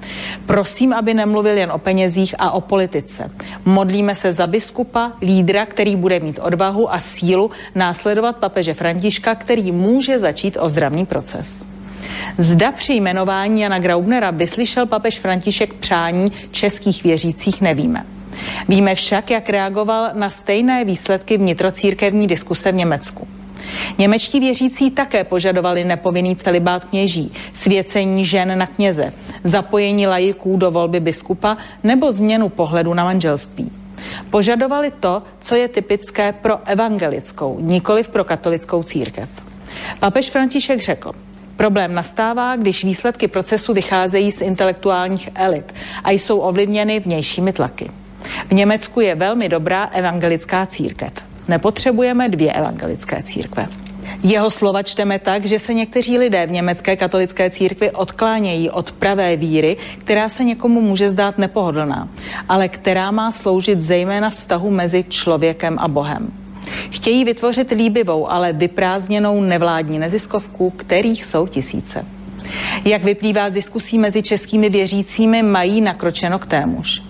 Prosím, 0.46 0.92
aby 0.92 1.14
nemluvil 1.14 1.56
jen 1.56 1.72
o 1.72 1.78
penězích 1.78 2.34
a 2.38 2.50
o 2.50 2.60
politice. 2.60 3.30
Modlíme 3.64 4.14
se 4.14 4.32
za 4.32 4.46
biskupa, 4.46 5.12
lídra, 5.22 5.66
který 5.66 5.96
bude 5.96 6.20
mít 6.20 6.38
odvahu 6.42 6.92
a 6.92 6.98
sílu 6.98 7.50
následovat 7.74 8.36
papeže 8.36 8.74
Františka, 8.74 9.34
který 9.34 9.72
může 9.72 10.18
začít 10.18 10.56
ozdravný 10.60 11.06
proces. 11.06 11.66
Zda 12.38 12.72
při 12.72 12.92
jmenování 12.92 13.60
Jana 13.60 13.78
Graubnera 13.78 14.30
vyslyšel 14.30 14.86
papež 14.86 15.18
František 15.18 15.74
přání 15.74 16.26
českých 16.50 17.02
věřících, 17.02 17.60
nevíme. 17.60 18.17
Víme 18.68 18.94
však, 18.94 19.30
jak 19.30 19.48
reagoval 19.48 20.10
na 20.14 20.30
stejné 20.30 20.84
výsledky 20.84 21.38
vnitrocírkevní 21.38 22.26
diskuse 22.26 22.72
v 22.72 22.74
Německu. 22.74 23.28
Němečtí 23.98 24.40
věřící 24.40 24.90
také 24.90 25.24
požadovali 25.24 25.84
nepovinný 25.84 26.36
celibát 26.36 26.84
kněží, 26.84 27.32
svěcení 27.52 28.24
žen 28.24 28.58
na 28.58 28.66
kněze, 28.66 29.12
zapojení 29.44 30.06
lajiků 30.06 30.56
do 30.56 30.70
volby 30.70 31.00
biskupa 31.00 31.56
nebo 31.84 32.12
změnu 32.12 32.48
pohledu 32.48 32.94
na 32.94 33.04
manželství. 33.04 33.72
Požadovali 34.30 34.92
to, 35.00 35.22
co 35.40 35.54
je 35.54 35.68
typické 35.68 36.32
pro 36.32 36.58
evangelickou, 36.68 37.58
nikoli 37.60 38.02
pro 38.02 38.24
katolickou 38.24 38.82
církev. 38.82 39.28
Papež 40.00 40.30
František 40.30 40.80
řekl, 40.80 41.12
Problém 41.56 41.94
nastává, 41.94 42.56
když 42.56 42.84
výsledky 42.84 43.28
procesu 43.28 43.72
vycházejí 43.72 44.32
z 44.32 44.40
intelektuálních 44.40 45.28
elit 45.34 45.74
a 46.04 46.10
jsou 46.10 46.38
ovlivněny 46.38 47.00
vnějšími 47.00 47.52
tlaky. 47.52 47.90
V 48.48 48.54
Německu 48.54 49.00
je 49.00 49.14
velmi 49.14 49.48
dobrá 49.48 49.84
evangelická 49.84 50.66
církev. 50.66 51.12
Nepotřebujeme 51.48 52.28
dvě 52.28 52.52
evangelické 52.52 53.22
církve. 53.22 53.68
Jeho 54.22 54.50
slova 54.50 54.82
čteme 54.82 55.18
tak, 55.18 55.44
že 55.44 55.58
se 55.58 55.74
někteří 55.74 56.18
lidé 56.18 56.46
v 56.46 56.50
německé 56.50 56.96
katolické 56.96 57.50
církvi 57.50 57.90
odklánějí 57.90 58.70
od 58.70 58.92
pravé 58.92 59.36
víry, 59.36 59.76
která 59.98 60.28
se 60.28 60.44
někomu 60.44 60.80
může 60.80 61.10
zdát 61.10 61.38
nepohodlná, 61.38 62.08
ale 62.48 62.68
která 62.68 63.10
má 63.10 63.32
sloužit 63.32 63.80
zejména 63.80 64.30
vztahu 64.30 64.70
mezi 64.70 65.04
člověkem 65.08 65.76
a 65.80 65.88
Bohem. 65.88 66.32
Chtějí 66.90 67.24
vytvořit 67.24 67.70
líbivou, 67.70 68.30
ale 68.30 68.52
vyprázdněnou 68.52 69.40
nevládní 69.40 69.98
neziskovku, 69.98 70.70
kterých 70.70 71.24
jsou 71.24 71.46
tisíce. 71.46 72.06
Jak 72.84 73.04
vyplývá 73.04 73.50
z 73.50 73.52
diskusí 73.52 73.98
mezi 73.98 74.22
českými 74.22 74.70
věřícími, 74.70 75.42
mají 75.42 75.80
nakročeno 75.80 76.38
k 76.38 76.46
témuž. 76.46 77.02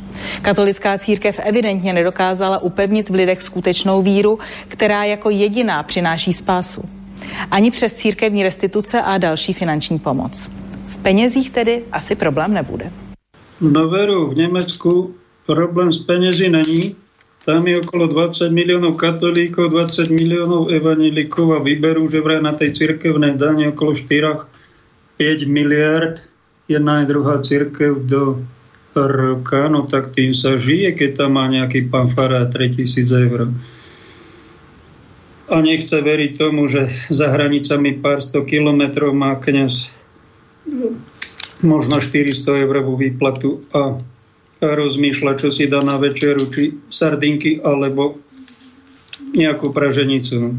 Katolická 0.43 0.99
církev 0.99 1.41
evidentně 1.45 1.93
nedokázala 1.93 2.59
upevnit 2.59 3.11
v 3.11 3.15
lidech 3.15 3.43
skutečnou 3.43 4.03
víru, 4.03 4.39
která 4.69 5.05
jako 5.05 5.31
jediná 5.31 5.83
přináší 5.83 6.33
spásu. 6.33 6.83
Ani 7.51 7.71
přes 7.71 7.95
církevní 7.95 8.43
restituce 8.43 9.03
a 9.03 9.19
další 9.19 9.53
finanční 9.53 9.99
pomoc. 9.99 10.51
V 10.89 10.97
penězích 10.97 11.51
tedy 11.51 11.83
asi 11.93 12.15
problém 12.15 12.55
nebude. 12.55 12.93
No 13.61 13.89
veru, 13.89 14.31
v 14.31 14.37
Německu 14.37 15.15
problém 15.47 15.93
s 15.93 15.99
penězi 15.99 16.49
není. 16.49 16.97
Tam 17.45 17.67
je 17.67 17.81
okolo 17.81 18.07
20 18.07 18.53
miliónov 18.53 18.97
katolíkov, 18.97 19.71
20 19.71 20.11
miliónov 20.11 20.69
evanilikov 20.69 21.57
a 21.57 21.65
vyberú, 21.65 22.05
že 22.11 22.21
vraj 22.21 22.45
na 22.45 22.53
tej 22.53 22.77
cirkevnej 22.77 23.41
dane 23.41 23.73
okolo 23.73 23.97
4 23.97 24.45
5 25.17 25.51
miliard 25.51 26.21
jedna 26.69 27.03
aj 27.03 27.05
druhá 27.11 27.41
církev 27.43 28.05
do 28.07 28.45
roka, 29.07 29.71
no 29.71 29.87
tak 29.87 30.11
tým 30.11 30.35
sa 30.35 30.59
žije, 30.59 30.97
keď 30.99 31.11
tam 31.23 31.39
má 31.39 31.47
nejaký 31.47 31.87
pán 31.87 32.11
Fará 32.11 32.49
3000 32.49 33.07
eur. 33.29 33.41
A 35.49 35.57
nechce 35.65 35.97
veriť 35.97 36.33
tomu, 36.37 36.67
že 36.67 36.89
za 37.09 37.31
hranicami 37.31 38.03
pár 38.03 38.21
sto 38.21 38.43
kilometrov 38.43 39.15
má 39.15 39.39
kniaz 39.39 39.95
možno 41.63 42.03
400 42.03 42.65
eurovú 42.67 42.99
výplatu 42.99 43.63
a 43.73 43.97
rozmýšľa, 44.59 45.33
čo 45.39 45.49
si 45.55 45.71
dá 45.71 45.79
na 45.81 45.97
večeru, 45.97 46.43
či 46.51 46.75
sardinky 46.91 47.63
alebo 47.63 48.19
nejakú 49.35 49.71
praženicu. 49.71 50.55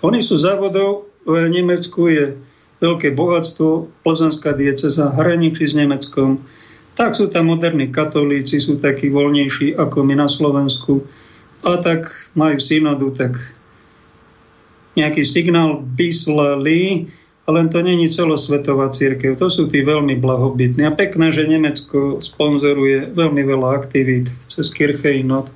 Oni 0.00 0.20
sú 0.22 0.38
závodov, 0.38 1.10
v 1.28 1.50
Nemecku 1.50 2.08
je 2.08 2.26
veľké 2.78 3.12
bohatstvo, 3.12 3.90
plzenská 4.06 4.54
dieceza 4.54 5.10
hraničí 5.10 5.66
s 5.66 5.74
Nemeckom, 5.74 6.40
tak 6.98 7.14
sú 7.14 7.30
tam 7.30 7.54
moderní 7.54 7.94
katolíci, 7.94 8.58
sú 8.58 8.74
takí 8.74 9.06
voľnejší 9.06 9.78
ako 9.78 10.02
my 10.02 10.18
na 10.18 10.26
Slovensku. 10.26 11.06
A 11.62 11.78
tak 11.78 12.10
majú 12.34 12.58
synodu, 12.58 13.06
tak 13.14 13.38
nejaký 14.98 15.22
signál 15.22 15.86
vyslali, 15.94 17.06
ale 17.46 17.70
to 17.70 17.86
není 17.86 18.10
celosvetová 18.10 18.90
církev, 18.90 19.38
to 19.38 19.46
sú 19.46 19.70
tí 19.70 19.86
veľmi 19.86 20.18
blahobytní. 20.18 20.82
A 20.90 20.90
pekné, 20.90 21.30
že 21.30 21.46
Nemecko 21.46 22.18
sponzoruje 22.18 23.14
veľmi 23.14 23.46
veľa 23.46 23.78
aktivít 23.78 24.26
cez 24.50 24.74
Kirchejnot, 24.74 25.46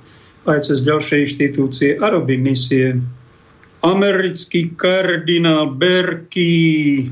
aj 0.47 0.63
cez 0.63 0.79
ďalšie 0.79 1.27
inštitúcie 1.27 1.99
a 1.99 2.07
robí 2.07 2.39
misie. 2.39 3.03
Americký 3.83 4.71
kardinál 4.79 5.75
Berký 5.75 7.11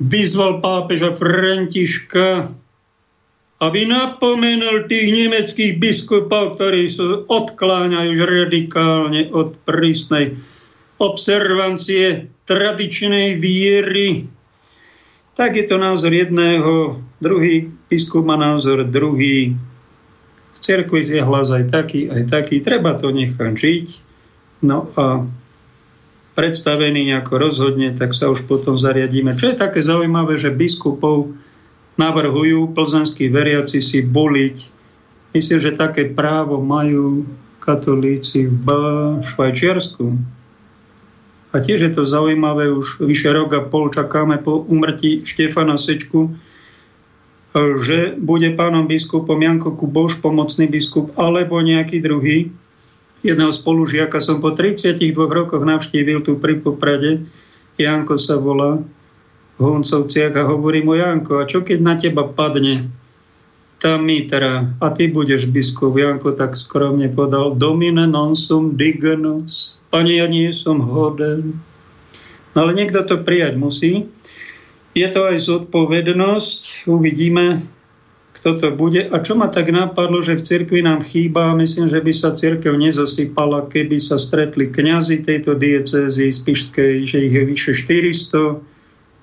vyzval 0.00 0.64
pápeža 0.64 1.12
Františka, 1.12 2.56
aby 3.58 3.90
napomenul 3.90 4.86
tých 4.86 5.08
nemeckých 5.10 5.82
biskupov, 5.82 6.54
ktorí 6.54 6.86
sa 6.86 7.26
odkláňajú 7.26 8.14
radikálne 8.22 9.34
od 9.34 9.58
prísnej 9.66 10.38
observancie 11.02 12.30
tradičnej 12.46 13.34
viery. 13.38 14.30
Tak 15.34 15.54
je 15.54 15.66
to 15.66 15.78
názor 15.78 16.10
jedného, 16.10 17.02
druhý 17.18 17.70
biskup 17.90 18.26
má 18.26 18.36
názor 18.38 18.84
druhý. 18.84 19.56
V 20.54 20.58
cerkvi 20.58 21.00
je 21.02 21.22
hlas 21.22 21.48
aj 21.50 21.70
taký, 21.72 22.10
aj 22.10 22.30
taký. 22.30 22.60
Treba 22.60 22.94
to 22.94 23.10
nechať 23.10 23.52
žiť. 23.54 23.86
No 24.66 24.90
a 24.98 25.22
predstavený 26.34 27.14
nejako 27.14 27.34
rozhodne, 27.38 27.94
tak 27.94 28.14
sa 28.14 28.30
už 28.30 28.46
potom 28.46 28.78
zariadíme. 28.78 29.34
Čo 29.34 29.54
je 29.54 29.56
také 29.58 29.82
zaujímavé, 29.82 30.38
že 30.38 30.54
biskupov 30.54 31.34
navrhujú 31.98 32.72
plzenskí 32.72 33.28
veriaci 33.28 33.82
si 33.82 34.00
boliť. 34.00 34.56
Myslím, 35.34 35.58
že 35.60 35.76
také 35.76 36.08
právo 36.08 36.62
majú 36.62 37.26
katolíci 37.60 38.48
v 38.48 38.66
Švajčiarsku. 39.20 40.16
A 41.52 41.56
tiež 41.60 41.80
je 41.84 41.92
to 41.92 42.04
zaujímavé, 42.04 42.72
už 42.72 43.04
vyše 43.04 43.28
rok 43.32 43.52
a 43.56 43.60
pol 43.64 43.92
čakáme 43.92 44.40
po 44.40 44.64
umrti 44.64 45.26
Štefana 45.26 45.76
Sečku, 45.76 46.32
že 47.56 48.14
bude 48.20 48.52
pánom 48.54 48.84
biskupom 48.84 49.40
Janko 49.40 49.74
Kuboš, 49.74 50.20
pomocný 50.20 50.68
biskup, 50.68 51.12
alebo 51.16 51.60
nejaký 51.60 52.00
druhý 52.04 52.52
jedného 53.22 53.50
spolužiaka 53.50 54.22
som 54.22 54.38
po 54.38 54.54
32 54.54 55.16
rokoch 55.16 55.62
navštívil 55.64 56.22
tu 56.22 56.38
pri 56.38 56.62
Poprade. 56.62 57.26
Janko 57.78 58.18
sa 58.18 58.38
volá 58.38 58.82
Honcovciach 59.58 60.34
a 60.38 60.46
hovorí 60.46 60.86
mu 60.86 60.94
Janko, 60.94 61.42
a 61.42 61.48
čo 61.50 61.66
keď 61.66 61.78
na 61.82 61.94
teba 61.98 62.22
padne 62.22 62.86
tá 63.82 63.98
mitra 63.98 64.70
a 64.78 64.86
ty 64.94 65.10
budeš 65.10 65.50
biskup? 65.50 65.98
Janko 65.98 66.34
tak 66.34 66.54
skromne 66.54 67.10
podal 67.10 67.58
domine 67.58 68.06
non 68.06 68.38
sum 68.38 68.78
dignus. 68.78 69.82
Pane, 69.90 70.18
ja 70.18 70.30
nie 70.30 70.54
som 70.54 70.78
hoden. 70.78 71.58
No 72.54 72.66
ale 72.66 72.74
niekto 72.74 73.02
to 73.02 73.22
prijať 73.22 73.54
musí. 73.58 74.06
Je 74.94 75.06
to 75.10 75.26
aj 75.26 75.38
zodpovednosť. 75.42 76.90
Uvidíme, 76.90 77.62
kto 78.38 78.50
to 78.58 78.68
bude. 78.74 79.10
A 79.10 79.18
čo 79.22 79.34
ma 79.34 79.50
tak 79.50 79.74
napadlo, 79.74 80.22
že 80.22 80.38
v 80.38 80.46
cirkvi 80.46 80.80
nám 80.82 81.02
chýba, 81.02 81.54
myslím, 81.58 81.90
že 81.90 81.98
by 81.98 82.12
sa 82.14 82.34
cirkev 82.34 82.78
nezosypala, 82.78 83.66
keby 83.66 83.98
sa 83.98 84.14
stretli 84.14 84.70
kňazi 84.70 85.26
tejto 85.26 85.58
diecézy 85.58 86.30
z 86.30 86.38
Pišskej, 86.46 86.94
že 87.02 87.18
ich 87.26 87.34
je 87.34 87.42
vyše 87.42 87.72
400 87.74 88.77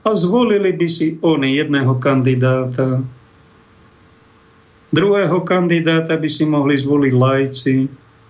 a 0.05 0.13
zvolili 0.13 0.69
by 0.77 0.87
si 0.87 1.17
oni 1.25 1.57
jedného 1.57 1.97
kandidáta. 1.97 3.01
Druhého 4.93 5.41
kandidáta 5.41 6.15
by 6.15 6.29
si 6.29 6.45
mohli 6.45 6.77
zvoliť 6.77 7.13
lajci 7.13 7.75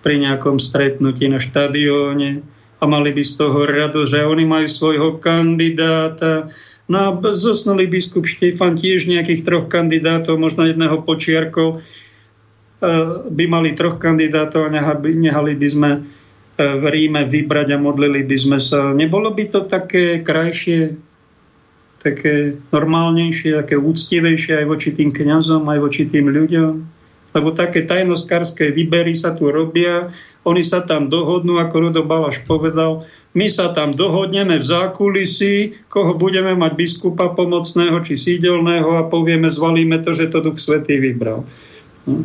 pri 0.00 0.14
nejakom 0.24 0.56
stretnutí 0.56 1.28
na 1.28 1.36
štadióne 1.36 2.40
a 2.80 2.84
mali 2.88 3.12
by 3.12 3.22
z 3.22 3.32
toho 3.36 3.68
rado, 3.68 4.08
že 4.08 4.24
oni 4.24 4.48
majú 4.48 4.66
svojho 4.66 5.20
kandidáta 5.20 6.48
No 6.86 6.98
a 7.02 7.10
zosnulý 7.34 7.90
biskup 7.90 8.22
Štefan 8.22 8.78
tiež 8.78 9.10
nejakých 9.10 9.42
troch 9.42 9.66
kandidátov, 9.66 10.38
možno 10.38 10.70
jedného 10.70 11.02
počiarkov, 11.02 11.82
e, 11.82 12.88
by 13.26 13.44
mali 13.50 13.74
troch 13.74 13.98
kandidátov 13.98 14.70
a 14.70 14.74
nehali 15.02 15.52
by 15.58 15.66
sme 15.66 15.90
e, 15.98 16.00
v 16.62 16.84
Ríme 16.86 17.26
vybrať 17.26 17.74
a 17.74 17.82
modlili 17.82 18.22
by 18.22 18.36
sme 18.38 18.58
sa. 18.62 18.94
Nebolo 18.94 19.34
by 19.34 19.44
to 19.50 19.66
také 19.66 20.22
krajšie, 20.22 20.94
také 22.06 22.54
normálnejšie, 22.70 23.66
také 23.66 23.74
úctivejšie 23.74 24.62
aj 24.62 24.66
voči 24.70 24.94
tým 24.94 25.10
kňazom, 25.10 25.66
aj 25.66 25.78
voči 25.82 26.06
tým 26.06 26.30
ľuďom? 26.30 26.96
lebo 27.36 27.52
také 27.52 27.84
tajnoskárske 27.84 28.72
výbery 28.72 29.12
sa 29.12 29.36
tu 29.36 29.52
robia, 29.52 30.08
oni 30.48 30.64
sa 30.64 30.80
tam 30.80 31.12
dohodnú, 31.12 31.60
ako 31.60 31.76
Rudo 31.76 32.02
Balaš 32.08 32.40
povedal, 32.48 33.04
my 33.36 33.44
sa 33.52 33.76
tam 33.76 33.92
dohodneme 33.92 34.56
v 34.56 34.64
zákulisí, 34.64 35.84
koho 35.92 36.16
budeme 36.16 36.56
mať 36.56 36.72
biskupa 36.72 37.36
pomocného 37.36 38.00
či 38.00 38.16
sídelného 38.16 38.88
a 38.96 39.12
povieme, 39.12 39.52
zvalíme 39.52 40.00
to, 40.00 40.16
že 40.16 40.32
to 40.32 40.40
Duch 40.40 40.56
Svetý 40.56 40.96
vybral. 40.96 41.44
Hm? 42.08 42.24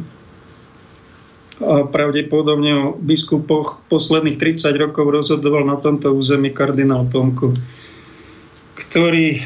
A 1.61 1.85
pravdepodobne 1.85 2.71
o 2.73 2.85
biskupoch 2.97 3.85
posledných 3.91 4.39
30 4.39 4.71
rokov 4.79 5.05
rozhodoval 5.11 5.67
na 5.67 5.77
tomto 5.77 6.09
území 6.15 6.55
kardinál 6.55 7.05
Tomko, 7.05 7.53
ktorý 8.73 9.37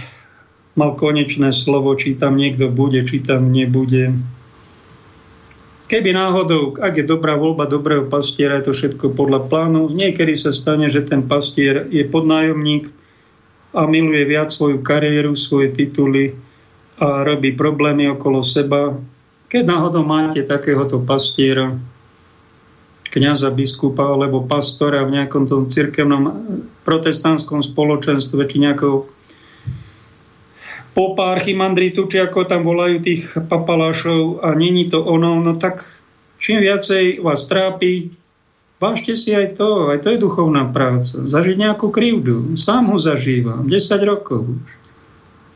mal 0.75 0.95
konečné 0.95 1.55
slovo, 1.55 1.95
či 1.95 2.19
tam 2.19 2.35
niekto 2.35 2.67
bude, 2.67 3.03
či 3.07 3.23
tam 3.23 3.51
nebude 3.51 4.15
Keby 5.85 6.17
náhodou, 6.17 6.73
ak 6.81 6.97
je 6.97 7.05
dobrá 7.05 7.37
voľba 7.37 7.69
dobrého 7.69 8.09
pastiera, 8.09 8.57
je 8.57 8.73
to 8.73 8.73
všetko 8.73 9.13
podľa 9.13 9.45
plánu. 9.45 9.93
Niekedy 9.93 10.33
sa 10.33 10.49
stane, 10.49 10.89
že 10.89 11.05
ten 11.05 11.21
pastier 11.21 11.85
je 11.93 12.01
podnájomník 12.09 12.89
a 13.69 13.85
miluje 13.85 14.25
viac 14.25 14.49
svoju 14.49 14.81
kariéru, 14.81 15.37
svoje 15.37 15.77
tituly 15.77 16.33
a 16.97 17.21
robí 17.21 17.53
problémy 17.53 18.09
okolo 18.09 18.41
seba. 18.41 18.97
Keď 19.45 19.61
náhodou 19.61 20.01
máte 20.01 20.41
takéhoto 20.41 21.05
pastiera, 21.05 21.69
kniaza, 23.13 23.53
biskupa 23.53 24.09
alebo 24.09 24.41
pastora 24.41 25.05
v 25.05 25.21
nejakom 25.21 25.45
tom 25.45 25.69
cirkevnom 25.69 26.33
protestantskom 26.81 27.61
spoločenstve 27.61 28.41
či 28.49 28.57
nejakou 28.57 29.05
popa 30.95 31.35
archimandritu, 31.35 32.07
či 32.07 32.23
ako 32.23 32.47
tam 32.47 32.63
volajú 32.63 33.03
tých 33.03 33.35
papalášov 33.51 34.39
a 34.39 34.55
není 34.55 34.87
to 34.87 35.03
ono, 35.03 35.43
no 35.43 35.51
tak 35.51 35.83
čím 36.39 36.63
viacej 36.63 37.19
vás 37.19 37.51
trápi, 37.51 38.15
vážte 38.79 39.19
si 39.19 39.35
aj 39.35 39.59
to, 39.59 39.91
aj 39.91 40.07
to 40.07 40.15
je 40.15 40.23
duchovná 40.23 40.71
práca. 40.71 41.27
Zažiť 41.27 41.59
nejakú 41.59 41.91
krivdu. 41.91 42.55
Sám 42.55 42.95
ho 42.95 42.97
zažívam, 42.97 43.67
10 43.67 43.75
rokov 44.07 44.47
už. 44.47 44.69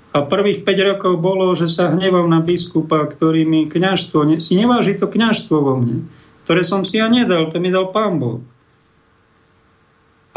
A 0.10 0.26
prvých 0.26 0.68
5 0.68 0.90
rokov 0.91 1.14
bolo, 1.22 1.53
že 1.56 1.72
sa 1.72 1.94
hneval 1.94 2.28
na 2.28 2.44
biskupa, 2.44 3.07
ktorý 3.07 3.48
mi 3.48 3.72
kňažstvo, 3.72 4.41
si 4.44 4.53
neváži 4.60 4.99
to 4.99 5.07
kňažstvo 5.07 5.56
vo 5.56 5.80
mne, 5.80 6.03
ktoré 6.44 6.68
som 6.68 6.84
si 6.84 6.99
ja 6.99 7.07
nedal, 7.07 7.48
to 7.48 7.64
mi 7.64 7.72
dal 7.72 7.94
pán 7.95 8.20
Boh. 8.20 8.44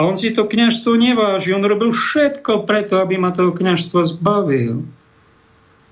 On 0.03 0.19
si 0.19 0.35
to 0.35 0.51
kňažstvo 0.51 0.93
neváži. 0.99 1.55
On 1.55 1.63
robil 1.63 1.95
všetko 1.95 2.67
preto, 2.67 2.99
aby 2.99 3.17
ma 3.17 3.31
toho 3.31 3.55
kňažstva 3.55 4.01
zbavil. 4.03 4.83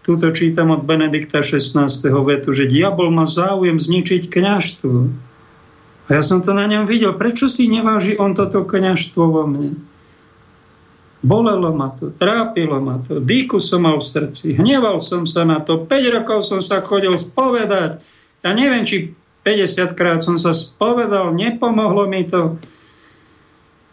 Tuto 0.01 0.33
čítam 0.33 0.73
od 0.75 0.83
Benedikta 0.83 1.45
16. 1.45 1.79
vetu, 2.25 2.51
že 2.51 2.67
diabol 2.67 3.13
má 3.13 3.29
záujem 3.29 3.77
zničiť 3.79 4.27
kňažstvo. 4.27 4.97
A 6.11 6.19
ja 6.19 6.23
som 6.27 6.43
to 6.43 6.51
na 6.57 6.67
ňom 6.67 6.91
videl. 6.91 7.15
Prečo 7.15 7.47
si 7.47 7.71
neváži 7.71 8.19
on 8.19 8.35
toto 8.35 8.67
kňažstvo 8.67 9.23
vo 9.23 9.47
mne? 9.47 9.79
Bolelo 11.21 11.77
ma 11.77 11.93
to, 11.93 12.09
trápilo 12.09 12.81
ma 12.81 12.97
to, 13.05 13.21
dýku 13.21 13.61
som 13.61 13.85
mal 13.85 14.01
v 14.01 14.09
srdci, 14.09 14.57
hneval 14.57 14.97
som 14.97 15.29
sa 15.29 15.45
na 15.45 15.61
to, 15.61 15.85
5 15.85 16.17
rokov 16.17 16.49
som 16.49 16.65
sa 16.65 16.81
chodil 16.81 17.13
spovedať. 17.13 18.01
Ja 18.41 18.57
neviem, 18.57 18.89
či 18.89 19.13
50 19.45 20.01
krát 20.01 20.25
som 20.25 20.41
sa 20.41 20.57
spovedal, 20.57 21.37
nepomohlo 21.37 22.09
mi 22.09 22.25
to. 22.25 22.57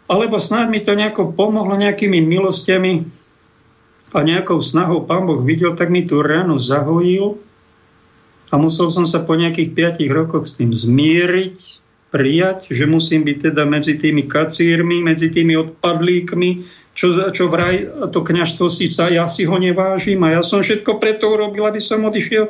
Alebo 0.08 0.40
snáď 0.40 0.66
mi 0.72 0.80
to 0.80 0.96
nejako 0.96 1.36
pomohlo 1.36 1.76
nejakými 1.76 2.24
milostiami 2.24 3.04
a 4.16 4.18
nejakou 4.24 4.56
snahou 4.64 5.04
pán 5.04 5.28
Boh 5.28 5.44
videl, 5.44 5.76
tak 5.76 5.92
mi 5.92 6.08
tú 6.08 6.24
ránu 6.24 6.56
zahojil 6.56 7.36
a 8.48 8.56
musel 8.56 8.88
som 8.88 9.04
sa 9.04 9.20
po 9.20 9.36
nejakých 9.36 10.00
5 10.00 10.08
rokoch 10.08 10.48
s 10.48 10.56
tým 10.56 10.72
zmieriť, 10.72 11.84
prijať, 12.08 12.72
že 12.72 12.88
musím 12.88 13.20
byť 13.24 13.52
teda 13.52 13.68
medzi 13.68 13.92
tými 14.00 14.24
kacírmi, 14.24 15.04
medzi 15.04 15.28
tými 15.28 15.60
odpadlíkmi, 15.60 16.50
čo, 16.96 17.28
čo 17.30 17.52
vraj 17.52 17.84
to 18.08 18.24
kňažstvo 18.24 18.66
si 18.72 18.88
sa, 18.88 19.12
ja 19.12 19.28
si 19.28 19.44
ho 19.44 19.56
nevážim 19.60 20.24
a 20.24 20.40
ja 20.40 20.42
som 20.42 20.64
všetko 20.64 20.96
preto 20.96 21.28
urobil, 21.28 21.68
aby 21.68 21.78
som 21.78 22.08
odišiel. 22.08 22.48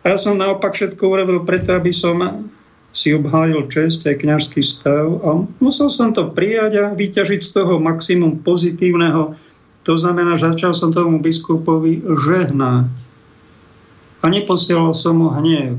A 0.00 0.04
ja 0.14 0.16
som 0.16 0.40
naopak 0.40 0.72
všetko 0.72 1.02
urobil 1.04 1.44
preto, 1.44 1.76
aby 1.76 1.92
som 1.92 2.48
si 2.96 3.12
obhájil 3.12 3.68
čest 3.68 4.08
aj 4.08 4.24
kňažský 4.24 4.64
stav 4.64 5.20
a 5.20 5.44
musel 5.60 5.92
som 5.92 6.16
to 6.16 6.32
prijať 6.32 6.80
a 6.80 6.84
vyťažiť 6.96 7.44
z 7.44 7.50
toho 7.52 7.76
maximum 7.76 8.40
pozitívneho. 8.40 9.36
To 9.84 9.92
znamená, 10.00 10.40
že 10.40 10.56
začal 10.56 10.72
som 10.72 10.96
tomu 10.96 11.20
biskupovi 11.20 12.00
žehnať. 12.00 12.88
A 14.24 14.32
neposielal 14.32 14.96
som 14.96 15.20
mu 15.20 15.28
hnev, 15.28 15.76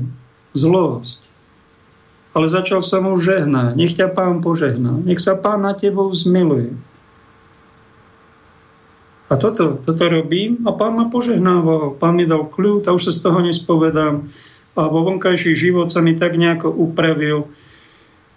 zlosť. 0.54 1.26
Ale 2.38 2.46
začal 2.46 2.86
som 2.86 3.02
mu 3.02 3.18
žehnať. 3.18 3.74
Nech 3.74 3.98
ťa 3.98 4.14
pán 4.14 4.38
požehná. 4.38 5.02
Nech 5.02 5.18
sa 5.18 5.34
pán 5.34 5.66
na 5.66 5.74
tebou 5.74 6.06
zmiluje. 6.14 6.70
A 9.28 9.34
toto, 9.36 9.76
toto 9.82 10.04
robím 10.08 10.62
a 10.64 10.72
pán 10.72 10.94
ma 10.96 11.10
požehnával. 11.10 11.98
Pán 11.98 12.14
mi 12.14 12.24
dal 12.24 12.46
kľud 12.46 12.86
a 12.88 12.94
už 12.94 13.10
sa 13.10 13.12
z 13.12 13.20
toho 13.26 13.42
nespovedám. 13.42 14.24
A 14.78 14.86
vo 14.86 15.02
vonkajší 15.02 15.58
život 15.58 15.90
sa 15.90 15.98
mi 15.98 16.14
tak 16.14 16.38
nejako 16.38 16.70
upravil 16.70 17.50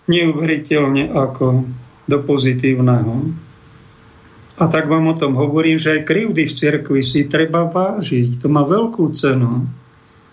neuveriteľne 0.09 1.13
ako 1.13 1.69
do 2.09 2.17
pozitívneho. 2.25 3.29
A 4.57 4.67
tak 4.69 4.89
vám 4.89 5.09
o 5.09 5.15
tom 5.17 5.37
hovorím, 5.37 5.77
že 5.77 6.01
aj 6.01 6.09
krivdy 6.09 6.49
v 6.49 6.53
cirkvi 6.53 7.01
si 7.05 7.29
treba 7.29 7.69
vážiť. 7.69 8.41
To 8.41 8.47
má 8.49 8.65
veľkú 8.65 9.13
cenu. 9.13 9.69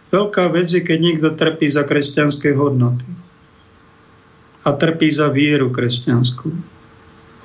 Veľká 0.08 0.48
vec 0.48 0.72
je, 0.72 0.80
keď 0.80 0.98
niekto 1.00 1.28
trpí 1.36 1.68
za 1.68 1.84
kresťanské 1.84 2.56
hodnoty. 2.56 3.04
A 4.64 4.72
trpí 4.72 5.12
za 5.12 5.28
vieru 5.28 5.68
kresťanskú. 5.68 6.48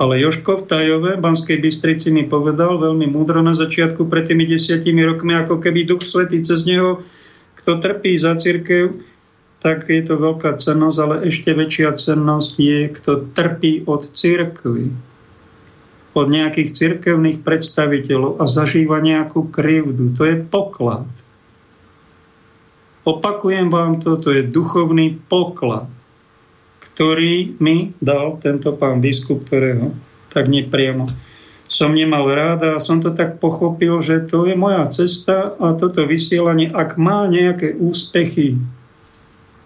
Ale 0.02 0.20
Joško 0.20 0.60
v 0.60 0.68
Tajove, 0.68 1.12
Banskej 1.22 1.62
Bystrici 1.62 2.10
mi 2.10 2.26
povedal 2.26 2.82
veľmi 2.82 3.08
múdro 3.08 3.40
na 3.46 3.54
začiatku 3.54 4.10
pred 4.10 4.26
tými 4.26 4.44
desiatimi 4.44 5.06
rokmi, 5.06 5.38
ako 5.38 5.62
keby 5.62 5.86
Duch 5.86 6.04
Svetý 6.04 6.42
cez 6.42 6.66
neho, 6.66 7.06
kto 7.64 7.80
trpí 7.80 8.20
za 8.20 8.36
církev, 8.36 8.92
tak 9.64 9.88
je 9.88 10.04
to 10.04 10.20
veľká 10.20 10.60
cennosť, 10.60 10.98
ale 11.00 11.16
ešte 11.32 11.56
väčšia 11.56 11.96
cennosť 11.96 12.52
je, 12.60 12.80
kto 12.92 13.12
trpí 13.32 13.88
od 13.88 14.04
církvy, 14.04 14.92
od 16.14 16.28
nejakých 16.28 16.70
cirkevných 16.76 17.42
predstaviteľov 17.48 18.44
a 18.44 18.46
zažíva 18.46 19.00
nejakú 19.00 19.48
krivdu. 19.48 20.12
To 20.20 20.28
je 20.28 20.36
poklad. 20.44 21.08
Opakujem 23.08 23.72
vám 23.72 24.04
to, 24.04 24.20
to 24.20 24.36
je 24.36 24.44
duchovný 24.44 25.16
poklad 25.32 25.88
ktorý 26.94 27.58
mi 27.58 27.90
dal 27.98 28.38
tento 28.38 28.78
pán 28.78 29.02
biskup, 29.02 29.50
ktorého 29.50 29.90
tak 30.30 30.46
nepriamo 30.46 31.10
som 31.74 31.90
nemal 31.90 32.30
rád 32.30 32.62
a 32.62 32.72
som 32.78 33.02
to 33.02 33.10
tak 33.10 33.42
pochopil, 33.42 33.98
že 34.06 34.30
to 34.30 34.46
je 34.46 34.54
moja 34.54 34.86
cesta 34.94 35.58
a 35.58 35.74
toto 35.74 36.06
vysielanie, 36.06 36.70
ak 36.70 37.02
má 37.02 37.26
nejaké 37.26 37.74
úspechy, 37.74 38.62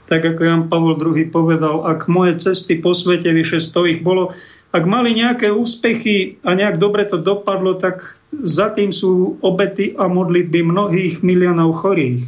tak 0.08 0.24
ako 0.24 0.42
Jan 0.48 0.64
Pavol 0.72 0.96
II 0.96 1.28
povedal, 1.28 1.84
ak 1.84 2.08
moje 2.08 2.40
cesty 2.40 2.80
po 2.80 2.96
svete 2.96 3.28
vyše 3.36 3.60
sto 3.60 3.84
ich 3.84 4.00
bolo, 4.00 4.32
ak 4.72 4.84
mali 4.88 5.16
nejaké 5.20 5.52
úspechy 5.52 6.40
a 6.48 6.56
nejak 6.56 6.80
dobre 6.80 7.04
to 7.04 7.20
dopadlo, 7.20 7.76
tak 7.76 8.04
za 8.32 8.72
tým 8.72 8.96
sú 8.96 9.36
obety 9.44 9.92
a 10.00 10.08
modlitby 10.08 10.64
mnohých 10.64 11.24
miliónov 11.24 11.76
chorých. 11.76 12.24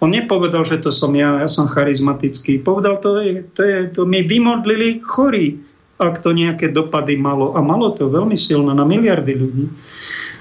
On 0.00 0.08
nepovedal, 0.08 0.64
že 0.64 0.80
to 0.80 0.88
som 0.88 1.12
ja, 1.12 1.44
ja 1.44 1.48
som 1.48 1.68
charizmatický. 1.68 2.64
Povedal, 2.64 2.96
to, 3.04 3.20
je, 3.20 3.44
to, 3.52 3.60
je, 3.60 3.78
to 3.92 4.08
my 4.08 4.24
vymodlili 4.24 5.04
chorí, 5.04 5.60
ak 6.00 6.16
to 6.24 6.32
nejaké 6.32 6.72
dopady 6.72 7.20
malo. 7.20 7.52
A 7.52 7.60
malo 7.60 7.92
to 7.92 8.08
veľmi 8.08 8.34
silno 8.34 8.72
na 8.72 8.88
miliardy 8.88 9.36
ľudí. 9.36 9.64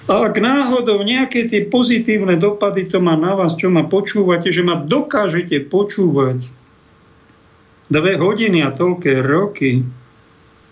A 0.10 0.26
ak 0.26 0.42
náhodou 0.42 1.04
nejaké 1.06 1.46
tie 1.46 1.68
pozitívne 1.68 2.40
dopady 2.40 2.88
to 2.88 2.98
má 2.98 3.14
na 3.14 3.36
vás, 3.38 3.60
čo 3.60 3.70
ma 3.70 3.86
počúvate, 3.86 4.50
že 4.50 4.66
ma 4.66 4.80
dokážete 4.80 5.70
počúvať 5.70 6.50
dve 7.92 8.18
hodiny 8.18 8.64
a 8.66 8.74
toľké 8.74 9.22
roky, 9.22 9.86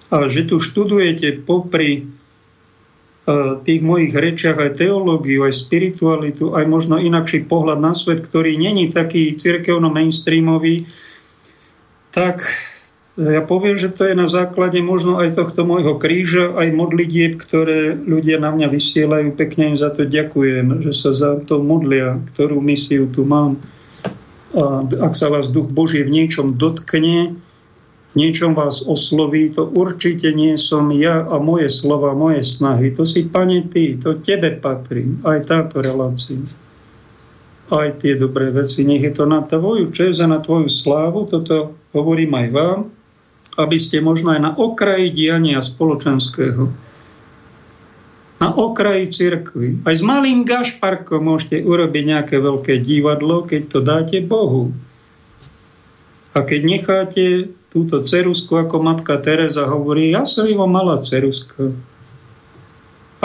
a 0.07 0.31
že 0.31 0.47
tu 0.47 0.63
študujete 0.63 1.43
popri 1.43 2.07
tých 3.67 3.81
mojich 3.83 4.15
rečiach 4.15 4.55
aj 4.55 4.79
teológiu, 4.79 5.43
aj 5.43 5.51
spiritualitu, 5.51 6.55
aj 6.55 6.63
možno 6.63 6.95
inakší 6.95 7.43
pohľad 7.43 7.83
na 7.83 7.91
svet, 7.91 8.23
ktorý 8.23 8.55
není 8.55 8.87
taký 8.87 9.35
cirkevno-mainstreamový, 9.35 10.87
tak 12.15 12.47
ja 13.17 13.41
poviem, 13.41 13.73
že 13.73 13.89
to 13.89 14.05
je 14.05 14.13
na 14.13 14.29
základe 14.29 14.77
možno 14.77 15.17
aj 15.17 15.33
tohto 15.33 15.65
môjho 15.65 15.97
kríža, 15.97 16.53
aj 16.53 16.69
modlitieb, 16.69 17.41
ktoré 17.41 17.97
ľudia 17.97 18.37
na 18.37 18.53
mňa 18.53 18.69
vysielajú. 18.69 19.33
Pekne 19.33 19.73
im 19.73 19.77
za 19.77 19.89
to 19.89 20.05
ďakujem, 20.05 20.85
že 20.85 20.93
sa 20.93 21.09
za 21.09 21.41
to 21.41 21.57
modlia, 21.57 22.21
ktorú 22.33 22.61
misiu 22.61 23.09
tu 23.09 23.25
mám. 23.25 23.57
A 24.53 24.77
ak 25.01 25.17
sa 25.17 25.33
vás 25.33 25.49
duch 25.49 25.73
Boží 25.73 26.05
v 26.05 26.13
niečom 26.13 26.61
dotkne, 26.61 27.41
niečom 28.13 28.53
vás 28.53 28.85
osloví, 28.85 29.49
to 29.49 29.65
určite 29.65 30.29
nie 30.33 30.53
som 30.57 30.93
ja 30.93 31.25
a 31.25 31.41
moje 31.41 31.73
slova, 31.73 32.13
moje 32.13 32.45
snahy. 32.45 32.93
To 32.97 33.05
si, 33.05 33.25
pane, 33.25 33.65
ty, 33.69 33.97
to 33.97 34.21
tebe 34.21 34.61
patrí, 34.61 35.09
aj 35.25 35.49
táto 35.49 35.81
relácia. 35.81 36.37
Aj 37.73 37.89
tie 37.97 38.13
dobré 38.13 38.53
veci. 38.53 38.85
Nech 38.85 39.03
je 39.05 39.13
to 39.13 39.25
na 39.25 39.41
tvoju 39.41 39.89
čest 39.89 40.21
a 40.21 40.29
na 40.29 40.37
tvoju 40.37 40.69
slávu. 40.69 41.25
Toto 41.25 41.77
hovorím 41.91 42.33
aj 42.37 42.47
vám, 42.53 42.79
aby 43.57 43.77
ste 43.81 44.05
možno 44.05 44.37
aj 44.37 44.41
na 44.41 44.51
okraji 44.53 45.09
diania 45.09 45.59
spoločenského, 45.59 46.69
na 48.37 48.49
okraji 48.53 49.09
cirkvi. 49.09 49.81
Aj 49.81 49.97
s 49.97 50.05
malým 50.05 50.45
gašparkom 50.45 51.25
môžete 51.25 51.65
urobiť 51.65 52.03
nejaké 52.05 52.37
veľké 52.37 52.77
divadlo, 52.85 53.41
keď 53.49 53.61
to 53.65 53.79
dáte 53.81 54.17
Bohu. 54.21 54.69
A 56.37 56.45
keď 56.45 56.61
necháte 56.69 57.49
túto 57.73 58.05
cerusku, 58.05 58.61
ako 58.61 58.77
matka 58.77 59.17
Teresa 59.17 59.65
hovorí, 59.65 60.13
ja 60.13 60.21
som 60.29 60.45
iba 60.45 60.69
malá 60.69 61.01
ceruska. 61.01 61.73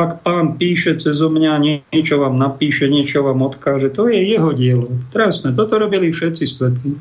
Ak 0.00 0.24
pán 0.24 0.56
píše 0.56 0.96
cez 0.96 1.20
mňa, 1.20 1.84
niečo 1.92 2.16
vám 2.16 2.40
napíše, 2.40 2.88
niečo 2.88 3.20
vám 3.20 3.44
odkáže, 3.44 3.92
to 3.92 4.08
je 4.08 4.16
jeho 4.16 4.56
dielo. 4.56 4.88
Trásne, 5.12 5.52
toto 5.52 5.76
robili 5.76 6.08
všetci 6.08 6.44
svetí 6.48 6.96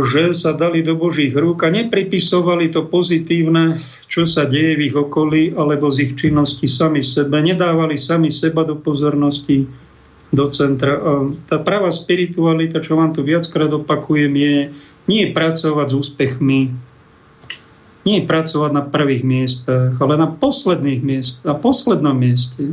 že 0.00 0.32
sa 0.32 0.56
dali 0.56 0.80
do 0.80 0.96
Božích 0.96 1.36
rúk 1.36 1.66
a 1.66 1.68
nepripisovali 1.68 2.72
to 2.72 2.88
pozitívne, 2.88 3.76
čo 4.08 4.24
sa 4.24 4.48
deje 4.48 4.80
v 4.80 4.88
ich 4.88 4.96
okolí 4.96 5.52
alebo 5.52 5.92
z 5.92 6.08
ich 6.08 6.12
činnosti 6.16 6.64
sami 6.64 7.04
sebe. 7.04 7.44
Nedávali 7.44 8.00
sami 8.00 8.32
seba 8.32 8.64
do 8.64 8.80
pozornosti, 8.80 9.68
do 10.32 10.48
centra. 10.48 10.96
A 10.96 11.28
tá 11.44 11.60
pravá 11.60 11.92
spiritualita, 11.92 12.80
čo 12.80 12.96
vám 12.96 13.12
tu 13.12 13.20
viackrát 13.20 13.68
opakujem, 13.68 14.32
je 14.32 14.54
nie 15.12 15.28
pracovať 15.36 15.92
s 15.92 15.98
úspechmi, 15.98 16.60
nie 18.08 18.18
pracovať 18.24 18.70
na 18.72 18.82
prvých 18.82 19.22
miestach, 19.28 19.92
ale 20.00 20.16
na 20.16 20.26
posledných 20.32 21.04
miestach, 21.04 21.52
na 21.52 21.56
poslednom 21.60 22.16
mieste. 22.16 22.72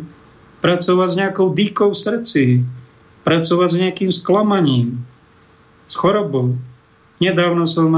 pracovať 0.59 1.07
s 1.07 1.19
nejakou 1.19 1.47
dýkou 1.55 1.89
v 1.95 1.99
srdci, 1.99 2.43
pracovať 3.23 3.69
s 3.71 3.79
nejakým 3.79 4.11
sklamaním, 4.11 4.99
s 5.87 5.95
chorobou. 5.95 6.55
Nedávno 7.19 7.67
som 7.67 7.91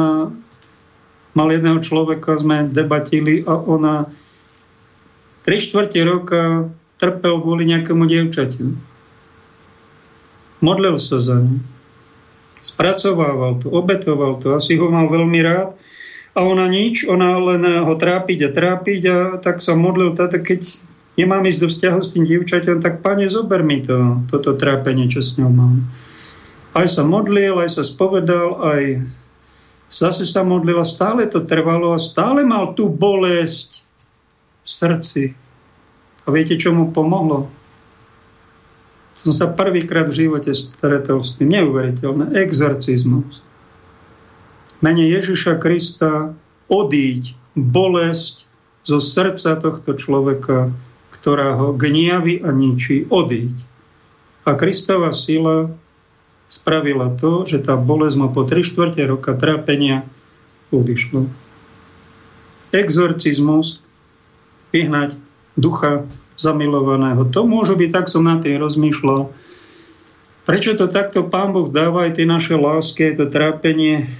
mal 1.32 1.48
jedného 1.54 1.80
človeka, 1.80 2.36
sme 2.36 2.68
debatili 2.68 3.46
a 3.46 3.56
ona 3.56 4.10
3 5.46 5.58
štvrte 5.58 6.02
roka 6.06 6.70
trpel 7.02 7.42
kvôli 7.42 7.66
nejakému 7.66 8.06
dievčatiu. 8.06 8.78
Modlil 10.62 11.02
sa 11.02 11.18
za 11.18 11.42
ňu. 11.42 11.58
Spracovával 12.62 13.58
to, 13.58 13.74
obetoval 13.74 14.38
to, 14.38 14.54
asi 14.54 14.78
ho 14.78 14.86
mal 14.86 15.10
veľmi 15.10 15.42
rád. 15.42 15.74
A 16.38 16.46
ona 16.46 16.70
nič, 16.70 17.10
ona 17.10 17.42
len 17.42 17.66
ho 17.66 17.94
trápiť 17.98 18.40
a 18.48 18.54
trápiť 18.54 19.02
a 19.10 19.18
tak 19.42 19.60
sa 19.60 19.74
modlil, 19.74 20.14
táto, 20.14 20.38
keď 20.40 20.64
nemám 21.18 21.44
ísť 21.44 21.60
do 21.60 21.68
vzťahu 21.68 22.00
s 22.00 22.14
tým 22.16 22.24
dievčaťom, 22.24 22.78
tak 22.80 23.02
pane, 23.02 23.26
zober 23.28 23.66
mi 23.66 23.82
to, 23.82 24.22
toto 24.30 24.56
trápenie, 24.56 25.10
čo 25.10 25.26
s 25.26 25.36
ňou 25.42 25.50
mám. 25.52 25.82
Aj 26.72 26.88
sa 26.88 27.04
modlil, 27.04 27.60
aj 27.60 27.80
sa 27.80 27.84
spovedal, 27.84 28.64
aj 28.64 29.04
zase 29.92 30.24
sa 30.24 30.48
modlil 30.48 30.80
a 30.80 30.88
stále 30.88 31.28
to 31.28 31.44
trvalo 31.44 31.92
a 31.92 32.00
stále 32.00 32.48
mal 32.48 32.72
tú 32.72 32.88
bolesť 32.88 33.84
v 34.64 34.70
srdci. 34.70 35.24
A 36.24 36.28
viete, 36.32 36.56
čo 36.56 36.72
mu 36.72 36.96
pomohlo? 36.96 37.52
Som 39.12 39.36
sa 39.36 39.52
prvýkrát 39.52 40.08
v 40.08 40.26
živote 40.26 40.56
stretol 40.56 41.20
s 41.20 41.36
tým. 41.36 41.52
Neuveriteľné. 41.52 42.40
Exorcizmus. 42.40 43.44
Mene 44.80 45.06
Ježiša 45.12 45.60
Krista 45.60 46.32
odíť 46.72 47.36
bolesť 47.54 48.48
zo 48.88 48.98
srdca 48.98 49.60
tohto 49.60 49.94
človeka, 49.94 50.72
ktorá 51.14 51.54
ho 51.60 51.76
gniaví 51.76 52.42
a 52.42 52.50
ničí, 52.50 53.06
odíť. 53.12 53.54
A 54.48 54.58
Kristova 54.58 55.14
sila 55.14 55.70
spravila 56.52 57.16
to, 57.16 57.48
že 57.48 57.64
tá 57.64 57.80
bolesť 57.80 58.16
mu 58.20 58.28
po 58.28 58.44
3 58.44 58.60
čtvrte 58.60 59.00
roka 59.08 59.32
trápenia 59.32 60.04
odišla. 60.76 61.24
Exorcizmus, 62.76 63.80
vyhnať 64.76 65.16
ducha 65.56 66.04
zamilovaného. 66.36 67.24
To 67.32 67.48
môže 67.48 67.80
byť, 67.80 67.90
tak 67.92 68.06
som 68.12 68.28
na 68.28 68.40
tým 68.40 68.60
rozmýšľal. 68.60 69.32
Prečo 70.44 70.76
to 70.76 70.92
takto 70.92 71.24
Pán 71.24 71.56
Boh 71.56 71.72
dáva 71.72 72.10
aj 72.10 72.20
tie 72.20 72.28
naše 72.28 72.60
lásky, 72.60 73.16
to 73.16 73.30
trápenie, 73.30 74.12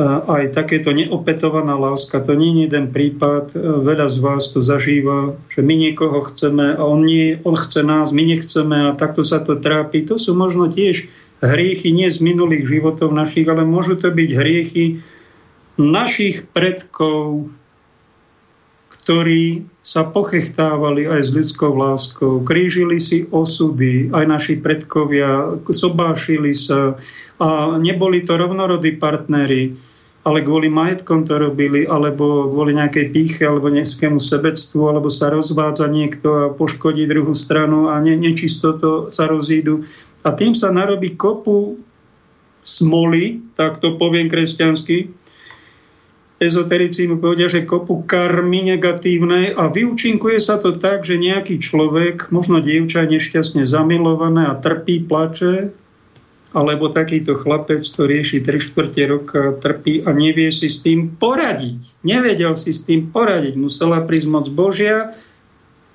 aj 0.00 0.56
takéto 0.56 0.88
neopetovaná 0.88 1.76
láska, 1.76 2.24
to 2.24 2.32
nie 2.32 2.56
je 2.56 2.72
jeden 2.72 2.88
prípad, 2.88 3.52
veľa 3.56 4.08
z 4.08 4.18
vás 4.24 4.48
to 4.56 4.64
zažíva, 4.64 5.36
že 5.52 5.60
my 5.60 5.76
niekoho 5.76 6.24
chceme 6.24 6.72
a 6.76 6.80
on, 6.80 7.04
nie, 7.04 7.36
on 7.44 7.52
chce 7.52 7.84
nás, 7.84 8.08
my 8.16 8.24
nechceme 8.24 8.88
a 8.88 8.96
takto 8.96 9.20
sa 9.20 9.44
to 9.44 9.60
trápi. 9.60 10.08
To 10.08 10.16
sú 10.16 10.32
možno 10.32 10.72
tiež 10.72 11.12
hriechy 11.44 11.92
nie 11.92 12.08
z 12.08 12.24
minulých 12.24 12.64
životov 12.64 13.12
našich, 13.12 13.44
ale 13.52 13.68
môžu 13.68 14.00
to 14.00 14.08
byť 14.08 14.30
hriechy 14.32 14.84
našich 15.76 16.48
predkov, 16.56 17.52
ktorí 19.02 19.66
sa 19.82 20.06
pochechtávali 20.06 21.10
aj 21.10 21.20
s 21.26 21.30
ľudskou 21.34 21.74
láskou, 21.74 22.46
krížili 22.46 23.02
si 23.02 23.26
osudy, 23.34 24.14
aj 24.14 24.24
naši 24.30 24.54
predkovia, 24.62 25.58
sobášili 25.66 26.54
sa 26.54 26.94
a 27.42 27.74
neboli 27.82 28.22
to 28.22 28.38
rovnorodí 28.38 28.94
partnery, 29.02 29.74
ale 30.22 30.38
kvôli 30.46 30.70
majetkom 30.70 31.26
to 31.26 31.34
robili, 31.34 31.82
alebo 31.82 32.46
kvôli 32.46 32.78
nejakej 32.78 33.10
píche, 33.10 33.42
alebo 33.42 33.66
neskému 33.74 34.22
sebectvu, 34.22 34.86
alebo 34.86 35.10
sa 35.10 35.34
rozvádza 35.34 35.90
niekto 35.90 36.28
a 36.30 36.44
poškodí 36.54 37.10
druhú 37.10 37.34
stranu 37.34 37.90
a 37.90 37.98
ne, 37.98 38.14
nečisto 38.14 38.78
to 38.78 39.10
sa 39.10 39.26
rozídu. 39.26 39.82
A 40.22 40.30
tým 40.30 40.54
sa 40.54 40.70
narobí 40.70 41.18
kopu 41.18 41.82
smoly, 42.62 43.42
tak 43.58 43.82
to 43.82 43.98
poviem 43.98 44.30
kresťansky, 44.30 45.10
ezoterici 46.42 47.06
mu 47.06 47.22
povedia, 47.22 47.46
že 47.46 47.62
kopu 47.62 48.02
karmy 48.02 48.74
negatívnej 48.74 49.54
a 49.54 49.70
vyučinkuje 49.70 50.42
sa 50.42 50.58
to 50.58 50.74
tak, 50.74 51.06
že 51.06 51.14
nejaký 51.14 51.62
človek, 51.62 52.34
možno 52.34 52.58
dievča 52.58 53.06
nešťastne 53.06 53.62
zamilované 53.62 54.50
a 54.50 54.58
trpí, 54.58 55.06
plače, 55.06 55.70
alebo 56.52 56.92
takýto 56.92 57.32
chlapec, 57.32 57.80
to 57.80 58.04
rieši 58.04 58.44
3 58.44 58.60
čtvrte 58.60 59.02
roka, 59.08 59.56
trpí 59.56 60.04
a 60.04 60.12
nevie 60.12 60.52
si 60.52 60.68
s 60.68 60.84
tým 60.84 61.16
poradiť. 61.16 62.04
Nevedel 62.04 62.52
si 62.52 62.76
s 62.76 62.84
tým 62.84 63.08
poradiť. 63.08 63.56
Musela 63.56 64.04
prísť 64.04 64.28
moc 64.28 64.46
Božia, 64.52 65.16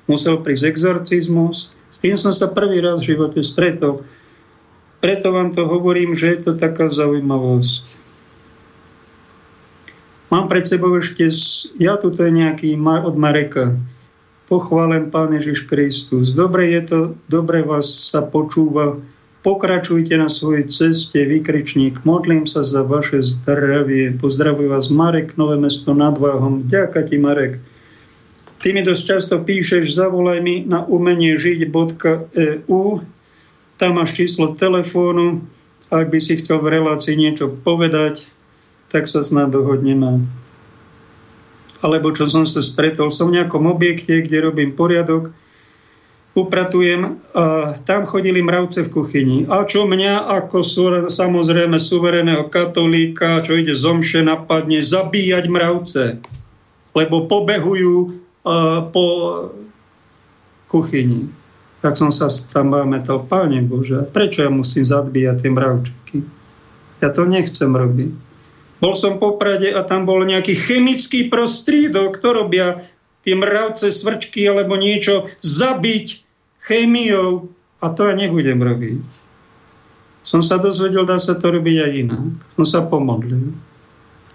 musel 0.10 0.42
prísť 0.42 0.74
exorcizmus. 0.74 1.78
S 1.94 1.98
tým 2.02 2.18
som 2.18 2.34
sa 2.34 2.50
prvý 2.50 2.82
raz 2.82 3.06
v 3.06 3.14
živote 3.14 3.46
stretol. 3.46 4.02
Preto 4.98 5.30
vám 5.30 5.54
to 5.54 5.70
hovorím, 5.70 6.18
že 6.18 6.34
je 6.34 6.50
to 6.50 6.52
taká 6.58 6.90
zaujímavosť. 6.90 8.07
Mám 10.28 10.52
pred 10.52 10.68
sebou 10.68 10.92
ešte, 11.00 11.32
ja 11.80 11.96
tu 11.96 12.12
je 12.12 12.28
nejaký 12.28 12.76
od 12.76 13.16
Mareka. 13.16 13.80
Pochválen 14.52 15.08
Pán 15.08 15.32
Ježiš 15.32 15.68
Kristus. 15.68 16.36
Dobre 16.36 16.72
je 16.72 16.82
to, 16.84 17.00
dobre 17.32 17.64
vás 17.64 17.88
sa 18.12 18.24
počúva. 18.24 19.00
Pokračujte 19.48 20.20
na 20.20 20.28
svojej 20.28 20.68
ceste, 20.68 21.24
vykričník. 21.24 22.04
Modlím 22.04 22.44
sa 22.44 22.68
za 22.68 22.84
vaše 22.84 23.24
zdravie. 23.24 24.20
Pozdravujem 24.20 24.68
vás 24.68 24.92
Marek, 24.92 25.40
Nové 25.40 25.56
mesto 25.56 25.96
nad 25.96 26.20
Váhom. 26.20 26.68
Ďakujem 26.68 27.06
ti, 27.08 27.16
Marek. 27.16 27.54
Ty 28.60 28.68
mi 28.76 28.84
dosť 28.84 29.04
často 29.08 29.36
píšeš, 29.40 29.96
zavolaj 29.96 30.44
mi 30.44 30.68
na 30.68 30.84
umenie 30.84 31.40
žiť.eu. 31.40 32.84
Tam 33.80 33.92
máš 33.96 34.12
číslo 34.12 34.52
telefónu. 34.52 35.48
Ak 35.88 36.12
by 36.12 36.20
si 36.20 36.36
chcel 36.36 36.60
v 36.60 36.84
relácii 36.84 37.16
niečo 37.16 37.48
povedať, 37.48 38.28
tak 38.92 39.08
sa 39.08 39.24
snad 39.24 39.52
dohodneme. 39.52 40.24
Alebo 41.86 42.10
čo 42.10 42.26
som 42.26 42.48
sa 42.48 42.64
stretol, 42.64 43.14
som 43.14 43.30
v 43.30 43.42
nejakom 43.42 43.70
objekte, 43.70 44.26
kde 44.26 44.50
robím 44.50 44.74
poriadok, 44.74 45.30
upratujem 46.38 47.18
a 47.34 47.74
tam 47.86 48.06
chodili 48.06 48.46
mravce 48.46 48.86
v 48.86 48.94
kuchyni. 48.94 49.38
A 49.50 49.66
čo 49.66 49.90
mňa 49.90 50.30
ako 50.42 50.62
samozrejme 51.10 51.82
suvereného 51.82 52.46
katolíka, 52.50 53.42
čo 53.42 53.58
ide 53.58 53.74
zomše, 53.74 54.22
napadne 54.22 54.82
zabíjať 54.82 55.44
mravce. 55.50 56.04
Lebo 56.94 57.26
pobehujú 57.26 57.96
uh, 58.06 58.86
po 58.90 59.06
kuchyni. 60.70 61.30
Tak 61.82 61.94
som 61.98 62.10
sa 62.10 62.30
tam 62.30 62.74
pamätal, 62.74 63.22
Páne 63.26 63.62
Bože, 63.62 64.06
prečo 64.10 64.42
ja 64.42 64.50
musím 64.50 64.82
zabíjať 64.82 65.46
tie 65.46 65.52
mravčeky? 65.54 66.18
Ja 67.06 67.14
to 67.14 67.30
nechcem 67.30 67.70
robiť. 67.70 68.27
Bol 68.78 68.94
som 68.94 69.18
po 69.18 69.42
Prade 69.42 69.74
a 69.74 69.82
tam 69.82 70.06
bol 70.06 70.22
nejaký 70.22 70.54
chemický 70.54 71.34
prostriedok, 71.34 72.22
to 72.22 72.30
robia 72.30 72.86
tie 73.26 73.34
mravce, 73.34 73.90
svrčky 73.90 74.46
alebo 74.46 74.78
niečo, 74.78 75.28
zabiť 75.42 76.24
chémiou 76.62 77.50
a 77.82 77.86
to 77.90 78.08
ja 78.08 78.14
nebudem 78.14 78.62
robiť. 78.62 79.04
Som 80.28 80.44
sa 80.44 80.60
dozvedel, 80.60 81.08
dá 81.08 81.16
sa 81.16 81.40
to 81.40 81.56
robiť 81.56 81.78
aj 81.88 81.92
inak. 81.96 82.26
Som 82.54 82.66
sa 82.68 82.84
pomodlil. 82.84 83.56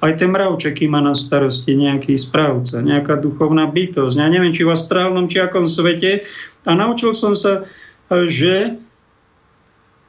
Aj 0.02 0.10
tie 0.19 0.27
mravčeky 0.27 0.90
má 0.90 0.98
na 0.98 1.14
starosti 1.14 1.78
nejaký 1.78 2.19
správca, 2.19 2.82
nejaká 2.82 3.23
duchovná 3.23 3.70
bytosť. 3.70 4.19
Ja 4.19 4.27
neviem, 4.27 4.51
či 4.51 4.66
v 4.66 4.74
astrálnom, 4.74 5.31
či 5.31 5.39
akom 5.39 5.70
svete. 5.70 6.27
A 6.66 6.74
naučil 6.74 7.14
som 7.14 7.39
sa, 7.39 7.69
že 8.10 8.82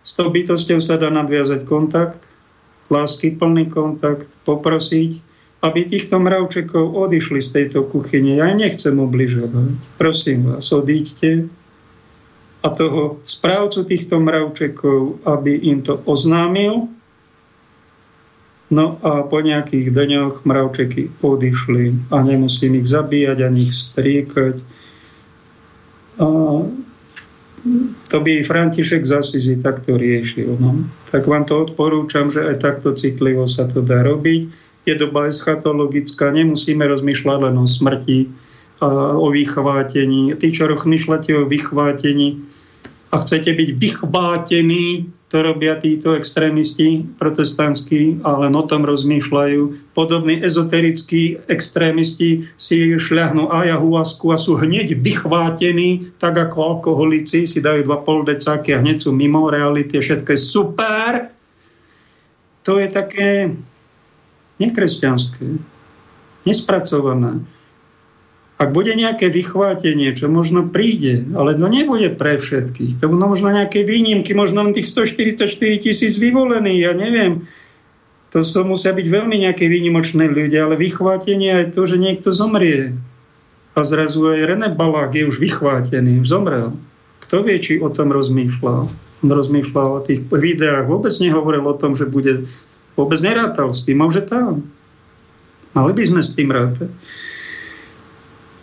s 0.02 0.12
tou 0.18 0.34
bytosťou 0.34 0.80
sa 0.82 0.98
dá 0.98 1.14
nadviazať 1.14 1.64
kontakt, 1.68 2.20
lásky 2.92 3.36
plný 3.36 3.72
kontakt, 3.72 4.28
poprosiť, 4.44 5.12
aby 5.64 5.88
týchto 5.88 6.20
mravčekov 6.20 6.92
odišli 6.92 7.40
z 7.40 7.50
tejto 7.56 7.88
kuchyne. 7.88 8.36
Ja 8.36 8.52
nechcem 8.52 9.00
ubližovať. 9.00 9.80
Prosím 9.96 10.52
vás, 10.52 10.68
odíďte 10.76 11.48
a 12.64 12.68
toho 12.72 13.20
správcu 13.28 13.84
týchto 13.84 14.24
mravčekov, 14.24 15.20
aby 15.28 15.68
im 15.68 15.84
to 15.84 16.00
oznámil. 16.08 16.88
No 18.72 18.98
a 19.04 19.28
po 19.28 19.44
nejakých 19.44 19.92
dňoch 19.92 20.48
mravčeky 20.48 21.12
odišli 21.20 22.10
a 22.10 22.24
nemusím 22.24 22.80
ich 22.80 22.88
zabíjať 22.88 23.38
ani 23.44 23.60
ich 23.68 23.76
striekať. 23.76 24.56
A 26.24 26.28
to 28.12 28.18
by 28.20 28.44
František 28.44 29.08
z 29.08 29.12
Asizi 29.16 29.56
takto 29.64 29.96
riešil. 29.96 30.60
No. 30.60 30.84
Tak 31.10 31.24
vám 31.24 31.48
to 31.48 31.64
odporúčam, 31.64 32.28
že 32.28 32.44
aj 32.44 32.60
takto 32.60 32.92
citlivo 32.92 33.48
sa 33.48 33.68
to 33.72 33.80
dá 33.80 34.04
robiť. 34.04 34.42
Je 34.84 34.94
doba 35.00 35.32
eschatologická, 35.32 36.36
nemusíme 36.36 36.84
rozmýšľať 36.84 37.40
len 37.40 37.56
o 37.56 37.64
smrti, 37.64 38.28
a 38.84 39.16
o 39.16 39.32
vychvátení. 39.32 40.36
Tí, 40.36 40.48
čo 40.52 40.68
rozmýšľate 40.68 41.32
o 41.40 41.48
vychvátení 41.48 42.44
a 43.14 43.16
chcete 43.24 43.56
byť 43.56 43.70
vychvátení, 43.80 45.08
to 45.34 45.42
robia 45.42 45.74
títo 45.82 46.14
extrémisti 46.14 47.02
protestantskí 47.18 48.22
a 48.22 48.38
len 48.46 48.54
o 48.54 48.62
tom 48.70 48.86
rozmýšľajú. 48.86 49.90
Podobní 49.98 50.38
ezoterickí 50.46 51.42
extrémisti 51.50 52.46
si 52.54 52.78
šľahnú 52.94 53.50
ajahuasku 53.50 54.30
a 54.30 54.38
sú 54.38 54.62
hneď 54.62 54.94
vychvátení, 55.02 56.14
tak 56.22 56.38
ako 56.38 56.78
alkoholici 56.78 57.50
si 57.50 57.66
dajú 57.66 57.82
dva 57.82 58.06
pol 58.06 58.22
decáky 58.22 58.78
a 58.78 58.82
hneď 58.86 59.10
sú 59.10 59.10
mimo 59.10 59.50
reality, 59.50 59.98
všetko 59.98 60.38
je 60.38 60.40
super. 60.40 61.34
To 62.70 62.78
je 62.78 62.88
také 62.94 63.58
nekresťanské, 64.62 65.50
nespracované. 66.46 67.42
Ak 68.64 68.72
bude 68.72 68.96
nejaké 68.96 69.28
vychvátenie, 69.28 70.16
čo 70.16 70.32
možno 70.32 70.72
príde, 70.72 71.28
ale 71.36 71.60
to 71.60 71.68
nebude 71.68 72.16
pre 72.16 72.40
všetkých. 72.40 72.96
To 73.04 73.12
budú 73.12 73.36
možno 73.36 73.52
nejaké 73.52 73.84
výnimky, 73.84 74.32
možno 74.32 74.64
tých 74.72 74.88
144 74.88 75.52
tisíc 75.84 76.16
vyvolených, 76.16 76.80
ja 76.80 76.96
neviem. 76.96 77.44
To 78.32 78.40
sú, 78.40 78.64
musia 78.64 78.96
byť 78.96 79.04
veľmi 79.04 79.44
nejaké 79.44 79.68
výnimočné 79.68 80.32
ľudia, 80.32 80.64
ale 80.64 80.80
vychvátenie 80.80 81.68
je 81.68 81.76
to, 81.76 81.84
že 81.84 82.00
niekto 82.00 82.32
zomrie. 82.32 82.96
A 83.76 83.84
zrazu 83.84 84.32
aj 84.32 84.56
René 84.56 84.72
Balák 84.72 85.12
je 85.12 85.28
už 85.28 85.44
vychvátený, 85.44 86.24
už 86.24 86.32
zomrel. 86.32 86.72
Kto 87.20 87.44
vie, 87.44 87.60
či 87.60 87.84
o 87.84 87.92
tom 87.92 88.16
rozmýšľal? 88.16 88.82
On 89.28 89.28
rozmýšľal 89.28 89.90
o 89.92 90.06
tých 90.08 90.24
videách, 90.32 90.88
vôbec 90.88 91.12
nehovoril 91.20 91.68
o 91.68 91.76
tom, 91.76 92.00
že 92.00 92.08
bude, 92.08 92.48
vôbec 92.96 93.20
nerátal 93.20 93.76
s 93.76 93.84
tým, 93.84 94.00
a 94.00 94.08
už 94.08 94.24
je 94.24 94.26
tam. 94.32 94.64
Mali 95.76 95.92
by 95.92 96.04
sme 96.08 96.22
s 96.24 96.32
tým 96.32 96.48
rátať. 96.48 96.88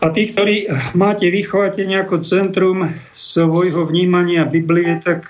A 0.01 0.09
tí, 0.09 0.33
ktorí 0.33 0.65
máte 0.97 1.29
vychovátenie 1.29 2.01
ako 2.01 2.25
centrum 2.25 2.89
svojho 3.13 3.85
vnímania 3.85 4.49
Biblie, 4.49 4.97
tak 4.97 5.29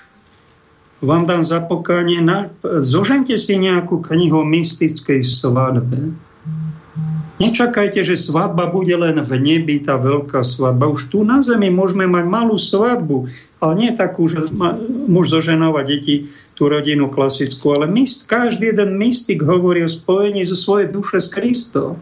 vám 1.03 1.27
dám 1.27 1.43
zapokánie. 1.43 2.23
Na... 2.23 2.55
Zožente 2.79 3.35
si 3.35 3.59
nejakú 3.59 3.99
knihu 3.99 4.47
o 4.47 4.47
mystickej 4.47 5.27
svadbe. 5.27 6.15
Nečakajte, 7.43 8.05
že 8.05 8.21
svadba 8.21 8.69
bude 8.71 8.93
len 8.95 9.17
v 9.19 9.33
nebi, 9.43 9.81
tá 9.83 9.97
veľká 9.99 10.45
svadba. 10.45 10.93
Už 10.93 11.09
tu 11.09 11.25
na 11.27 11.41
zemi 11.41 11.73
môžeme 11.73 12.05
mať 12.05 12.25
malú 12.31 12.55
svadbu, 12.55 13.27
ale 13.59 13.73
nie 13.75 13.91
takú, 13.97 14.29
že 14.31 14.45
muž 15.09 15.35
so 15.35 15.41
ženou 15.41 15.75
deti 15.83 16.31
tú 16.55 16.69
rodinu 16.69 17.09
klasickú, 17.09 17.75
ale 17.75 17.89
myst, 17.89 18.29
každý 18.29 18.77
jeden 18.77 19.01
mystik 19.01 19.41
hovorí 19.41 19.81
o 19.83 19.91
spojení 19.91 20.45
zo 20.45 20.53
svojej 20.53 20.93
duše 20.93 21.17
s 21.17 21.33
Kristom 21.33 21.97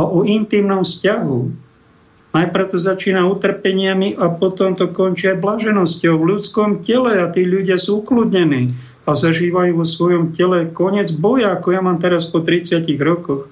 a 0.00 0.02
o 0.08 0.24
intimnom 0.24 0.80
vzťahu. 0.80 1.68
Najprv 2.30 2.66
to 2.72 2.78
začína 2.80 3.28
utrpeniami 3.28 4.16
a 4.16 4.32
potom 4.32 4.72
to 4.72 4.88
končí 4.88 5.28
aj 5.28 5.44
blaženosťou 5.44 6.14
v 6.16 6.28
ľudskom 6.32 6.80
tele 6.80 7.20
a 7.20 7.28
tí 7.28 7.44
ľudia 7.44 7.76
sú 7.76 8.00
ukludnení 8.00 8.72
a 9.04 9.10
zažívajú 9.12 9.76
vo 9.76 9.84
svojom 9.84 10.30
tele 10.30 10.70
koniec 10.70 11.10
boja, 11.12 11.58
ako 11.58 11.68
ja 11.74 11.80
mám 11.82 11.98
teraz 11.98 12.30
po 12.30 12.40
30 12.40 12.86
rokoch. 13.02 13.50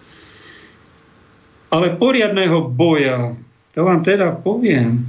Ale 1.68 1.98
poriadného 2.00 2.70
boja, 2.70 3.36
to 3.74 3.84
vám 3.84 4.00
teda 4.00 4.32
poviem. 4.32 5.04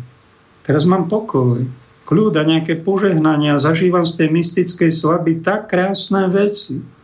Teraz 0.65 0.83
mám 0.89 1.07
pokoj, 1.07 1.63
kľud 2.09 2.33
a 2.35 2.43
nejaké 2.43 2.81
požehnania. 2.81 3.61
Zažívam 3.61 4.03
z 4.03 4.25
tej 4.25 4.29
mystickej 4.33 4.91
slaby 4.91 5.39
tak 5.45 5.69
krásne 5.71 6.27
veci 6.27 6.98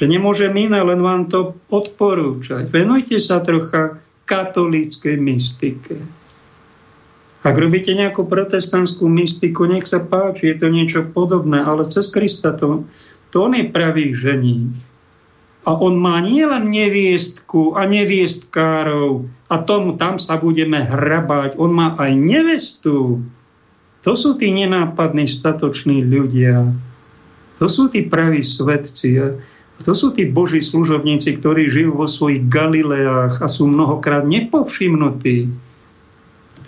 že 0.00 0.08
nemôžem 0.08 0.56
iné, 0.56 0.80
len 0.80 0.96
vám 1.04 1.28
to 1.28 1.60
odporúčať. 1.68 2.72
Venujte 2.72 3.20
sa 3.20 3.44
trocha 3.44 4.00
katolíckej 4.24 5.20
mystike. 5.20 6.00
Ak 7.44 7.52
robíte 7.52 7.92
nejakú 7.92 8.24
protestantskú 8.24 9.12
mystiku, 9.12 9.68
nech 9.68 9.84
sa 9.84 10.00
páči, 10.00 10.52
je 10.52 10.64
to 10.64 10.68
niečo 10.72 11.04
podobné, 11.04 11.60
ale 11.60 11.84
cez 11.84 12.08
Krista 12.08 12.56
to, 12.56 12.88
to 13.28 13.44
on 13.44 13.52
je 13.52 13.68
pravý 13.68 14.16
ženík. 14.16 14.72
A 15.68 15.76
on 15.76 16.00
má 16.00 16.24
nielen 16.24 16.72
neviestku 16.72 17.76
a 17.76 17.84
neviestkárov 17.84 19.28
a 19.52 19.56
tomu 19.60 20.00
tam 20.00 20.16
sa 20.16 20.40
budeme 20.40 20.80
hrabať. 20.80 21.60
On 21.60 21.68
má 21.68 21.92
aj 22.00 22.16
nevestu. 22.16 23.20
To 24.00 24.12
sú 24.16 24.32
tí 24.32 24.48
nenápadní, 24.48 25.28
statoční 25.28 26.00
ľudia. 26.08 26.64
To 27.60 27.68
sú 27.68 27.92
tí 27.92 28.08
praví 28.08 28.40
svetci. 28.40 29.20
To 29.88 29.96
sú 29.96 30.12
tí 30.12 30.28
boží 30.28 30.60
služobníci, 30.60 31.40
ktorí 31.40 31.72
žijú 31.72 31.96
vo 31.96 32.04
svojich 32.04 32.44
Galileách 32.52 33.40
a 33.40 33.48
sú 33.48 33.64
mnohokrát 33.64 34.28
nepovšimnutí 34.28 35.48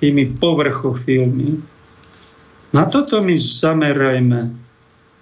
tými 0.01 0.25
povrchofilmi. 0.41 1.61
Na 2.73 2.89
toto 2.89 3.21
my 3.21 3.37
zamerajme 3.37 4.49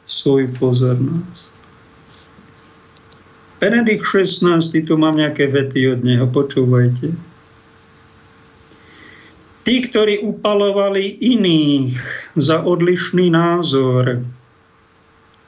svoju 0.07 0.55
pozornosť. 0.55 1.51
Benedikt 3.61 4.07
16, 4.07 4.89
tu 4.89 4.95
mám 4.97 5.13
nejaké 5.13 5.51
vety 5.51 5.93
od 5.93 6.01
neho, 6.01 6.25
počúvajte. 6.31 7.13
Tí, 9.61 9.75
ktorí 9.85 10.25
upalovali 10.25 11.21
iných 11.21 11.93
za 12.41 12.65
odlišný 12.65 13.29
názor, 13.29 14.25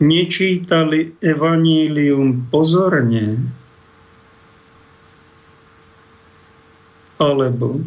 nečítali 0.03 1.15
evanílium 1.23 2.51
pozorne, 2.51 3.39
alebo 7.23 7.79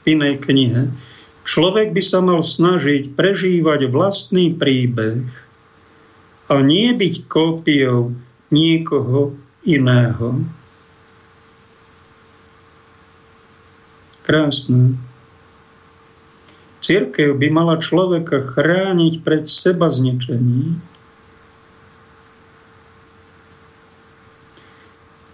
v 0.00 0.04
inej 0.08 0.40
knihe, 0.40 0.88
človek 1.44 1.92
by 1.92 2.00
sa 2.00 2.24
mal 2.24 2.40
snažiť 2.40 3.12
prežívať 3.12 3.92
vlastný 3.92 4.56
príbeh 4.56 5.28
a 6.48 6.64
nie 6.64 6.96
byť 6.96 7.28
kópiou 7.28 8.16
niekoho 8.48 9.36
iného. 9.68 10.40
Krásne. 14.24 14.96
Církev 16.80 17.36
by 17.36 17.48
mala 17.52 17.76
človeka 17.76 18.40
chrániť 18.40 19.20
pred 19.20 19.44
seba 19.44 19.92
zničením 19.92 20.80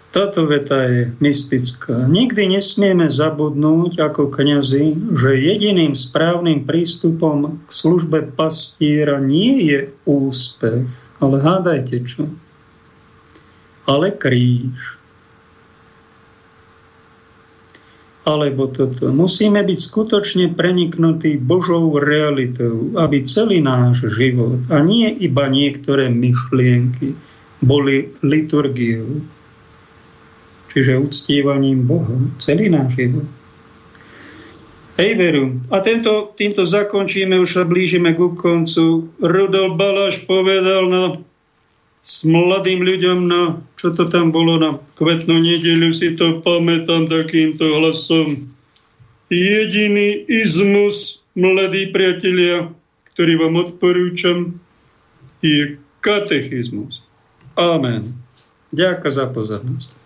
Táto 0.07 0.47
veta 0.47 0.87
je 0.87 1.11
mystická. 1.19 2.07
Nikdy 2.07 2.55
nesmieme 2.55 3.11
zabudnúť 3.11 3.99
ako 3.99 4.31
kňazi, 4.31 5.13
že 5.13 5.31
jediným 5.35 5.93
správnym 5.93 6.63
prístupom 6.63 7.59
k 7.67 7.69
službe 7.69 8.31
pastiera 8.39 9.19
nie 9.19 9.67
je 9.67 9.79
úspech, 10.07 10.87
ale 11.19 11.35
hádajte 11.43 11.97
čo? 12.07 12.23
Ale 13.83 14.15
kríž. 14.15 14.95
Alebo 18.27 18.67
toto. 18.67 19.11
Musíme 19.11 19.63
byť 19.63 19.79
skutočne 19.79 20.45
preniknutí 20.51 21.39
Božou 21.39 21.95
realitou, 21.95 22.91
aby 22.99 23.23
celý 23.23 23.63
náš 23.63 24.07
život, 24.11 24.59
a 24.67 24.83
nie 24.83 25.07
iba 25.19 25.47
niektoré 25.47 26.11
myšlienky, 26.11 27.15
boli 27.63 28.11
liturgiou 28.23 29.23
čiže 30.77 31.01
uctievaním 31.01 31.89
Boha, 31.89 32.13
celý 32.37 32.69
náš 32.69 33.01
život. 33.01 33.25
Hej, 35.01 35.17
veru. 35.17 35.57
A 35.73 35.81
tento, 35.81 36.29
týmto 36.37 36.69
zakončíme, 36.69 37.33
už 37.41 37.49
sa 37.49 37.63
blížime 37.65 38.13
ku 38.13 38.37
koncu. 38.37 39.09
Rudolf 39.17 39.73
Baláš 39.73 40.29
povedal 40.29 40.85
na, 40.85 41.17
s 42.05 42.21
mladým 42.29 42.85
ľuďom 42.85 43.25
na, 43.25 43.57
čo 43.73 43.89
to 43.89 44.05
tam 44.05 44.29
bolo, 44.29 44.61
na 44.61 44.77
kvetnú 45.01 45.41
nedeľu, 45.41 45.89
si 45.97 46.13
to 46.13 46.45
pamätám 46.45 47.09
takýmto 47.09 47.65
hlasom. 47.81 48.37
Jediný 49.33 50.29
izmus, 50.29 51.25
mladí 51.33 51.89
priatelia, 51.89 52.69
ktorý 53.17 53.33
vám 53.41 53.65
odporúčam, 53.65 54.61
je 55.41 55.81
katechizmus. 56.05 57.01
Amen. 57.57 58.13
Ďakujem 58.69 59.13
za 59.13 59.25
pozornosť. 59.33 59.96